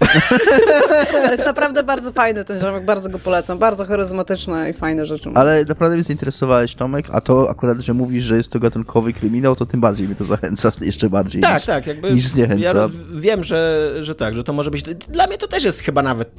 Ale 1.14 1.32
jest 1.32 1.46
naprawdę 1.46 1.82
bardzo 1.82 2.12
fajny 2.12 2.44
ten 2.44 2.60
ziomek, 2.60 2.84
bardzo 2.84 3.08
go 3.08 3.18
polecam. 3.18 3.58
Bardzo 3.58 3.84
charyzmatyczne 3.84 4.70
i 4.70 4.72
fajne 4.72 5.06
rzeczy. 5.06 5.30
Ale 5.34 5.64
naprawdę 5.64 5.96
mnie 5.96 6.04
zainteresowałeś, 6.04 6.74
Tomek, 6.74 7.06
a 7.12 7.20
to 7.20 7.50
akurat, 7.50 7.80
że 7.80 7.94
mówisz, 7.94 8.24
że 8.24 8.36
jest 8.36 8.50
to 8.50 8.58
gatunkowy 8.58 9.12
kryminał, 9.12 9.56
to 9.56 9.66
tym 9.66 9.80
bardziej 9.80 10.06
mnie 10.06 10.16
to 10.16 10.24
zachęca, 10.24 10.72
jeszcze 10.80 11.10
bardziej 11.10 11.42
tak, 11.42 11.54
niż, 11.54 11.66
tak, 11.66 11.86
jakby 11.86 12.12
niż 12.12 12.26
zniechęca. 12.26 12.78
Ja 12.78 12.88
wiem, 13.14 13.44
że, 13.44 13.90
że 14.00 14.14
tak, 14.14 14.34
że 14.34 14.44
to 14.44 14.52
może 14.52 14.70
być... 14.70 14.82
Dla 15.08 15.26
mnie 15.26 15.38
to 15.38 15.48
też 15.48 15.64
jest 15.64 15.80
chyba 15.80 16.02
nawet 16.02 16.30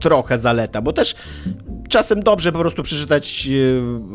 trochę 0.00 0.38
zaleta, 0.38 0.82
bo 0.82 0.92
też 0.92 1.14
czasem 1.88 2.22
dobrze 2.22 2.52
po 2.52 2.58
prostu 2.58 2.82
przeczytać 2.82 3.48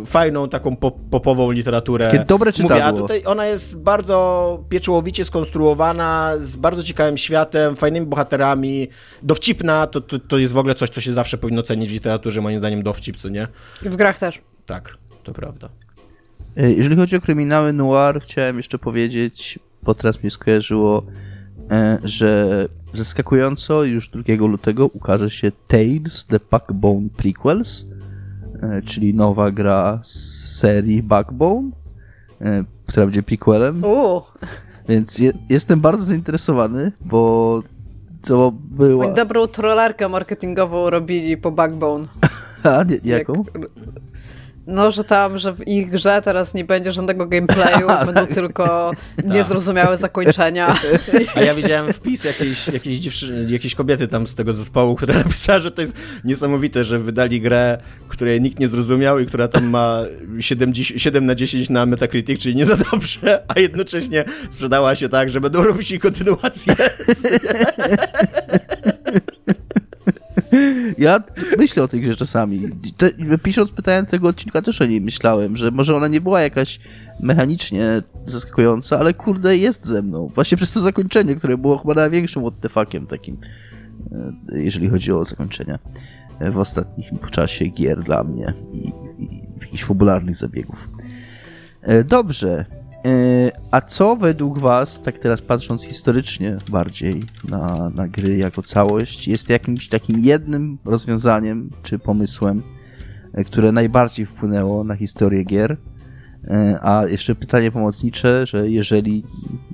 e, 0.02 0.06
fajną, 0.06 0.50
taką 0.50 0.76
popową 1.12 1.52
literaturę. 1.52 2.12
Takie 2.12 2.26
dobre 2.26 2.54
czytadło. 2.54 2.76
Mówię, 2.76 2.86
a 2.86 2.92
tutaj 2.92 3.22
ona 3.26 3.46
jest 3.46 3.78
bardzo 3.78 4.60
pieczołowicie 4.70 5.26
skonstruowana, 5.26 6.34
z 6.40 6.56
bardzo 6.56 6.84
ciekawym 6.84 7.18
światem, 7.18 7.76
fajnymi 7.76 8.06
bohaterami, 8.06 8.88
dowcipna, 9.24 9.88
to, 9.88 10.02
to, 10.02 10.20
to 10.20 10.38
jest 10.38 10.54
w 10.54 10.58
ogóle 10.58 10.76
coś, 10.76 10.90
co 10.90 11.02
się 11.02 11.14
zawsze 11.14 11.38
powinno 11.38 11.64
cenić 11.64 11.90
w 11.90 11.94
literaturze, 11.94 12.42
moim 12.42 12.60
zdaniem 12.60 12.84
dowcip, 12.84 13.18
co 13.18 13.30
nie? 13.30 13.48
I 13.86 13.90
w 13.90 13.96
grach 13.96 14.20
też. 14.20 14.42
Tak, 14.66 14.98
to 15.24 15.34
prawda. 15.34 15.70
E, 16.58 16.72
jeżeli 16.72 16.96
chodzi 16.96 17.16
o 17.16 17.22
kryminały 17.22 17.74
noir, 17.74 18.22
chciałem 18.22 18.58
jeszcze 18.58 18.80
powiedzieć, 18.80 19.60
bo 19.84 19.96
teraz 19.96 20.24
mnie 20.24 20.32
skojarzyło, 20.32 21.04
że 22.04 22.68
Zaskakująco 22.94 23.84
już 23.84 24.10
2 24.10 24.22
lutego 24.48 24.86
ukaże 24.86 25.30
się 25.30 25.52
Tales 25.68 26.26
The 26.26 26.40
Backbone 26.52 27.10
Prequels, 27.18 27.86
e, 28.62 28.82
czyli 28.82 29.14
nowa 29.14 29.52
gra 29.52 30.00
z 30.04 30.46
serii 30.60 31.04
Backbone, 31.04 31.72
e, 32.42 32.64
która 32.86 33.06
będzie 33.06 33.24
prequelem. 33.24 33.84
Uh. 33.84 34.34
Więc 34.90 35.20
je, 35.20 35.32
jestem 35.50 35.80
bardzo 35.80 36.06
zainteresowany, 36.06 36.92
bo 37.02 37.64
co 38.22 38.52
była... 38.52 39.06
Oni 39.06 39.16
dobrą 39.16 39.48
trollerkę 39.48 40.10
marketingową 40.10 40.90
robili 40.90 41.38
po 41.38 41.52
Backbone. 41.52 42.08
A, 42.64 42.84
nie, 42.84 43.00
jaką? 43.04 43.34
Jak 43.34 43.70
no, 44.68 44.92
że 44.92 45.04
tam, 45.04 45.38
że 45.38 45.54
w 45.56 45.68
ich 45.68 45.90
grze 45.90 46.22
teraz 46.26 46.54
nie 46.54 46.66
będzie 46.66 46.92
żadnego 46.92 47.26
gameplayu, 47.26 47.88
będą 48.06 48.28
tylko 48.28 48.92
tak. 49.16 49.26
niezrozumiałe 49.26 49.98
zakończenia. 49.98 50.78
A 51.36 51.42
ja 51.42 51.56
widziałem 51.56 51.94
wpis 51.94 52.24
jakiejś, 52.24 52.68
jakiejś, 52.68 53.00
dziewczyny, 53.00 53.52
jakiejś 53.52 53.76
kobiety 53.76 54.08
tam 54.08 54.28
z 54.28 54.36
tego 54.36 54.54
zespołu, 54.54 54.96
która 54.96 55.14
napisała, 55.14 55.60
że 55.60 55.72
to 55.72 55.82
jest 55.82 55.94
niesamowite, 56.24 56.84
że 56.84 57.00
wydali 57.00 57.42
grę, 57.42 57.78
której 58.08 58.42
nikt 58.42 58.60
nie 58.60 58.68
zrozumiał 58.68 59.20
i 59.20 59.26
która 59.26 59.48
tam 59.48 59.70
ma 59.70 60.00
7, 60.40 60.76
7 60.76 61.26
na 61.26 61.36
10 61.36 61.70
na 61.70 61.86
Metacritic, 61.86 62.42
czyli 62.42 62.56
nie 62.56 62.66
za 62.66 62.76
dobrze, 62.92 63.44
a 63.48 63.60
jednocześnie 63.60 64.24
sprzedała 64.52 64.96
się 64.96 65.10
tak, 65.10 65.30
że 65.30 65.42
będą 65.42 65.64
robić 65.64 65.92
jej 65.92 66.00
kontynuację. 66.00 66.76
Ja 70.98 71.24
myślę 71.58 71.84
o 71.84 71.88
tej 71.88 72.02
grze 72.02 72.16
czasami. 72.16 72.70
Te, 72.98 73.10
pisząc 73.44 73.72
pytania 73.72 74.04
tego 74.04 74.28
odcinka 74.28 74.62
też 74.62 74.82
o 74.82 74.86
niej 74.86 75.02
myślałem, 75.02 75.58
że 75.58 75.72
może 75.72 75.96
ona 75.96 76.08
nie 76.08 76.22
była 76.22 76.42
jakaś 76.42 76.80
mechanicznie 77.20 78.02
zaskakująca, 78.26 79.00
ale 79.00 79.14
kurde 79.14 79.58
jest 79.58 79.86
ze 79.86 80.02
mną. 80.02 80.32
Właśnie 80.36 80.58
przez 80.58 80.72
to 80.72 80.80
zakończenie, 80.80 81.36
które 81.36 81.58
było 81.58 81.78
chyba 81.78 81.94
największym 81.94 82.44
odtefakiem 82.44 83.08
takim, 83.08 83.38
e, 84.52 84.62
jeżeli 84.62 84.90
chodzi 84.90 85.12
o 85.12 85.26
zakończenia 85.26 85.80
e, 86.40 86.52
w 86.52 86.58
ostatnim 86.58 87.20
czasie 87.32 87.66
gier 87.66 88.04
dla 88.04 88.24
mnie 88.24 88.54
i, 88.74 88.88
i 89.24 89.42
jakichś 89.62 89.84
fabularnych 89.84 90.36
zabiegów. 90.36 90.90
E, 91.82 92.04
dobrze, 92.04 92.66
a 93.72 93.82
co 93.82 94.16
według 94.16 94.60
Was, 94.60 95.02
tak 95.02 95.20
teraz 95.20 95.42
patrząc 95.42 95.84
historycznie 95.84 96.58
bardziej 96.70 97.24
na, 97.50 97.92
na 97.96 98.08
gry 98.08 98.38
jako 98.38 98.62
całość, 98.62 99.28
jest 99.28 99.50
jakimś 99.50 99.88
takim 99.88 100.20
jednym 100.20 100.78
rozwiązaniem 100.86 101.70
czy 101.84 102.00
pomysłem, 102.00 102.64
e, 103.34 103.44
które 103.44 103.72
najbardziej 103.72 104.26
wpłynęło 104.26 104.84
na 104.84 104.96
historię 104.96 105.44
gier? 105.44 105.78
E, 106.48 106.80
a 106.82 107.06
jeszcze 107.06 107.36
pytanie 107.36 107.72
pomocnicze, 107.72 108.46
że 108.46 108.70
jeżeli 108.70 109.24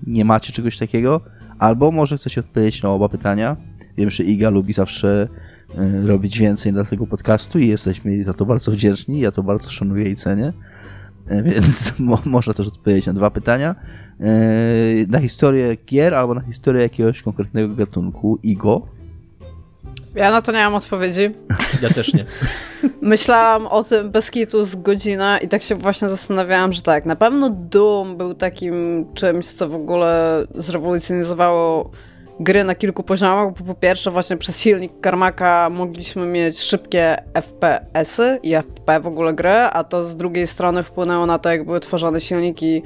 nie 0.07 0.25
macie 0.25 0.53
czegoś 0.53 0.77
takiego, 0.77 1.21
albo 1.59 1.91
może 1.91 2.17
chcecie 2.17 2.41
odpowiedzieć 2.41 2.83
na 2.83 2.89
oba 2.89 3.09
pytania. 3.09 3.57
Wiem, 3.97 4.09
że 4.09 4.23
Iga 4.23 4.49
lubi 4.49 4.73
zawsze 4.73 5.27
robić 6.05 6.39
więcej 6.39 6.73
dla 6.73 6.83
tego 6.83 7.07
podcastu 7.07 7.59
i 7.59 7.67
jesteśmy 7.67 8.23
za 8.23 8.33
to 8.33 8.45
bardzo 8.45 8.71
wdzięczni. 8.71 9.19
Ja 9.19 9.31
to 9.31 9.43
bardzo 9.43 9.69
szanuję 9.69 10.09
i 10.09 10.15
cenię. 10.15 10.53
E, 11.29 11.43
więc 11.43 11.91
mo 11.99 12.19
można 12.25 12.53
też 12.53 12.67
odpowiedzieć 12.67 13.05
na 13.05 13.13
dwa 13.13 13.31
pytania. 13.31 13.75
E, 14.19 14.25
na 15.07 15.19
historię 15.19 15.77
gier 15.85 16.13
albo 16.13 16.33
na 16.33 16.41
historię 16.41 16.81
jakiegoś 16.81 17.21
konkretnego 17.21 17.75
gatunku. 17.75 18.39
Igo? 18.43 18.81
Ja 20.15 20.31
na 20.31 20.41
to 20.41 20.51
nie 20.51 20.57
mam 20.57 20.75
odpowiedzi. 20.75 21.29
Ja 21.81 21.89
też 21.89 22.13
nie. 22.13 22.25
Myślałam 23.01 23.67
o 23.67 23.83
tym 23.83 24.11
bez 24.11 24.31
kitu 24.31 24.65
z 24.65 24.75
godzina 24.75 25.37
i 25.37 25.47
tak 25.47 25.63
się 25.63 25.75
właśnie 25.75 26.09
zastanawiałam, 26.09 26.73
że 26.73 26.81
tak, 26.81 27.05
na 27.05 27.15
pewno 27.15 27.49
Doom 27.49 28.17
był 28.17 28.33
takim 28.33 29.05
czymś, 29.13 29.45
co 29.45 29.69
w 29.69 29.75
ogóle 29.75 30.45
zrewolucjonizowało 30.55 31.91
gry 32.39 32.63
na 32.63 32.75
kilku 32.75 33.03
poziomach, 33.03 33.53
bo 33.53 33.65
po 33.65 33.75
pierwsze 33.75 34.11
właśnie 34.11 34.37
przez 34.37 34.59
silnik 34.59 34.91
Karmaka 35.01 35.69
mogliśmy 35.69 36.25
mieć 36.25 36.59
szybkie 36.59 37.23
FPS-y 37.33 38.39
i 38.43 38.55
FP 38.55 38.99
w 38.99 39.07
ogóle 39.07 39.33
gry, 39.33 39.49
a 39.49 39.83
to 39.83 40.05
z 40.05 40.17
drugiej 40.17 40.47
strony 40.47 40.83
wpłynęło 40.83 41.25
na 41.25 41.39
to, 41.39 41.49
jak 41.49 41.65
były 41.65 41.79
tworzone 41.79 42.21
silniki 42.21 42.83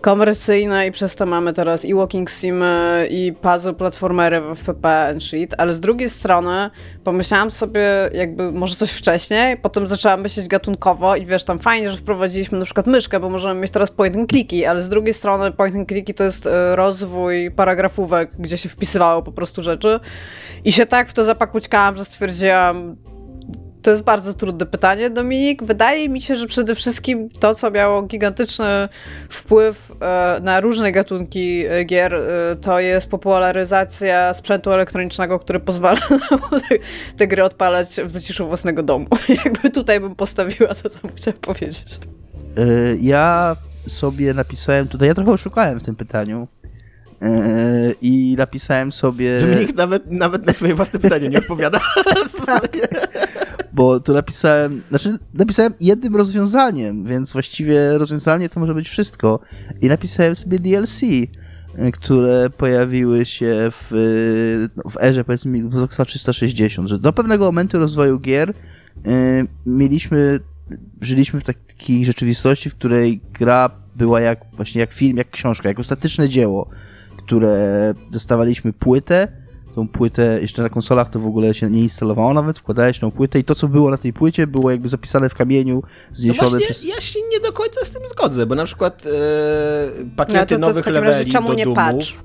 komercyjne 0.00 0.86
i 0.86 0.92
przez 0.92 1.16
to 1.16 1.26
mamy 1.26 1.52
teraz 1.52 1.84
i 1.84 1.94
walking 1.94 2.30
simy, 2.30 3.08
i 3.10 3.32
puzzle 3.42 3.74
platformery 3.74 4.40
w 4.40 4.58
FPP 4.58 5.08
and 5.08 5.22
shit, 5.22 5.54
ale 5.58 5.72
z 5.72 5.80
drugiej 5.80 6.10
strony 6.10 6.70
pomyślałam 7.04 7.50
sobie 7.50 8.10
jakby 8.12 8.52
może 8.52 8.76
coś 8.76 8.90
wcześniej, 8.90 9.56
potem 9.56 9.86
zaczęłam 9.86 10.20
myśleć 10.20 10.48
gatunkowo 10.48 11.16
i 11.16 11.26
wiesz, 11.26 11.44
tam 11.44 11.58
fajnie, 11.58 11.90
że 11.90 11.96
wprowadziliśmy 11.96 12.58
na 12.58 12.64
przykład 12.64 12.86
myszkę, 12.86 13.20
bo 13.20 13.30
możemy 13.30 13.60
mieć 13.60 13.70
teraz 13.70 13.90
point 13.90 14.16
and 14.16 14.30
clicky, 14.30 14.68
ale 14.68 14.82
z 14.82 14.88
drugiej 14.88 15.14
strony 15.14 15.50
point 15.50 15.76
and 15.76 15.88
clicky 15.88 16.14
to 16.14 16.24
jest 16.24 16.46
e, 16.46 16.76
rozwój 16.76 17.50
paragrafówek, 17.50 18.30
gdzie 18.38 18.58
się 18.58 18.68
wpisywało 18.68 19.22
po 19.22 19.32
prostu 19.32 19.62
rzeczy. 19.62 20.00
I 20.64 20.72
się 20.72 20.86
tak 20.86 21.08
w 21.08 21.12
to 21.12 21.24
zapakućkałam, 21.24 21.96
że 21.96 22.04
stwierdziłam 22.04 22.96
To 23.82 23.90
jest 23.90 24.02
bardzo 24.02 24.34
trudne 24.34 24.66
pytanie, 24.66 25.10
Dominik. 25.10 25.62
Wydaje 25.62 26.08
mi 26.08 26.20
się, 26.20 26.36
że 26.36 26.46
przede 26.46 26.74
wszystkim 26.74 27.30
to, 27.30 27.54
co 27.54 27.70
miało 27.70 28.02
gigantyczny 28.02 28.88
wpływ 29.28 29.92
e, 30.00 30.40
na 30.42 30.60
różne 30.60 30.92
gatunki 30.92 31.64
e, 31.66 31.84
gier, 31.84 32.14
e, 32.14 32.56
to 32.56 32.80
jest 32.80 33.08
popularyzacja 33.08 34.34
sprzętu 34.34 34.72
elektronicznego, 34.72 35.38
który 35.38 35.60
pozwala 35.60 36.00
te, 36.68 36.76
te 37.16 37.26
gry 37.26 37.44
odpalać 37.44 37.88
w 37.88 38.10
zaciszu 38.10 38.46
własnego 38.46 38.82
domu. 38.82 39.06
Jakby 39.44 39.70
tutaj 39.70 40.00
bym 40.00 40.14
postawiła 40.14 40.74
to, 40.74 40.90
co 40.90 40.98
chciałam 41.16 41.40
powiedzieć. 41.40 42.00
Ja 43.00 43.56
sobie 43.88 44.34
napisałem 44.34 44.88
tutaj, 44.88 45.08
ja 45.08 45.14
trochę 45.14 45.32
oszukałem 45.32 45.80
w 45.80 45.82
tym 45.82 45.96
pytaniu. 45.96 46.48
I 48.02 48.34
napisałem 48.38 48.92
sobie. 48.92 49.40
Dominik 49.40 49.76
nawet, 49.76 50.10
nawet 50.10 50.46
na 50.46 50.52
swoje 50.52 50.74
własne 50.74 50.98
pytanie 50.98 51.28
nie 51.28 51.38
odpowiada. 51.38 51.80
bo 53.72 54.00
tu 54.00 54.12
napisałem, 54.12 54.82
znaczy 54.88 55.18
napisałem 55.34 55.74
jednym 55.80 56.16
rozwiązaniem, 56.16 57.04
więc 57.04 57.32
właściwie 57.32 57.98
rozwiązanie 57.98 58.48
to 58.48 58.60
może 58.60 58.74
być 58.74 58.88
wszystko. 58.88 59.40
I 59.80 59.88
napisałem 59.88 60.36
sobie 60.36 60.58
DLC, 60.58 61.00
które 61.92 62.50
pojawiły 62.50 63.26
się 63.26 63.70
w, 63.70 63.86
w 64.90 64.96
erze 65.00 65.24
powiedzmy 65.24 65.58
Xboxa 65.58 66.04
360, 66.04 66.88
że 66.88 66.98
do 66.98 67.12
pewnego 67.12 67.44
momentu 67.44 67.78
rozwoju 67.78 68.20
gier 68.20 68.54
yy, 69.04 69.12
mieliśmy, 69.66 70.40
żyliśmy 71.00 71.40
w 71.40 71.44
takiej 71.44 72.04
rzeczywistości, 72.04 72.70
w 72.70 72.74
której 72.74 73.20
gra 73.32 73.70
była 73.96 74.20
jak 74.20 74.44
właśnie 74.52 74.80
jak 74.80 74.92
film, 74.92 75.16
jak 75.16 75.30
książka, 75.30 75.68
jako 75.68 75.82
statyczne 75.82 76.28
dzieło, 76.28 76.68
które 77.16 77.94
dostawaliśmy 78.10 78.72
płytę, 78.72 79.28
tą 79.80 79.88
płytę, 79.88 80.38
jeszcze 80.42 80.62
na 80.62 80.68
konsolach 80.68 81.10
to 81.10 81.20
w 81.20 81.26
ogóle 81.26 81.54
się 81.54 81.70
nie 81.70 81.80
instalowało 81.80 82.34
nawet, 82.34 82.58
wkładałeś 82.58 82.98
tą 82.98 83.10
płytę 83.10 83.38
i 83.38 83.44
to, 83.44 83.54
co 83.54 83.68
było 83.68 83.90
na 83.90 83.96
tej 83.96 84.12
płycie, 84.12 84.46
było 84.46 84.70
jakby 84.70 84.88
zapisane 84.88 85.28
w 85.28 85.34
kamieniu, 85.34 85.82
zniesione 86.12 86.42
no 86.42 86.50
właśnie, 86.50 86.66
przez... 86.66 86.84
ja 86.84 87.00
się 87.00 87.18
nie 87.30 87.40
do 87.40 87.52
końca 87.52 87.84
z 87.84 87.90
tym 87.90 88.02
zgodzę, 88.08 88.46
bo 88.46 88.54
na 88.54 88.64
przykład 88.64 89.02
e, 89.06 90.16
pakiety 90.16 90.38
no 90.38 90.44
to, 90.44 90.54
to 90.54 90.58
nowych 90.58 90.86
leveli 90.86 91.32
do 91.32 91.54
nie 91.54 91.64
Doomów, 91.64 92.24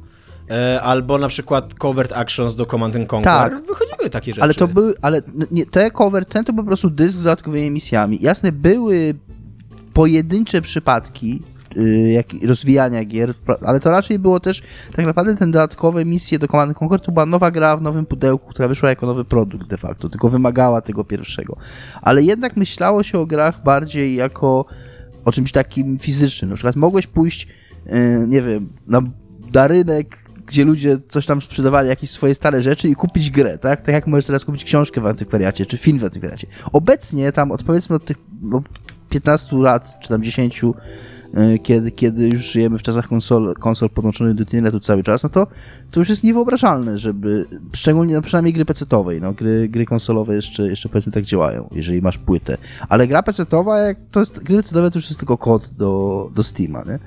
e, 0.49 0.81
albo 0.81 1.17
na 1.17 1.27
przykład 1.27 1.73
covert 1.73 2.11
actions 2.11 2.55
do 2.55 2.65
Command 2.65 2.95
Conquer, 2.95 3.23
tak, 3.23 3.65
wychodziły 3.67 4.09
takie 4.09 4.33
rzeczy. 4.33 4.43
Ale 4.43 4.53
to 4.53 4.67
były, 4.67 4.93
ale 5.01 5.21
nie, 5.51 5.65
te 5.65 5.91
covert, 5.91 6.33
ten 6.33 6.45
to 6.45 6.53
po 6.53 6.63
prostu 6.63 6.89
dysk 6.89 7.13
z 7.19 7.23
dodatkowymi 7.23 7.71
misjami. 7.71 8.17
Jasne, 8.21 8.51
były 8.51 9.15
pojedyncze 9.93 10.61
przypadki, 10.61 11.41
jak, 12.13 12.27
rozwijania 12.47 13.05
gier, 13.05 13.33
ale 13.65 13.79
to 13.79 13.91
raczej 13.91 14.19
było 14.19 14.39
też 14.39 14.63
tak 14.95 15.05
naprawdę 15.05 15.35
ten 15.35 15.51
dodatkowe 15.51 16.05
misje 16.05 16.39
do 16.39 16.47
Command 16.47 16.77
Conquer 16.81 16.99
to 16.99 17.11
była 17.11 17.25
nowa 17.25 17.51
gra 17.51 17.77
w 17.77 17.81
nowym 17.81 18.05
pudełku, 18.05 18.49
która 18.49 18.67
wyszła 18.67 18.89
jako 18.89 19.05
nowy 19.05 19.25
produkt 19.25 19.67
de 19.67 19.77
facto, 19.77 20.09
tylko 20.09 20.29
wymagała 20.29 20.81
tego 20.81 21.03
pierwszego. 21.03 21.57
Ale 22.01 22.23
jednak 22.23 22.57
myślało 22.57 23.03
się 23.03 23.19
o 23.19 23.25
grach 23.25 23.63
bardziej 23.63 24.15
jako 24.15 24.65
o 25.25 25.31
czymś 25.31 25.51
takim 25.51 25.99
fizycznym. 25.99 26.49
Na 26.49 26.55
przykład 26.55 26.75
mogłeś 26.75 27.07
pójść, 27.07 27.47
y, 27.87 28.25
nie 28.27 28.41
wiem, 28.41 28.69
na, 28.87 29.01
na 29.53 29.67
rynek 29.67 30.25
gdzie 30.47 30.65
ludzie 30.65 30.97
coś 31.07 31.25
tam 31.25 31.41
sprzedawali, 31.41 31.89
jakieś 31.89 32.09
swoje 32.09 32.35
stare 32.35 32.61
rzeczy 32.61 32.89
i 32.89 32.95
kupić 32.95 33.31
grę, 33.31 33.57
tak? 33.57 33.81
Tak 33.81 33.95
jak 33.95 34.07
możesz 34.07 34.25
teraz 34.25 34.45
kupić 34.45 34.63
książkę 34.63 35.01
w 35.01 35.07
antykwariacie, 35.07 35.65
czy 35.65 35.77
film 35.77 35.99
w 35.99 36.03
antykwariacie. 36.03 36.47
Obecnie 36.71 37.31
tam 37.31 37.51
od 37.51 37.63
powiedzmy 37.63 37.95
od 37.95 38.05
tych 38.05 38.17
15 39.09 39.55
lat, 39.55 39.97
czy 39.99 40.09
tam 40.09 40.23
10 40.23 40.63
E, 40.63 40.73
kiedy, 41.63 41.91
kiedy 41.91 42.29
już 42.29 42.51
żyjemy 42.51 42.77
w 42.77 42.81
czasach 42.81 43.07
konsol, 43.07 43.53
konsol 43.53 43.89
podłączonych 43.89 44.35
do 44.35 44.43
internetu 44.43 44.79
cały 44.79 45.03
czas, 45.03 45.23
no 45.23 45.29
to, 45.29 45.47
to 45.91 45.99
już 45.99 46.09
jest 46.09 46.23
niewyobrażalne, 46.23 46.97
żeby, 46.97 47.45
szczególnie, 47.73 48.15
no 48.15 48.21
przynajmniej 48.21 48.53
gry 48.53 48.65
pecetowej, 48.65 49.21
no 49.21 49.33
gry, 49.33 49.69
gry 49.69 49.85
konsolowe 49.85 50.35
jeszcze, 50.35 50.69
jeszcze 50.69 50.89
powiedzmy 50.89 51.11
tak 51.11 51.23
działają, 51.23 51.69
jeżeli 51.71 52.01
masz 52.01 52.17
płytę, 52.17 52.57
ale 52.89 53.07
gra 53.07 53.23
pecetowa, 53.23 53.79
jak 53.79 53.97
to 54.11 54.19
jest, 54.19 54.43
gry 54.43 54.57
pecetowe 54.57 54.91
to 54.91 54.97
już 54.97 55.05
jest 55.05 55.19
tylko 55.19 55.37
kod 55.37 55.69
do, 55.77 56.31
do 56.35 56.43
Steama, 56.43 56.83
nie? 56.87 56.99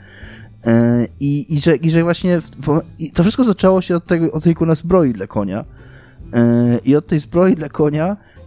E, 0.72 1.06
I, 1.20 1.54
i, 1.54 1.60
że, 1.60 1.76
I 1.76 1.90
że 1.90 2.02
właśnie 2.02 2.40
w, 2.40 2.80
i 2.98 3.10
to 3.10 3.22
wszystko 3.22 3.44
zaczęło 3.44 3.80
się 3.80 3.96
od, 3.96 4.06
tego, 4.06 4.32
od 4.32 4.44
tej 4.44 4.56
na 4.60 4.74
zbroi 4.74 5.12
dla 5.12 5.26
konia. 5.26 5.64
E, 6.32 6.78
I 6.84 6.96
od 6.96 7.06
tej 7.06 7.18
zbroi 7.18 7.56
dla 7.56 7.68
konia 7.68 8.16
E, 8.16 8.37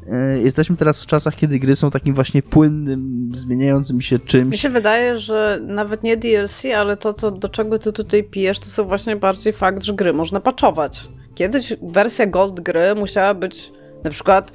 jesteśmy 0.43 0.77
teraz 0.77 1.03
w 1.03 1.05
czasach, 1.05 1.35
kiedy 1.35 1.59
gry 1.59 1.75
są 1.75 1.91
takim 1.91 2.15
właśnie 2.15 2.43
płynnym, 2.43 3.31
zmieniającym 3.35 4.01
się 4.01 4.19
czymś. 4.19 4.51
Mi 4.51 4.57
się 4.57 4.69
wydaje, 4.69 5.19
że 5.19 5.59
nawet 5.61 6.03
nie 6.03 6.17
DLC, 6.17 6.65
ale 6.77 6.97
to, 6.97 7.13
to 7.13 7.31
do 7.31 7.49
czego 7.49 7.79
ty 7.79 7.93
tutaj 7.93 8.23
pijesz, 8.23 8.59
to 8.59 8.65
są 8.65 8.83
właśnie 8.83 9.15
bardziej 9.15 9.53
fakt, 9.53 9.83
że 9.83 9.93
gry 9.93 10.13
można 10.13 10.39
patchować. 10.39 11.09
Kiedyś 11.35 11.73
wersja 11.81 12.25
Gold 12.25 12.59
gry 12.59 12.95
musiała 12.95 13.33
być 13.33 13.71
na 14.03 14.09
przykład 14.09 14.51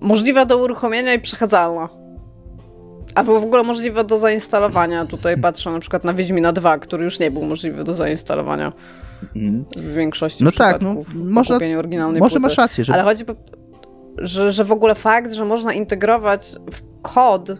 możliwa 0.00 0.44
do 0.44 0.58
uruchomienia 0.58 1.14
i 1.14 1.20
przechadzalna. 1.20 1.88
Albo 3.14 3.40
w 3.40 3.44
ogóle 3.44 3.62
możliwa 3.62 4.04
do 4.04 4.18
zainstalowania. 4.18 5.06
Tutaj 5.06 5.40
patrzę 5.40 5.70
na 5.70 5.80
przykład 5.80 6.04
na 6.04 6.14
Wiedźmina 6.14 6.52
2, 6.52 6.78
który 6.78 7.04
już 7.04 7.18
nie 7.18 7.30
był 7.30 7.42
możliwy 7.42 7.84
do 7.84 7.94
zainstalowania 7.94 8.72
mhm. 9.36 9.64
w 9.76 9.94
większości 9.94 10.44
no 10.44 10.52
tak, 10.52 10.82
no, 10.82 10.96
można, 11.14 11.56
oryginalnej 11.56 12.20
Może 12.20 12.30
płyty. 12.30 12.40
masz 12.40 12.58
rację. 12.58 12.84
Że... 12.84 12.92
Ale 12.92 13.02
chodzi 13.02 13.24
po 13.24 13.34
że, 14.18 14.52
że 14.52 14.64
w 14.64 14.72
ogóle 14.72 14.94
fakt, 14.94 15.32
że 15.32 15.44
można 15.44 15.72
integrować 15.72 16.56
w 16.72 17.02
kod 17.02 17.50
y, 17.50 17.56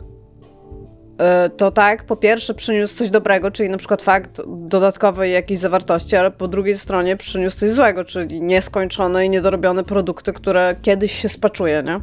to 1.57 1.71
tak, 1.71 2.07
po 2.07 2.17
pierwsze 2.17 2.55
przyniósł 2.55 2.97
coś 2.97 3.11
dobrego, 3.11 3.51
czyli 3.51 3.69
na 3.69 3.77
przykład 3.77 4.03
fakt 4.03 4.41
dodatkowej 4.47 5.33
jakiejś 5.33 5.61
zawartości, 5.61 6.17
ale 6.17 6.31
po 6.31 6.49
drugiej 6.49 6.79
stronie 6.79 7.17
przyniósł 7.17 7.59
coś 7.59 7.71
złego, 7.71 8.05
czyli 8.05 8.43
nieskończone 8.43 9.27
i 9.27 9.31
niedorobione 9.31 9.85
produkty, 9.85 10.33
które 10.33 10.77
kiedyś 10.83 11.13
się 11.13 11.29
spaczuje, 11.29 11.83
nie? 11.87 12.01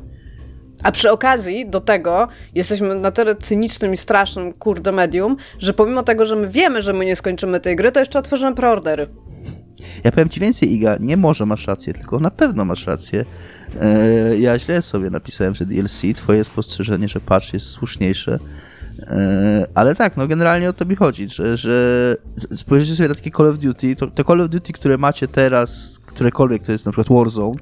A 0.83 0.91
przy 0.91 1.11
okazji 1.11 1.69
do 1.69 1.81
tego 1.81 2.27
jesteśmy 2.55 2.95
na 2.95 3.11
tyle 3.11 3.35
cynicznym 3.35 3.93
i 3.93 3.97
strasznym, 3.97 4.53
kurde, 4.53 4.91
medium, 4.91 5.35
że 5.59 5.73
pomimo 5.73 6.03
tego, 6.03 6.25
że 6.25 6.35
my 6.35 6.47
wiemy, 6.47 6.81
że 6.81 6.93
my 6.93 7.05
nie 7.05 7.15
skończymy 7.15 7.59
tej 7.59 7.75
gry, 7.75 7.91
to 7.91 7.99
jeszcze 7.99 8.19
otworzymy 8.19 8.55
preordery. 8.55 9.07
Ja 10.03 10.11
powiem 10.11 10.29
ci 10.29 10.39
więcej, 10.39 10.73
Iga, 10.73 10.97
nie 10.99 11.17
może 11.17 11.45
masz 11.45 11.67
rację, 11.67 11.93
tylko 11.93 12.19
na 12.19 12.31
pewno 12.31 12.65
masz 12.65 12.87
rację. 12.87 13.25
E, 13.81 14.39
ja 14.39 14.59
źle 14.59 14.81
sobie 14.81 15.09
napisałem, 15.09 15.55
że 15.55 15.65
DLC, 15.65 16.01
twoje 16.15 16.43
spostrzeżenie, 16.43 17.07
że 17.07 17.19
patch 17.19 17.53
jest 17.53 17.65
słuszniejsze. 17.65 18.39
E, 19.07 19.67
ale 19.75 19.95
tak, 19.95 20.17
no 20.17 20.27
generalnie 20.27 20.69
o 20.69 20.73
to 20.73 20.85
mi 20.85 20.95
chodzi, 20.95 21.29
że, 21.29 21.57
że 21.57 22.15
spojrzycie 22.55 22.95
sobie 22.95 23.09
na 23.09 23.15
takie 23.15 23.31
Call 23.31 23.47
of 23.47 23.57
Duty, 23.57 23.95
to, 23.95 24.07
te 24.07 24.23
Call 24.23 24.41
of 24.41 24.49
Duty, 24.49 24.73
które 24.73 24.97
macie 24.97 25.27
teraz, 25.27 25.99
którekolwiek 26.05 26.63
to 26.63 26.71
jest 26.71 26.85
na 26.85 26.91
przykład 26.91 27.17
Warzone, 27.17 27.59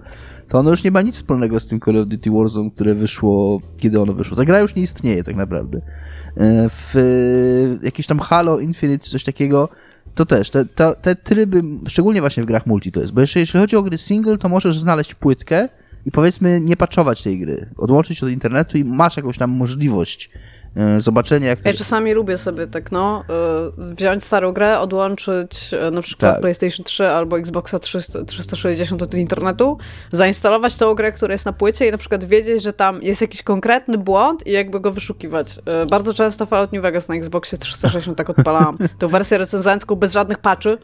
to 0.49 0.59
ono 0.59 0.69
już 0.69 0.83
nie 0.83 0.91
ma 0.91 1.01
nic 1.01 1.15
wspólnego 1.15 1.59
z 1.59 1.67
tym 1.67 1.79
Call 1.79 1.97
of 1.97 2.07
Duty 2.07 2.31
Warzone, 2.31 2.71
które 2.71 2.93
wyszło, 2.93 3.61
kiedy 3.77 4.01
ono 4.01 4.13
wyszło. 4.13 4.37
Ta 4.37 4.45
gra 4.45 4.59
już 4.59 4.75
nie 4.75 4.83
istnieje 4.83 5.23
tak 5.23 5.35
naprawdę. 5.35 5.77
E, 5.77 6.69
w 6.69 7.79
jakieś 7.83 8.07
tam 8.07 8.19
Halo 8.19 8.59
Infinite, 8.59 9.07
coś 9.07 9.23
takiego, 9.23 9.69
to 10.17 10.25
też, 10.25 10.49
te, 10.49 10.65
te, 10.65 10.95
te 10.95 11.15
tryby, 11.15 11.61
szczególnie 11.87 12.21
właśnie 12.21 12.43
w 12.43 12.45
grach 12.45 12.65
multi 12.65 12.91
to 12.91 12.99
jest, 12.99 13.13
bo 13.13 13.21
jeszcze 13.21 13.39
jeśli 13.39 13.59
chodzi 13.59 13.75
o 13.75 13.83
gry 13.83 13.97
single, 13.97 14.37
to 14.37 14.49
możesz 14.49 14.79
znaleźć 14.79 15.13
płytkę, 15.13 15.69
i 16.05 16.11
powiedzmy 16.11 16.61
nie 16.61 16.77
patchować 16.77 17.23
tej 17.23 17.39
gry, 17.39 17.69
odłączyć 17.77 18.23
od 18.23 18.29
internetu 18.29 18.77
i 18.77 18.83
masz 18.83 19.17
jakąś 19.17 19.37
tam 19.37 19.51
możliwość 19.51 20.29
zobaczenie 20.97 21.47
jak 21.47 21.59
to... 21.59 21.69
Ja 21.69 21.75
czasami 21.75 22.13
lubię 22.13 22.37
sobie 22.37 22.67
tak, 22.67 22.91
no, 22.91 23.23
e, 23.79 23.93
wziąć 23.95 24.23
starą 24.23 24.51
grę, 24.51 24.79
odłączyć 24.79 25.73
e, 25.73 25.91
na 25.91 26.01
przykład 26.01 26.31
tak. 26.31 26.41
PlayStation 26.41 26.83
3 26.83 27.07
albo 27.07 27.39
Xboxa 27.39 27.79
300, 27.79 28.25
360 28.25 29.01
od 29.01 29.13
internetu, 29.13 29.77
zainstalować 30.11 30.75
tą 30.75 30.93
grę, 30.93 31.11
która 31.11 31.33
jest 31.33 31.45
na 31.45 31.53
płycie 31.53 31.87
i 31.87 31.91
na 31.91 31.97
przykład 31.97 32.23
wiedzieć, 32.23 32.63
że 32.63 32.73
tam 32.73 33.03
jest 33.03 33.21
jakiś 33.21 33.43
konkretny 33.43 33.97
błąd 33.97 34.47
i 34.47 34.51
jakby 34.51 34.79
go 34.79 34.91
wyszukiwać. 34.91 35.59
Bardzo 35.89 36.13
często 36.13 36.45
Fallout 36.45 36.71
New 36.71 36.81
Vegas 36.81 37.07
na 37.07 37.15
Xboxie 37.15 37.57
360 37.57 38.17
tak 38.17 38.29
odpalałam. 38.29 38.77
Tą 38.99 39.07
wersję 39.07 39.37
recenzencką 39.37 39.95
bez 39.95 40.13
żadnych 40.13 40.37
patchy, 40.37 40.77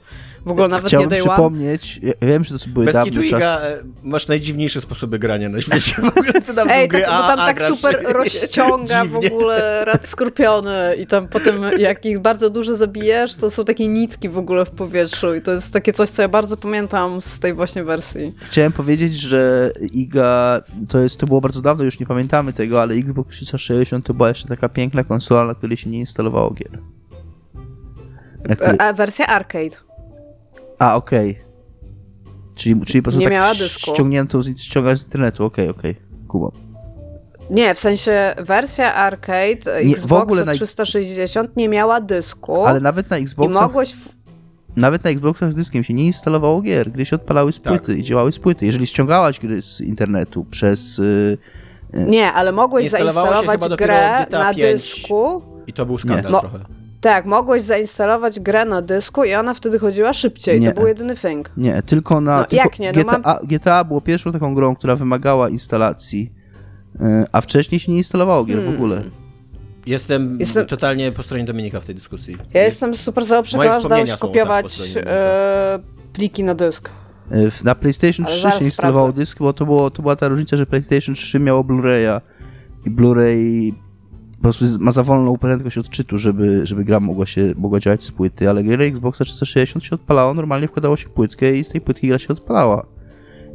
w 0.45 0.51
ogóle 0.51 0.67
nawet 0.67 0.87
Chciałbym 0.87 1.09
nie 1.09 1.15
day 1.15 1.29
przypomnieć, 1.29 1.99
ja 2.03 2.13
wiem, 2.27 2.43
że 2.43 2.59
to 2.59 2.65
były 2.67 2.85
Bez 2.85 2.95
dawne 2.95 3.29
czas... 3.29 3.61
masz 4.03 4.27
najdziwniejsze 4.27 4.81
sposoby 4.81 5.19
grania 5.19 5.49
na 5.49 5.61
świecie. 5.61 5.95
W 6.01 6.17
ogóle 6.17 6.33
ty 6.33 6.53
tam 6.53 6.69
Ej, 6.69 6.87
gry 6.87 7.01
tak, 7.01 7.09
bo 7.09 7.27
tam 7.27 7.37
tak 7.37 7.61
super 7.61 8.03
rozciąga 8.19 9.05
w 9.05 9.15
ogóle 9.15 9.85
rad 9.85 10.07
skorpiony 10.07 10.95
i 10.99 11.07
tam 11.07 11.27
potem 11.27 11.61
jak 11.79 12.05
ich 12.05 12.19
bardzo 12.19 12.49
dużo 12.49 12.75
zabijesz, 12.75 13.35
to 13.35 13.51
są 13.51 13.65
takie 13.65 13.87
nitki 13.87 14.29
w 14.29 14.37
ogóle 14.37 14.65
w 14.65 14.69
powietrzu 14.69 15.35
i 15.35 15.41
to 15.41 15.51
jest 15.51 15.73
takie 15.73 15.93
coś, 15.93 16.09
co 16.09 16.21
ja 16.21 16.27
bardzo 16.27 16.57
pamiętam 16.57 17.21
z 17.21 17.39
tej 17.39 17.53
właśnie 17.53 17.83
wersji. 17.83 18.33
Chciałem 18.39 18.71
powiedzieć, 18.71 19.15
że 19.15 19.71
IGA, 19.91 20.61
to 20.89 20.99
jest, 20.99 21.17
to 21.17 21.25
było 21.25 21.41
bardzo 21.41 21.61
dawno, 21.61 21.83
już 21.83 21.99
nie 21.99 22.05
pamiętamy 22.05 22.53
tego, 22.53 22.81
ale 22.81 22.93
Xbox 22.93 23.35
360 23.35 24.05
to 24.05 24.13
była 24.13 24.29
jeszcze 24.29 24.47
taka 24.47 24.69
piękna 24.69 25.03
konsola, 25.03 25.45
na 25.45 25.55
której 25.55 25.77
się 25.77 25.89
nie 25.89 25.99
instalowało 25.99 26.51
gier. 26.51 26.79
Której... 28.57 28.75
A 28.79 28.93
wersja 28.93 29.27
arcade. 29.27 29.92
A, 30.84 30.95
okej. 30.95 31.31
Okay. 31.31 31.43
Czyli, 32.55 32.81
czyli 32.86 33.01
po 33.01 33.03
prostu 33.03 33.19
nie 33.19 33.25
tak 33.25 33.34
miała 33.34 33.55
dysku. 33.55 33.91
ściągniętą 33.93 34.41
z, 34.41 34.59
ściągać 34.59 34.99
z 34.99 35.03
internetu, 35.03 35.45
okej, 35.45 35.69
okay, 35.69 35.79
okej. 35.79 35.91
Okay. 35.91 36.27
Kuba. 36.27 36.51
Nie, 37.49 37.75
w 37.75 37.79
sensie 37.79 38.36
wersja 38.38 38.95
arcade 38.95 39.84
nie, 39.86 39.93
Xbox 39.93 40.19
w 40.19 40.23
ogóle 40.23 40.45
na 40.45 40.53
360 40.53 41.57
nie 41.57 41.69
miała 41.69 42.01
dysku. 42.01 42.65
Ale 42.65 42.80
nawet 42.80 43.10
na 43.10 43.18
Xboxach... 43.18 43.64
I 43.64 43.65
mogłeś... 43.65 43.93
W... 43.93 44.10
Nawet 44.76 45.03
na 45.03 45.10
Xboxach 45.10 45.51
z 45.51 45.55
dyskiem 45.55 45.84
się 45.84 45.93
nie 45.93 46.05
instalowało 46.05 46.61
gier, 46.61 46.91
gdy 46.91 47.05
się 47.05 47.15
odpalały 47.15 47.51
z 47.51 47.60
płyty 47.60 47.88
tak. 47.88 47.97
i 47.97 48.03
działały 48.03 48.31
z 48.31 48.39
płyty. 48.39 48.65
Jeżeli 48.65 48.88
ściągałaś 48.88 49.39
gry 49.39 49.61
z 49.61 49.81
internetu 49.81 50.45
przez... 50.45 50.97
Yy, 50.97 51.38
Nie, 51.93 52.34
ale 52.34 52.51
mogłeś 52.51 52.89
zainstalować 52.89 53.60
grę 53.77 54.26
na 54.31 54.53
5. 54.53 54.57
dysku. 54.57 55.41
I 55.68 55.73
to 55.73 55.85
był 55.85 55.97
skandal 55.97 56.41
trochę. 56.41 56.82
Tak, 57.03 57.25
mogłeś 57.25 57.63
zainstalować 57.63 58.39
grę 58.39 58.65
na 58.65 58.81
dysku 58.81 59.23
i 59.23 59.34
ona 59.34 59.53
wtedy 59.53 59.80
chodziła 59.80 60.13
szybciej. 60.13 60.59
Nie. 60.59 60.71
To 60.71 60.80
był 60.80 60.88
jedyny 60.88 61.15
thing. 61.15 61.51
Nie, 61.57 61.81
tylko 61.81 62.21
na. 62.21 62.38
No, 62.38 62.45
tylko 62.45 62.63
jak 62.63 62.80
nie? 62.80 62.91
No 62.91 63.03
GTA, 63.03 63.39
GTA 63.43 63.84
było 63.84 64.01
pierwszą 64.01 64.31
taką 64.31 64.55
grą, 64.55 64.75
która 64.75 64.95
wymagała 64.95 65.49
instalacji, 65.49 66.31
y, 66.95 66.99
a 67.31 67.41
wcześniej 67.41 67.80
się 67.80 67.91
nie 67.91 67.97
instalowało 67.97 68.45
gier 68.45 68.57
w 68.57 68.61
Hmm. 68.61 68.75
ogóle. 68.75 69.03
Jestem, 69.85 70.35
Jestem- 70.39 70.65
totalnie 70.65 71.11
po 71.11 71.23
stronie 71.23 71.43
Dominika 71.45 71.80
w 71.80 71.85
tej 71.85 71.95
dyskusji. 71.95 72.38
Ja 72.53 72.63
jestem 72.63 72.95
super 72.95 73.25
za 73.25 73.41
przekonana, 73.43 73.81
że 73.81 73.89
dało 73.89 74.05
się 74.05 74.11
tak 74.11 74.19
kopiować 74.19 74.81
e, 74.95 75.80
pliki 76.13 76.43
na 76.43 76.55
dysk. 76.55 76.89
W- 77.31 77.63
Na 77.63 77.75
PlayStation 77.75 78.25
Ale 78.25 78.34
3 78.35 78.41
zaraz 78.43 78.59
się 78.59 78.65
instalowało 78.65 79.11
dysk, 79.11 79.39
bo 79.39 79.53
to, 79.53 79.65
było, 79.65 79.89
to 79.91 80.01
była 80.01 80.15
ta 80.15 80.27
różnica, 80.27 80.57
że 80.57 80.65
PlayStation 80.65 81.15
3 81.15 81.39
miało 81.39 81.63
Blu-raya 81.63 82.21
i 82.85 82.91
Blu-ray 82.91 83.71
po 84.44 84.49
prostu 84.49 84.65
ma 84.80 84.91
za 84.91 85.03
wolną 85.03 85.38
prędkość 85.38 85.78
odczytu, 85.78 86.18
żeby, 86.18 86.65
żeby 86.68 86.84
gra 86.84 86.99
mogła, 86.99 87.26
się, 87.26 87.53
mogła 87.57 87.80
działać 87.80 88.03
z 88.03 88.11
płyty, 88.11 88.49
ale 88.49 88.64
gry 88.64 88.86
Xboxa 88.86 89.26
360 89.26 89.86
się 89.86 89.95
odpalało, 89.95 90.34
normalnie 90.34 90.68
wkładało 90.68 90.98
się 90.98 91.10
płytkę 91.10 91.56
i 91.56 91.64
z 91.64 91.70
tej 91.70 91.82
płytki 91.82 92.07
gra 92.07 92.20
się 92.20 92.28
odpalała. 92.28 92.86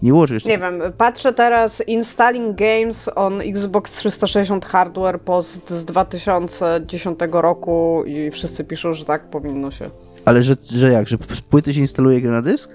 Nie 0.02 0.26
czegoś 0.26 0.44
Nie 0.44 0.58
wiem, 0.58 0.80
patrzę 0.98 1.32
teraz 1.32 1.82
installing 1.86 2.56
games 2.56 3.10
on 3.14 3.40
Xbox 3.40 3.92
360 3.92 4.64
hardware 4.64 5.20
post 5.20 5.70
z 5.70 5.84
2010 5.84 7.18
roku 7.32 8.02
i 8.06 8.30
wszyscy 8.30 8.64
piszą, 8.64 8.92
że 8.92 9.04
tak 9.04 9.30
powinno 9.30 9.70
się. 9.70 9.90
Ale 10.24 10.42
że, 10.42 10.56
że 10.70 10.92
jak, 10.92 11.08
że 11.08 11.16
z 11.34 11.40
płyty 11.40 11.74
się 11.74 11.80
instaluje 11.80 12.20
grę 12.20 12.30
na 12.30 12.42
dysk? 12.42 12.70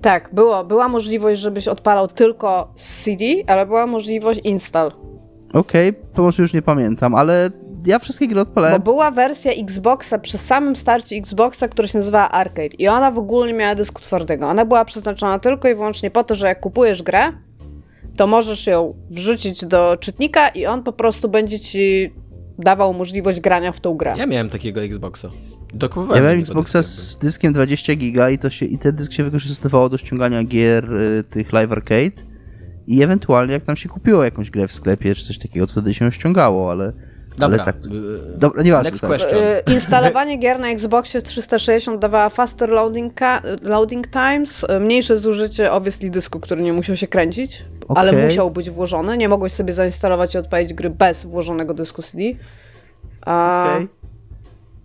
Tak, 0.00 0.30
było, 0.32 0.64
była 0.64 0.88
możliwość, 0.88 1.40
żebyś 1.40 1.68
odpalał 1.68 2.08
tylko 2.08 2.72
z 2.76 3.04
CD, 3.04 3.24
ale 3.46 3.66
była 3.66 3.86
możliwość 3.86 4.40
install. 4.44 4.92
Okej, 5.52 5.92
to 6.14 6.22
może 6.22 6.42
już 6.42 6.52
nie 6.52 6.62
pamiętam, 6.62 7.14
ale 7.14 7.50
ja 7.86 7.98
wszystkie 7.98 8.28
gry 8.28 8.34
Bo 8.34 8.42
odpalałem. 8.42 8.82
była 8.82 9.10
wersja 9.10 9.52
Xboxa 9.52 10.18
przy 10.18 10.38
samym 10.38 10.76
starcie 10.76 11.16
Xboxa, 11.16 11.68
która 11.68 11.88
się 11.88 11.98
nazywała 11.98 12.30
Arcade 12.30 12.74
i 12.78 12.88
ona 12.88 13.10
w 13.10 13.18
ogóle 13.18 13.46
nie 13.46 13.54
miała 13.54 13.74
dysku 13.74 14.02
twardego. 14.02 14.46
Ona 14.48 14.64
była 14.64 14.84
przeznaczona 14.84 15.38
tylko 15.38 15.68
i 15.68 15.74
wyłącznie 15.74 16.10
po 16.10 16.24
to, 16.24 16.34
że 16.34 16.46
jak 16.46 16.60
kupujesz 16.60 17.02
grę, 17.02 17.32
to 18.16 18.26
możesz 18.26 18.66
ją 18.66 18.94
wrzucić 19.10 19.64
do 19.64 19.96
czytnika 20.00 20.48
i 20.48 20.66
on 20.66 20.82
po 20.82 20.92
prostu 20.92 21.28
będzie 21.28 21.60
ci 21.60 22.12
dawał 22.58 22.94
możliwość 22.94 23.40
grania 23.40 23.72
w 23.72 23.80
tą 23.80 23.94
grę. 23.94 24.14
Ja 24.18 24.26
miałem 24.26 24.48
takiego 24.48 24.82
Xboxa. 24.82 25.28
Ja 25.28 25.78
Dokupowałem 25.78 26.24
miałem 26.24 26.40
takiego 26.40 26.60
Xboxa 26.60 26.82
z 26.82 27.16
dyskiem 27.16 27.52
20 27.52 27.94
giga 27.94 28.30
i, 28.30 28.38
to 28.38 28.50
się, 28.50 28.66
i 28.66 28.78
ten 28.78 28.96
dysk 28.96 29.12
się 29.12 29.24
wykorzystywało 29.24 29.88
do 29.88 29.98
ściągania 29.98 30.44
gier 30.44 30.92
y, 30.94 31.24
tych 31.24 31.52
Live 31.52 31.72
Arcade 31.72 32.29
i 32.90 33.02
ewentualnie 33.02 33.52
jak 33.52 33.62
tam 33.62 33.76
się 33.76 33.88
kupiło 33.88 34.24
jakąś 34.24 34.50
grę 34.50 34.68
w 34.68 34.72
sklepie 34.72 35.14
czy 35.14 35.24
coś 35.26 35.38
takiego, 35.38 35.66
to 35.66 35.72
wtedy 35.72 35.94
się 35.94 36.12
ściągało, 36.12 36.70
ale, 36.70 36.92
Dobra. 37.38 37.62
ale 37.62 37.72
tak... 37.72 37.76
y, 37.76 38.38
Dobra, 38.38 38.62
nieważne. 38.62 38.90
Next 38.90 39.00
tak. 39.00 39.10
question. 39.10 39.38
Y, 39.42 39.72
Instalowanie 39.74 40.36
gier 40.36 40.60
na 40.60 40.68
Xboxie 40.68 41.22
360 41.22 42.00
dawała 42.00 42.28
faster 42.28 42.68
loading, 42.68 43.14
ka- 43.14 43.42
loading 43.62 44.06
times, 44.10 44.64
y, 44.64 44.80
mniejsze 44.80 45.18
zużycie 45.18 45.72
obviously 45.72 46.10
dysku, 46.10 46.40
który 46.40 46.62
nie 46.62 46.72
musiał 46.72 46.96
się 46.96 47.06
kręcić, 47.06 47.64
ale 47.88 48.10
Okej. 48.10 48.24
musiał 48.24 48.50
być 48.50 48.70
włożony. 48.70 49.16
Nie 49.16 49.28
mogłeś 49.28 49.52
sobie 49.52 49.72
zainstalować 49.72 50.34
i 50.34 50.38
odpalić 50.38 50.74
gry 50.74 50.90
bez 50.90 51.24
włożonego 51.24 51.74
dysku 51.74 52.02
CD. 52.02 52.22
A, 53.26 53.66
Okej. 53.74 53.88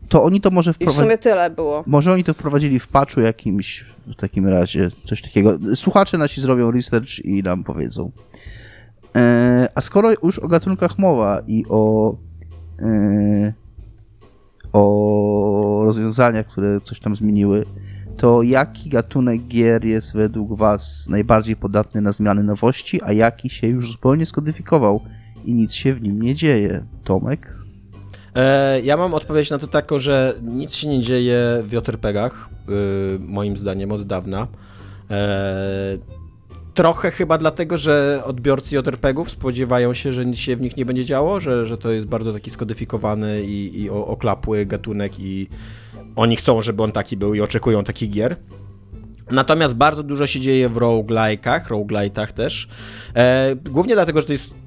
To 0.10 0.24
oni 0.24 0.42
to 0.42 0.52
może 0.52 0.72
I 0.72 0.74
w 0.74 0.76
wprowadzili... 0.76 1.06
sumie 1.06 1.18
tyle 1.18 1.50
było. 1.50 1.84
Może 1.88 2.14
oni 2.14 2.24
to 2.24 2.34
wprowadzili 2.34 2.80
w 2.80 2.88
patchu 2.88 3.22
jakimś 3.22 3.86
w 4.08 4.16
takim 4.16 4.48
razie, 4.48 4.92
coś 5.06 5.22
takiego. 5.22 5.58
Słuchacze 5.76 6.18
nasi 6.18 6.42
zrobią 6.42 6.72
research 6.72 7.20
i 7.26 7.44
nam 7.44 7.64
powiedzą. 7.64 8.12
E, 9.16 9.70
a 9.76 9.82
skoro 9.82 10.12
już 10.24 10.40
o 10.40 10.48
gatunkach 10.48 11.00
mowa 11.00 11.42
i 11.48 11.66
o 11.70 12.16
e, 12.80 13.54
o 14.74 15.82
rozwiązaniach, 15.86 16.48
które 16.48 16.82
coś 16.82 17.00
tam 17.00 17.16
zmieniły, 17.16 17.66
to 18.18 18.42
jaki 18.42 18.90
gatunek 18.90 19.42
gier 19.42 19.86
jest 19.86 20.14
według 20.14 20.58
Was 20.58 21.08
najbardziej 21.10 21.56
podatny 21.56 22.02
na 22.02 22.12
zmiany 22.12 22.44
nowości, 22.44 23.02
a 23.04 23.12
jaki 23.12 23.50
się 23.50 23.68
już 23.68 23.92
zupełnie 23.92 24.26
skodyfikował 24.26 25.02
i 25.46 25.54
nic 25.54 25.74
się 25.74 25.94
w 25.94 26.02
nim 26.02 26.22
nie 26.22 26.36
dzieje? 26.36 26.86
Tomek? 27.04 27.65
E, 28.36 28.82
ja 28.82 28.98
mam 28.98 29.14
odpowiedź 29.14 29.50
na 29.50 29.58
to 29.58 29.68
taką, 29.68 30.00
że 30.00 30.36
nic 30.42 30.76
się 30.76 30.88
nie 30.88 31.02
dzieje 31.02 31.64
w 31.64 31.74
JRPG-ach, 31.74 32.50
y, 32.70 33.20
moim 33.20 33.58
zdaniem 33.58 33.92
od 33.92 34.08
dawna. 34.08 34.48
E, 35.12 35.98
trochę 36.74 37.12
chyba 37.12 37.38
dlatego, 37.38 37.78
że 37.78 38.22
odbiorcy 38.26 38.76
JRPG-ów 38.76 39.32
spodziewają 39.32 39.94
się, 39.94 40.14
że 40.14 40.26
nic 40.26 40.38
się 40.38 40.56
w 40.56 40.62
nich 40.62 40.78
nie 40.78 40.86
będzie 40.86 41.06
działo, 41.06 41.40
że, 41.40 41.66
że 41.66 41.78
to 41.78 41.92
jest 41.92 42.08
bardzo 42.08 42.34
taki 42.34 42.52
skodyfikowany 42.52 43.44
i, 43.44 43.82
i 43.82 43.90
oklapły 43.90 44.66
gatunek 44.66 45.20
i 45.20 45.50
oni 46.16 46.36
chcą, 46.36 46.62
żeby 46.62 46.84
on 46.84 46.92
taki 46.92 47.18
był 47.18 47.34
i 47.34 47.42
oczekują 47.42 47.84
takich 47.84 48.10
gier. 48.10 48.36
Natomiast 49.32 49.76
bardzo 49.76 50.04
dużo 50.04 50.28
się 50.28 50.40
dzieje 50.40 50.70
w 50.70 50.76
roguelike'ach, 50.76 51.68
roguelite'ach 51.68 52.32
też. 52.32 52.68
E, 53.16 53.56
głównie 53.56 53.94
dlatego, 53.94 54.22
że 54.22 54.28
to 54.28 54.34
jest 54.34 54.65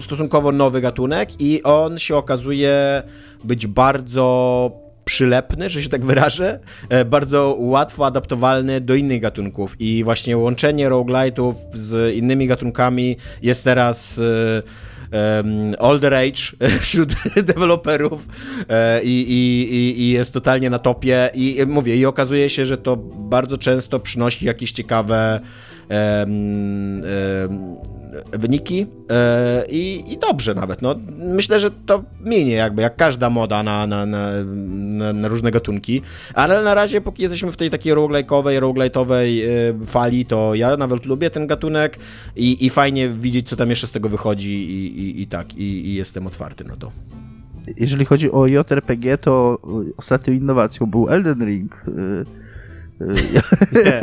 stosunkowo 0.00 0.52
nowy 0.52 0.80
gatunek 0.80 1.28
i 1.40 1.62
on 1.62 1.98
się 1.98 2.16
okazuje 2.16 3.02
być 3.44 3.66
bardzo 3.66 4.86
przylepny, 5.06 5.70
że 5.70 5.82
się 5.82 5.88
tak 5.88 6.04
wyrażę, 6.04 6.60
e, 6.88 7.04
bardzo 7.04 7.56
łatwo 7.58 8.06
adaptowalny 8.06 8.80
do 8.80 8.94
innych 8.94 9.20
gatunków. 9.20 9.76
I 9.78 10.04
właśnie 10.04 10.36
łączenie 10.36 10.90
roguelite'ów 10.90 11.54
z 11.74 12.14
innymi 12.14 12.46
gatunkami 12.46 13.16
jest 13.42 13.64
teraz 13.64 14.20
e, 15.12 15.38
em, 15.38 15.74
older 15.78 16.14
age 16.14 16.42
wśród 16.80 17.14
deweloperów 17.52 18.28
e, 18.68 19.02
i, 19.02 19.32
i, 19.32 20.00
i, 20.00 20.10
jest 20.10 20.32
totalnie 20.32 20.70
na 20.70 20.78
topie. 20.78 21.30
I 21.34 21.60
e, 21.60 21.66
mówię, 21.66 21.96
i 21.96 22.06
okazuje 22.06 22.50
się, 22.50 22.66
że 22.66 22.78
to 22.78 22.96
bardzo 23.14 23.58
często 23.58 24.00
przynosi 24.00 24.46
jakieś 24.46 24.72
ciekawe 24.72 25.40
wyniki 28.32 28.86
e, 29.10 29.64
i, 29.68 30.12
i 30.12 30.18
dobrze 30.18 30.54
nawet. 30.54 30.82
No, 30.82 30.94
myślę, 31.18 31.60
że 31.60 31.70
to 31.70 32.04
minie 32.20 32.52
jakby, 32.52 32.82
jak 32.82 32.96
każda 32.96 33.30
moda 33.30 33.62
na, 33.62 33.86
na, 33.86 34.06
na, 34.06 34.42
na, 35.12 35.28
różne 35.28 35.50
gatunki, 35.50 36.02
ale 36.34 36.62
na 36.62 36.74
razie 36.74 37.00
póki 37.00 37.22
jesteśmy 37.22 37.52
w 37.52 37.56
tej 37.56 37.70
takiej 37.70 37.94
roguelike'owej, 37.94 38.60
roguelite'owej 38.60 39.40
e, 39.82 39.86
fali, 39.86 40.26
to 40.26 40.54
ja 40.54 40.76
nawet 40.76 41.06
lubię 41.06 41.30
ten 41.30 41.46
gatunek 41.46 41.98
i, 42.36 42.66
i 42.66 42.70
fajnie 42.70 43.08
widzieć, 43.08 43.48
co 43.48 43.56
tam 43.56 43.70
jeszcze 43.70 43.86
z 43.86 43.92
tego 43.92 44.08
wychodzi 44.08 44.70
i, 44.70 45.00
i, 45.00 45.22
i 45.22 45.26
tak, 45.26 45.54
i, 45.54 45.88
i 45.88 45.94
jestem 45.94 46.26
otwarty 46.26 46.64
na 46.64 46.76
to. 46.76 46.92
Jeżeli 47.76 48.04
chodzi 48.04 48.30
o 48.30 48.46
JRPG, 48.46 49.18
to 49.20 49.58
y, 49.88 49.92
ostatnią 49.96 50.34
innowacją 50.34 50.86
był 50.86 51.08
Elden 51.08 51.46
Ring. 51.46 51.84
Nie, 53.00 54.00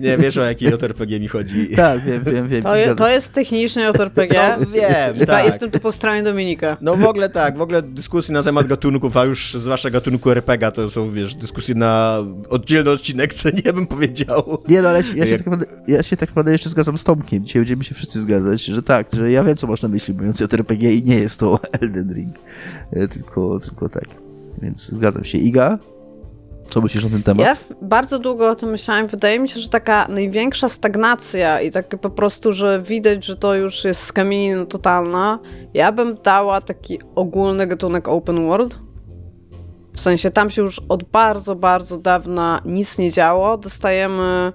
nie 0.00 0.18
wiesz 0.18 0.36
o 0.36 0.44
jaki 0.44 0.64
JRPG 0.64 1.20
mi 1.20 1.28
chodzi. 1.28 1.68
tak, 1.76 2.04
wiem, 2.04 2.24
wiem, 2.24 2.48
wiem. 2.48 2.62
To, 2.62 2.76
je, 2.76 2.94
to 2.94 3.08
jest 3.08 3.32
technicznie 3.32 3.82
JRPG. 3.82 4.56
No, 4.60 4.66
wiem, 4.66 5.26
tak. 5.26 5.46
Jestem 5.46 5.70
tu 5.70 5.80
po 5.80 5.92
stronie 5.92 6.22
Dominika. 6.22 6.76
No 6.80 6.96
w 6.96 7.04
ogóle 7.04 7.28
tak, 7.28 7.56
w 7.56 7.60
ogóle 7.60 7.82
dyskusje 7.82 8.32
na 8.34 8.42
temat 8.42 8.66
gatunków, 8.66 9.16
a 9.16 9.24
już 9.24 9.54
zwłaszcza 9.54 9.90
gatunku 9.90 10.30
RPG 10.30 10.70
to 10.72 10.90
są, 10.90 11.12
wiesz, 11.12 11.34
dyskusje 11.34 11.74
na 11.74 12.18
oddzielny 12.48 12.90
odcinek, 12.90 13.34
co 13.34 13.48
nie 13.64 13.72
bym 13.72 13.86
powiedział. 13.86 14.58
Nie, 14.68 14.82
no 14.82 14.88
ale 14.88 15.02
ja 15.16 15.26
się, 15.26 15.38
tak 15.38 15.46
naprawdę, 15.46 15.66
ja 15.88 16.02
się 16.02 16.16
tak 16.16 16.28
naprawdę 16.28 16.52
jeszcze 16.52 16.68
zgadzam 16.68 16.98
z 16.98 17.04
Tomkiem. 17.04 17.44
Dzisiaj 17.44 17.60
będziemy 17.62 17.84
się 17.84 17.94
wszyscy 17.94 18.20
zgadzać, 18.20 18.64
że 18.64 18.82
tak, 18.82 19.06
że 19.12 19.30
ja 19.32 19.44
wiem, 19.44 19.56
co 19.56 19.66
masz 19.66 19.82
na 19.82 19.88
myśli 19.88 20.14
mówiąc 20.14 20.40
JRPG 20.40 20.82
i 20.94 21.02
nie 21.02 21.16
jest 21.16 21.40
to 21.40 21.60
Elden 21.80 22.12
Ring. 22.14 22.34
E, 22.92 23.08
Tylko, 23.08 23.58
tylko 23.58 23.88
tak. 23.88 24.04
Więc 24.62 24.90
zgadzam 24.92 25.24
się. 25.24 25.38
Iga? 25.38 25.78
Co 26.72 26.80
myślisz 26.80 27.04
na 27.04 27.10
ten 27.10 27.22
temat? 27.22 27.46
Ja 27.46 27.56
bardzo 27.82 28.18
długo 28.18 28.50
o 28.50 28.54
tym 28.54 28.70
myślałam. 28.70 29.06
Wydaje 29.06 29.38
mi 29.38 29.48
się, 29.48 29.60
że 29.60 29.68
taka 29.68 30.06
największa 30.08 30.68
stagnacja 30.68 31.60
i 31.60 31.70
takie 31.70 31.98
po 31.98 32.10
prostu, 32.10 32.52
że 32.52 32.82
widać, 32.82 33.24
że 33.24 33.36
to 33.36 33.54
już 33.54 33.84
jest 33.84 34.02
skamienina 34.02 34.66
totalna. 34.66 35.38
Ja 35.74 35.92
bym 35.92 36.16
dała 36.24 36.60
taki 36.60 36.98
ogólny 37.14 37.66
gatunek 37.66 38.08
open 38.08 38.46
world. 38.46 38.78
W 39.94 40.00
sensie 40.00 40.30
tam 40.30 40.50
się 40.50 40.62
już 40.62 40.78
od 40.88 41.04
bardzo, 41.04 41.56
bardzo 41.56 41.98
dawna 41.98 42.62
nic 42.64 42.98
nie 42.98 43.10
działo. 43.10 43.58
Dostajemy 43.58 44.52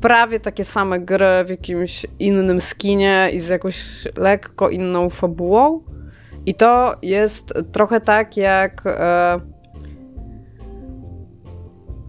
prawie 0.00 0.40
takie 0.40 0.64
same 0.64 1.00
gry 1.00 1.44
w 1.46 1.50
jakimś 1.50 2.06
innym 2.18 2.60
skinie 2.60 3.30
i 3.32 3.40
z 3.40 3.48
jakąś 3.48 4.08
lekko 4.16 4.70
inną 4.70 5.10
fabułą. 5.10 5.80
I 6.46 6.54
to 6.54 6.96
jest 7.02 7.54
trochę 7.72 8.00
tak 8.00 8.36
jak. 8.36 8.82
E, 8.86 9.51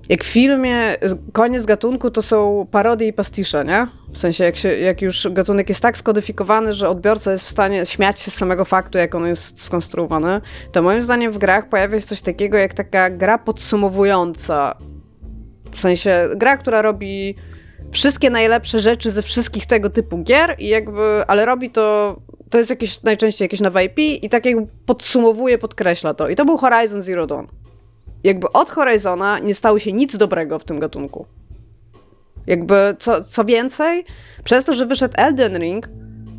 jak 0.10 0.24
w 0.24 0.28
filmie 0.28 0.98
koniec 1.34 1.66
gatunku 1.66 2.12
to 2.12 2.22
są 2.22 2.68
parodie 2.72 3.08
i 3.08 3.14
pastisze, 3.14 3.66
nie? 3.66 3.88
W 4.14 4.18
sensie, 4.18 4.44
jak, 4.44 4.56
się, 4.56 4.78
jak 4.78 5.02
już 5.02 5.28
gatunek 5.32 5.70
jest 5.70 5.82
tak 5.82 5.98
skodyfikowany, 5.98 6.74
że 6.74 6.90
odbiorca 6.90 7.32
jest 7.32 7.46
w 7.46 7.50
stanie 7.50 7.86
śmiać 7.86 8.20
się 8.20 8.32
z 8.32 8.34
samego 8.34 8.66
faktu, 8.66 8.98
jak 8.98 9.16
on 9.16 9.28
jest 9.28 9.62
skonstruowany, 9.62 10.42
to 10.72 10.82
moim 10.82 11.02
zdaniem 11.02 11.32
w 11.32 11.38
grach 11.38 11.70
pojawia 11.70 12.00
się 12.00 12.06
coś 12.06 12.22
takiego 12.22 12.58
jak 12.58 12.74
taka 12.74 13.10
gra 13.10 13.38
podsumowująca. 13.38 14.76
W 15.72 15.82
sensie, 15.82 16.30
gra, 16.36 16.58
która 16.58 16.82
robi 16.82 17.36
wszystkie 17.92 18.30
najlepsze 18.30 18.80
rzeczy 18.80 19.12
ze 19.12 19.22
wszystkich 19.22 19.66
tego 19.66 19.90
typu 19.90 20.18
gier 20.18 20.56
i 20.60 20.68
jakby, 20.68 21.24
ale 21.28 21.46
robi 21.46 21.70
to, 21.70 22.18
to 22.50 22.58
jest 22.58 22.70
jakieś, 22.70 23.04
najczęściej 23.04 23.46
jakieś 23.46 23.62
nowe 23.62 23.86
IP 23.86 24.00
i 24.00 24.30
tak 24.30 24.46
jakby 24.46 24.68
podsumowuje, 24.86 25.58
podkreśla 25.58 26.14
to. 26.14 26.30
I 26.30 26.36
to 26.36 26.46
był 26.46 26.58
Horizon 26.58 27.02
Zero 27.02 27.28
Dawn. 27.28 27.63
Jakby 28.24 28.52
od 28.52 28.70
Horizona 28.70 29.40
nie 29.40 29.54
stało 29.54 29.80
się 29.80 29.94
nic 29.94 30.18
dobrego 30.18 30.60
w 30.60 30.64
tym 30.64 30.80
gatunku. 30.80 31.26
Jakby, 32.48 32.96
co, 33.00 33.24
co 33.24 33.46
więcej, 33.46 34.06
przez 34.44 34.66
to, 34.66 34.74
że 34.74 34.86
wyszedł 34.86 35.14
Elden 35.18 35.58
Ring 35.58 35.90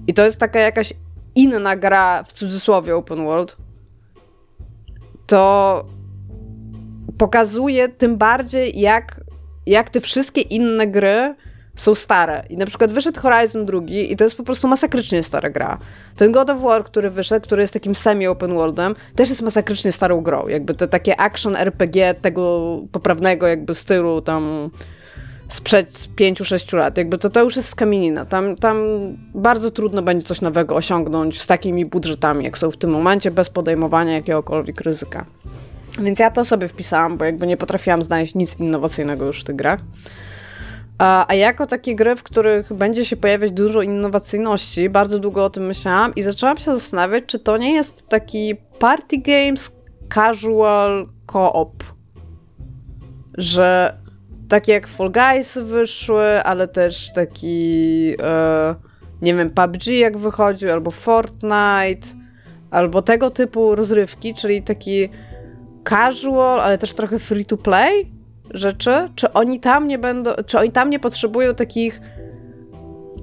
i 0.06 0.15
to 0.15 0.24
jest 0.24 0.39
taka 0.39 0.61
jakaś 0.61 0.93
inna 1.35 1.77
gra, 1.77 2.23
w 2.23 2.32
cudzysłowie 2.32 2.97
open 2.97 3.24
world, 3.24 3.56
to 5.27 5.85
pokazuje 7.19 7.89
tym 7.89 8.16
bardziej, 8.16 8.81
jak, 8.81 9.20
jak 9.66 9.90
te 9.90 10.01
wszystkie 10.01 10.40
inne 10.40 10.86
gry 10.86 11.35
są 11.77 11.95
stare. 11.95 12.45
I 12.51 12.57
na 12.57 12.67
przykład 12.67 12.93
wyszedł 12.93 13.21
Horizon 13.21 13.67
2 13.67 13.79
i 13.89 14.17
to 14.17 14.25
jest 14.25 14.37
po 14.37 14.43
prostu 14.43 14.69
masakrycznie 14.69 15.23
stara 15.23 15.51
gra. 15.51 15.79
Ten 16.17 16.33
God 16.33 16.51
of 16.51 16.63
War, 16.63 16.85
który 16.85 17.11
wyszedł, 17.11 17.47
który 17.47 17.63
jest 17.63 17.75
takim 17.75 17.95
semi-open 17.95 18.55
worldem, 18.55 18.95
też 19.17 19.29
jest 19.29 19.43
masakrycznie 19.43 19.93
starą 19.93 20.21
grą. 20.21 20.49
Jakby 20.49 20.75
te 20.75 20.89
takie 20.89 21.21
action 21.21 21.57
RPG 21.57 22.15
tego 22.15 22.81
poprawnego 22.93 23.47
jakby 23.47 23.75
stylu 23.75 24.21
tam 24.21 24.71
sprzed 25.49 26.09
5-6 26.17 26.77
lat. 26.77 26.99
Jakby 26.99 27.19
to, 27.19 27.31
to 27.31 27.43
już 27.43 27.57
jest 27.57 27.69
skamienina. 27.69 28.25
Tam, 28.25 28.57
tam 28.57 28.79
bardzo 29.35 29.71
trudno 29.71 30.03
będzie 30.03 30.27
coś 30.27 30.41
nowego 30.41 30.75
osiągnąć 30.75 31.43
z 31.43 31.47
takimi 31.47 31.87
budżetami, 31.87 32.45
jak 32.45 32.59
są 32.59 32.71
w 32.71 32.77
tym 32.77 32.91
momencie, 32.91 33.31
bez 33.31 33.51
podejmowania 33.51 34.13
jakiegokolwiek 34.13 34.81
ryzyka. 34.81 35.25
Więc 36.01 36.19
ja 36.19 36.31
to 36.31 36.45
sobie 36.45 36.69
wpisałam, 36.69 37.19
bo 37.19 37.25
jakby 37.25 37.47
nie 37.47 37.57
potrafiłam 37.57 38.03
znaleźć 38.03 38.35
nic 38.35 38.61
innowacyjnego 38.61 39.27
już 39.27 39.41
w 39.41 39.45
tych 39.45 39.57
grach. 39.57 39.81
A, 40.99 41.27
a 41.29 41.35
jako 41.35 41.66
takie 41.66 41.95
gry, 41.95 42.16
w 42.16 42.23
których 42.23 42.73
będzie 42.73 43.05
się 43.05 43.16
pojawiać 43.16 43.53
dużo 43.53 43.83
innowacyjności, 43.83 44.91
bardzo 44.91 45.19
długo 45.19 45.45
o 45.45 45.51
tym 45.51 45.66
myślałam 45.66 46.15
i 46.15 46.23
zaczęłam 46.23 46.57
się 46.57 46.65
zastanawiać, 46.65 47.25
czy 47.27 47.39
to 47.39 47.57
nie 47.57 47.73
jest 47.73 48.09
taki 48.09 48.55
party 48.79 49.19
games 49.19 49.77
casual 50.15 51.09
co-op. 51.33 51.85
Że 53.39 53.99
takie 54.49 54.73
jak 54.73 54.87
Fall 54.87 55.12
Guys 55.12 55.59
wyszły, 55.59 56.43
ale 56.43 56.69
też 56.69 57.12
taki, 57.12 58.15
e, 58.23 58.75
nie 59.23 59.35
wiem, 59.35 59.51
PUBG 59.51 59.87
jak 59.87 60.19
wychodził, 60.19 60.73
albo 60.73 60.91
Fortnite, 60.91 62.09
albo 62.71 63.03
tego 63.03 63.31
typu 63.31 63.75
rozrywki, 63.75 64.35
czyli 64.35 64.62
taki 64.62 65.09
casual, 65.89 66.61
ale 66.61 66.79
też 66.79 66.93
trochę 66.93 67.19
free 67.19 67.45
to 67.45 67.57
play 67.57 68.14
rzeczy, 68.51 69.11
czy 69.15 69.33
oni 69.33 69.61
tam 69.61 69.89
nie 69.89 69.99
będą, 69.99 70.31
czy 70.47 70.59
oni 70.59 70.73
tam 70.73 70.91
nie 70.91 70.99
potrzebują 70.99 71.55
takich 71.55 72.01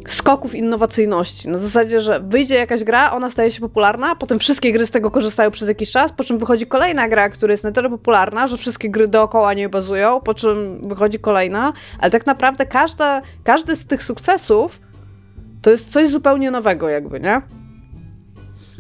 skoków 0.08 0.56
innowacyjności. 0.56 1.50
Na 1.50 1.58
zasadzie, 1.58 2.02
że 2.02 2.20
wyjdzie 2.20 2.56
jakaś 2.56 2.84
gra, 2.84 3.12
ona 3.12 3.30
staje 3.30 3.52
się 3.52 3.62
popularna, 3.62 4.16
potem 4.16 4.40
wszystkie 4.40 4.72
gry 4.72 4.86
z 4.86 4.92
tego 4.92 5.12
korzystają 5.12 5.52
przez 5.52 5.68
jakiś 5.68 5.92
czas, 5.92 6.12
po 6.12 6.24
czym 6.24 6.38
wychodzi 6.38 6.68
kolejna 6.68 7.08
gra, 7.08 7.30
która 7.30 7.52
jest 7.52 7.64
na 7.64 7.72
tyle 7.72 7.90
popularna, 7.90 8.48
że 8.48 8.58
wszystkie 8.58 8.90
gry 8.90 9.08
dookoła 9.08 9.54
nie 9.54 9.70
bazują, 9.70 10.22
po 10.22 10.34
czym 10.34 10.88
wychodzi 10.90 11.20
kolejna, 11.20 11.74
ale 12.00 12.12
tak 12.12 12.26
naprawdę 12.26 12.66
każda, 12.66 13.22
każdy 13.44 13.76
z 13.76 13.86
tych 13.88 14.04
sukcesów 14.04 14.82
to 15.62 15.70
jest 15.70 15.92
coś 15.92 16.10
zupełnie 16.10 16.52
nowego 16.52 16.90
jakby, 16.90 17.20
nie? 17.20 17.42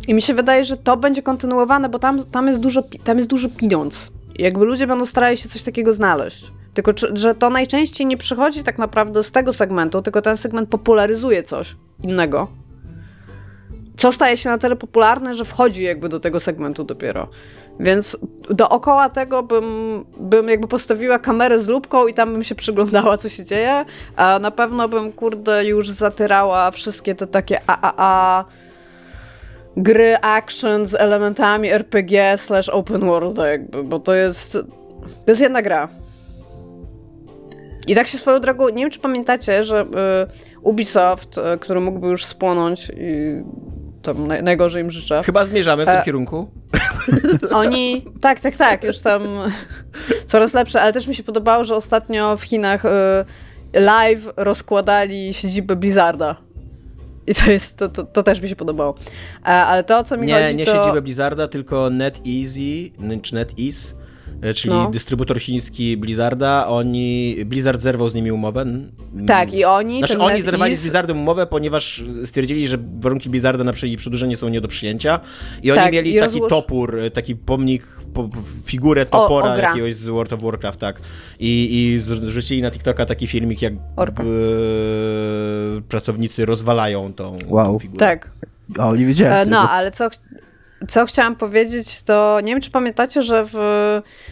I 0.08 0.14
mi 0.14 0.22
się 0.22 0.34
wydaje, 0.34 0.66
że 0.66 0.78
to 0.78 0.98
będzie 0.98 1.22
kontynuowane, 1.24 1.90
bo 1.90 2.00
tam, 2.00 2.26
tam, 2.26 2.48
jest, 2.48 2.60
dużo, 2.60 2.84
tam 3.04 3.18
jest 3.18 3.30
duży 3.30 3.50
pieniądz. 3.50 4.12
Jakby 4.36 4.66
ludzie 4.66 4.88
będą 4.88 5.06
starali 5.06 5.38
się 5.38 5.50
coś 5.50 5.64
takiego 5.64 5.94
znaleźć. 5.94 6.52
Tylko, 6.74 6.92
że 7.14 7.36
to 7.36 7.50
najczęściej 7.50 8.08
nie 8.08 8.18
przychodzi 8.18 8.64
tak 8.64 8.78
naprawdę 8.78 9.24
z 9.24 9.32
tego 9.32 9.54
segmentu, 9.54 10.02
tylko 10.02 10.22
ten 10.22 10.38
segment 10.38 10.70
popularyzuje 10.70 11.44
coś 11.44 11.76
innego. 12.04 12.48
Co 13.98 14.12
staje 14.12 14.38
się 14.38 14.50
na 14.50 14.58
tyle 14.58 14.76
popularne, 14.76 15.34
że 15.34 15.46
wchodzi 15.46 15.84
jakby 15.84 16.10
do 16.10 16.20
tego 16.20 16.40
segmentu 16.40 16.84
dopiero. 16.84 17.28
Więc 17.80 18.18
dookoła 18.50 19.10
tego 19.10 19.44
bym, 19.44 19.66
bym 20.18 20.50
jakby 20.50 20.68
postawiła 20.68 21.20
kamerę 21.20 21.60
z 21.60 21.68
lubką 21.68 22.08
i 22.08 22.14
tam 22.14 22.32
bym 22.32 22.44
się 22.44 22.56
przyglądała, 22.56 23.18
co 23.18 23.30
się 23.30 23.46
dzieje, 23.46 23.86
a 24.16 24.40
na 24.40 24.52
pewno 24.52 24.88
bym, 24.88 25.12
kurde, 25.12 25.66
już 25.66 25.90
zatyrała 25.90 26.72
wszystkie 26.72 27.16
te 27.16 27.28
takie 27.28 27.62
AAA 27.68 28.46
gry 29.78 30.18
action 30.22 30.86
z 30.86 30.96
elementami 30.96 31.70
RPG 31.70 32.38
slash 32.38 32.70
open 32.70 33.02
world 33.02 33.38
jakby, 33.38 33.84
bo 33.84 34.00
to 34.00 34.14
jest 34.14 34.58
to 35.26 35.32
jest 35.32 35.42
jedna 35.42 35.62
gra. 35.62 35.88
I 37.88 37.96
tak 37.96 38.08
się 38.08 38.18
swoją 38.18 38.40
drogą, 38.40 38.70
nie 38.70 38.84
wiem 38.84 38.90
czy 38.90 39.00
pamiętacie, 39.00 39.64
że 39.64 39.82
y, 39.82 40.62
Ubisoft, 40.62 41.38
y, 41.38 41.42
który 41.60 41.80
mógłby 41.80 42.08
już 42.08 42.26
spłonąć 42.26 42.92
i 42.98 43.44
tam 44.02 44.28
naj, 44.28 44.44
najgorzej 44.44 44.84
im 44.84 44.92
życzę. 44.92 45.24
Chyba 45.24 45.46
zmierzamy 45.46 45.84
w 45.84 45.86
tym 45.86 45.98
e, 45.98 46.04
kierunku. 46.04 46.52
Oni, 47.52 48.06
tak, 48.22 48.40
tak, 48.40 48.58
tak, 48.58 48.84
już 48.84 49.00
tam 49.00 49.22
coraz 50.26 50.54
lepsze, 50.54 50.82
ale 50.82 50.94
też 50.94 51.08
mi 51.08 51.16
się 51.16 51.24
podobało, 51.24 51.64
że 51.64 51.76
ostatnio 51.76 52.38
w 52.38 52.44
Chinach 52.44 52.86
y, 52.86 52.90
live 53.74 54.30
rozkładali 54.38 55.34
siedzibę 55.34 55.76
Blizzarda. 55.76 56.36
I 57.28 57.36
to 57.36 57.52
jest, 57.52 57.78
to, 57.78 57.90
to, 57.90 58.04
to, 58.04 58.24
też 58.24 58.42
mi 58.42 58.50
się 58.50 58.56
podobało. 58.56 58.96
E, 59.42 59.46
ale 59.46 59.84
to, 59.84 60.00
o 60.00 60.04
co 60.04 60.18
mi 60.18 60.28
nie, 60.28 60.34
chodzi, 60.34 60.46
Nie, 60.46 60.54
nie 60.54 60.66
to... 60.66 60.74
siedzibę 60.74 61.02
Blizzarda, 61.02 61.48
tylko 61.48 61.90
NetEasy, 61.90 62.92
czy 63.22 63.36
NetEase 63.36 63.94
czyli 64.56 64.74
no. 64.74 64.90
dystrybutor 64.90 65.40
chiński 65.40 65.98
Blizzarda, 65.98 66.68
oni, 66.68 67.38
Blizzard 67.46 67.82
zerwał 67.82 68.10
z 68.10 68.16
nimi 68.16 68.32
umowę. 68.32 68.66
Tak, 69.28 69.54
i 69.54 69.66
oni... 69.66 69.98
Znaczy 69.98 70.20
oni 70.20 70.42
zerwali 70.42 70.76
z 70.76 70.82
Blizzardem 70.82 71.20
umowę, 71.20 71.48
ponieważ 71.48 72.04
stwierdzili, 72.26 72.68
że 72.68 72.78
warunki 73.00 73.30
Blizzarda 73.30 73.64
na 73.64 73.74
przedłużenie 73.74 74.38
są 74.38 74.50
nie 74.50 74.62
do 74.62 74.68
przyjęcia 74.68 75.20
i 75.64 75.72
oni 75.72 75.80
tak, 75.80 75.94
mieli 75.94 76.12
i 76.12 76.14
taki 76.14 76.34
rozłóż... 76.34 76.50
topór, 76.50 76.98
taki 77.14 77.36
pomnik, 77.36 77.88
po, 78.14 78.30
figurę 78.66 79.06
topora 79.06 79.52
o, 79.52 79.54
o 79.54 79.58
jakiegoś 79.58 79.96
z 79.96 80.06
World 80.06 80.34
of 80.34 80.42
Warcraft, 80.42 80.80
tak. 80.80 81.02
I, 81.40 81.70
i 81.72 82.02
zrzucili 82.02 82.62
na 82.62 82.72
TikToka 82.72 83.06
taki 83.06 83.28
filmik, 83.28 83.62
jak 83.62 83.74
e, 83.74 83.78
pracownicy 85.90 86.46
rozwalają 86.46 87.14
tą, 87.14 87.38
wow. 87.48 87.74
tą 87.74 87.80
figurę. 87.80 88.00
Tak. 88.00 88.32
O, 88.78 88.96
nie 88.96 89.06
wiedziałem. 89.06 89.48
E, 89.48 89.52
no, 89.52 89.70
ale 89.70 89.92
co, 89.92 90.10
co 90.88 91.06
chciałam 91.06 91.36
powiedzieć, 91.36 92.02
to 92.02 92.40
nie 92.44 92.54
wiem, 92.54 92.62
czy 92.62 92.72
pamiętacie, 92.72 93.22
że 93.22 93.46
w, 93.46 93.52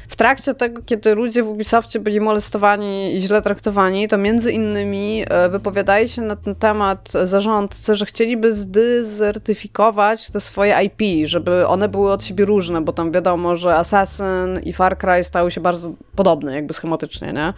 w 0.07 0.15
trakcie 0.15 0.53
tego, 0.53 0.81
kiedy 0.85 1.15
ludzie 1.15 1.43
w 1.43 1.47
Ubisoftie 1.47 1.99
byli 1.99 2.19
molestowani 2.19 3.15
i 3.15 3.21
źle 3.21 3.41
traktowani, 3.41 4.07
to 4.07 4.17
między 4.17 4.51
innymi 4.51 5.23
e, 5.29 5.49
wypowiadali 5.49 6.09
się 6.09 6.21
na 6.21 6.35
ten 6.35 6.55
temat 6.55 7.11
zarządcy, 7.23 7.95
że 7.95 8.05
chcieliby 8.05 8.53
zdyzertyfikować 8.53 10.29
te 10.29 10.39
swoje 10.39 10.75
IP, 10.83 11.27
żeby 11.27 11.67
one 11.67 11.89
były 11.89 12.11
od 12.11 12.23
siebie 12.23 12.45
różne, 12.45 12.81
bo 12.81 12.93
tam 12.93 13.11
wiadomo, 13.11 13.55
że 13.55 13.75
Assassin 13.75 14.59
i 14.63 14.73
Far 14.73 14.97
Cry 14.97 15.23
stały 15.23 15.51
się 15.51 15.61
bardzo 15.61 15.93
podobne, 16.15 16.55
jakby 16.55 16.73
schematycznie, 16.73 17.33
nie? 17.33 17.53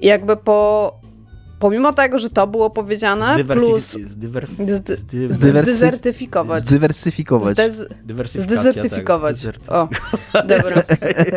I 0.00 0.06
jakby 0.06 0.36
po 0.36 0.92
pomimo 1.58 1.92
tego, 1.92 2.18
że 2.18 2.30
to 2.30 2.46
było 2.46 2.70
powiedziane, 2.70 3.44
plus 3.44 3.96
zdywersyfikować. 5.30 6.66
Zdywersyfikować. 6.66 7.56
Zdywersyfikować. 8.34 9.36
O, 9.68 9.88
dobra. 10.44 10.82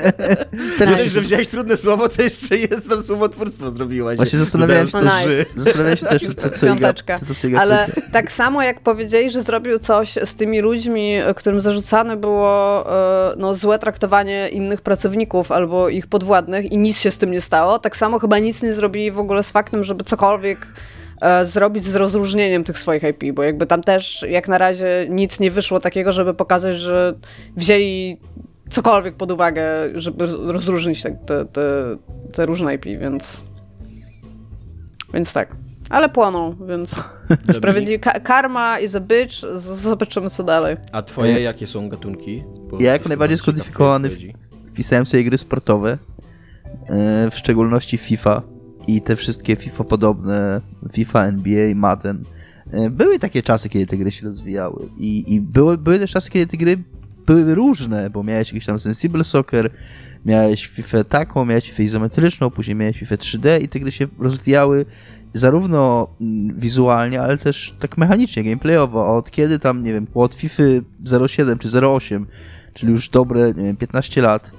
Teraz, 0.80 1.02
że 1.02 1.22
wziąłeś 1.22 1.48
trudne 1.48 1.78
słowo, 1.78 2.10
to 2.10 2.22
jeszcze 2.22 2.58
jest 2.58 2.90
tam 2.90 3.04
słowotwórstwo 3.04 3.72
zrobiłaś. 3.72 4.18
Właśnie 4.18 4.40
zastanawiałem 4.40 4.88
się, 4.88 4.98
nice. 4.98 5.46
zastanawiałem 5.56 5.98
się 5.98 6.06
też, 6.06 6.22
co, 6.22 6.50
co, 6.50 6.66
Piąteczka. 6.66 7.20
Co 7.20 7.60
Ale 7.60 7.88
tak 8.12 8.32
samo 8.32 8.64
jak 8.64 8.80
powiedzieli, 8.80 9.30
że 9.30 9.42
zrobił 9.42 9.80
coś 9.80 10.14
z 10.24 10.36
tymi 10.36 10.62
ludźmi, 10.62 11.14
którym 11.36 11.62
zarzucane 11.62 12.18
było 12.18 12.84
e, 13.32 13.36
no, 13.38 13.56
złe 13.56 13.80
traktowanie 13.80 14.50
innych 14.50 14.82
pracowników 14.82 15.52
albo 15.52 15.90
ich 15.90 16.08
podwładnych 16.08 16.72
i 16.72 16.78
nic 16.78 17.00
się 17.00 17.12
z 17.12 17.18
tym 17.18 17.32
nie 17.32 17.42
stało, 17.42 17.80
tak 17.80 17.98
samo 17.98 18.20
chyba 18.20 18.40
nic 18.40 18.64
nie 18.64 18.74
zrobili 18.74 19.12
w 19.12 19.20
ogóle 19.20 19.44
z 19.44 19.52
faktem, 19.52 19.84
żeby 19.84 20.04
cokolwiek 20.08 20.68
e, 21.22 21.46
zrobić 21.46 21.84
z 21.84 21.96
rozróżnieniem 21.96 22.64
tych 22.64 22.80
swoich 22.80 23.04
IP, 23.04 23.36
bo 23.36 23.44
jakby 23.44 23.66
tam 23.66 23.84
też 23.84 24.26
jak 24.30 24.48
na 24.48 24.58
razie 24.58 25.06
nic 25.10 25.40
nie 25.40 25.52
wyszło 25.52 25.80
takiego, 25.80 26.12
żeby 26.12 26.34
pokazać, 26.34 26.76
że 26.76 27.14
wzięli 27.56 28.18
cokolwiek 28.70 29.16
pod 29.16 29.32
uwagę, 29.32 29.64
żeby 29.96 30.26
rozróżnić 30.28 31.02
te, 31.02 31.12
te, 31.12 31.46
te, 31.46 31.64
te 32.34 32.46
różne 32.46 32.76
IP, 32.76 32.86
więc 32.86 33.42
więc 35.14 35.34
tak. 35.34 35.56
Ale 35.90 36.10
płoną, 36.10 36.56
więc 36.68 36.96
sprawiedliwie. 37.58 38.00
karma 38.00 38.80
is 38.80 38.96
a 38.96 39.00
bitch, 39.00 39.36
zobaczymy 39.56 40.30
co 40.30 40.44
dalej. 40.44 40.78
A 40.92 41.02
twoje 41.02 41.42
jakie 41.42 41.68
są 41.68 41.90
gatunki? 41.90 42.44
Bo 42.72 42.78
ja 42.80 42.94
jako 42.94 43.10
najbardziej 43.10 43.38
skodyfikowany 43.38 44.10
wpisałem 44.66 45.06
sobie 45.06 45.24
gry 45.24 45.38
sportowe, 45.38 45.98
e, 46.90 47.30
w 47.32 47.38
szczególności 47.38 47.98
FIFA 47.98 48.42
i 48.88 49.02
te 49.02 49.16
wszystkie 49.16 49.56
FIFA 49.56 49.84
podobne, 49.84 50.62
FIFA, 50.94 51.26
NBA, 51.26 51.76
Madden. 51.76 52.24
E, 52.72 52.90
były 52.90 53.20
takie 53.20 53.44
czasy, 53.44 53.70
kiedy 53.70 53.86
te 53.86 53.98
gry 53.98 54.12
się 54.12 54.26
rozwijały 54.26 54.86
i, 54.98 55.34
i 55.34 55.42
były, 55.42 55.78
były 55.78 56.00
też 56.00 56.12
czasy, 56.12 56.30
kiedy 56.30 56.48
te 56.48 56.58
gry 56.58 56.78
były 57.26 57.56
różne, 57.56 58.10
bo 58.10 58.24
miałeś 58.24 58.54
jakiś 58.54 58.66
tam 58.66 58.80
Sensible 58.80 59.24
Soccer, 59.24 59.72
miałeś 60.26 60.68
FIFA 60.68 61.04
taką, 61.04 61.46
miałeś 61.46 61.64
FIFA 61.64 61.84
izometryczną, 61.84 62.50
później 62.50 62.76
miałeś 62.76 63.00
FIFA 63.00 63.16
3D 63.16 63.62
i 63.62 63.70
te 63.70 63.80
gry 63.80 63.92
się 63.92 64.08
rozwijały 64.20 64.86
zarówno 65.34 66.08
mm, 66.22 66.60
wizualnie, 66.60 67.22
ale 67.22 67.38
też 67.38 67.76
tak 67.80 67.98
mechanicznie, 67.98 68.44
gameplayowo. 68.44 69.18
Od 69.18 69.32
kiedy 69.32 69.60
tam, 69.60 69.84
nie 69.84 69.94
wiem, 69.94 70.08
od 70.14 70.36
FIFA 70.36 70.64
07 71.28 71.58
czy 71.58 71.80
08, 71.88 72.28
czyli 72.74 72.92
już 72.92 73.10
dobre, 73.10 73.54
nie 73.54 73.64
wiem, 73.64 73.78
15 73.78 74.22
lat, 74.22 74.52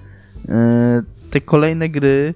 e, 0.49 1.03
te 1.31 1.41
kolejne 1.41 1.89
gry 1.89 2.35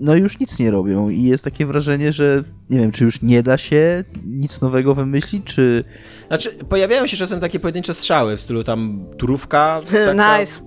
no 0.00 0.14
już 0.14 0.38
nic 0.38 0.58
nie 0.58 0.70
robią 0.70 1.08
i 1.08 1.22
jest 1.22 1.44
takie 1.44 1.66
wrażenie, 1.66 2.12
że 2.12 2.44
nie 2.70 2.78
wiem, 2.78 2.92
czy 2.92 3.04
już 3.04 3.22
nie 3.22 3.42
da 3.42 3.58
się 3.58 4.04
nic 4.26 4.60
nowego 4.60 4.94
wymyślić, 4.94 5.44
czy... 5.44 5.84
Znaczy, 6.28 6.50
pojawiają 6.50 7.06
się 7.06 7.16
czasem 7.16 7.40
takie 7.40 7.60
pojedyncze 7.60 7.94
strzały 7.94 8.36
w 8.36 8.40
stylu 8.40 8.64
tam 8.64 9.04
turówka. 9.18 9.80
Taka, 9.90 10.40
Nice. 10.40 10.60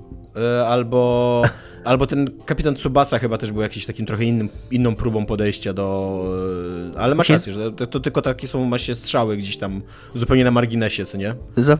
Albo, 0.67 1.43
albo 1.83 2.07
ten 2.07 2.29
kapitan 2.45 2.75
Tsubasa 2.75 3.19
chyba 3.19 3.37
też 3.37 3.51
był 3.51 3.61
jakiś 3.61 3.85
takim 3.85 4.05
trochę 4.05 4.23
innym, 4.25 4.49
inną 4.71 4.95
próbą 4.95 5.25
podejścia 5.25 5.73
do... 5.73 6.25
e, 6.95 6.99
Ale 6.99 7.15
masz 7.15 7.27
rację, 7.29 7.53
że 7.53 7.71
to, 7.71 7.87
to 7.87 7.99
tylko 7.99 8.21
takie 8.21 8.47
są 8.47 8.69
właśnie 8.69 8.95
strzały 8.95 9.37
gdzieś 9.37 9.57
tam 9.57 9.81
zupełnie 10.15 10.43
na 10.43 10.51
marginesie, 10.51 11.05
co 11.05 11.17
nie? 11.17 11.35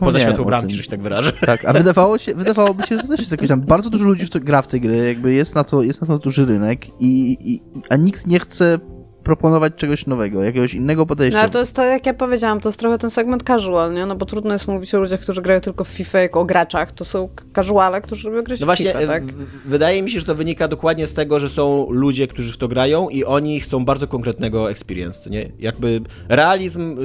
Poza 0.06 0.20
światło 0.20 0.46
bramki, 0.46 0.76
że 0.76 0.84
się 0.84 0.90
tak 0.90 1.02
wyrażę. 1.02 1.32
Tak, 1.32 1.66
a 1.66 1.74
wydawało 1.74 2.18
się, 2.18 2.36
wydawałoby 2.36 2.84
się, 2.84 2.98
że 2.98 3.04
też 3.04 3.20
jest 3.20 3.32
jakoś 3.32 3.48
tam 3.48 3.62
bardzo 3.62 3.90
dużo 3.90 4.06
ludzi 4.06 4.26
w 4.26 4.30
to, 4.30 4.40
gra 4.40 4.62
w 4.62 4.68
te 4.68 4.80
gry, 4.80 4.98
jakby 4.98 5.34
jest 5.34 5.56
na 5.56 5.64
to, 5.64 5.84
jest 5.84 6.02
na 6.02 6.08
to 6.08 6.18
duży 6.18 6.46
rynek 6.46 6.88
i, 7.00 7.38
i, 7.42 7.62
a 7.90 7.96
nikt 7.96 8.28
nie 8.28 8.40
chce 8.40 8.80
proponować 9.24 9.74
czegoś 9.76 10.06
nowego, 10.06 10.44
jakiegoś 10.44 10.74
innego 10.74 11.02
No 11.02 11.06
podejścia. 11.06 11.40
ale 11.40 11.50
to 11.50 11.60
jest 11.60 11.76
to, 11.76 11.86
jak 11.86 12.06
ja 12.06 12.14
powiedziałam, 12.14 12.60
to 12.60 12.70
jest 12.70 12.80
trochę 12.80 12.98
ten 12.98 13.10
segment 13.10 13.44
casual, 13.44 13.94
nie? 13.94 14.06
No 14.06 14.16
bo 14.16 14.26
trudno 14.26 14.54
jest 14.54 14.68
mówić 14.68 14.96
o 14.96 15.00
ludziach, 15.00 15.20
którzy 15.20 15.42
grają 15.42 15.62
tylko 15.62 15.84
w 15.84 15.88
FIFA, 15.88 16.20
jako 16.20 16.40
o 16.40 16.46
graczach. 16.46 16.92
To 16.92 17.06
są 17.06 17.30
casuale, 17.56 18.02
którzy 18.02 18.30
lubią 18.30 18.44
grać 18.44 18.60
No 18.60 18.66
w 18.66 18.68
właśnie, 18.68 18.86
FIFA, 18.86 19.00
e, 19.00 19.08
tak? 19.08 19.24
wydaje 19.66 20.02
mi 20.02 20.12
się, 20.12 20.20
że 20.20 20.26
to 20.26 20.36
wynika 20.36 20.68
dokładnie 20.68 21.08
z 21.08 21.14
tego, 21.14 21.40
że 21.40 21.50
są 21.50 21.88
ludzie, 21.90 22.28
którzy 22.28 22.54
w 22.54 22.58
to 22.58 22.68
grają 22.68 23.10
i 23.10 23.24
oni 23.24 23.60
chcą 23.60 23.86
bardzo 23.86 24.08
konkretnego 24.08 24.72
experience, 24.72 25.30
nie? 25.30 25.52
Jakby 25.60 26.02
realizm 26.30 26.96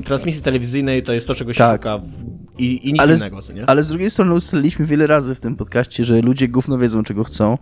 y, 0.00 0.02
transmisji 0.02 0.42
telewizyjnej 0.42 1.02
to 1.02 1.12
jest 1.12 1.26
to, 1.26 1.34
czego 1.34 1.52
się 1.52 1.58
Tak. 1.58 1.80
szuka 1.80 1.98
w, 1.98 2.04
i, 2.58 2.88
i 2.88 2.92
nic 2.92 3.02
ale, 3.02 3.16
innego, 3.16 3.42
co 3.42 3.52
nie? 3.52 3.66
ale 3.66 3.84
z 3.84 3.88
drugiej 3.88 4.10
strony 4.10 4.34
ustaliliśmy 4.34 4.86
wiele 4.86 5.06
razy 5.06 5.34
w 5.34 5.40
tym 5.40 5.56
podcaście, 5.56 6.04
że 6.04 6.20
ludzie 6.20 6.48
gówno 6.48 6.78
wiedzą, 6.78 7.02
czego 7.04 7.24
chcą 7.24 7.58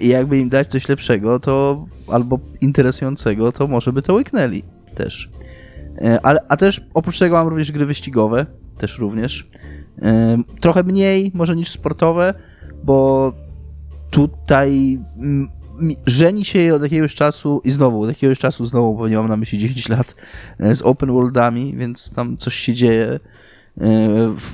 i 0.00 0.08
jakby 0.08 0.38
im 0.38 0.48
dać 0.48 0.68
coś 0.68 0.88
lepszego, 0.88 1.40
to 1.40 1.84
albo 2.06 2.38
interesującego, 2.60 3.52
to 3.52 3.66
może 3.66 3.92
by 3.92 4.02
to 4.02 4.14
łyknęli 4.14 4.62
też. 4.94 5.30
Yy, 6.00 6.20
ale, 6.22 6.40
a 6.48 6.56
też 6.56 6.80
oprócz 6.94 7.18
tego 7.18 7.36
mam 7.36 7.48
również 7.48 7.72
gry 7.72 7.86
wyścigowe, 7.86 8.46
też 8.78 8.98
również. 8.98 9.50
Yy, 9.98 10.08
trochę 10.60 10.82
mniej 10.82 11.30
może 11.34 11.56
niż 11.56 11.70
sportowe, 11.70 12.34
bo 12.84 13.32
tutaj 14.10 15.00
żeni 16.06 16.44
się 16.44 16.74
od 16.74 16.82
jakiegoś 16.82 17.14
czasu 17.14 17.60
i 17.64 17.70
znowu, 17.70 18.02
od 18.02 18.08
jakiegoś 18.08 18.38
czasu 18.38 18.66
znowu, 18.66 18.94
bo 18.94 19.08
nie 19.08 19.16
mam 19.16 19.28
na 19.28 19.36
myśli 19.36 19.58
10 19.58 19.88
lat, 19.88 20.16
e, 20.60 20.74
z 20.74 20.82
open 20.82 21.12
worldami, 21.12 21.76
więc 21.76 22.10
tam 22.10 22.36
coś 22.36 22.54
się 22.54 22.74
dzieje. 22.74 23.20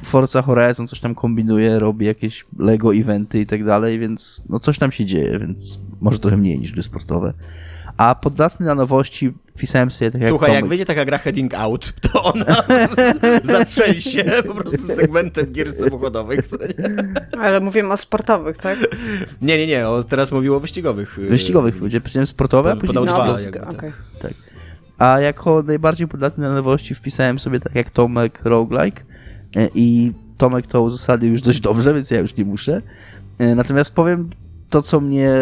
Forza 0.02 0.42
Horizon 0.42 0.88
coś 0.88 1.00
tam 1.00 1.14
kombinuje, 1.14 1.78
robi 1.78 2.06
jakieś 2.06 2.44
Lego 2.58 2.94
eventy 2.94 3.40
i 3.40 3.46
tak 3.46 3.64
dalej, 3.64 3.98
więc 3.98 4.42
no 4.48 4.60
coś 4.60 4.78
tam 4.78 4.92
się 4.92 5.04
dzieje, 5.04 5.38
więc 5.38 5.78
może 6.00 6.18
trochę 6.18 6.36
mniej 6.36 6.58
niż 6.58 6.72
gry 6.72 6.82
sportowe. 6.82 7.32
A 7.96 8.14
podatny 8.14 8.66
na 8.66 8.74
nowości 8.74 9.32
pisałem 9.56 9.90
sobie 9.90 10.10
tak 10.10 10.20
jak 10.20 10.30
Słuchaj, 10.30 10.50
jak 10.50 10.58
Tomek. 10.58 10.68
wyjdzie 10.68 10.84
taka 10.84 11.04
gra 11.04 11.18
Heading 11.18 11.54
Out, 11.54 11.92
to 12.00 12.22
ona 12.22 12.44
zatrzęsie 13.44 14.24
po 14.46 14.54
prostu 14.54 14.86
segmentem 14.86 15.52
gier 15.52 15.72
samochodowych? 15.72 16.40
Ale 17.38 17.60
mówimy 17.60 17.92
o 17.92 17.96
sportowych, 17.96 18.56
tak? 18.56 18.78
Nie, 19.42 19.58
nie, 19.58 19.66
nie, 19.66 19.88
o, 19.88 20.04
teraz 20.04 20.32
mówił 20.32 20.54
o 20.54 20.60
wyścigowych. 20.60 21.18
y, 21.18 21.26
Wyścigowych, 21.28 21.80
będzie 21.80 22.00
powiedziałem 22.00 22.26
sportowe, 22.26 22.70
a 22.72 22.76
później 22.76 22.86
podał 22.86 23.06
dwa. 23.06 23.32
wyścigowe. 23.34 23.58
jakby, 23.58 23.76
okej. 23.78 23.92
tak. 24.22 24.32
A 24.98 25.20
jako 25.20 25.62
najbardziej 25.62 26.08
podatny 26.08 26.48
na 26.48 26.54
nowości 26.54 26.94
wpisałem 26.94 27.38
sobie 27.38 27.60
tak 27.60 27.74
jak 27.74 27.90
Tomek 27.90 28.40
roguelike 28.44 29.02
i 29.74 30.12
Tomek 30.38 30.66
to 30.66 30.82
uzasadnił 30.82 31.32
już 31.32 31.40
dość 31.40 31.60
dobrze, 31.60 31.94
więc 31.94 32.10
ja 32.10 32.20
już 32.20 32.36
nie 32.36 32.44
muszę. 32.44 32.82
E, 33.38 33.54
Natomiast 33.54 33.94
powiem 33.94 34.30
to, 34.70 34.82
co 34.82 35.00
mnie 35.00 35.32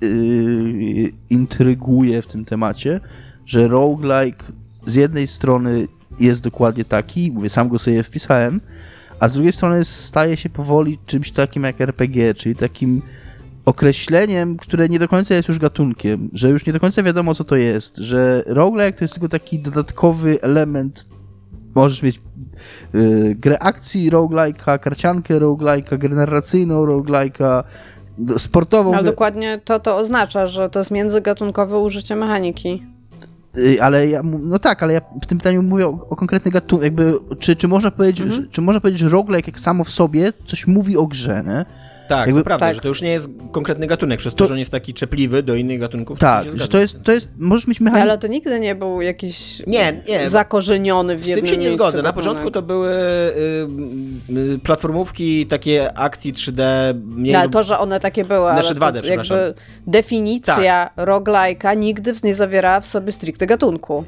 yy, 0.00 1.12
intryguje 1.30 2.22
w 2.22 2.26
tym 2.26 2.44
temacie, 2.44 3.00
że 3.46 3.68
roguelike 3.68 4.44
z 4.86 4.94
jednej 4.94 5.26
strony 5.26 5.88
jest 6.20 6.42
dokładnie 6.42 6.84
taki, 6.84 7.32
mówię, 7.32 7.50
sam 7.50 7.68
go 7.68 7.78
sobie 7.78 8.02
wpisałem, 8.02 8.60
a 9.20 9.28
z 9.28 9.32
drugiej 9.32 9.52
strony 9.52 9.84
staje 9.84 10.36
się 10.36 10.48
powoli 10.48 10.98
czymś 11.06 11.30
takim 11.30 11.62
jak 11.62 11.80
RPG, 11.80 12.34
czyli 12.34 12.56
takim 12.56 13.02
określeniem, 13.64 14.56
które 14.56 14.88
nie 14.88 14.98
do 14.98 15.08
końca 15.08 15.34
jest 15.34 15.48
już 15.48 15.58
gatunkiem, 15.58 16.30
że 16.32 16.50
już 16.50 16.66
nie 16.66 16.72
do 16.72 16.80
końca 16.80 17.02
wiadomo, 17.02 17.34
co 17.34 17.44
to 17.44 17.56
jest, 17.56 17.96
że 17.96 18.42
roguelike 18.46 18.98
to 18.98 19.04
jest 19.04 19.14
tylko 19.14 19.28
taki 19.28 19.58
dodatkowy 19.58 20.42
element 20.42 21.06
możesz 21.74 22.02
mieć 22.02 22.20
y, 22.94 23.36
grę 23.38 23.58
akcji 23.58 24.10
roguelike'a, 24.10 24.78
karciankę 24.78 25.34
roguelike'a, 25.40 25.98
grę 25.98 26.14
narracyjną 26.14 26.86
roguelike'a, 26.86 27.62
sportową 28.38 28.94
Ale 28.94 29.04
dokładnie 29.04 29.60
to 29.64 29.80
to 29.80 29.96
oznacza, 29.96 30.46
że 30.46 30.70
to 30.70 30.78
jest 30.78 30.90
międzygatunkowe 30.90 31.78
użycie 31.78 32.16
mechaniki. 32.16 32.82
y, 33.56 33.82
ale 33.82 34.08
ja, 34.08 34.22
no 34.40 34.58
tak, 34.58 34.82
ale 34.82 34.92
ja 34.92 35.00
w 35.22 35.26
tym 35.26 35.38
pytaniu 35.38 35.62
mówię 35.62 35.86
o, 35.86 35.90
o 36.10 36.16
konkretny 36.16 36.50
gatunek, 36.50 36.84
jakby, 36.84 37.14
czy, 37.38 37.56
czy 37.56 37.68
można 37.68 37.90
powiedzieć, 37.90 38.20
Mhm. 38.26 38.42
że, 38.42 38.48
czy 38.50 38.60
można 38.60 38.80
powiedzieć, 38.80 39.00
że 39.00 39.08
roguelike 39.08 39.50
jak 39.50 39.60
samo 39.60 39.84
w 39.84 39.90
sobie 39.90 40.32
coś 40.46 40.66
mówi 40.66 40.96
o 40.96 41.06
grze, 41.06 41.44
nie? 41.46 41.64
Tak, 42.12 42.26
Jakby- 42.26 42.40
to 42.40 42.44
prawda, 42.44 42.66
tak. 42.66 42.74
że 42.74 42.80
to 42.80 42.88
już 42.88 43.02
nie 43.02 43.10
jest 43.10 43.28
konkretny 43.52 43.86
gatunek, 43.86 44.18
przez 44.18 44.34
to, 44.34 44.38
To- 44.38 44.46
że 44.46 44.52
on 44.54 44.58
jest 44.58 44.70
taki 44.70 44.94
czepliwy 44.94 45.42
do 45.42 45.54
innych 45.54 45.80
gatunków. 45.80 46.18
Tak, 46.18 46.44
się 46.44 46.58
że 46.58 46.68
to 46.68 46.78
z 46.78 46.80
jest, 46.80 46.96
to 47.02 47.12
jest, 47.12 47.28
możesz 47.38 47.66
mieć 47.66 47.80
mechanikę, 47.80 48.02
ale 48.10 48.18
to 48.18 48.26
nigdy 48.26 48.60
nie 48.60 48.74
był 48.74 49.00
jakiś 49.02 49.62
Nie, 49.66 50.02
nie. 50.08 50.28
zakorzeniony 50.28 51.16
w 51.16 51.24
Z 51.24 51.26
jednym 51.26 51.46
tym 51.46 51.54
się 51.54 51.60
nie 51.60 51.72
zgodzę. 51.72 51.96
Na 51.96 52.02
gatunek. 52.02 52.24
początku 52.24 52.50
to 52.50 52.62
były 52.62 52.88
y, 52.90 54.32
y, 54.54 54.58
platformówki, 54.58 55.46
takie 55.46 55.98
akcji 55.98 56.32
3D, 56.32 56.62
mniej 56.94 57.32
No, 57.32 57.38
ale 57.38 57.46
lub- 57.46 57.52
to, 57.52 57.64
że 57.64 57.78
one 57.78 58.00
takie 58.00 58.24
były, 58.24 58.46
ale 58.50 58.62
Znaczy 58.62 58.68
to 58.80 58.86
2D, 58.86 59.02
przepraszam. 59.02 59.36
jakby 59.38 59.54
definicja 59.86 60.90
roguelike'a 60.96 61.76
nigdy 61.76 62.12
nie 62.24 62.34
zawierała 62.34 62.80
w 62.80 62.86
sobie 62.86 63.12
stricte 63.12 63.46
gatunku. 63.46 64.04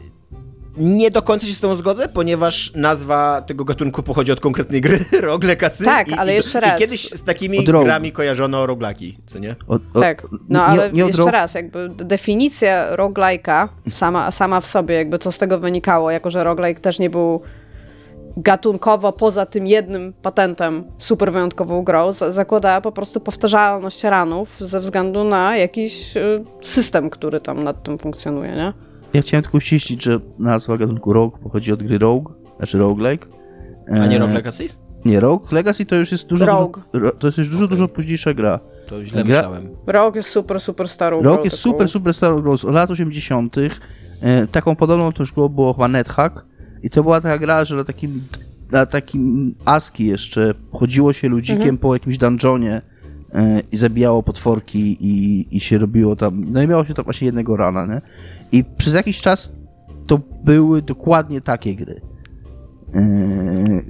Nie 0.77 1.11
do 1.11 1.23
końca 1.23 1.47
się 1.47 1.53
z 1.55 1.61
tą 1.61 1.77
zgodzę, 1.77 2.09
ponieważ 2.09 2.73
nazwa 2.75 3.43
tego 3.43 3.65
gatunku 3.65 4.03
pochodzi 4.03 4.33
od 4.33 4.41
konkretnej 4.41 4.81
gry, 4.81 5.05
Rogle 5.21 5.57
Kasy. 5.57 5.85
Tak, 5.85 6.09
i, 6.09 6.13
ale 6.15 6.33
i, 6.33 6.37
jeszcze 6.37 6.59
I 6.59 6.61
raz. 6.63 6.79
kiedyś 6.79 7.09
z 7.11 7.23
takimi 7.25 7.65
grami 7.65 8.13
kojarzono 8.13 8.67
roglaki, 8.67 9.19
co 9.27 9.39
nie? 9.39 9.57
Od, 9.69 9.83
od, 9.95 10.03
tak, 10.03 10.23
no 10.49 10.59
nie- 10.59 10.61
ale 10.65 10.93
nie 10.93 11.03
jeszcze 11.03 11.31
raz, 11.31 11.55
jakby 11.55 11.89
definicja 11.89 12.97
roguelike'a 12.97 13.69
sama, 13.91 14.31
sama 14.31 14.61
w 14.61 14.67
sobie, 14.67 14.95
jakby 14.95 15.19
co 15.19 15.33
z 15.33 15.39
tego 15.39 15.59
wynikało, 15.59 16.11
jako 16.11 16.31
że 16.31 16.45
roguelike 16.45 16.81
też 16.81 16.99
nie 16.99 17.11
był 17.11 17.41
gatunkowo 18.37 19.13
poza 19.13 19.47
tym 19.47 19.67
jednym 19.67 20.13
patentem 20.23 20.85
super 20.99 21.33
wyjątkową 21.33 21.83
grą, 21.85 22.13
za- 22.13 22.33
zakładała 22.33 22.81
po 22.81 22.93
prostu 22.93 23.21
powtarzalność 23.21 24.05
ranów 24.05 24.49
ze 24.61 24.81
względu 24.81 25.25
na 25.25 25.57
jakiś 25.57 26.17
y, 26.17 26.45
system, 26.63 27.11
który 27.11 27.41
tam 27.41 27.65
nad 27.65 27.83
tym 27.83 27.99
funkcjonuje, 27.99 28.53
nie? 28.57 28.73
Ja 29.15 29.23
chciałem 29.23 29.43
tylko 29.43 29.57
uściślić, 29.59 30.05
że 30.05 30.21
nazwa 30.39 30.77
gatunku 30.77 31.13
Rogue 31.13 31.39
pochodzi 31.43 31.73
od 31.73 31.83
gry 31.83 31.99
Rogue, 31.99 32.33
znaczy 32.57 32.79
roguelike. 32.79 33.27
A 34.01 34.07
nie 34.07 34.17
E, 34.17 34.19
Rogle 34.19 34.43
Kasy? 34.43 34.69
Nie, 35.05 35.21
Rogue 35.21 35.47
Legacy 35.53 35.87
to 35.87 35.97
już 35.97 36.13
jest 36.13 36.27
dużo, 36.27 36.47
Rogue. 36.47 36.81
dużo 36.93 37.11
to 37.11 37.27
jest 37.27 37.39
już 37.39 37.49
dużo, 37.49 37.69
dużo 37.69 37.89
późniejsza 37.89 38.35
gra. 38.35 38.61
To 38.89 39.05
źle 39.05 39.25
Gra- 39.25 39.29
myślałem. 39.35 39.69
Rogue 39.87 40.17
jest 40.17 40.29
super, 40.29 40.61
super 40.61 40.89
starą 40.89 41.17
Rogue 41.23 41.35
grą 41.35 41.45
jest 41.45 41.57
taką. 41.63 41.71
super, 41.73 41.89
super 41.89 42.15
Star 42.15 42.43
Wars 42.43 42.65
od 42.65 42.75
lat 42.75 42.91
80. 42.91 43.57
E, 44.23 44.47
taką 44.47 44.77
podobną 44.77 45.13
to 45.13 45.23
już 45.23 45.33
było, 45.33 45.49
było 45.49 45.73
chyba 45.73 45.89
NetHack 45.89 46.47
i 46.83 46.91
to 46.91 47.03
była 47.03 47.21
taka 47.21 47.39
gra, 47.39 47.65
że 47.65 47.77
na 47.77 47.85
takim, 47.85 48.21
na 48.73 48.87
takim 48.87 49.55
ASCII 49.65 50.07
jeszcze 50.07 50.55
chodziło 50.73 51.13
się 51.13 51.29
ludzikiem 51.29 51.57
Mhm. 51.63 51.79
po 51.79 51.95
jakimś 51.95 52.19
dungeonie 52.19 52.83
e, 53.35 53.61
i 53.73 53.77
zabijało 53.77 54.23
potworki 54.23 54.97
i, 55.01 55.47
i 55.57 55.61
się 55.61 55.79
robiło 55.79 56.17
tam, 56.17 56.45
no 56.53 56.63
i 56.63 56.69
miało 56.69 56.85
się 56.85 56.95
tam 56.95 57.05
właśnie 57.05 57.25
jednego 57.27 57.57
rana, 57.57 57.87
nie? 57.87 58.01
I 58.55 58.65
przez 58.65 58.95
jakiś 58.95 59.21
czas 59.21 59.53
to 60.07 60.21
były 60.45 60.83
dokładnie 60.83 61.41
takie 61.41 61.75
gry. 61.75 62.01
Yy, 62.95 63.85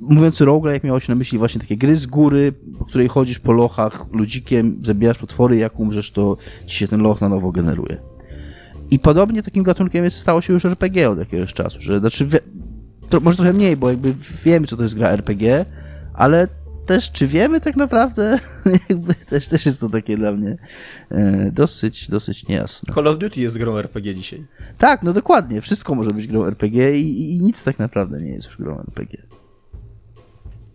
mówiąc 0.00 0.40
roguelike, 0.40 0.86
miało 0.86 1.00
się 1.00 1.12
na 1.12 1.16
myśli 1.16 1.38
właśnie 1.38 1.60
takie 1.60 1.76
gry 1.76 1.96
z 1.96 2.06
góry, 2.06 2.52
po 2.78 2.84
której 2.84 3.08
chodzisz 3.08 3.38
po 3.38 3.52
lochach 3.52 4.06
ludzikiem, 4.12 4.80
zabijasz 4.84 5.18
potwory, 5.18 5.56
jak 5.56 5.80
umrzesz, 5.80 6.10
to 6.10 6.36
ci 6.66 6.76
się 6.76 6.88
ten 6.88 7.00
loch 7.00 7.20
na 7.20 7.28
nowo 7.28 7.52
generuje. 7.52 7.96
I 8.90 8.98
podobnie 8.98 9.42
takim 9.42 9.62
gatunkiem 9.62 10.04
jest, 10.04 10.16
stało 10.16 10.40
się 10.40 10.52
już 10.52 10.64
RPG 10.64 11.10
od 11.10 11.18
jakiegoś 11.18 11.52
czasu, 11.52 11.80
że 11.80 12.00
znaczy, 12.00 12.26
wie, 12.26 12.38
to, 13.08 13.20
może 13.20 13.36
trochę 13.36 13.52
mniej, 13.52 13.76
bo 13.76 13.90
jakby 13.90 14.14
wiemy, 14.44 14.66
co 14.66 14.76
to 14.76 14.82
jest 14.82 14.94
gra 14.94 15.08
RPG, 15.08 15.64
ale 16.14 16.48
też 16.88 17.12
czy 17.12 17.26
wiemy 17.26 17.60
tak 17.60 17.76
naprawdę, 17.76 18.38
jakby 18.88 19.14
też, 19.14 19.48
też 19.48 19.66
jest 19.66 19.80
to 19.80 19.88
takie 19.88 20.16
dla 20.16 20.32
mnie 20.32 20.56
e, 21.10 21.50
dosyć, 21.52 22.10
dosyć 22.10 22.48
niejasne. 22.48 22.94
Call 22.94 23.06
of 23.06 23.18
Duty 23.18 23.40
jest 23.40 23.58
grą 23.58 23.78
RPG 23.78 24.14
dzisiaj. 24.14 24.46
Tak, 24.78 25.02
no 25.02 25.12
dokładnie. 25.12 25.60
Wszystko 25.60 25.94
może 25.94 26.10
być 26.10 26.26
grą 26.26 26.44
RPG 26.44 26.98
i, 26.98 27.36
i 27.36 27.40
nic 27.40 27.64
tak 27.64 27.78
naprawdę 27.78 28.20
nie 28.20 28.30
jest 28.30 28.46
już 28.46 28.56
grą 28.56 28.78
RPG. 28.78 29.22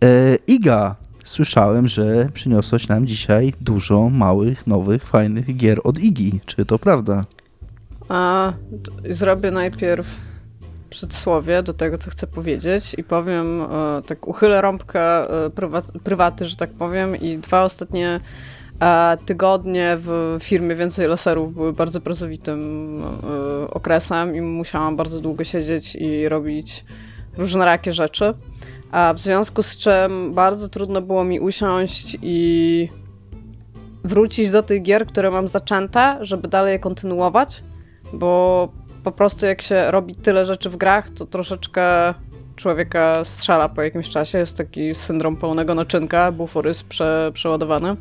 E, 0.04 0.36
Iga, 0.46 0.96
słyszałem, 1.24 1.88
że 1.88 2.28
przyniosłaś 2.34 2.88
nam 2.88 3.06
dzisiaj 3.06 3.54
dużo 3.60 4.10
małych, 4.10 4.66
nowych, 4.66 5.06
fajnych 5.06 5.56
gier 5.56 5.80
od 5.84 5.98
Igi. 5.98 6.40
Czy 6.46 6.64
to 6.64 6.78
prawda? 6.78 7.22
A 8.08 8.52
zrobię 9.10 9.50
najpierw 9.50 10.06
przedsłowie 10.94 11.62
do 11.62 11.74
tego, 11.74 11.98
co 11.98 12.10
chcę 12.10 12.26
powiedzieć 12.26 12.94
i 12.98 13.04
powiem, 13.04 13.62
e, 13.62 14.02
tak 14.06 14.28
uchylę 14.28 14.60
rąbkę 14.60 15.30
e, 15.46 15.50
prywaty, 16.04 16.44
że 16.44 16.56
tak 16.56 16.70
powiem 16.70 17.16
i 17.16 17.38
dwa 17.38 17.62
ostatnie 17.62 18.20
e, 18.80 19.16
tygodnie 19.26 19.96
w 19.98 20.36
firmie 20.40 20.74
Więcej 20.74 21.08
Laserów 21.08 21.54
były 21.54 21.72
bardzo 21.72 22.00
pracowitym 22.00 23.02
okresem 23.70 24.36
i 24.36 24.40
musiałam 24.40 24.96
bardzo 24.96 25.20
długo 25.20 25.44
siedzieć 25.44 25.96
i 25.96 26.28
robić 26.28 26.84
różnorakie 27.36 27.92
rzeczy. 27.92 28.34
W 29.14 29.18
związku 29.18 29.62
z 29.62 29.76
czym 29.76 30.34
bardzo 30.34 30.68
trudno 30.68 31.02
było 31.02 31.24
mi 31.24 31.40
usiąść 31.40 32.16
i 32.22 32.88
wrócić 34.04 34.50
do 34.50 34.62
tych 34.62 34.82
gier, 34.82 35.06
które 35.06 35.30
mam 35.30 35.48
zaczęte, 35.48 36.18
żeby 36.20 36.48
dalej 36.48 36.72
je 36.72 36.78
kontynuować, 36.78 37.62
bo 38.12 38.68
po 39.04 39.12
prostu 39.12 39.46
jak 39.46 39.62
się 39.62 39.90
robi 39.90 40.14
tyle 40.14 40.44
rzeczy 40.44 40.70
w 40.70 40.76
grach, 40.76 41.10
to 41.10 41.26
troszeczkę 41.26 42.14
człowieka 42.56 43.24
strzela 43.24 43.68
po 43.68 43.82
jakimś 43.82 44.10
czasie. 44.10 44.38
Jest 44.38 44.56
taki 44.56 44.94
syndrom 44.94 45.36
pełnego 45.36 45.74
naczynka, 45.74 46.32
bufor 46.32 46.66
prze, 46.88 47.30
przeładowany. 47.34 47.96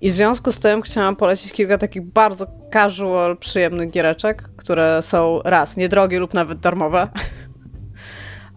I 0.00 0.10
w 0.10 0.14
związku 0.14 0.52
z 0.52 0.58
tym 0.58 0.82
chciałam 0.82 1.16
polecić 1.16 1.52
kilka 1.52 1.78
takich 1.78 2.02
bardzo 2.02 2.46
casual, 2.72 3.36
przyjemnych 3.36 3.90
giereczek, 3.90 4.42
które 4.56 5.02
są 5.02 5.40
raz, 5.44 5.76
niedrogie 5.76 6.20
lub 6.20 6.34
nawet 6.34 6.58
darmowe. 6.58 7.08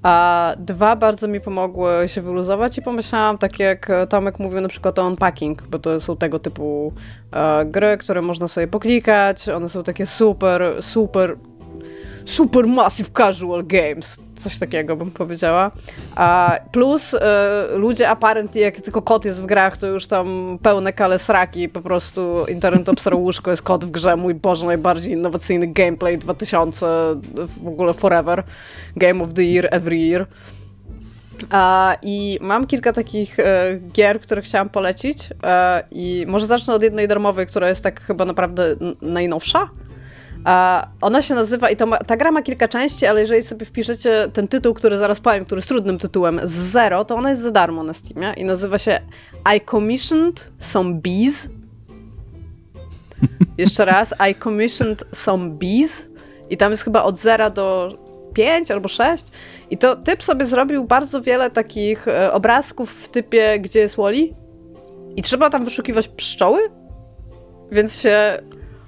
A 0.04 0.54
dwa 0.60 0.96
bardzo 0.96 1.28
mi 1.28 1.42
pomogły 1.42 1.92
się 2.08 2.22
wyluzować 2.22 2.78
i 2.78 2.82
pomyślałam, 2.82 3.38
tak 3.38 3.60
jak 3.60 3.92
Tomek 4.10 4.40
mówił 4.40 4.62
na 4.62 4.68
przykład 4.68 5.00
o 5.00 5.08
unpacking, 5.08 5.68
bo 5.68 5.80
to 5.80 6.00
są 6.00 6.18
tego 6.18 6.40
typu 6.40 6.94
e, 7.32 7.66
gry, 7.66 7.98
które 7.98 8.22
można 8.22 8.48
sobie 8.48 8.68
poklikać, 8.68 9.50
one 9.50 9.70
są 9.70 9.84
takie 9.84 10.06
super, 10.06 10.64
super 10.82 11.38
super 12.26 12.68
massive 12.68 13.10
casual 13.12 13.64
games. 13.64 14.20
Coś 14.36 14.58
takiego 14.60 14.96
bym 14.96 15.12
powiedziała. 15.12 15.72
A 16.16 16.60
plus 16.72 17.14
y, 17.14 17.20
ludzie 17.76 18.10
apparently, 18.10 18.62
jak 18.62 18.82
tylko 18.82 19.02
kot 19.02 19.26
jest 19.26 19.42
w 19.42 19.46
grach, 19.46 19.78
to 19.78 19.88
już 19.88 20.08
tam 20.08 20.58
pełne 20.62 20.94
kale 20.94 21.20
sraki, 21.20 21.70
po 21.70 21.82
prostu 21.82 22.46
internet 22.50 22.88
łóżko, 23.14 23.52
jest 23.52 23.64
kot 23.64 23.86
w 23.86 23.92
grze, 23.92 24.16
mój 24.16 24.34
Boże, 24.34 24.66
najbardziej 24.66 25.14
innowacyjny 25.14 25.68
gameplay 25.68 26.18
2000, 26.18 26.86
w 27.64 27.68
ogóle 27.68 27.94
forever. 27.94 28.44
Game 28.96 29.24
of 29.24 29.34
the 29.34 29.44
year, 29.44 29.68
every 29.72 29.98
year. 29.98 30.28
Uh, 31.44 31.96
I 32.02 32.40
mam 32.42 32.68
kilka 32.68 32.94
takich 32.94 33.38
uh, 33.40 33.92
gier, 33.92 34.22
które 34.22 34.42
chciałam 34.42 34.70
polecić. 34.70 35.30
Uh, 35.32 35.88
I 35.92 36.26
może 36.28 36.46
zacznę 36.46 36.74
od 36.74 36.84
jednej 36.84 37.08
darmowej, 37.08 37.48
która 37.48 37.70
jest 37.70 37.84
tak 37.84 38.02
chyba 38.02 38.26
naprawdę 38.26 38.76
najnowsza. 39.02 39.70
Ona 41.02 41.22
się 41.22 41.36
nazywa, 41.36 41.70
i 41.70 41.76
to 41.76 41.86
ma, 41.86 41.98
ta 41.98 42.18
gra 42.18 42.32
ma 42.32 42.42
kilka 42.42 42.68
części, 42.68 43.06
ale 43.06 43.22
jeżeli 43.22 43.44
sobie 43.44 43.66
wpiszecie 43.66 44.28
ten 44.34 44.48
tytuł, 44.48 44.74
który 44.74 44.98
zaraz 44.98 45.20
powiem, 45.20 45.46
który 45.46 45.60
jest 45.60 45.68
trudnym 45.68 45.98
tytułem, 45.98 46.40
z 46.44 46.52
zero, 46.52 47.06
to 47.06 47.16
ona 47.16 47.30
jest 47.30 47.42
za 47.42 47.52
darmo 47.52 47.84
na 47.84 47.94
Steamie 47.94 48.34
i 48.38 48.46
nazywa 48.46 48.78
się 48.78 49.00
I 49.56 49.62
Commissioned 49.62 50.52
Some 50.60 50.94
Bees. 50.94 51.50
Jeszcze 53.58 53.86
raz, 53.86 54.14
I 54.32 54.36
Commissioned 54.36 55.04
Some 55.12 55.50
Bees 55.50 56.06
i 56.50 56.58
tam 56.58 56.72
jest 56.72 56.84
chyba 56.84 57.04
od 57.04 57.18
zera 57.18 57.50
do 57.50 57.98
5 58.34 58.72
albo 58.72 58.88
6 58.88 59.26
i 59.70 59.78
to 59.78 59.96
typ 59.96 60.24
sobie 60.24 60.46
zrobił 60.46 60.84
bardzo 60.84 61.22
wiele 61.22 61.50
takich 61.52 62.08
e, 62.08 62.34
obrazków 62.34 62.92
w 62.92 63.10
typie, 63.10 63.60
gdzie 63.60 63.80
jest 63.80 63.96
Wally 63.96 64.30
i 65.16 65.22
trzeba 65.22 65.50
tam 65.50 65.66
wyszukiwać 65.66 66.08
pszczoły, 66.08 66.60
więc 67.72 68.02
się 68.02 68.40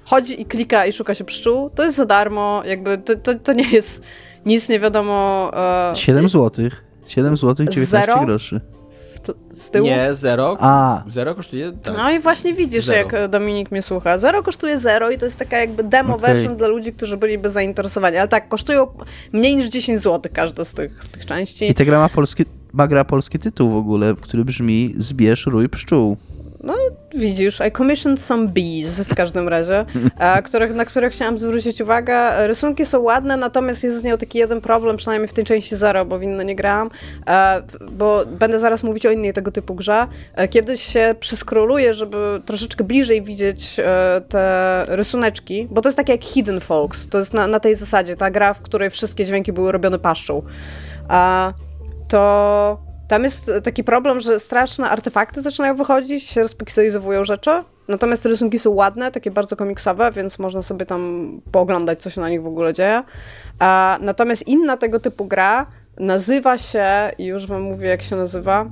chodzi 0.08 0.42
i 0.42 0.44
klika 0.44 0.86
i 0.86 0.92
szuka 0.92 1.14
się 1.14 1.24
pszczół, 1.24 1.70
to 1.70 1.84
jest 1.84 1.96
za 1.96 2.06
darmo, 2.06 2.62
jakby 2.64 2.98
to, 2.98 3.16
to, 3.16 3.34
to 3.34 3.52
nie 3.52 3.70
jest 3.70 4.02
nic 4.46 4.68
nie 4.68 4.80
wiadomo. 4.80 5.50
E, 5.92 5.96
7 5.96 6.28
złotych. 6.28 6.84
7 7.06 7.36
złotych 7.36 7.68
19 7.68 8.06
zero? 8.06 8.24
groszy. 8.24 8.60
Z 9.50 9.70
tyłu? 9.70 9.86
Nie, 9.86 10.14
zero. 10.14 10.56
A. 10.60 11.04
Zero 11.08 11.34
kosztuje. 11.34 11.72
Tak. 11.82 11.96
No 11.96 12.10
i 12.10 12.20
właśnie 12.20 12.54
widzisz, 12.54 12.84
zero. 12.84 12.98
jak 12.98 13.30
Dominik 13.30 13.70
mnie 13.70 13.82
słucha. 13.82 14.18
Zero 14.18 14.42
kosztuje 14.42 14.78
zero 14.78 15.10
i 15.10 15.18
to 15.18 15.24
jest 15.24 15.36
taka 15.36 15.58
jakby 15.58 15.84
demo 15.84 16.14
okay. 16.14 16.34
version 16.34 16.56
dla 16.56 16.68
ludzi, 16.68 16.92
którzy 16.92 17.16
byliby 17.16 17.48
zainteresowani. 17.48 18.16
Ale 18.16 18.28
tak, 18.28 18.48
kosztują 18.48 18.86
mniej 19.32 19.56
niż 19.56 19.68
10 19.68 20.02
zł 20.02 20.32
każda 20.34 20.64
z 20.64 20.74
tych, 20.74 21.04
z 21.04 21.08
tych 21.08 21.26
części. 21.26 21.70
I 21.70 21.74
ta 21.74 21.84
gra 21.84 21.98
ma 21.98 22.08
polski, 22.08 22.44
ma 22.72 22.86
gra 22.86 23.04
polski 23.04 23.38
tytuł 23.38 23.70
w 23.70 23.76
ogóle, 23.76 24.14
który 24.20 24.44
brzmi 24.44 24.94
Zbierz 24.96 25.46
rój 25.46 25.68
pszczół. 25.68 26.16
No, 26.68 26.74
widzisz, 27.14 27.60
I 27.68 27.72
commissioned 27.72 28.20
some 28.20 28.48
bees 28.48 29.00
w 29.00 29.14
każdym 29.14 29.48
razie, 29.48 29.84
a, 30.18 30.42
których, 30.46 30.74
na 30.74 30.84
które 30.84 31.10
chciałam 31.10 31.38
zwrócić 31.38 31.80
uwagę. 31.80 32.46
Rysunki 32.46 32.86
są 32.86 33.00
ładne, 33.00 33.36
natomiast 33.36 33.84
jest 33.84 34.00
z 34.00 34.04
nią 34.04 34.18
taki 34.18 34.38
jeden 34.38 34.60
problem, 34.60 34.96
przynajmniej 34.96 35.28
w 35.28 35.32
tej 35.32 35.44
części 35.44 35.76
zero, 35.76 36.04
bo 36.04 36.18
w 36.18 36.22
inne 36.22 36.44
nie 36.44 36.56
grałam, 36.56 36.90
a, 37.26 37.60
bo 37.90 38.26
będę 38.26 38.58
zaraz 38.58 38.82
mówić 38.82 39.06
o 39.06 39.10
innej 39.10 39.32
tego 39.32 39.52
typu 39.52 39.74
grze. 39.74 40.06
Kiedyś 40.50 40.82
się 40.82 41.14
przyskroluję, 41.20 41.94
żeby 41.94 42.42
troszeczkę 42.46 42.84
bliżej 42.84 43.22
widzieć 43.22 43.80
e, 43.80 44.20
te 44.28 44.84
rysuneczki, 44.88 45.68
bo 45.70 45.80
to 45.80 45.88
jest 45.88 45.96
takie 45.96 46.12
jak 46.12 46.24
Hidden 46.24 46.60
Folks. 46.60 47.08
To 47.08 47.18
jest 47.18 47.34
na, 47.34 47.46
na 47.46 47.60
tej 47.60 47.74
zasadzie, 47.74 48.16
ta 48.16 48.30
gra, 48.30 48.54
w 48.54 48.60
której 48.60 48.90
wszystkie 48.90 49.24
dźwięki 49.24 49.52
były 49.52 49.72
robione 49.72 49.98
paszczą. 49.98 50.42
A, 51.08 51.52
to 52.08 52.87
tam 53.08 53.24
jest 53.24 53.50
taki 53.64 53.84
problem, 53.84 54.20
że 54.20 54.40
straszne 54.40 54.90
artefakty 54.90 55.42
zaczynają 55.42 55.76
wychodzić, 55.76 56.24
się 56.24 56.42
rozpikselizowują 56.42 57.24
rzeczy, 57.24 57.50
natomiast 57.88 58.26
rysunki 58.26 58.58
są 58.58 58.70
ładne, 58.70 59.10
takie 59.10 59.30
bardzo 59.30 59.56
komiksowe, 59.56 60.12
więc 60.12 60.38
można 60.38 60.62
sobie 60.62 60.86
tam 60.86 61.32
pooglądać, 61.52 62.02
co 62.02 62.10
się 62.10 62.20
na 62.20 62.28
nich 62.28 62.42
w 62.42 62.46
ogóle 62.46 62.72
dzieje. 62.72 63.02
A, 63.58 63.98
natomiast 64.00 64.48
inna 64.48 64.76
tego 64.76 65.00
typu 65.00 65.24
gra 65.24 65.66
nazywa 65.98 66.58
się, 66.58 66.86
już 67.18 67.46
wam 67.46 67.62
mówię, 67.62 67.88
jak 67.88 68.02
się 68.02 68.16
nazywa, 68.16 68.66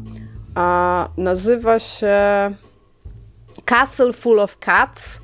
a, 0.54 1.08
nazywa 1.16 1.78
się 1.78 2.16
Castle 3.64 4.12
Full 4.12 4.40
of 4.40 4.58
Cats, 4.58 5.20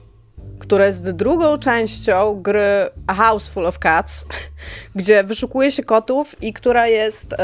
która 0.58 0.86
jest 0.86 1.10
drugą 1.10 1.58
częścią 1.58 2.42
gry 2.42 2.88
A 3.06 3.14
House 3.14 3.48
Full 3.48 3.66
of 3.66 3.78
Cats, 3.78 4.26
gdzie 4.96 5.24
wyszukuje 5.24 5.72
się 5.72 5.82
kotów 5.82 6.42
i 6.42 6.52
która 6.52 6.86
jest... 6.86 7.32
Y, 7.32 7.36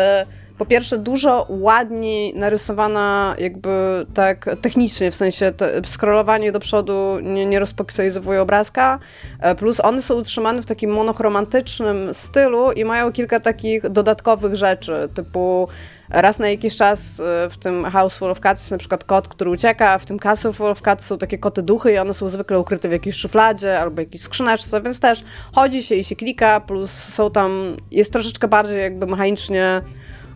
po 0.58 0.66
pierwsze 0.66 0.98
dużo 0.98 1.46
ładniej 1.48 2.34
narysowana 2.34 3.34
jakby 3.38 4.06
tak 4.14 4.50
technicznie, 4.62 5.10
w 5.10 5.14
sensie 5.14 5.52
scrollowanie 5.86 6.52
do 6.52 6.60
przodu 6.60 7.18
nie, 7.22 7.46
nie 7.46 7.58
rozpoksyjowuje 7.58 8.42
obrazka, 8.42 8.98
e, 9.40 9.54
plus 9.54 9.80
one 9.80 10.02
są 10.02 10.14
utrzymane 10.14 10.62
w 10.62 10.66
takim 10.66 10.90
monochromantycznym 10.90 12.14
stylu 12.14 12.72
i 12.72 12.84
mają 12.84 13.12
kilka 13.12 13.40
takich 13.40 13.88
dodatkowych 13.88 14.54
rzeczy, 14.54 15.08
typu 15.14 15.68
raz 16.08 16.38
na 16.38 16.48
jakiś 16.48 16.76
czas 16.76 17.20
e, 17.20 17.50
w 17.50 17.58
tym 17.58 17.84
House 17.84 18.14
Full 18.14 18.30
of 18.30 18.40
Cats 18.40 18.60
jest 18.60 18.70
na 18.70 18.78
przykład 18.78 19.04
kot, 19.04 19.28
który 19.28 19.50
ucieka, 19.50 19.90
a 19.90 19.98
w 19.98 20.04
tym 20.04 20.18
Castle 20.18 20.52
Full 20.52 20.70
of 20.70 20.82
Cats 20.82 21.06
są 21.06 21.18
takie 21.18 21.38
koty 21.38 21.62
duchy 21.62 21.92
i 21.92 21.98
one 21.98 22.14
są 22.14 22.28
zwykle 22.28 22.58
ukryte 22.58 22.88
w 22.88 22.92
jakiejś 22.92 23.16
szufladzie 23.16 23.80
albo 23.80 24.00
jakiejś 24.00 24.22
skrzyneczce, 24.22 24.82
więc 24.82 25.00
też 25.00 25.24
chodzi 25.54 25.82
się 25.82 25.94
i 25.94 26.04
się 26.04 26.16
klika, 26.16 26.60
plus 26.60 26.90
są 26.90 27.30
tam, 27.30 27.76
jest 27.90 28.12
troszeczkę 28.12 28.48
bardziej 28.48 28.80
jakby 28.80 29.06
mechanicznie 29.06 29.82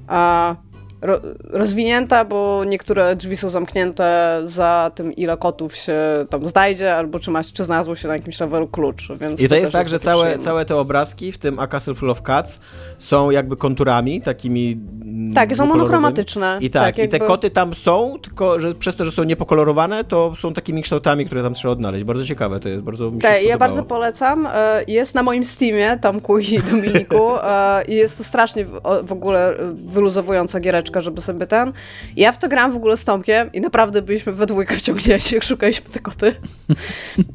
a 0.08 0.56
ro, 1.02 1.20
rozwinięta, 1.50 2.24
bo 2.24 2.64
niektóre 2.64 3.16
drzwi 3.16 3.36
są 3.36 3.50
zamknięte 3.50 4.40
za 4.44 4.90
tym, 4.94 5.12
ile 5.12 5.36
kotów 5.36 5.76
się 5.76 5.96
tam 6.30 6.48
znajdzie, 6.48 6.96
albo 6.96 7.18
czy, 7.18 7.30
masz, 7.30 7.52
czy 7.52 7.64
znalazło 7.64 7.96
się 7.96 8.08
na 8.08 8.14
jakimś 8.14 8.40
levelu 8.40 8.68
klucz. 8.68 9.08
Więc 9.20 9.40
I 9.40 9.44
to, 9.44 9.48
to 9.48 9.56
jest 9.56 9.72
tak, 9.72 9.80
jest 9.80 9.90
że 9.90 9.98
całe, 9.98 10.38
całe 10.38 10.64
te 10.64 10.76
obrazki 10.76 11.32
w 11.32 11.38
tym 11.38 11.58
A 11.58 11.66
Castle 11.66 11.94
Full 11.94 12.10
of 12.10 12.22
Cats 12.22 12.60
są 12.98 13.30
jakby 13.30 13.56
konturami, 13.56 14.22
takimi 14.22 14.80
mm, 15.02 15.34
Tak, 15.34 15.56
są 15.56 15.66
monochromatyczne. 15.66 16.58
I 16.60 16.70
tak, 16.70 16.82
tak 16.82 16.98
jakby... 16.98 17.16
i 17.16 17.20
te 17.20 17.26
koty 17.26 17.50
tam 17.50 17.74
są, 17.74 18.18
tylko 18.22 18.60
że 18.60 18.74
przez 18.74 18.96
to, 18.96 19.04
że 19.04 19.12
są 19.12 19.24
niepokolorowane, 19.24 20.04
to 20.04 20.34
są 20.40 20.54
takimi 20.54 20.82
kształtami, 20.82 21.26
które 21.26 21.42
tam 21.42 21.54
trzeba 21.54 21.72
odnaleźć. 21.72 22.04
Bardzo 22.04 22.24
ciekawe 22.24 22.60
to 22.60 22.68
jest, 22.68 22.82
bardzo 22.82 23.10
mi 23.10 23.16
się 23.16 23.28
tak, 23.28 23.42
Ja 23.42 23.58
bardzo 23.58 23.82
polecam. 23.82 24.48
E, 24.54 24.84
jest 24.88 25.14
na 25.14 25.22
moim 25.22 25.44
Steamie, 25.44 25.98
Tomku 26.00 26.38
i 26.38 26.58
Dominiku 26.70 27.36
e, 27.42 27.84
i 27.88 27.94
jest 27.94 28.18
to 28.18 28.24
strasznie 28.24 28.64
w 29.02 29.12
ogóle 29.12 29.54
wyluzowująca 29.72 30.60
giereczka 30.60 30.91
żeby 31.00 31.20
sobie 31.20 31.46
ten... 31.46 31.72
Ja 32.16 32.32
w 32.32 32.38
to 32.38 32.48
grałam 32.48 32.72
w 32.72 32.76
ogóle 32.76 32.96
z 32.96 33.04
Tomkiem 33.04 33.52
i 33.52 33.60
naprawdę 33.60 34.02
byliśmy 34.02 34.32
we 34.32 34.46
dwójkę 34.46 34.76
wciągnięci, 34.76 35.34
jak 35.34 35.44
szukaliśmy 35.44 35.90
te 35.90 36.00
koty. 36.00 36.34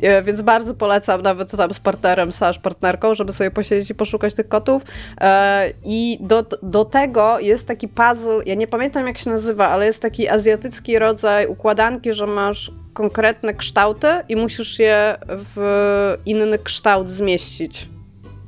E, 0.01 0.23
więc 0.23 0.41
bardzo 0.41 0.73
polecam 0.73 1.21
nawet 1.21 1.51
tam 1.51 1.73
z 1.73 1.79
partnerem, 1.79 2.31
slash 2.31 2.59
partnerką, 2.59 3.13
żeby 3.13 3.34
sobie 3.34 3.51
posiedzieć 3.51 3.89
i 3.89 3.95
poszukać 3.95 4.34
tych 4.34 4.47
kotów. 4.47 4.84
E, 5.21 5.73
I 5.84 6.17
do, 6.21 6.45
do 6.63 6.85
tego 6.85 7.39
jest 7.39 7.67
taki 7.67 7.88
puzzle, 7.88 8.39
ja 8.45 8.55
nie 8.55 8.67
pamiętam 8.67 9.07
jak 9.07 9.17
się 9.17 9.29
nazywa, 9.29 9.67
ale 9.67 9.85
jest 9.85 10.01
taki 10.01 10.29
azjatycki 10.29 10.99
rodzaj 10.99 11.47
układanki, 11.47 12.13
że 12.13 12.27
masz 12.27 12.71
konkretne 12.93 13.53
kształty 13.53 14.07
i 14.29 14.35
musisz 14.35 14.79
je 14.79 15.17
w 15.27 16.17
inny 16.25 16.59
kształt 16.59 17.09
zmieścić. 17.09 17.96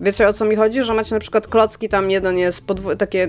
Wiecie 0.01 0.27
o 0.27 0.33
co 0.33 0.45
mi 0.45 0.55
chodzi? 0.55 0.83
Że 0.83 0.93
macie 0.93 1.15
na 1.15 1.19
przykład 1.19 1.47
klocki, 1.47 1.89
tam 1.89 2.11
jeden 2.11 2.37
jest, 2.37 2.65
podwó- 2.65 2.95
takie, 2.95 3.19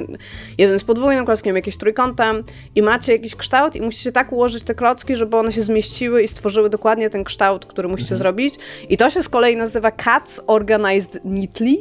jeden 0.59 0.72
jest 0.74 0.84
podwójnym 0.84 1.26
klockiem, 1.26 1.56
jakiś 1.56 1.76
trójkątem 1.76 2.44
i 2.74 2.82
macie 2.82 3.12
jakiś 3.12 3.36
kształt 3.36 3.76
i 3.76 3.80
musicie 3.80 4.12
tak 4.12 4.32
ułożyć 4.32 4.64
te 4.64 4.74
klocki, 4.74 5.16
żeby 5.16 5.36
one 5.36 5.52
się 5.52 5.62
zmieściły 5.62 6.22
i 6.22 6.28
stworzyły 6.28 6.70
dokładnie 6.70 7.10
ten 7.10 7.24
kształt, 7.24 7.66
który 7.66 7.88
musicie 7.88 8.16
zrobić. 8.16 8.55
I 8.88 8.97
to 8.97 9.10
się 9.10 9.22
z 9.22 9.28
kolei 9.28 9.56
nazywa 9.56 9.90
Cats 9.90 10.40
Organized 10.47 11.24
Neatly. 11.24 11.74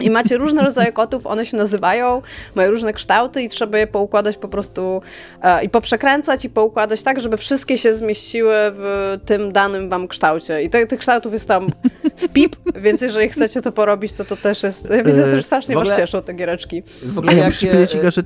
I 0.00 0.10
macie 0.10 0.38
różne 0.38 0.62
rodzaje 0.62 0.92
kotów, 0.92 1.26
one 1.26 1.46
się 1.46 1.56
nazywają, 1.56 2.22
mają 2.54 2.70
różne 2.70 2.92
kształty 2.92 3.42
i 3.42 3.48
trzeba 3.48 3.78
je 3.78 3.86
poukładać 3.86 4.36
po 4.36 4.48
prostu 4.48 5.02
e, 5.42 5.64
i 5.64 5.68
poprzekręcać 5.68 6.44
i 6.44 6.50
poukładać 6.50 7.02
tak, 7.02 7.20
żeby 7.20 7.36
wszystkie 7.36 7.78
się 7.78 7.94
zmieściły 7.94 8.54
w 8.56 9.18
tym 9.26 9.52
danym 9.52 9.88
wam 9.88 10.08
kształcie. 10.08 10.62
I 10.62 10.70
te, 10.70 10.86
tych 10.86 10.98
kształtów 10.98 11.32
jest 11.32 11.48
tam 11.48 11.68
w 12.16 12.28
pip, 12.28 12.56
więc 12.82 13.00
jeżeli 13.00 13.28
chcecie 13.28 13.62
to 13.62 13.72
porobić, 13.72 14.12
to 14.12 14.24
to 14.24 14.36
też 14.36 14.62
jest... 14.62 14.90
Ja 14.90 15.02
widzę, 15.04 15.26
że 15.36 15.42
strasznie 15.42 15.74
w 15.74 15.78
ogóle- 15.78 15.90
was 15.90 16.00
cieszą 16.00 16.22
te 16.22 16.34
giereczki. 16.34 16.82
W 17.02 17.16
A 17.16 17.20
ogóle 17.20 17.34
ja 17.36 17.46
muszę 17.46 17.58
ci 17.58 17.66
jakie, 17.66 17.76
powiedzieć, 17.76 17.96
Iga, 18.00 18.10
że 18.10 18.22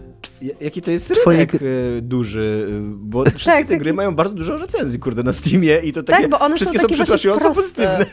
jaki 0.60 0.82
to 0.82 0.90
jest 0.90 1.14
twoje 1.14 1.36
rynek 1.38 1.52
gry- 1.52 1.66
e, 1.98 2.00
duży, 2.02 2.66
e, 2.68 2.80
bo 2.94 3.24
wszystkie 3.24 3.44
Tak, 3.50 3.62
te 3.62 3.68
taki- 3.68 3.80
gry 3.80 3.92
mają 3.92 4.14
bardzo 4.14 4.34
dużo 4.34 4.58
recenzji, 4.58 4.98
kurde, 4.98 5.22
na 5.22 5.32
Steamie 5.32 5.78
i 5.84 5.92
to 5.92 6.02
takie, 6.02 6.20
Tak, 6.22 6.30
bo 6.30 6.38
one 6.38 6.50
są 6.50 6.56
wszystkie 6.56 6.78
takie 6.78 6.96
są 6.96 7.04
właśnie 7.04 7.30
proste. 7.30 7.54
pozytywne. 7.54 8.06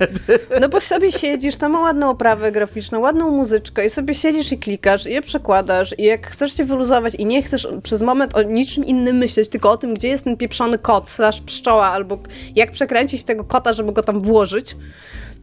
No 0.61 0.69
bo 0.69 0.81
sobie 0.81 1.11
siedzisz, 1.11 1.55
tam 1.57 1.71
ma 1.71 1.79
ładną 1.81 2.09
oprawę 2.09 2.51
graficzną, 2.51 2.99
ładną 3.05 3.31
muzyczkę 3.31 3.85
i 3.85 3.89
sobie 3.89 4.15
siedzisz 4.15 4.51
i 4.51 4.57
klikasz 4.57 5.07
i 5.07 5.11
je 5.11 5.21
przekładasz 5.21 5.95
i 5.97 6.03
jak 6.03 6.27
chcesz 6.27 6.57
się 6.57 6.65
wyluzować 6.65 7.15
i 7.15 7.25
nie 7.25 7.43
chcesz 7.43 7.67
przez 7.83 8.01
moment 8.01 8.35
o 8.35 8.41
niczym 8.41 8.85
innym 8.85 9.17
myśleć, 9.17 9.49
tylko 9.49 9.71
o 9.71 9.77
tym, 9.77 9.93
gdzie 9.93 10.07
jest 10.07 10.23
ten 10.23 10.37
pieprzony 10.37 10.77
kot 10.77 11.09
slash 11.09 11.41
pszczoła 11.41 11.85
albo 11.85 12.19
jak 12.55 12.71
przekręcić 12.71 13.23
tego 13.23 13.43
kota, 13.43 13.73
żeby 13.73 13.91
go 13.91 14.03
tam 14.03 14.21
włożyć, 14.21 14.75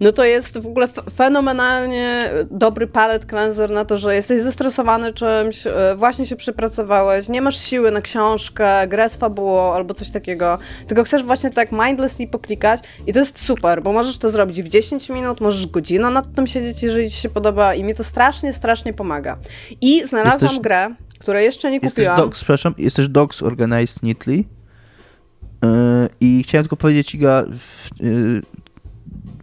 no 0.02 0.12
to 0.12 0.24
jest 0.24 0.58
w 0.58 0.66
ogóle 0.66 0.88
fenomenalnie 1.14 2.30
dobry 2.50 2.86
palette 2.86 3.26
cleanser 3.26 3.70
na 3.70 3.84
to, 3.84 3.96
że 3.96 4.14
jesteś 4.14 4.40
zestresowany 4.40 5.12
czymś, 5.12 5.66
e, 5.66 5.94
właśnie 5.96 6.26
się 6.26 6.36
przypracowałeś, 6.36 7.28
nie 7.28 7.42
masz 7.42 7.56
siły 7.60 7.90
na 7.90 8.00
książkę, 8.00 8.88
grę 8.88 9.08
z 9.08 9.16
fabułą 9.16 9.72
albo 9.72 9.94
coś 9.94 10.10
takiego, 10.10 10.58
tylko 10.86 11.04
chcesz 11.04 11.22
właśnie 11.24 11.50
tak 11.50 11.72
mindlessly 11.72 12.26
poklikać 12.26 12.80
i 13.06 13.12
to 13.12 13.18
jest 13.18 13.44
super, 13.44 13.82
bo 13.82 13.92
możesz 13.92 14.18
to 14.18 14.30
zrobić 14.30 14.62
w 14.62 14.68
10 14.68 15.08
minut, 15.08 15.40
możesz 15.40 15.66
godzinę 15.66 16.10
nad 16.10 16.34
tym 16.34 16.46
siedzieć, 16.46 16.82
jeżeli 16.82 17.10
ci 17.10 17.16
się 17.16 17.28
podoba 17.30 17.74
i 17.74 17.84
mi 17.84 17.94
to 17.94 18.04
strasznie, 18.04 18.52
strasznie 18.52 18.92
pomaga. 18.92 19.38
I 19.80 20.04
znalazłam 20.04 20.42
Jesteś- 20.42 20.60
grę, 20.60 20.94
której 21.18 21.44
jeszcze 21.44 21.70
nie 21.70 21.76
Jest 21.76 21.96
też 21.96 22.04
kupiłam. 22.04 22.16
dogs, 22.16 22.38
przepraszam, 22.38 22.74
jest 22.78 22.96
też 22.96 23.08
Dogs 23.08 23.42
Organized 23.42 24.02
Neatly. 24.02 24.34
Yy, 24.36 26.08
I 26.20 26.42
chciałem 26.46 26.64
tylko 26.64 26.76
powiedzieć, 26.76 27.14
Iga, 27.14 27.44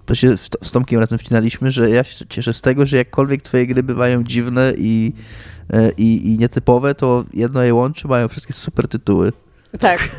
bo 0.10 0.16
się 0.16 0.38
z, 0.38 0.72
Tomkiem 0.72 1.00
razem 1.00 1.20
wcinaliśmy, 1.20 1.72
że 1.72 1.90
ja 1.90 2.04
się 2.04 2.26
cieszę 2.30 2.54
z 2.54 2.62
tego, 2.62 2.86
że 2.86 2.98
jakkolwiek 2.98 3.42
twoje 3.42 3.68
gry 3.68 3.84
bywają 3.84 4.24
dziwne 4.24 4.74
i, 4.78 5.14
yy, 5.74 5.94
i, 5.98 6.34
i 6.34 6.38
nietypowe, 6.38 6.96
to 6.96 7.26
jedno 7.34 7.64
je 7.64 7.74
łączy, 7.74 8.08
mają 8.08 8.28
wszystkie 8.28 8.54
super 8.54 8.88
tytuły. 8.88 9.32
Tak. 9.80 10.10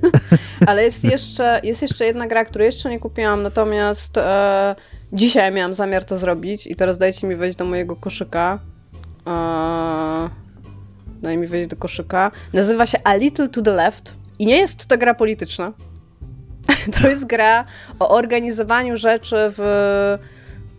Ale 0.66 0.84
jest 0.84 1.04
jeszcze, 1.04 1.60
jest 1.64 1.82
jeszcze 1.82 2.04
jedna 2.04 2.26
gra, 2.26 2.44
której 2.44 2.66
jeszcze 2.66 2.90
nie 2.90 2.98
kupiłam, 2.98 3.42
natomiast 3.42 4.16
e, 4.16 4.74
dzisiaj 5.12 5.52
miałam 5.52 5.74
zamiar 5.74 6.04
to 6.04 6.18
zrobić 6.18 6.66
i 6.66 6.76
teraz 6.76 6.98
dajcie 6.98 7.26
mi 7.26 7.36
wejść 7.36 7.58
do 7.58 7.64
mojego 7.64 7.96
koszyka. 7.96 8.58
E, 9.26 9.30
daj 11.22 11.38
mi 11.38 11.46
wejść 11.46 11.70
do 11.70 11.76
koszyka. 11.76 12.30
Nazywa 12.52 12.86
się 12.86 12.98
A 13.04 13.14
Little 13.14 13.48
to 13.48 13.62
the 13.62 13.70
Left 13.72 14.14
i 14.38 14.46
nie 14.46 14.56
jest 14.56 14.86
to 14.86 14.98
gra 14.98 15.14
polityczna. 15.14 15.72
To 17.00 17.08
jest 17.08 17.26
gra 17.26 17.64
o 18.00 18.08
organizowaniu 18.08 18.96
rzeczy 18.96 19.36
w 19.36 19.60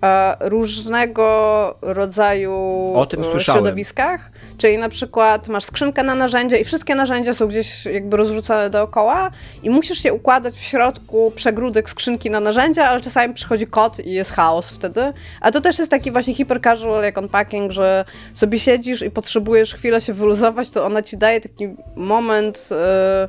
e, 0.03 0.35
różnego 0.39 1.77
rodzaju 1.81 2.53
O 2.95 3.05
tym 3.05 3.21
e, 3.21 3.23
słyszałem. 3.23 3.61
środowiskach. 3.61 4.31
Czyli 4.57 4.77
na 4.77 4.89
przykład 4.89 5.47
masz 5.47 5.65
skrzynkę 5.65 6.03
na 6.03 6.15
narzędzia 6.15 6.57
i 6.57 6.63
wszystkie 6.63 6.95
narzędzia 6.95 7.33
są 7.33 7.47
gdzieś 7.47 7.85
jakby 7.85 8.17
rozrzucone 8.17 8.69
dookoła 8.69 9.31
i 9.63 9.69
musisz 9.69 10.05
je 10.05 10.13
układać 10.13 10.53
w 10.53 10.63
środku 10.63 11.31
przegródek 11.35 11.89
skrzynki 11.89 12.29
na 12.29 12.39
narzędzia, 12.39 12.83
ale 12.83 13.01
czasami 13.01 13.33
przychodzi 13.33 13.67
kod 13.67 13.99
i 13.99 14.11
jest 14.11 14.31
chaos 14.31 14.71
wtedy. 14.71 15.13
A 15.41 15.51
to 15.51 15.61
też 15.61 15.79
jest 15.79 15.91
taki 15.91 16.11
właśnie 16.11 16.33
hyper 16.33 16.61
casual 16.61 17.03
jak 17.03 17.17
unpacking, 17.17 17.71
że 17.71 18.05
sobie 18.33 18.59
siedzisz 18.59 19.01
i 19.01 19.11
potrzebujesz 19.11 19.73
chwilę 19.73 20.01
się 20.01 20.13
wyluzować, 20.13 20.69
to 20.71 20.85
ona 20.85 21.01
ci 21.01 21.17
daje 21.17 21.41
taki 21.41 21.69
moment 21.95 22.69
e, 22.71 23.27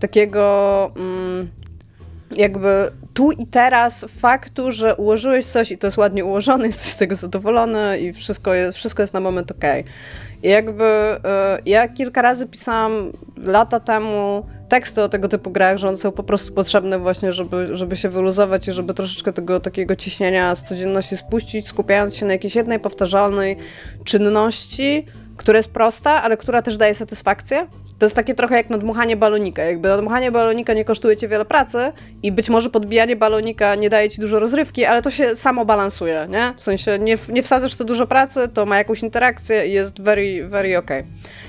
takiego... 0.00 0.90
Mm, 0.96 1.50
jakby 2.36 2.90
tu 3.14 3.32
i 3.32 3.46
teraz 3.46 4.04
faktu, 4.20 4.72
że 4.72 4.96
ułożyłeś 4.96 5.46
coś 5.46 5.72
i 5.72 5.78
to 5.78 5.86
jest 5.86 5.96
ładnie 5.96 6.24
ułożone, 6.24 6.66
jesteś 6.66 6.92
z 6.92 6.96
tego 6.96 7.14
zadowolony 7.14 7.98
i 7.98 8.12
wszystko 8.12 8.54
jest, 8.54 8.78
wszystko 8.78 9.02
jest 9.02 9.14
na 9.14 9.20
moment 9.20 9.50
okej. 9.50 9.84
I 10.42 10.48
jakby 10.48 10.84
e, 10.84 11.58
ja 11.66 11.88
kilka 11.88 12.22
razy 12.22 12.46
pisałam 12.46 13.12
lata 13.36 13.80
temu 13.80 14.46
teksty 14.68 15.02
o 15.02 15.08
tego 15.08 15.28
typu 15.28 15.50
grach, 15.50 15.78
że 15.78 15.88
one 15.88 15.96
są 15.96 16.12
po 16.12 16.22
prostu 16.22 16.52
potrzebne 16.52 16.98
właśnie, 16.98 17.32
żeby, 17.32 17.76
żeby 17.76 17.96
się 17.96 18.08
wyluzować 18.08 18.68
i 18.68 18.72
żeby 18.72 18.94
troszeczkę 18.94 19.32
tego 19.32 19.60
takiego 19.60 19.96
ciśnienia 19.96 20.54
z 20.54 20.62
codzienności 20.68 21.16
spuścić, 21.16 21.68
skupiając 21.68 22.16
się 22.16 22.26
na 22.26 22.32
jakiejś 22.32 22.54
jednej 22.54 22.80
powtarzalnej 22.80 23.56
czynności, 24.04 25.06
która 25.36 25.56
jest 25.56 25.70
prosta, 25.70 26.22
ale 26.22 26.36
która 26.36 26.62
też 26.62 26.76
daje 26.76 26.94
satysfakcję. 26.94 27.66
To 27.98 28.06
jest 28.06 28.16
takie 28.16 28.34
trochę 28.34 28.56
jak 28.56 28.70
nadmuchanie 28.70 29.16
balonika. 29.16 29.62
Jakby 29.62 29.88
nadmuchanie 29.88 30.32
balonika 30.32 30.74
nie 30.74 30.84
kosztuje 30.84 31.16
cię 31.16 31.28
wiele 31.28 31.44
pracy 31.44 31.78
i 32.22 32.32
być 32.32 32.48
może 32.48 32.70
podbijanie 32.70 33.16
balonika 33.16 33.74
nie 33.74 33.90
daje 33.90 34.10
ci 34.10 34.20
dużo 34.20 34.38
rozrywki, 34.38 34.84
ale 34.84 35.02
to 35.02 35.10
się 35.10 35.36
samo 35.36 35.64
balansuje, 35.64 36.26
nie? 36.30 36.52
W 36.56 36.62
sensie 36.62 36.98
nie, 36.98 37.18
nie 37.28 37.42
wsadzasz 37.42 37.74
w 37.74 37.76
to 37.76 37.84
dużo 37.84 38.06
pracy, 38.06 38.48
to 38.48 38.66
ma 38.66 38.78
jakąś 38.78 39.02
interakcję 39.02 39.66
i 39.66 39.72
jest 39.72 40.00
very, 40.00 40.48
very 40.48 40.78
okay. 40.78 41.04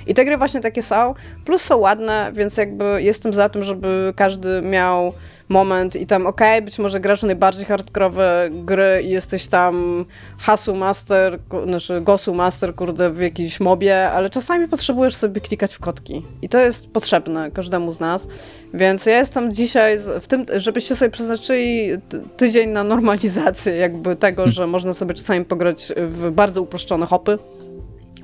I 0.07 0.13
te 0.13 0.26
gry 0.26 0.38
właśnie 0.38 0.61
takie 0.61 0.81
są, 0.81 1.13
plus 1.45 1.61
są 1.61 1.77
ładne, 1.77 2.31
więc 2.34 2.57
jakby 2.57 3.03
jestem 3.03 3.34
za 3.34 3.49
tym, 3.49 3.63
żeby 3.63 4.13
każdy 4.15 4.61
miał 4.61 5.13
moment 5.49 5.95
i 5.95 6.05
tam 6.05 6.27
okej, 6.27 6.61
być 6.61 6.80
może 6.80 6.99
grasz 6.99 7.21
w 7.21 7.23
najbardziej 7.23 7.65
hardkorowe 7.65 8.49
gry 8.51 9.01
i 9.03 9.09
jesteś 9.09 9.47
tam 9.47 10.05
hasu 10.39 10.76
master, 10.76 11.39
znaczy 11.65 12.01
gosu 12.01 12.34
master, 12.34 12.76
kurde, 12.76 13.09
w 13.09 13.21
jakiejś 13.21 13.59
mobie, 13.59 14.09
ale 14.09 14.30
czasami 14.30 14.67
potrzebujesz 14.67 15.15
sobie 15.15 15.41
klikać 15.41 15.76
w 15.76 15.80
kotki. 15.80 16.26
I 16.41 16.49
to 16.49 16.59
jest 16.59 16.88
potrzebne 16.91 17.51
każdemu 17.51 17.91
z 17.91 17.99
nas, 17.99 18.27
więc 18.73 19.05
ja 19.05 19.17
jestem 19.17 19.53
dzisiaj 19.53 19.99
w 20.21 20.27
tym, 20.27 20.45
żebyście 20.57 20.95
sobie 20.95 21.11
przeznaczyli 21.11 21.89
ty- 22.09 22.21
tydzień 22.38 22.69
na 22.69 22.84
normalizację 22.84 23.76
jakby 23.76 24.15
tego, 24.15 24.49
że 24.49 24.67
można 24.67 24.93
sobie 24.93 25.13
czasami 25.13 25.45
pograć 25.45 25.93
w 25.97 26.31
bardzo 26.31 26.61
uproszczone 26.61 27.05
hopy, 27.05 27.38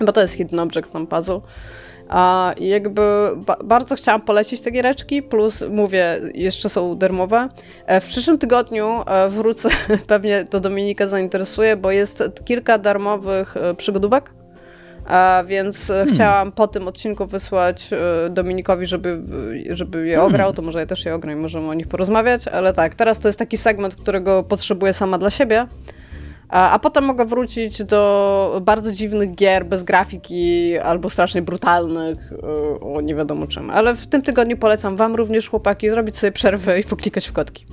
bo 0.05 0.11
to 0.11 0.21
jest 0.21 0.33
hidden 0.33 0.59
object 0.59 0.91
tam 0.91 1.07
puzzle. 1.07 1.41
A 2.09 2.53
jakby 2.59 3.01
ba 3.35 3.57
bardzo 3.63 3.95
chciałam 3.95 4.21
polecić 4.21 4.61
te 4.61 4.71
giereczki, 4.71 5.23
plus 5.23 5.63
mówię, 5.69 6.19
jeszcze 6.33 6.69
są 6.69 6.95
darmowe. 6.95 7.49
E, 7.85 8.01
W 8.01 8.05
przyszłym 8.05 8.37
tygodniu 8.37 9.01
e, 9.07 9.29
wrócę, 9.29 9.69
pewnie 10.07 10.43
to 10.43 10.59
Dominika 10.59 11.07
zainteresuje, 11.07 11.77
bo 11.77 11.91
jest 11.91 12.23
kilka 12.45 12.77
darmowych 12.77 13.57
e, 13.57 13.73
przygodówek. 13.73 14.31
A 15.07 15.43
więc 15.47 15.89
e, 15.89 16.05
chciałam 16.13 16.51
po 16.51 16.67
tym 16.67 16.87
odcinku 16.87 17.25
wysłać 17.25 17.89
Dominikowi, 18.29 18.85
żeby, 18.85 19.21
żeby 19.69 20.07
je 20.07 20.21
ograł, 20.21 20.53
to 20.53 20.61
może 20.61 20.79
ja 20.79 20.85
też 20.85 21.05
je 21.05 21.15
ogram 21.15 21.37
i 21.37 21.41
możemy 21.41 21.69
o 21.69 21.73
nich 21.73 21.87
porozmawiać, 21.87 22.47
ale 22.47 22.73
tak, 22.73 22.95
teraz 22.95 23.19
to 23.19 23.27
jest 23.27 23.39
taki 23.39 23.57
segment, 23.57 23.95
którego 23.95 24.43
potrzebuję 24.43 24.93
sama 24.93 25.17
dla 25.17 25.29
siebie. 25.29 25.67
A, 26.49 26.79
potem 26.79 27.03
mogę 27.03 27.25
wrócić 27.25 27.83
do 27.83 28.61
bardzo 28.65 28.91
dziwnych 28.91 29.35
gier 29.35 29.65
bez 29.65 29.83
grafiki 29.83 30.77
albo 30.77 31.09
strasznie 31.09 31.41
brutalnych, 31.41 32.31
y, 32.31 32.79
o 32.79 33.01
nie 33.01 33.15
wiadomo 33.15 33.47
czym. 33.47 33.69
Ale 33.69 33.95
w 33.95 34.07
tym 34.07 34.21
tygodniu 34.21 34.57
polecam 34.57 34.95
Wam 34.95 35.15
również, 35.15 35.49
chłopaki, 35.49 35.89
zrobić 35.89 36.17
sobie 36.17 36.31
przerwę 36.31 36.79
i 36.79 36.83
poklikać 36.83 37.27
w 37.27 37.33
kotki. 37.33 37.65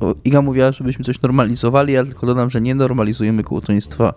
O, 0.00 0.14
Iga 0.24 0.42
mówiła, 0.42 0.72
żebyśmy 0.72 1.04
coś 1.04 1.22
normalizowali, 1.22 1.92
ja 1.92 2.04
tylko 2.04 2.26
dodam, 2.26 2.50
że 2.50 2.60
nie 2.60 2.74
normalizujemy 2.74 3.44
kłótnictwa. 3.44 4.14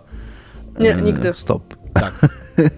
Nie, 0.80 0.88
Yy, 0.88 1.02
nigdy. 1.02 1.34
Stop. 1.34 1.74
Tak. 1.94 2.28
Yy, 2.58 2.70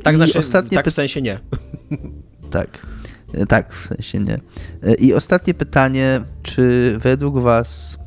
Tak, 0.04 0.16
znaczy, 0.16 0.38
ostatnie 0.38 0.76
tak 0.76 0.86
py- 0.86 0.90
w 0.90 0.94
sensie 0.94 1.22
nie. 1.22 1.38
Tak. 2.50 2.86
E, 3.34 3.46
Tak, 3.46 3.74
w 3.74 3.86
sensie 3.88 4.18
nie. 4.20 4.38
E, 4.82 4.94
I 4.94 5.14
ostatnie 5.14 5.54
pytanie, 5.54 6.20
czy 6.42 6.94
według 6.98 7.38
Was 7.38 7.98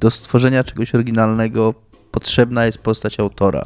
do 0.00 0.10
stworzenia 0.10 0.64
czegoś 0.64 0.94
oryginalnego 0.94 1.74
potrzebna 2.10 2.66
jest 2.66 2.78
postać 2.78 3.20
autora? 3.20 3.64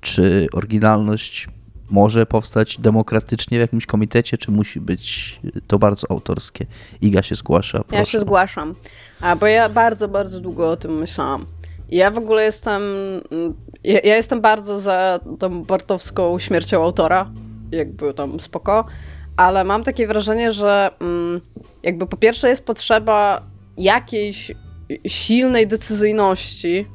Czy 0.00 0.46
oryginalność 0.52 1.48
może 1.90 2.26
powstać 2.26 2.76
demokratycznie 2.80 3.58
w 3.58 3.60
jakimś 3.60 3.86
komitecie, 3.86 4.38
czy 4.38 4.50
musi 4.50 4.80
być 4.80 5.40
to 5.66 5.78
bardzo 5.78 6.10
autorskie? 6.10 6.66
Iga 7.00 7.22
się 7.22 7.34
zgłasza, 7.34 7.78
Ja 7.78 7.84
proszę. 7.84 8.04
się 8.10 8.20
zgłaszam, 8.20 8.74
a 9.20 9.36
bo 9.36 9.46
ja 9.46 9.68
bardzo, 9.68 10.08
bardzo 10.08 10.40
długo 10.40 10.70
o 10.70 10.76
tym 10.76 10.98
myślałam. 10.98 11.46
Ja 11.90 12.10
w 12.10 12.18
ogóle 12.18 12.44
jestem. 12.44 12.82
mm, 13.30 13.54
Ja, 13.84 14.00
ja 14.04 14.16
jestem 14.16 14.40
bardzo 14.40 14.80
za 14.80 15.20
tą 15.38 15.64
bartowską 15.64 16.38
śmiercią 16.38 16.84
autora, 16.84 17.30
jakby 17.72 18.14
tam 18.14 18.40
spoko, 18.40 18.84
ale 19.36 19.64
mam 19.64 19.82
takie 19.84 20.06
wrażenie, 20.06 20.52
że 20.52 20.90
mm, 21.00 21.40
jakby 21.82 22.06
po 22.06 22.16
pierwsze 22.16 22.48
jest 22.48 22.66
potrzeba 22.66 23.42
jakiejś 23.78 24.52
silnej 25.06 25.66
decyzyjności 25.66 26.86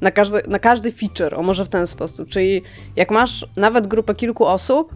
na 0.00 0.10
każdy, 0.10 0.42
na 0.48 0.58
każdy 0.58 0.92
feature, 0.92 1.34
o 1.34 1.42
może 1.42 1.64
w 1.64 1.68
ten 1.68 1.86
sposób. 1.86 2.28
Czyli 2.28 2.62
jak 2.96 3.10
masz 3.10 3.46
nawet 3.56 3.86
grupę 3.86 4.14
kilku 4.14 4.44
osób 4.44 4.94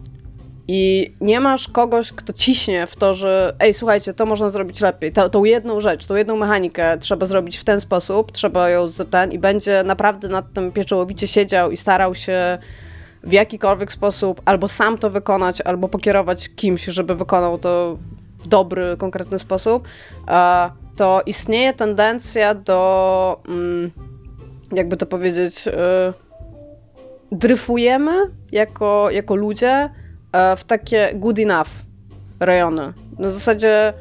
i 0.67 1.13
nie 1.21 1.39
masz 1.39 1.67
kogoś, 1.67 2.11
kto 2.11 2.33
ciśnie 2.33 2.87
w 2.87 2.95
to, 2.95 3.15
że 3.15 3.55
ej, 3.59 3.73
słuchajcie, 3.73 4.13
to 4.13 4.25
można 4.25 4.49
zrobić 4.49 4.81
lepiej, 4.81 5.13
tą, 5.13 5.29
tą 5.29 5.43
jedną 5.43 5.79
rzecz, 5.79 6.05
tą 6.05 6.15
jedną 6.15 6.35
mechanikę 6.35 6.97
trzeba 6.97 7.25
zrobić 7.25 7.57
w 7.57 7.63
ten 7.63 7.81
sposób, 7.81 8.31
trzeba 8.31 8.69
ją 8.69 8.87
z 8.87 9.09
ten 9.09 9.31
i 9.31 9.39
będzie 9.39 9.83
naprawdę 9.83 10.27
nad 10.27 10.53
tym 10.53 10.71
pieczołowicie 10.71 11.27
siedział 11.27 11.71
i 11.71 11.77
starał 11.77 12.15
się 12.15 12.57
w 13.23 13.31
jakikolwiek 13.31 13.91
sposób 13.91 14.41
albo 14.45 14.67
sam 14.67 14.97
to 14.97 15.09
wykonać, 15.09 15.61
albo 15.61 15.87
pokierować 15.87 16.49
kimś, 16.49 16.85
żeby 16.85 17.15
wykonał 17.15 17.57
to 17.57 17.97
w 18.39 18.47
dobry, 18.47 18.95
konkretny 18.97 19.39
sposób, 19.39 19.87
to 20.95 21.21
istnieje 21.25 21.73
tendencja 21.73 22.53
do, 22.53 23.41
mm, 23.47 23.91
jakby 24.71 24.97
to 24.97 25.05
powiedzieć, 25.05 25.67
y, 25.67 25.71
dryfujemy 27.31 28.11
jako, 28.51 29.11
jako 29.11 29.35
ludzie 29.35 29.89
e, 30.31 30.55
w 30.55 30.63
takie 30.63 31.11
good 31.13 31.39
enough 31.39 31.69
rejony. 32.39 32.93
Na 33.19 33.31
zasadzie, 33.31 33.93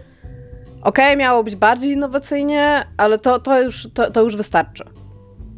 okej, 0.82 1.06
okay, 1.06 1.16
miało 1.16 1.44
być 1.44 1.56
bardziej 1.56 1.92
innowacyjnie, 1.92 2.84
ale 2.96 3.18
to, 3.18 3.38
to, 3.38 3.62
już, 3.62 3.88
to, 3.94 4.10
to 4.10 4.22
już 4.22 4.36
wystarczy. 4.36 4.84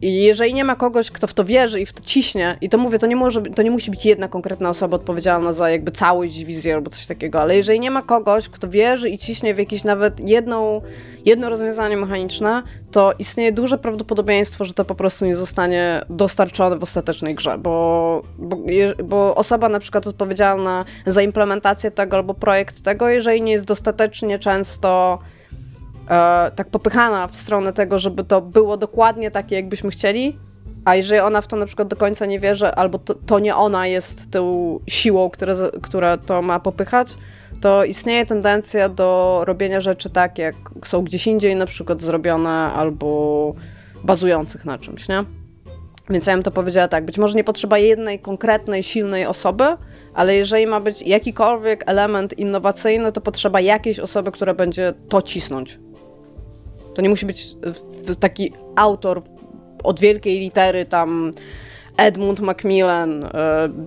I 0.04 0.22
jeżeli 0.22 0.54
nie 0.54 0.64
ma 0.64 0.76
kogoś, 0.76 1.10
kto 1.10 1.26
w 1.26 1.34
to 1.34 1.44
wierzy 1.44 1.80
i 1.80 1.86
w 1.86 1.92
to 1.92 2.02
ciśnie, 2.04 2.58
i 2.60 2.68
to 2.68 2.78
mówię, 2.78 2.98
to 2.98 3.06
nie, 3.06 3.16
może, 3.16 3.42
to 3.42 3.62
nie 3.62 3.70
musi 3.70 3.90
być 3.90 4.06
jedna 4.06 4.28
konkretna 4.28 4.70
osoba 4.70 4.96
odpowiedzialna 4.96 5.52
za 5.52 5.70
jakby 5.70 5.90
całość 5.90 6.44
wizji 6.44 6.72
albo 6.72 6.90
coś 6.90 7.06
takiego, 7.06 7.40
ale 7.40 7.56
jeżeli 7.56 7.80
nie 7.80 7.90
ma 7.90 8.02
kogoś, 8.02 8.48
kto 8.48 8.68
wierzy 8.68 9.08
i 9.08 9.18
ciśnie 9.18 9.54
w 9.54 9.58
jakieś 9.58 9.84
nawet 9.84 10.28
jedną, 10.28 10.80
jedno 11.24 11.50
rozwiązanie 11.50 11.96
mechaniczne, 11.96 12.62
to 12.90 13.12
istnieje 13.18 13.52
duże 13.52 13.78
prawdopodobieństwo, 13.78 14.64
że 14.64 14.74
to 14.74 14.84
po 14.84 14.94
prostu 14.94 15.26
nie 15.26 15.36
zostanie 15.36 16.02
dostarczone 16.10 16.78
w 16.78 16.82
ostatecznej 16.82 17.34
grze, 17.34 17.58
bo, 17.58 18.22
bo, 18.38 18.56
bo 19.04 19.34
osoba 19.34 19.68
na 19.68 19.78
przykład 19.78 20.06
odpowiedzialna 20.06 20.84
za 21.06 21.22
implementację 21.22 21.90
tego 21.90 22.16
albo 22.16 22.34
projekt 22.34 22.82
tego, 22.82 23.08
jeżeli 23.08 23.42
nie 23.42 23.52
jest 23.52 23.66
dostatecznie 23.66 24.38
często 24.38 25.18
tak 26.56 26.68
popychana 26.70 27.28
w 27.28 27.36
stronę 27.36 27.72
tego, 27.72 27.98
żeby 27.98 28.24
to 28.24 28.40
było 28.40 28.76
dokładnie 28.76 29.30
takie, 29.30 29.56
jakbyśmy 29.56 29.90
chcieli, 29.90 30.38
a 30.84 30.94
jeżeli 30.94 31.20
ona 31.20 31.40
w 31.40 31.46
to 31.46 31.56
na 31.56 31.66
przykład 31.66 31.88
do 31.88 31.96
końca 31.96 32.26
nie 32.26 32.40
wierzy, 32.40 32.66
albo 32.66 32.98
to, 32.98 33.14
to 33.14 33.38
nie 33.38 33.56
ona 33.56 33.86
jest 33.86 34.30
tą 34.30 34.78
siłą, 34.86 35.30
która, 35.30 35.54
która 35.82 36.16
to 36.16 36.42
ma 36.42 36.60
popychać, 36.60 37.14
to 37.60 37.84
istnieje 37.84 38.26
tendencja 38.26 38.88
do 38.88 39.40
robienia 39.44 39.80
rzeczy 39.80 40.10
tak, 40.10 40.38
jak 40.38 40.54
są 40.84 41.02
gdzieś 41.02 41.26
indziej 41.26 41.56
na 41.56 41.66
przykład 41.66 42.00
zrobione, 42.00 42.50
albo 42.50 43.52
bazujących 44.04 44.64
na 44.64 44.78
czymś, 44.78 45.08
nie? 45.08 45.24
Więc 46.10 46.26
ja 46.26 46.34
bym 46.34 46.42
to 46.42 46.50
powiedziała 46.50 46.88
tak, 46.88 47.04
być 47.04 47.18
może 47.18 47.34
nie 47.34 47.44
potrzeba 47.44 47.78
jednej 47.78 48.18
konkretnej, 48.18 48.82
silnej 48.82 49.26
osoby, 49.26 49.64
ale 50.14 50.36
jeżeli 50.36 50.66
ma 50.66 50.80
być 50.80 51.02
jakikolwiek 51.02 51.84
element 51.86 52.38
innowacyjny, 52.38 53.12
to 53.12 53.20
potrzeba 53.20 53.60
jakiejś 53.60 53.98
osoby, 53.98 54.32
która 54.32 54.54
będzie 54.54 54.92
to 55.08 55.22
cisnąć. 55.22 55.78
To 56.94 57.02
nie 57.02 57.08
musi 57.08 57.26
być 57.26 57.56
taki 58.20 58.52
autor 58.76 59.22
od 59.82 60.00
wielkiej 60.00 60.40
litery 60.40 60.86
tam 60.86 61.32
Edmund 61.96 62.40
Macmillan, 62.40 63.24
e, 63.24 63.28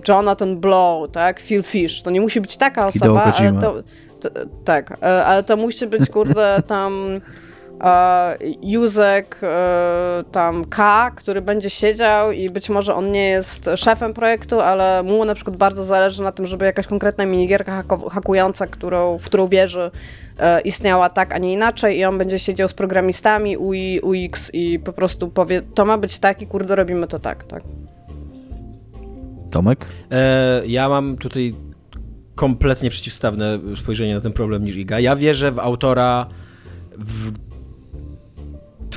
Jonathan 0.08 0.56
Blow, 0.56 1.10
tak, 1.12 1.40
Phil 1.40 1.62
Fish. 1.62 2.02
To 2.02 2.10
nie 2.10 2.20
musi 2.20 2.40
być 2.40 2.56
taka 2.56 2.86
osoba, 2.86 3.22
ale 3.22 3.52
to, 3.52 3.74
to, 4.20 4.28
tak, 4.64 4.98
e, 5.02 5.24
ale 5.24 5.42
to 5.42 5.56
musi 5.56 5.86
być 5.86 6.10
kurde 6.10 6.62
tam 6.66 7.20
Józek 8.62 9.40
e, 9.42 10.24
tam 10.32 10.64
K, 10.64 11.10
który 11.16 11.42
będzie 11.42 11.70
siedział 11.70 12.32
i 12.32 12.50
być 12.50 12.68
może 12.68 12.94
on 12.94 13.12
nie 13.12 13.28
jest 13.28 13.70
szefem 13.76 14.14
projektu, 14.14 14.60
ale 14.60 15.02
mu 15.02 15.24
na 15.24 15.34
przykład 15.34 15.56
bardzo 15.56 15.84
zależy 15.84 16.22
na 16.22 16.32
tym, 16.32 16.46
żeby 16.46 16.64
jakaś 16.64 16.86
konkretna 16.86 17.26
minigierka 17.26 17.84
hakująca, 18.10 18.66
którą, 18.66 19.18
w 19.18 19.24
którą 19.24 19.46
wierzy, 19.46 19.80
e, 19.80 19.90
istniała 20.64 21.10
tak, 21.10 21.32
a 21.32 21.38
nie 21.38 21.52
inaczej 21.52 21.98
i 21.98 22.04
on 22.04 22.18
będzie 22.18 22.38
siedział 22.38 22.68
z 22.68 22.74
programistami 22.74 23.56
UI, 23.56 24.00
UX 24.00 24.50
i 24.54 24.78
po 24.78 24.92
prostu 24.92 25.28
powie, 25.28 25.62
to 25.74 25.84
ma 25.84 25.98
być 25.98 26.18
tak 26.18 26.42
i 26.42 26.46
kurde 26.46 26.76
robimy 26.76 27.06
to 27.06 27.18
tak, 27.18 27.44
tak. 27.44 27.62
Tomek? 29.50 29.86
E, 30.10 30.62
ja 30.66 30.88
mam 30.88 31.16
tutaj 31.16 31.54
kompletnie 32.34 32.90
przeciwstawne 32.90 33.58
spojrzenie 33.76 34.14
na 34.14 34.20
ten 34.20 34.32
problem 34.32 34.64
niż 34.64 34.76
Iga. 34.76 35.00
Ja 35.00 35.16
wierzę 35.16 35.52
w 35.52 35.58
autora 35.58 36.26
w 36.98 37.47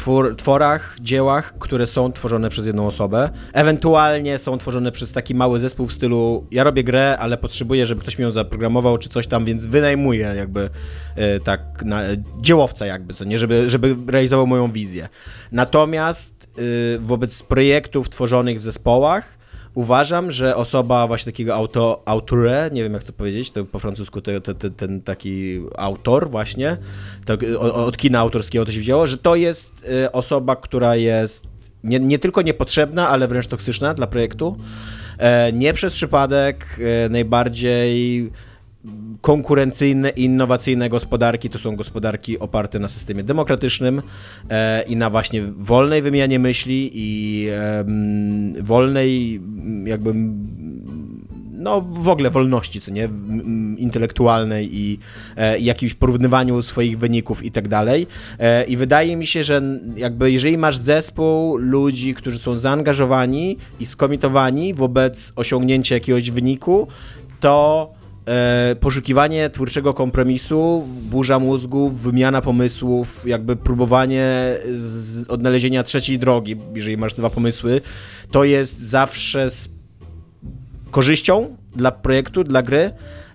twór, 0.01 0.35
tworach, 0.35 0.95
dziełach, 1.01 1.53
które 1.59 1.87
są 1.87 2.11
tworzone 2.11 2.49
przez 2.49 2.65
jedną 2.65 2.87
osobę. 2.87 3.29
Ewentualnie 3.53 4.39
są 4.39 4.57
tworzone 4.57 4.91
przez 4.91 5.11
taki 5.11 5.35
mały 5.35 5.59
zespół 5.59 5.87
w 5.87 5.93
stylu 5.93 6.47
ja 6.51 6.63
robię 6.63 6.83
grę, 6.83 7.17
ale 7.19 7.37
potrzebuję, 7.37 7.85
żeby 7.85 8.01
ktoś 8.01 8.17
mi 8.17 8.23
ją 8.23 8.31
zaprogramował 8.31 8.97
czy 8.97 9.09
coś 9.09 9.27
tam, 9.27 9.45
więc 9.45 9.65
wynajmuję 9.65 10.33
jakby 10.37 10.69
e, 11.15 11.39
tak 11.39 11.83
na, 11.85 12.01
dziełowca 12.39 12.85
jakby, 12.85 13.13
co 13.13 13.25
nie, 13.25 13.39
żeby, 13.39 13.69
żeby 13.69 13.95
realizował 14.07 14.47
moją 14.47 14.71
wizję. 14.71 15.09
Natomiast 15.51 16.47
e, 16.57 16.99
wobec 16.99 17.43
projektów 17.43 18.09
tworzonych 18.09 18.59
w 18.59 18.63
zespołach 18.63 19.40
uważam, 19.73 20.31
że 20.31 20.55
osoba 20.55 21.07
właśnie 21.07 21.31
takiego 21.31 21.55
auto, 21.55 22.01
auture, 22.05 22.71
nie 22.71 22.83
wiem 22.83 22.93
jak 22.93 23.03
to 23.03 23.13
powiedzieć, 23.13 23.51
to 23.51 23.65
po 23.65 23.79
francusku 23.79 24.21
to, 24.21 24.41
to, 24.41 24.53
to, 24.53 24.69
ten 24.69 25.01
taki 25.01 25.61
autor 25.77 26.29
właśnie, 26.29 26.77
to, 27.25 27.61
od 27.73 27.97
kina 27.97 28.19
autorskiego 28.19 28.65
to 28.65 28.71
się 28.71 28.79
wzięło, 28.79 29.07
że 29.07 29.17
to 29.17 29.35
jest 29.35 29.85
y, 30.05 30.11
osoba, 30.11 30.55
która 30.55 30.95
jest 30.95 31.47
nie, 31.83 31.99
nie 31.99 32.19
tylko 32.19 32.41
niepotrzebna, 32.41 33.09
ale 33.09 33.27
wręcz 33.27 33.47
toksyczna 33.47 33.93
dla 33.93 34.07
projektu. 34.07 34.57
E, 35.17 35.53
nie 35.53 35.73
przez 35.73 35.93
przypadek 35.93 36.79
e, 37.05 37.09
najbardziej 37.09 38.31
konkurencyjne 39.21 40.09
i 40.09 40.23
innowacyjne 40.23 40.89
gospodarki 40.89 41.49
to 41.49 41.59
są 41.59 41.75
gospodarki 41.75 42.39
oparte 42.39 42.79
na 42.79 42.89
systemie 42.89 43.23
demokratycznym 43.23 44.01
e, 44.49 44.83
i 44.83 44.95
na 44.95 45.09
właśnie 45.09 45.41
wolnej 45.41 46.01
wymianie 46.01 46.39
myśli 46.39 46.91
i 46.93 47.47
e, 47.49 47.85
wolnej 48.61 49.41
jakby 49.85 50.13
no 51.61 51.81
w 51.81 52.09
ogóle 52.09 52.29
wolności, 52.29 52.81
co 52.81 52.91
nie, 52.91 53.09
intelektualnej 53.77 54.69
i 54.77 54.99
e, 55.37 55.59
jakimś 55.59 55.93
porównywaniu 55.93 56.61
swoich 56.61 56.99
wyników 56.99 57.45
i 57.45 57.51
tak 57.51 57.67
dalej. 57.67 58.07
E, 58.39 58.63
I 58.63 58.77
wydaje 58.77 59.15
mi 59.15 59.27
się, 59.27 59.43
że 59.43 59.61
jakby 59.95 60.31
jeżeli 60.31 60.57
masz 60.57 60.77
zespół 60.77 61.57
ludzi, 61.57 62.13
którzy 62.13 62.39
są 62.39 62.55
zaangażowani 62.55 63.57
i 63.79 63.85
skomitowani 63.85 64.73
wobec 64.73 65.33
osiągnięcia 65.35 65.95
jakiegoś 65.95 66.31
wyniku, 66.31 66.87
to 67.39 68.00
e, 68.25 68.75
poszukiwanie 68.79 69.49
twórczego 69.49 69.93
kompromisu, 69.93 70.87
burza 71.01 71.39
mózgów, 71.39 72.01
wymiana 72.01 72.41
pomysłów, 72.41 73.27
jakby 73.27 73.55
próbowanie 73.55 74.57
odnalezienia 75.27 75.83
trzeciej 75.83 76.19
drogi, 76.19 76.55
jeżeli 76.75 76.97
masz 76.97 77.13
dwa 77.13 77.29
pomysły, 77.29 77.81
to 78.31 78.43
jest 78.43 78.79
zawsze 78.79 79.49
z 79.49 79.69
korzyścią 80.91 81.55
dla 81.75 81.91
projektu, 81.91 82.43
dla 82.43 82.61
gry. 82.61 82.91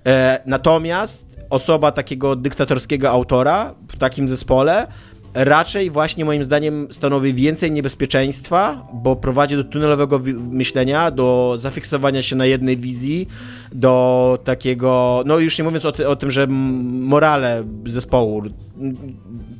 E, 0.06 0.40
natomiast 0.46 1.36
osoba 1.50 1.92
takiego 1.92 2.36
dyktatorskiego 2.36 3.10
autora 3.10 3.74
w 3.88 3.96
takim 3.96 4.28
zespole 4.28 4.86
raczej 5.36 5.90
właśnie 5.90 6.24
moim 6.24 6.44
zdaniem 6.44 6.88
stanowi 6.90 7.34
więcej 7.34 7.72
niebezpieczeństwa, 7.72 8.86
bo 8.92 9.16
prowadzi 9.16 9.56
do 9.56 9.64
tunelowego 9.64 10.20
myślenia, 10.50 11.10
do 11.10 11.54
zafiksowania 11.58 12.22
się 12.22 12.36
na 12.36 12.46
jednej 12.46 12.76
wizji, 12.76 13.28
do 13.72 14.38
takiego, 14.44 15.22
no 15.26 15.38
już 15.38 15.58
nie 15.58 15.64
mówiąc 15.64 15.84
o, 15.84 15.92
o 16.08 16.16
tym, 16.16 16.30
że 16.30 16.46
morale 16.46 17.64
zespołu 17.86 18.42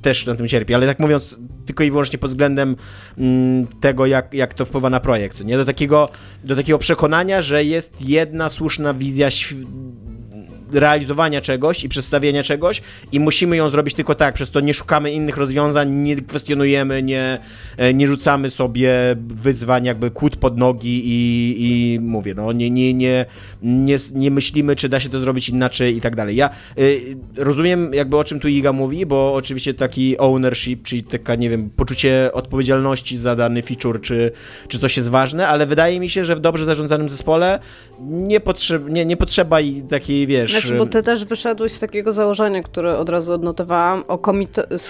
też 0.02 0.26
na 0.26 0.34
tym 0.34 0.48
cierpi, 0.48 0.74
ale 0.74 0.86
tak 0.86 0.98
mówiąc 0.98 1.38
tylko 1.66 1.84
i 1.84 1.90
wyłącznie 1.90 2.18
pod 2.18 2.30
względem 2.30 2.76
mm, 3.18 3.66
tego, 3.80 4.06
jak, 4.06 4.34
jak 4.34 4.54
to 4.54 4.64
wpływa 4.64 4.90
na 4.90 5.00
projekt, 5.00 5.44
nie? 5.44 5.56
Do 5.56 5.64
takiego, 5.64 6.08
do 6.44 6.56
takiego 6.56 6.78
przekonania, 6.78 7.42
że 7.42 7.64
jest 7.64 8.08
jedna 8.08 8.48
słuszna 8.48 8.94
wizja 8.94 9.30
realizowania 10.72 11.40
czegoś 11.40 11.84
i 11.84 11.88
przedstawienia 11.88 12.42
czegoś 12.42 12.82
i 13.12 13.20
musimy 13.20 13.56
ją 13.56 13.68
zrobić 13.68 13.94
tylko 13.94 14.14
tak, 14.14 14.34
przez 14.34 14.50
to 14.50 14.60
nie 14.60 14.74
szukamy 14.74 15.12
innych 15.12 15.36
rozwiązań, 15.36 15.90
nie 15.90 16.16
kwestionujemy, 16.16 17.02
nie, 17.02 17.38
e, 17.76 17.94
nie 17.94 18.06
rzucamy 18.06 18.50
sobie 18.50 18.90
wyzwań 19.28 19.84
jakby 19.84 20.10
kłód 20.10 20.36
pod 20.36 20.58
nogi 20.58 21.02
i, 21.04 21.54
i 21.58 22.00
mówię, 22.00 22.34
no 22.34 22.52
nie, 22.52 22.70
nie, 22.70 22.94
nie, 22.94 23.26
nie, 23.62 23.96
nie 24.14 24.30
myślimy, 24.30 24.76
czy 24.76 24.88
da 24.88 25.00
się 25.00 25.08
to 25.08 25.20
zrobić 25.20 25.48
inaczej 25.48 25.96
i 25.96 26.00
tak 26.00 26.16
dalej. 26.16 26.36
Ja 26.36 26.50
y, 26.78 27.16
rozumiem 27.36 27.94
jakby 27.94 28.16
o 28.16 28.24
czym 28.24 28.40
tu 28.40 28.48
Iga 28.48 28.72
mówi, 28.72 29.06
bo 29.06 29.34
oczywiście 29.34 29.74
taki 29.74 30.18
ownership, 30.18 30.82
czyli 30.82 31.02
taka, 31.02 31.34
nie 31.34 31.50
wiem, 31.50 31.70
poczucie 31.76 32.30
odpowiedzialności 32.32 33.18
za 33.18 33.36
dany 33.36 33.62
feature, 33.62 34.00
czy, 34.00 34.32
czy 34.68 34.78
coś 34.78 34.96
jest 34.96 35.08
ważne, 35.08 35.48
ale 35.48 35.66
wydaje 35.66 36.00
mi 36.00 36.10
się, 36.10 36.24
że 36.24 36.36
w 36.36 36.40
dobrze 36.40 36.64
zarządzanym 36.64 37.08
zespole 37.08 37.58
nie, 38.00 38.40
potrzeb, 38.40 38.88
nie, 38.88 39.04
nie 39.06 39.16
potrzeba 39.16 39.58
takiej, 39.88 40.26
wiesz, 40.26 40.52
Znaczy, 40.60 40.78
bo 40.78 40.86
ty 40.86 41.02
też 41.02 41.24
wyszedłeś 41.24 41.72
z 41.72 41.78
takiego 41.78 42.12
założenia, 42.12 42.62
które 42.62 42.98
od 42.98 43.08
razu 43.08 43.32
odnotowałam, 43.32 44.04
o 44.08 44.18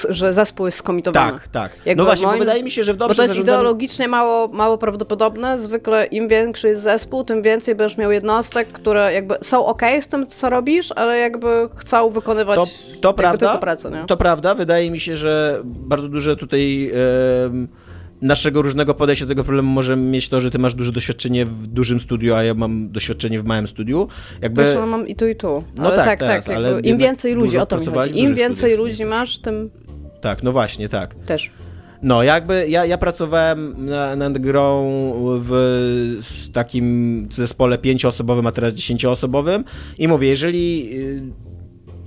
że 0.08 0.34
zespół 0.34 0.66
jest 0.66 0.78
skomitowany. 0.78 1.32
Tak, 1.32 1.48
tak. 1.48 1.72
Jakby 1.86 2.02
no 2.02 2.04
właśnie, 2.04 2.24
bo 2.24 2.30
moim 2.30 2.40
wydaje 2.40 2.62
mi 2.62 2.70
się, 2.70 2.84
że 2.84 2.94
w 2.94 2.96
dobrze 2.96 3.14
Bo 3.14 3.16
to 3.16 3.22
jest 3.22 3.40
ideologicznie 3.40 4.08
mało, 4.08 4.48
mało 4.48 4.78
prawdopodobne. 4.78 5.58
Zwykle 5.58 6.06
im 6.06 6.28
większy 6.28 6.68
jest 6.68 6.82
zespół, 6.82 7.24
tym 7.24 7.42
więcej 7.42 7.74
będziesz 7.74 7.98
miał 7.98 8.12
jednostek, 8.12 8.72
które 8.72 9.12
jakby 9.12 9.34
są 9.42 9.66
ok 9.66 9.82
z 10.00 10.06
tym, 10.08 10.26
co 10.26 10.50
robisz, 10.50 10.92
ale 10.92 11.18
jakby 11.18 11.68
chcą 11.76 12.10
wykonywać 12.10 12.56
To, 12.56 13.00
to 13.00 13.14
prawda. 13.14 13.46
tylko 13.46 13.58
pracę, 13.60 13.90
nie? 13.90 14.04
To 14.06 14.16
prawda. 14.16 14.54
Wydaje 14.54 14.90
mi 14.90 15.00
się, 15.00 15.16
że 15.16 15.60
bardzo 15.64 16.08
duże 16.08 16.36
tutaj 16.36 16.90
em, 17.44 17.68
naszego 18.22 18.62
różnego 18.62 18.94
podejścia 18.94 19.24
do 19.24 19.28
tego 19.28 19.44
problemu 19.44 19.70
może 19.70 19.96
mieć 19.96 20.28
to, 20.28 20.40
że 20.40 20.50
ty 20.50 20.58
masz 20.58 20.74
duże 20.74 20.92
doświadczenie 20.92 21.46
w 21.46 21.66
dużym 21.66 22.00
studiu, 22.00 22.34
a 22.34 22.42
ja 22.42 22.54
mam 22.54 22.90
doświadczenie 22.90 23.40
w 23.40 23.44
małym 23.44 23.68
studiu. 23.68 24.08
Jakby 24.42 24.62
Zresztą 24.62 24.86
mam 24.86 25.08
i 25.08 25.16
tu, 25.16 25.26
i 25.26 25.36
tu. 25.36 25.64
No 25.76 25.90
tak, 25.90 26.04
tak, 26.04 26.18
teraz, 26.18 26.44
tak. 26.44 26.56
ale 26.56 26.80
Im 26.80 26.98
więcej 26.98 27.34
ludzi, 27.34 27.58
o 27.58 27.66
to 27.66 27.78
mi 27.78 27.86
chodzi. 27.86 28.20
Im 28.20 28.34
więcej 28.34 28.56
studiach. 28.56 28.78
ludzi 28.78 29.04
masz, 29.04 29.38
tym 29.38 29.70
tak, 30.20 30.42
no 30.42 30.52
właśnie, 30.52 30.88
tak. 30.88 31.14
też. 31.14 31.50
No, 32.02 32.22
jakby 32.22 32.68
ja, 32.68 32.84
ja 32.84 32.98
pracowałem 32.98 33.86
na, 33.86 34.16
nad 34.16 34.38
grą 34.38 34.84
w 35.40 36.48
takim 36.52 37.28
zespole 37.30 37.78
pięcioosobowym, 37.78 38.46
a 38.46 38.52
teraz 38.52 38.74
dziesięcioosobowym 38.74 39.64
i 39.98 40.08
mówię, 40.08 40.28
jeżeli, 40.28 40.90
y, 40.98 41.22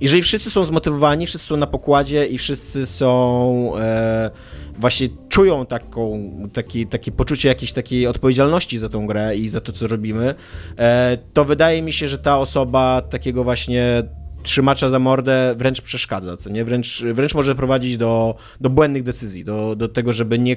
jeżeli 0.00 0.22
wszyscy 0.22 0.50
są 0.50 0.64
zmotywowani, 0.64 1.26
wszyscy 1.26 1.46
są 1.46 1.56
na 1.56 1.66
pokładzie 1.66 2.26
i 2.26 2.38
wszyscy 2.38 2.86
są 2.86 3.72
e, 3.78 4.30
właśnie 4.78 5.08
czują 5.28 5.66
taką, 5.66 6.32
taki, 6.52 6.86
takie 6.86 7.12
poczucie 7.12 7.48
jakiejś 7.48 7.72
takiej 7.72 8.06
odpowiedzialności 8.06 8.78
za 8.78 8.88
tą 8.88 9.06
grę 9.06 9.36
i 9.36 9.48
za 9.48 9.60
to, 9.60 9.72
co 9.72 9.86
robimy, 9.86 10.34
e, 10.78 11.18
to 11.32 11.44
wydaje 11.44 11.82
mi 11.82 11.92
się, 11.92 12.08
że 12.08 12.18
ta 12.18 12.38
osoba 12.38 13.02
takiego 13.10 13.44
właśnie 13.44 14.02
trzymacza 14.42 14.88
za 14.88 14.98
mordę 14.98 15.54
wręcz 15.56 15.80
przeszkadza, 15.80 16.36
co 16.36 16.50
nie? 16.50 16.64
Wręcz, 16.64 17.02
wręcz 17.02 17.34
może 17.34 17.54
prowadzić 17.54 17.96
do, 17.96 18.34
do 18.60 18.70
błędnych 18.70 19.02
decyzji, 19.02 19.44
do, 19.44 19.76
do 19.76 19.88
tego, 19.88 20.12
żeby 20.12 20.38
nie 20.38 20.56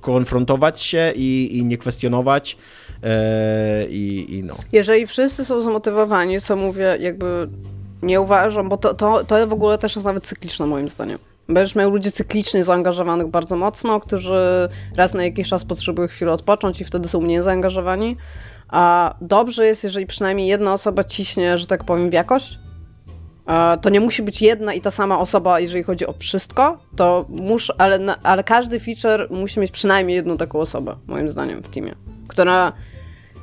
konfrontować 0.00 0.80
się 0.82 1.12
i, 1.16 1.58
i 1.58 1.64
nie 1.64 1.78
kwestionować 1.78 2.56
e, 3.02 3.86
i, 3.88 4.34
i 4.34 4.42
no. 4.42 4.56
Jeżeli 4.72 5.06
wszyscy 5.06 5.44
są 5.44 5.60
zmotywowani, 5.60 6.40
co 6.40 6.56
mówię, 6.56 6.96
jakby 7.00 7.48
nie 8.02 8.20
uważam, 8.20 8.68
bo 8.68 8.76
to, 8.76 8.94
to, 8.94 9.24
to 9.24 9.46
w 9.46 9.52
ogóle 9.52 9.78
też 9.78 9.96
jest 9.96 10.06
nawet 10.06 10.26
cykliczne 10.26 10.66
moim 10.66 10.88
zdaniem. 10.88 11.18
Będziesz 11.48 11.74
miał 11.74 11.90
ludzi 11.90 12.12
cyklicznie 12.12 12.64
zaangażowanych 12.64 13.28
bardzo 13.28 13.56
mocno, 13.56 14.00
którzy 14.00 14.68
raz 14.96 15.14
na 15.14 15.24
jakiś 15.24 15.48
czas 15.48 15.64
potrzebują 15.64 16.08
chwilę 16.08 16.32
odpocząć 16.32 16.80
i 16.80 16.84
wtedy 16.84 17.08
są 17.08 17.20
mniej 17.20 17.42
zaangażowani. 17.42 18.16
A 18.68 19.14
dobrze 19.20 19.66
jest, 19.66 19.84
jeżeli 19.84 20.06
przynajmniej 20.06 20.48
jedna 20.48 20.72
osoba 20.72 21.04
ciśnie, 21.04 21.58
że 21.58 21.66
tak 21.66 21.84
powiem, 21.84 22.10
w 22.10 22.12
jakość. 22.12 22.58
To 23.80 23.90
nie 23.90 24.00
musi 24.00 24.22
być 24.22 24.42
jedna 24.42 24.74
i 24.74 24.80
ta 24.80 24.90
sama 24.90 25.18
osoba, 25.20 25.60
jeżeli 25.60 25.84
chodzi 25.84 26.06
o 26.06 26.14
wszystko, 26.18 26.78
to 26.96 27.24
musz, 27.28 27.72
ale, 27.78 27.98
ale 28.22 28.44
każdy 28.44 28.80
feature 28.80 29.28
musi 29.30 29.60
mieć 29.60 29.70
przynajmniej 29.70 30.16
jedną 30.16 30.36
taką 30.36 30.60
osobę, 30.60 30.96
moim 31.06 31.28
zdaniem, 31.28 31.62
w 31.62 31.68
teamie, 31.68 31.94
która 32.28 32.72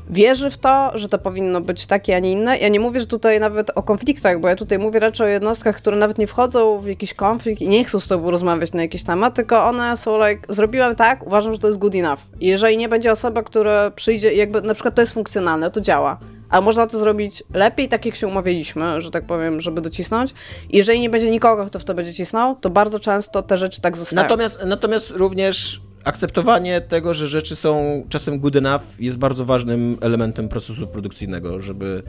wierzy 0.09 0.49
w 0.49 0.57
to, 0.57 0.91
że 0.93 1.09
to 1.09 1.17
powinno 1.17 1.61
być 1.61 1.85
takie, 1.85 2.15
a 2.15 2.19
nie 2.19 2.31
inne. 2.31 2.57
Ja 2.57 2.67
nie 2.67 2.79
mówię, 2.79 2.99
że 2.99 3.07
tutaj 3.07 3.39
nawet 3.39 3.71
o 3.75 3.83
konfliktach, 3.83 4.39
bo 4.39 4.47
ja 4.47 4.55
tutaj 4.55 4.79
mówię 4.79 4.99
raczej 4.99 5.27
o 5.27 5.29
jednostkach, 5.29 5.77
które 5.77 5.97
nawet 5.97 6.17
nie 6.17 6.27
wchodzą 6.27 6.79
w 6.79 6.87
jakiś 6.87 7.13
konflikt 7.13 7.61
i 7.61 7.69
nie 7.69 7.85
chcą 7.85 7.99
z 7.99 8.07
tobą 8.07 8.31
rozmawiać 8.31 8.73
na 8.73 8.81
jakiś 8.81 9.03
temat, 9.03 9.33
tylko 9.33 9.65
one 9.65 9.97
są 9.97 10.27
like, 10.27 10.53
zrobiłem 10.53 10.95
tak, 10.95 11.27
uważam, 11.27 11.53
że 11.53 11.59
to 11.59 11.67
jest 11.67 11.79
good 11.79 11.95
enough. 11.95 12.19
Jeżeli 12.41 12.77
nie 12.77 12.89
będzie 12.89 13.11
osoba, 13.11 13.43
która 13.43 13.91
przyjdzie 13.91 14.33
jakby 14.33 14.61
na 14.61 14.73
przykład 14.73 14.95
to 14.95 15.01
jest 15.01 15.13
funkcjonalne, 15.13 15.71
to 15.71 15.81
działa. 15.81 16.17
A 16.49 16.61
można 16.61 16.87
to 16.87 16.99
zrobić 16.99 17.43
lepiej, 17.53 17.87
tak 17.87 18.05
jak 18.05 18.15
się 18.15 18.27
umawialiśmy, 18.27 19.01
że 19.01 19.11
tak 19.11 19.25
powiem, 19.25 19.61
żeby 19.61 19.81
docisnąć. 19.81 20.33
Jeżeli 20.69 20.99
nie 20.99 21.09
będzie 21.09 21.29
nikogo, 21.29 21.65
kto 21.65 21.79
w 21.79 21.83
to 21.83 21.93
będzie 21.93 22.13
cisnął, 22.13 22.55
to 22.55 22.69
bardzo 22.69 22.99
często 22.99 23.41
te 23.41 23.57
rzeczy 23.57 23.81
tak 23.81 23.97
zostają. 23.97 24.23
Natomiast, 24.23 24.59
natomiast 24.65 25.11
również 25.11 25.81
akceptowanie 26.03 26.81
tego, 26.81 27.13
że 27.13 27.27
rzeczy 27.27 27.55
są 27.55 28.03
czasem 28.09 28.39
good 28.39 28.55
enough 28.55 28.81
jest 28.99 29.17
bardzo 29.17 29.45
ważnym 29.45 29.97
elementem 30.01 30.49
procesu 30.49 30.87
produkcyjnego, 30.87 31.61
żeby, 31.61 32.03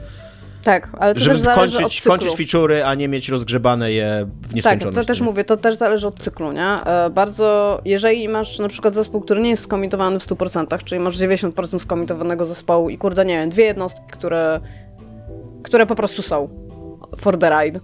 tak, 0.63 0.89
ale 0.99 1.13
to 1.13 1.19
żeby 1.19 1.35
też 1.35 1.43
zależy 1.43 1.75
od 1.75 1.81
kończyć, 1.81 1.97
cyklu. 2.01 2.11
kończyć 2.11 2.31
feature'y, 2.37 2.81
a 2.85 2.95
nie 2.95 3.07
mieć 3.07 3.29
rozgrzebane 3.29 3.91
je 3.91 4.27
w 4.41 4.47
Tak, 4.47 4.55
nieskończoność. 4.55 4.97
to 5.07 5.13
też 5.13 5.21
mówię, 5.21 5.43
to 5.43 5.57
też 5.57 5.75
zależy 5.75 6.07
od 6.07 6.19
cyklu, 6.19 6.51
nie? 6.51 6.65
E, 6.65 7.09
Bardzo, 7.09 7.81
jeżeli 7.85 8.29
masz 8.29 8.59
na 8.59 8.67
przykład 8.69 8.93
zespół, 8.93 9.21
który 9.21 9.41
nie 9.41 9.49
jest 9.49 9.63
skomitowany 9.63 10.19
w 10.19 10.23
100%, 10.27 10.83
czyli 10.83 11.01
masz 11.01 11.17
90% 11.17 11.79
skomitowanego 11.79 12.45
zespołu 12.45 12.89
i 12.89 12.97
kurde, 12.97 13.25
nie 13.25 13.39
wiem, 13.39 13.49
dwie 13.49 13.63
jednostki, 13.65 14.03
które, 14.11 14.59
które 15.63 15.85
po 15.85 15.95
prostu 15.95 16.21
są 16.21 16.49
for 17.17 17.37
the 17.37 17.49
ride. 17.49 17.79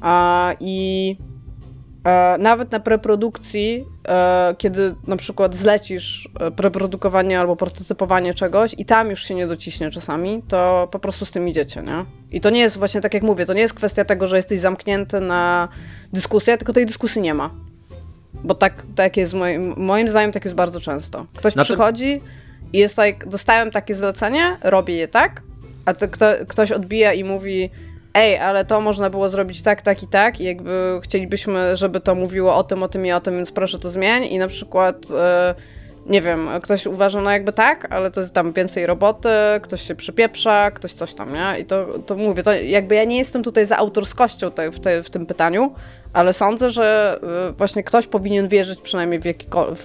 A, 0.00 0.54
I 0.60 1.16
nawet 2.38 2.72
na 2.72 2.80
preprodukcji, 2.80 3.84
e, 4.08 4.54
kiedy 4.58 4.94
na 5.06 5.16
przykład 5.16 5.54
zlecisz 5.54 6.28
e, 6.40 6.50
preprodukowanie 6.50 7.40
albo 7.40 7.56
prototypowanie 7.56 8.34
czegoś 8.34 8.74
i 8.78 8.84
tam 8.84 9.10
już 9.10 9.22
się 9.22 9.34
nie 9.34 9.46
dociśnie 9.46 9.90
czasami, 9.90 10.42
to 10.48 10.88
po 10.90 10.98
prostu 10.98 11.24
z 11.24 11.30
tym 11.30 11.48
idziecie, 11.48 11.82
nie? 11.82 12.04
I 12.32 12.40
to 12.40 12.50
nie 12.50 12.60
jest 12.60 12.78
właśnie 12.78 13.00
tak 13.00 13.14
jak 13.14 13.22
mówię, 13.22 13.46
to 13.46 13.52
nie 13.52 13.60
jest 13.60 13.74
kwestia 13.74 14.04
tego, 14.04 14.26
że 14.26 14.36
jesteś 14.36 14.60
zamknięty 14.60 15.20
na 15.20 15.68
dyskusję, 16.12 16.58
tylko 16.58 16.72
tej 16.72 16.86
dyskusji 16.86 17.22
nie 17.22 17.34
ma. 17.34 17.50
Bo 18.34 18.54
tak, 18.54 18.82
tak 18.94 19.16
jest 19.16 19.34
moim, 19.34 19.74
moim 19.76 20.08
zdaniem 20.08 20.32
tak 20.32 20.44
jest 20.44 20.54
bardzo 20.54 20.80
często. 20.80 21.26
Ktoś 21.34 21.54
przychodzi 21.54 22.20
i 22.72 22.78
jest 22.78 22.96
tak, 22.96 23.28
dostałem 23.28 23.70
takie 23.70 23.94
zlecenie, 23.94 24.56
robię 24.62 24.94
je 24.94 25.08
tak, 25.08 25.42
a 25.84 25.94
to 25.94 26.08
kto, 26.08 26.26
ktoś 26.48 26.72
odbija 26.72 27.12
i 27.12 27.24
mówi 27.24 27.70
ej, 28.14 28.38
ale 28.38 28.64
to 28.64 28.80
można 28.80 29.10
było 29.10 29.28
zrobić 29.28 29.62
tak, 29.62 29.82
tak 29.82 30.02
i 30.02 30.06
tak 30.06 30.40
i 30.40 30.44
jakby 30.44 31.00
chcielibyśmy, 31.02 31.76
żeby 31.76 32.00
to 32.00 32.14
mówiło 32.14 32.56
o 32.56 32.64
tym, 32.64 32.82
o 32.82 32.88
tym 32.88 33.06
i 33.06 33.12
o 33.12 33.20
tym, 33.20 33.36
więc 33.36 33.52
proszę 33.52 33.78
to 33.78 33.90
zmień 33.90 34.24
i 34.24 34.38
na 34.38 34.48
przykład 34.48 34.96
e, 35.18 35.54
nie 36.06 36.22
wiem, 36.22 36.48
ktoś 36.62 36.86
uważa, 36.86 37.20
no 37.20 37.30
jakby 37.30 37.52
tak, 37.52 37.92
ale 37.92 38.10
to 38.10 38.20
jest 38.20 38.34
tam 38.34 38.52
więcej 38.52 38.86
roboty, 38.86 39.28
ktoś 39.62 39.82
się 39.82 39.94
przypieprza, 39.94 40.70
ktoś 40.70 40.92
coś 40.92 41.14
tam, 41.14 41.32
nie? 41.32 41.60
I 41.60 41.64
to, 41.64 41.86
to 42.06 42.16
mówię, 42.16 42.42
to 42.42 42.52
jakby 42.52 42.94
ja 42.94 43.04
nie 43.04 43.18
jestem 43.18 43.42
tutaj 43.42 43.66
za 43.66 43.76
autorskością 43.76 44.50
te, 44.50 44.70
w, 44.70 44.80
te, 44.80 45.02
w 45.02 45.10
tym 45.10 45.26
pytaniu, 45.26 45.74
ale 46.12 46.32
sądzę, 46.32 46.70
że 46.70 47.18
y, 47.50 47.52
właśnie 47.52 47.84
ktoś 47.84 48.06
powinien 48.06 48.48
wierzyć 48.48 48.80
przynajmniej 48.80 49.20
w 49.20 49.24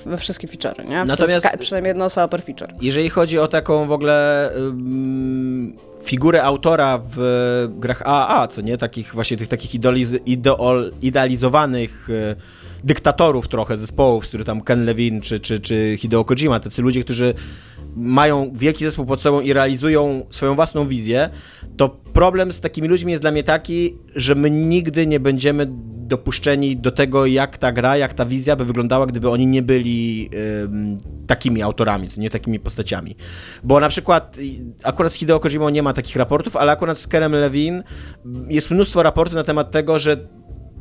we 0.05 0.17
wszystkie 0.17 0.47
feature'y, 0.47 0.87
nie? 0.89 1.03
W 1.05 1.07
Natomiast- 1.07 1.49
ka- 1.51 1.57
przynajmniej 1.57 1.89
jedna 1.89 2.05
osoba 2.05 2.27
per 2.27 2.41
feature. 2.43 2.73
Jeżeli 2.81 3.09
chodzi 3.09 3.39
o 3.39 3.47
taką 3.47 3.87
w 3.87 3.91
ogóle 3.91 4.49
ym, 4.57 5.75
figurę 6.03 6.43
autora 6.43 6.99
w 7.15 7.67
grach 7.69 8.01
AAA, 8.05 8.47
co 8.47 8.61
nie? 8.61 8.77
Takich 8.77 9.13
właśnie 9.13 9.37
tych 9.37 9.47
takich 9.47 9.71
idoliz- 9.81 10.19
ideol, 10.25 10.91
idealizowanych 11.01 12.09
y, 12.09 12.35
dyktatorów 12.83 13.47
trochę 13.47 13.77
zespołów, 13.77 14.23
który 14.23 14.45
tam 14.45 14.61
Ken 14.61 14.85
Levine 14.85 15.21
czy, 15.21 15.39
czy, 15.39 15.59
czy 15.59 15.95
Hideo 15.99 16.23
Kojima, 16.25 16.59
tacy 16.59 16.81
ludzie, 16.81 17.03
którzy 17.03 17.33
mają 17.97 18.51
wielki 18.53 18.85
zespół 18.85 19.05
pod 19.05 19.21
sobą 19.21 19.41
i 19.41 19.53
realizują 19.53 20.25
swoją 20.29 20.55
własną 20.55 20.87
wizję, 20.87 21.29
to 21.77 21.89
problem 22.13 22.51
z 22.51 22.61
takimi 22.61 22.87
ludźmi 22.87 23.11
jest 23.11 23.23
dla 23.23 23.31
mnie 23.31 23.43
taki, 23.43 23.97
że 24.15 24.35
my 24.35 24.51
nigdy 24.51 25.07
nie 25.07 25.19
będziemy 25.19 25.67
dopuszczeni 26.07 26.77
do 26.77 26.91
tego, 26.91 27.25
jak 27.25 27.57
ta 27.57 27.71
gra, 27.71 27.97
jak 27.97 28.13
ta 28.13 28.25
wizja 28.25 28.55
by 28.55 28.65
wyglądała, 28.65 29.05
gdyby 29.05 29.29
oni 29.29 29.47
nie 29.47 29.61
byli 29.61 30.29
ym, 30.63 30.99
takimi 31.27 31.61
autorami, 31.61 32.07
nie 32.17 32.29
takimi 32.29 32.59
postaciami. 32.59 33.15
Bo 33.63 33.79
na 33.79 33.89
przykład 33.89 34.37
akurat 34.83 35.13
z 35.13 35.15
Hideo 35.15 35.39
Kojimą 35.39 35.69
nie 35.69 35.83
ma 35.83 35.93
takich 35.93 36.15
raportów, 36.15 36.55
ale 36.55 36.71
akurat 36.71 36.97
z 36.97 37.07
Kerem 37.07 37.31
Levin 37.31 37.83
jest 38.49 38.71
mnóstwo 38.71 39.03
raportów 39.03 39.35
na 39.35 39.43
temat 39.43 39.71
tego, 39.71 39.99
że 39.99 40.27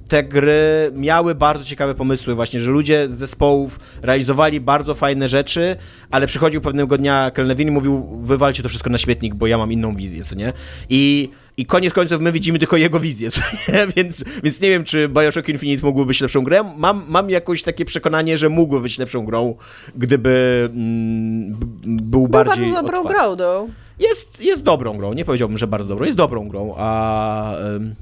te 0.08 0.24
gry 0.24 0.90
miały 0.94 1.34
bardzo 1.34 1.64
ciekawe 1.64 1.94
pomysły, 1.94 2.34
właśnie, 2.34 2.60
że 2.60 2.70
ludzie 2.70 3.08
z 3.08 3.12
zespołów 3.12 3.78
realizowali 4.02 4.60
bardzo 4.60 4.94
fajne 4.94 5.28
rzeczy, 5.28 5.76
ale 6.10 6.26
przychodził 6.26 6.60
pewnego 6.60 6.98
dnia 6.98 7.30
Kelnewin 7.30 7.68
i 7.68 7.70
mówił, 7.70 8.20
wywalcie 8.22 8.62
to 8.62 8.68
wszystko 8.68 8.90
na 8.90 8.98
śmietnik, 8.98 9.34
bo 9.34 9.46
ja 9.46 9.58
mam 9.58 9.72
inną 9.72 9.94
wizję, 9.94 10.24
co 10.24 10.34
nie? 10.34 10.52
I, 10.88 11.30
i 11.56 11.66
koniec 11.66 11.94
końców 11.94 12.20
my 12.20 12.32
widzimy 12.32 12.58
tylko 12.58 12.76
jego 12.76 13.00
wizję, 13.00 13.30
co 13.34 13.40
nie? 13.68 13.86
Więc, 13.96 14.24
więc 14.42 14.60
nie 14.60 14.68
wiem, 14.70 14.84
czy 14.84 15.08
Bioshock 15.08 15.48
Infinite 15.48 15.86
mógłby 15.86 16.06
być 16.06 16.20
lepszą 16.20 16.44
grą. 16.44 16.74
Mam, 16.76 17.02
mam 17.08 17.30
jakoś 17.30 17.62
takie 17.62 17.84
przekonanie, 17.84 18.38
że 18.38 18.48
mógłby 18.48 18.80
być 18.80 18.98
lepszą 18.98 19.24
grą, 19.24 19.54
gdyby 19.96 20.68
mm, 20.72 21.52
był 21.82 22.20
Był 22.20 22.28
bardziej 22.28 22.64
bardzo 22.64 22.82
dobrą 22.82 23.00
otwarty. 23.00 23.18
grą, 23.18 23.36
though. 23.36 23.70
Jest, 23.98 24.44
jest 24.44 24.62
dobrą 24.62 24.96
grą, 24.96 25.12
nie 25.12 25.24
powiedziałbym, 25.24 25.58
że 25.58 25.66
bardzo 25.66 25.88
dobrą, 25.88 26.04
jest 26.06 26.18
dobrą 26.18 26.48
grą, 26.48 26.74
a... 26.76 27.56
ym, 27.76 27.94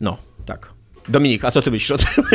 no, 0.00 0.16
tak. 0.46 0.77
Dominik, 1.08 1.44
a 1.44 1.50
co 1.50 1.62
ty 1.62 1.70
myślisz 1.70 1.90
o 1.90 1.98
tym? 1.98 2.24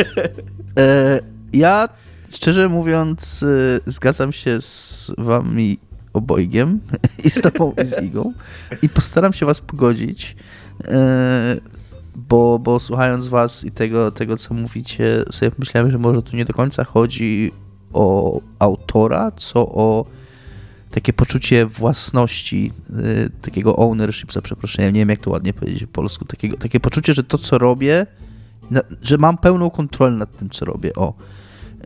E, 0.78 1.20
ja, 1.52 1.88
szczerze 2.30 2.68
mówiąc, 2.68 3.42
e, 3.42 3.90
zgadzam 3.90 4.32
się 4.32 4.60
z 4.60 5.10
wami 5.18 5.78
obojgiem 6.12 6.80
i 7.24 7.30
z 7.30 7.40
tobą 7.40 7.74
i 7.82 7.86
z 7.86 8.02
Igą 8.02 8.32
i 8.82 8.88
postaram 8.88 9.32
się 9.32 9.46
was 9.46 9.60
pogodzić, 9.60 10.36
e, 10.84 11.56
bo, 12.16 12.58
bo 12.58 12.80
słuchając 12.80 13.28
was 13.28 13.64
i 13.64 13.70
tego, 13.70 14.10
tego, 14.10 14.36
co 14.36 14.54
mówicie, 14.54 15.24
sobie 15.32 15.52
myślałem, 15.58 15.90
że 15.90 15.98
może 15.98 16.22
tu 16.22 16.36
nie 16.36 16.44
do 16.44 16.52
końca 16.52 16.84
chodzi 16.84 17.52
o 17.92 18.40
autora, 18.58 19.32
co 19.36 19.60
o 19.68 20.04
takie 20.90 21.12
poczucie 21.12 21.66
własności, 21.66 22.72
y, 22.90 23.30
takiego 23.42 23.76
ownership, 23.76 24.32
za 24.32 24.42
przeproszeniem, 24.42 24.94
nie 24.94 25.00
wiem 25.00 25.08
jak 25.08 25.20
to 25.20 25.30
ładnie 25.30 25.52
powiedzieć 25.52 25.80
po 25.80 25.92
polsku, 25.92 26.24
takiego, 26.24 26.56
takie 26.56 26.80
poczucie, 26.80 27.14
że 27.14 27.24
to 27.24 27.38
co 27.38 27.58
robię, 27.58 28.06
że 29.02 29.18
mam 29.18 29.38
pełną 29.38 29.70
kontrolę 29.70 30.16
nad 30.16 30.38
tym 30.38 30.50
co 30.50 30.64
robię, 30.64 30.94
o. 30.94 31.14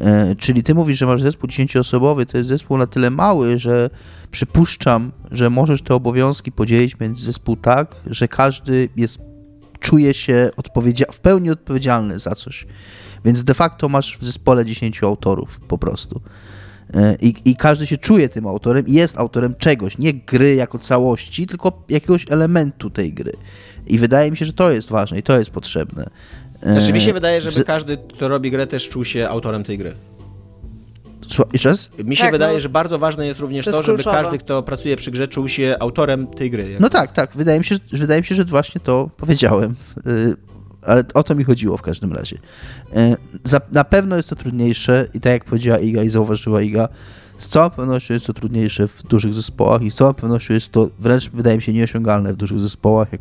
E, 0.00 0.34
czyli 0.36 0.62
ty 0.62 0.74
mówisz, 0.74 0.98
że 0.98 1.06
masz 1.06 1.22
zespół 1.22 1.50
10-osobowy, 1.50 2.26
to 2.26 2.38
jest 2.38 2.48
zespół 2.48 2.78
na 2.78 2.86
tyle 2.86 3.10
mały, 3.10 3.58
że 3.58 3.90
przypuszczam, 4.30 5.12
że 5.30 5.50
możesz 5.50 5.82
te 5.82 5.94
obowiązki 5.94 6.52
podzielić 6.52 7.00
między 7.00 7.24
zespół 7.24 7.56
tak, 7.56 7.96
że 8.06 8.28
każdy 8.28 8.88
jest, 8.96 9.18
czuje 9.80 10.14
się 10.14 10.50
odpowiedzia- 10.56 11.12
w 11.12 11.20
pełni 11.20 11.50
odpowiedzialny 11.50 12.18
za 12.18 12.34
coś. 12.34 12.66
Więc 13.24 13.44
de 13.44 13.54
facto 13.54 13.88
masz 13.88 14.18
w 14.18 14.24
zespole 14.24 14.64
10 14.64 15.02
autorów 15.02 15.60
po 15.60 15.78
prostu. 15.78 16.20
E, 16.94 17.16
I, 17.20 17.34
I 17.44 17.56
każdy 17.56 17.86
się 17.86 17.96
czuje 17.96 18.28
tym 18.28 18.46
autorem 18.46 18.86
i 18.86 18.92
jest 18.92 19.18
autorem 19.18 19.54
czegoś, 19.54 19.98
nie 19.98 20.14
gry 20.14 20.54
jako 20.54 20.78
całości, 20.78 21.46
tylko 21.46 21.84
jakiegoś 21.88 22.26
elementu 22.30 22.90
tej 22.90 23.12
gry. 23.12 23.32
I 23.86 23.98
wydaje 23.98 24.30
mi 24.30 24.36
się, 24.36 24.44
że 24.44 24.52
to 24.52 24.70
jest 24.70 24.88
ważne 24.88 25.18
i 25.18 25.22
to 25.22 25.38
jest 25.38 25.50
potrzebne. 25.50 26.10
E, 26.62 26.72
Znaczy 26.80 26.92
mi 26.92 27.00
się 27.00 27.12
wydaje, 27.12 27.40
żeby 27.40 27.64
każdy, 27.64 27.96
kto 28.16 28.28
robi 28.28 28.50
grę, 28.50 28.66
też 28.66 28.88
czuł 28.88 29.04
się 29.04 29.28
autorem 29.28 29.64
tej 29.64 29.78
gry. 29.78 29.94
Słuchaj, 31.28 31.50
Jeszcze 31.52 31.68
raz? 31.68 31.90
Mi 32.04 32.16
się 32.16 32.22
Tak, 32.22 32.32
wydaje, 32.32 32.54
no, 32.54 32.60
że 32.60 32.68
bardzo 32.68 32.98
ważne 32.98 33.26
jest 33.26 33.40
również 33.40 33.64
to 33.64 33.82
żeby 33.82 33.94
kluczowe. 34.02 34.22
każdy, 34.22 34.38
kto 34.38 34.62
pracuje 34.62 34.96
przy 34.96 35.10
grze, 35.10 35.28
czuł 35.28 35.48
się 35.48 35.76
autorem 35.80 36.26
tej 36.26 36.50
gry. 36.50 36.76
No 36.80 36.88
tak, 36.88 37.12
tak. 37.12 37.36
Wydaje 37.36 37.58
mi 37.58 37.64
się, 37.64 37.74
że, 37.92 37.98
wydaje 37.98 38.20
mi 38.20 38.26
się, 38.26 38.34
że 38.34 38.44
właśnie 38.44 38.80
to 38.80 39.10
powiedziałem. 39.16 39.74
Y, 40.06 40.36
Ale 40.86 41.04
o 41.14 41.22
to 41.22 41.34
mi 41.34 41.44
chodziło 41.44 41.76
w 41.76 41.82
każdym 41.82 42.12
razie. 42.12 42.38
Za- 43.44 43.60
Na 43.72 43.84
pewno 43.84 44.16
jest 44.16 44.28
to 44.30 44.36
trudniejsze 44.36 45.08
i 45.14 45.20
tak 45.20 45.32
jak 45.32 45.44
powiedziała 45.44 45.78
Iga 45.78 46.02
i 46.02 46.08
zauważyła 46.08 46.62
Iga, 46.62 46.88
z 47.38 47.48
całą 47.48 47.70
pewnością 47.70 48.14
jest 48.14 48.26
to 48.26 48.32
trudniejsze 48.32 48.88
w 48.88 49.02
dużych 49.02 49.34
zespołach 49.34 49.82
i 49.82 49.90
z 49.90 49.94
całą 49.94 50.14
pewnością 50.14 50.54
jest 50.54 50.72
to 50.72 50.88
wręcz, 50.98 51.30
wydaje 51.30 51.56
mi 51.56 51.62
się, 51.62 51.72
nieosiągalne 51.72 52.32
w 52.32 52.36
dużych 52.36 52.60
zespołach, 52.60 53.08
jak 53.12 53.20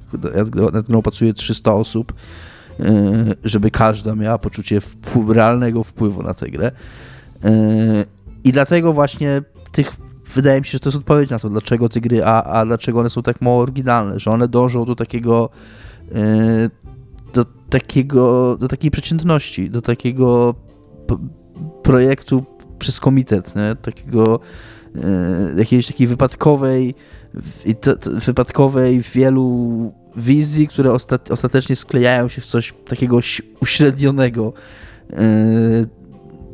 nad 0.74 0.86
grą 0.88 1.02
pracuje 1.02 1.34
300 1.34 1.74
osób, 1.74 2.14
żeby 3.44 3.72
każda 3.72 4.16
miała 4.16 4.38
poczucie 4.38 4.82
wpływ, 4.82 5.30
realnego 5.30 5.84
wpływu 5.84 6.24
na 6.24 6.34
tę 6.34 6.50
grę. 6.50 6.72
Y, 7.46 8.06
I 8.44 8.52
dlatego 8.52 8.94
właśnie 8.94 9.42
tych, 9.72 9.96
wydaje 10.34 10.60
mi 10.60 10.66
się, 10.66 10.72
że 10.72 10.80
to 10.80 10.90
jest 10.90 10.98
odpowiedź 10.98 11.30
na 11.30 11.40
to, 11.40 11.50
dlaczego 11.50 11.90
te 11.90 12.02
gry, 12.02 12.24
a, 12.26 12.44
a 12.44 12.66
dlaczego 12.66 13.00
one 13.00 13.10
są 13.10 13.24
tak 13.24 13.42
mało 13.42 13.62
oryginalne, 13.62 14.20
że 14.20 14.32
one 14.32 14.48
dążą 14.48 14.86
do 14.86 14.96
takiego, 14.96 15.50
y, 16.16 16.70
do 17.34 17.46
takiego, 17.70 18.58
do 18.58 18.68
takiej 18.68 18.92
przeciętności, 18.92 19.70
do 19.70 19.82
takiego 19.82 20.56
projektu 21.84 22.44
przez 22.80 23.00
komitet, 23.00 23.56
nie? 23.56 23.76
takiego 23.76 24.40
jakiejś 25.58 25.88
takiej 25.88 26.08
wypadkowej 26.08 26.96
wypadkowej 28.26 29.02
wielu 29.02 29.94
wizji, 30.18 30.68
które 30.68 30.94
ostat, 30.94 31.32
ostatecznie 31.32 31.76
sklejają 31.76 32.30
się 32.30 32.42
w 32.42 32.46
coś 32.46 32.74
takiego 32.88 33.20
uśrednionego, 33.62 34.54
y, 35.14 35.88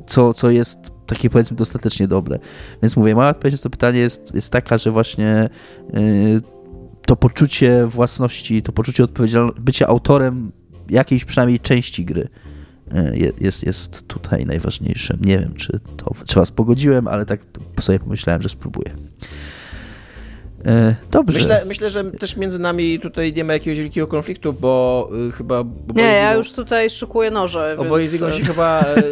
co, 0.08 0.34
co 0.34 0.50
jest 0.50 0.78
takie 1.08 1.30
powiedzmy 1.30 1.58
dostatecznie 1.58 2.08
dobre. 2.08 2.40
Więc 2.82 2.98
mówię, 2.98 3.16
moja 3.16 3.30
odpowiedź 3.30 3.56
na 3.56 3.64
to 3.64 3.70
pytanie 3.70 4.00
jest, 4.00 4.36
jest 4.36 4.52
taka, 4.52 4.78
że 4.78 4.92
właśnie 4.92 5.50
y, 5.96 6.42
to 7.06 7.16
poczucie 7.16 7.86
własności, 7.86 8.62
to 8.62 8.72
poczucie 8.72 9.04
odpowiedzialności, 9.04 9.62
bycia 9.62 9.88
autorem 9.88 10.52
jakiejś 10.90 11.26
przynajmniej 11.26 11.60
części 11.60 12.06
gry 12.06 12.28
je- 13.14 13.32
jest, 13.42 13.64
jest 13.64 14.08
tutaj 14.08 14.46
najważniejsze. 14.46 15.18
Nie 15.22 15.40
wiem, 15.40 15.54
czy 15.56 15.80
to 15.98 16.12
czy 16.28 16.36
was 16.36 16.52
pogodziłem, 16.52 17.08
ale 17.08 17.26
tak 17.26 17.46
sobie 17.80 18.00
pomyślałem, 18.00 18.42
że 18.42 18.50
spróbuję. 18.50 18.92
Y, 20.68 20.96
Dobrze. 21.12 21.38
Myślę, 21.38 21.64
myślę, 21.68 21.90
że 21.90 22.12
też 22.12 22.38
między 22.38 22.60
nami 22.60 23.00
tutaj 23.00 23.34
nie 23.34 23.44
ma 23.44 23.54
jakiegoś 23.54 23.80
wielkiego 23.80 24.08
konfliktu, 24.08 24.54
bo 24.54 25.10
y, 25.28 25.32
chyba... 25.32 25.64
Bo 25.64 25.94
Nie, 25.96 26.04
ja 26.04 26.34
już 26.34 26.52
tutaj 26.52 26.90
szykuję 26.90 27.32
noże, 27.32 27.76
Oboje 27.80 28.04
więc... 28.04 28.12
z 28.12 28.16
Igą 28.16 28.32
się 28.32 28.46
chyba 28.46 28.82
e, 28.82 29.04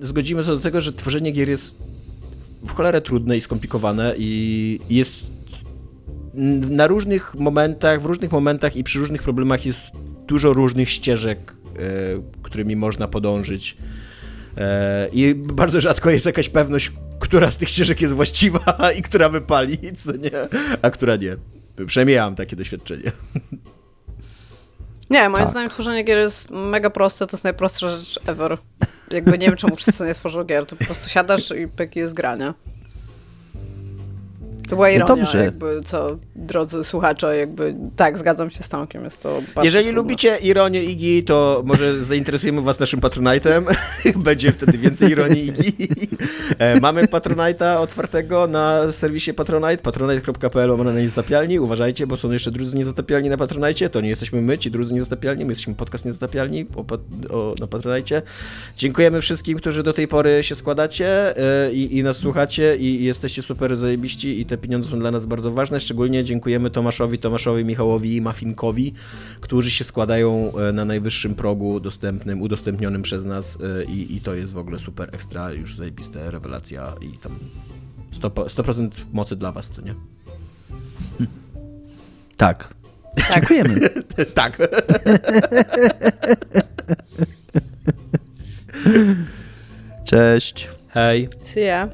zgodzimy 0.00 0.44
co 0.44 0.56
do 0.56 0.62
tego, 0.62 0.80
że 0.80 0.92
tworzenie 0.92 1.30
gier 1.30 1.48
jest 1.48 1.76
w 2.64 2.72
cholerę 2.72 3.00
trudne 3.00 3.36
i 3.36 3.40
skomplikowane 3.40 4.14
i 4.18 4.80
jest 4.90 5.26
na 6.70 6.86
różnych 6.86 7.34
momentach, 7.34 8.02
w 8.02 8.04
różnych 8.04 8.32
momentach 8.32 8.76
i 8.76 8.84
przy 8.84 8.98
różnych 8.98 9.22
problemach 9.22 9.66
jest 9.66 9.80
dużo 10.26 10.52
różnych 10.52 10.90
ścieżek, 10.90 11.38
e, 11.76 11.80
którymi 12.42 12.76
można 12.76 13.08
podążyć. 13.08 13.76
E, 14.56 15.08
I 15.12 15.34
bardzo 15.34 15.80
rzadko 15.80 16.10
jest 16.10 16.26
jakaś 16.26 16.48
pewność, 16.48 16.92
która 17.20 17.50
z 17.50 17.56
tych 17.56 17.68
ścieżek 17.68 18.00
jest 18.00 18.14
właściwa 18.14 18.76
i 18.98 19.02
która 19.02 19.28
wypali, 19.28 19.78
co 19.96 20.12
nie, 20.12 20.30
a 20.82 20.90
która 20.90 21.16
nie. 21.16 21.36
Przynajmniej 21.86 22.16
ja 22.16 22.24
mam 22.24 22.34
takie 22.34 22.56
doświadczenie. 22.56 23.12
Nie, 25.10 25.28
moim 25.28 25.42
Tak. 25.42 25.50
zdaniem 25.50 25.70
tworzenie 25.70 26.02
gier 26.02 26.18
jest 26.18 26.50
mega 26.50 26.90
proste, 26.90 27.26
to 27.26 27.36
jest 27.36 27.44
najprostsza 27.44 27.98
rzecz 27.98 28.20
ever. 28.26 28.58
Jakby 29.10 29.38
nie 29.38 29.46
wiem, 29.46 29.56
czemu 29.56 29.76
wszyscy 29.76 30.04
nie 30.04 30.14
tworzą 30.14 30.44
gier, 30.44 30.66
to 30.66 30.76
po 30.76 30.84
prostu 30.84 31.08
siadasz 31.08 31.50
i 31.50 31.68
pyk 31.68 31.96
jest 31.96 32.14
grania. 32.14 32.54
To 34.70 34.76
była 34.76 34.90
ironia, 34.90 35.06
dobrze. 35.16 35.44
jakby 35.44 35.80
co, 35.84 36.18
drodzy 36.36 36.84
słuchacze, 36.84 37.36
jakby 37.36 37.74
tak, 37.96 38.18
zgadzam 38.18 38.50
się 38.50 38.62
z 38.62 38.68
Tomkiem, 38.68 39.04
jest 39.04 39.22
to 39.22 39.28
bardzo 39.54 39.64
Jeżeli 39.64 39.84
trudne. 39.84 40.02
lubicie 40.02 40.36
ironię 40.42 40.84
Igi, 40.84 41.24
to 41.24 41.62
może 41.64 42.04
zainteresujemy 42.04 42.62
was 42.62 42.80
naszym 42.80 43.00
Patronite'em. 43.00 43.64
Będzie 44.16 44.52
wtedy 44.52 44.78
więcej 44.78 45.10
ironii 45.10 45.46
Igi. 45.48 45.72
E, 46.58 46.80
Mamy 46.80 47.04
Patronite'a 47.04 47.76
otwartego 47.80 48.46
na 48.46 48.92
serwisie 48.92 49.34
Patronite, 49.34 49.76
patronite.pl 49.78 50.70
łamane 50.70 50.92
na 50.92 51.00
niezatapialni. 51.00 51.58
Uważajcie, 51.60 52.06
bo 52.06 52.16
są 52.16 52.30
jeszcze 52.30 52.50
drudzy 52.50 52.76
niezatapialni 52.76 53.28
na 53.28 53.36
Patronite. 53.36 53.90
To 53.90 54.00
nie 54.00 54.08
jesteśmy 54.08 54.42
my, 54.42 54.58
ci 54.58 54.70
drudzy 54.70 54.94
niezatapialni. 54.94 55.44
My 55.44 55.52
jesteśmy 55.52 55.74
podcast 55.74 56.04
niezatapialni 56.04 56.66
o, 56.76 56.84
o, 57.34 57.52
na 57.60 57.66
Patronite. 57.66 58.22
Dziękujemy 58.76 59.20
wszystkim, 59.20 59.58
którzy 59.58 59.82
do 59.82 59.92
tej 59.92 60.08
pory 60.08 60.44
się 60.44 60.54
składacie 60.54 61.36
e, 61.66 61.72
i, 61.72 61.98
i 61.98 62.02
nas 62.02 62.16
słuchacie 62.16 62.76
i, 62.76 62.84
i 63.00 63.04
jesteście 63.04 63.42
super 63.42 63.76
zajebiści 63.76 64.40
i 64.40 64.46
te 64.46 64.58
pieniądze 64.60 64.90
są 64.90 64.98
dla 64.98 65.10
nas 65.10 65.26
bardzo 65.26 65.52
ważne. 65.52 65.80
Szczególnie 65.80 66.24
dziękujemy 66.24 66.70
Tomaszowi, 66.70 67.18
Tomaszowi, 67.18 67.64
Michałowi 67.64 68.16
i 68.16 68.20
Mafinkowi, 68.20 68.94
którzy 69.40 69.70
się 69.70 69.84
składają 69.84 70.52
e, 70.56 70.72
na 70.72 70.84
najwyższym 70.84 71.34
progu 71.34 71.80
dostępnym, 71.80 72.42
udostępnionym 72.42 73.02
przez 73.02 73.24
nas 73.24 73.58
e, 73.80 73.84
i, 73.84 74.16
i 74.16 74.20
to 74.20 74.34
jest 74.34 74.52
w 74.52 74.58
ogóle 74.58 74.78
super 74.78 75.08
ekstra, 75.12 75.52
już 75.52 75.76
zajebiste 75.76 76.30
rewelacja 76.30 76.94
i 77.00 77.18
tam 77.18 77.38
100%, 78.12 78.30
100% 78.30 78.90
mocy 79.12 79.36
dla 79.36 79.52
was, 79.52 79.70
co 79.70 79.82
nie? 79.82 79.94
Tak. 82.36 82.74
Dziękujemy. 83.34 83.80
tak. 84.34 84.58
Cześć. 90.04 90.68
Hej. 90.88 91.28
See 91.44 91.60
ya. 91.60 91.88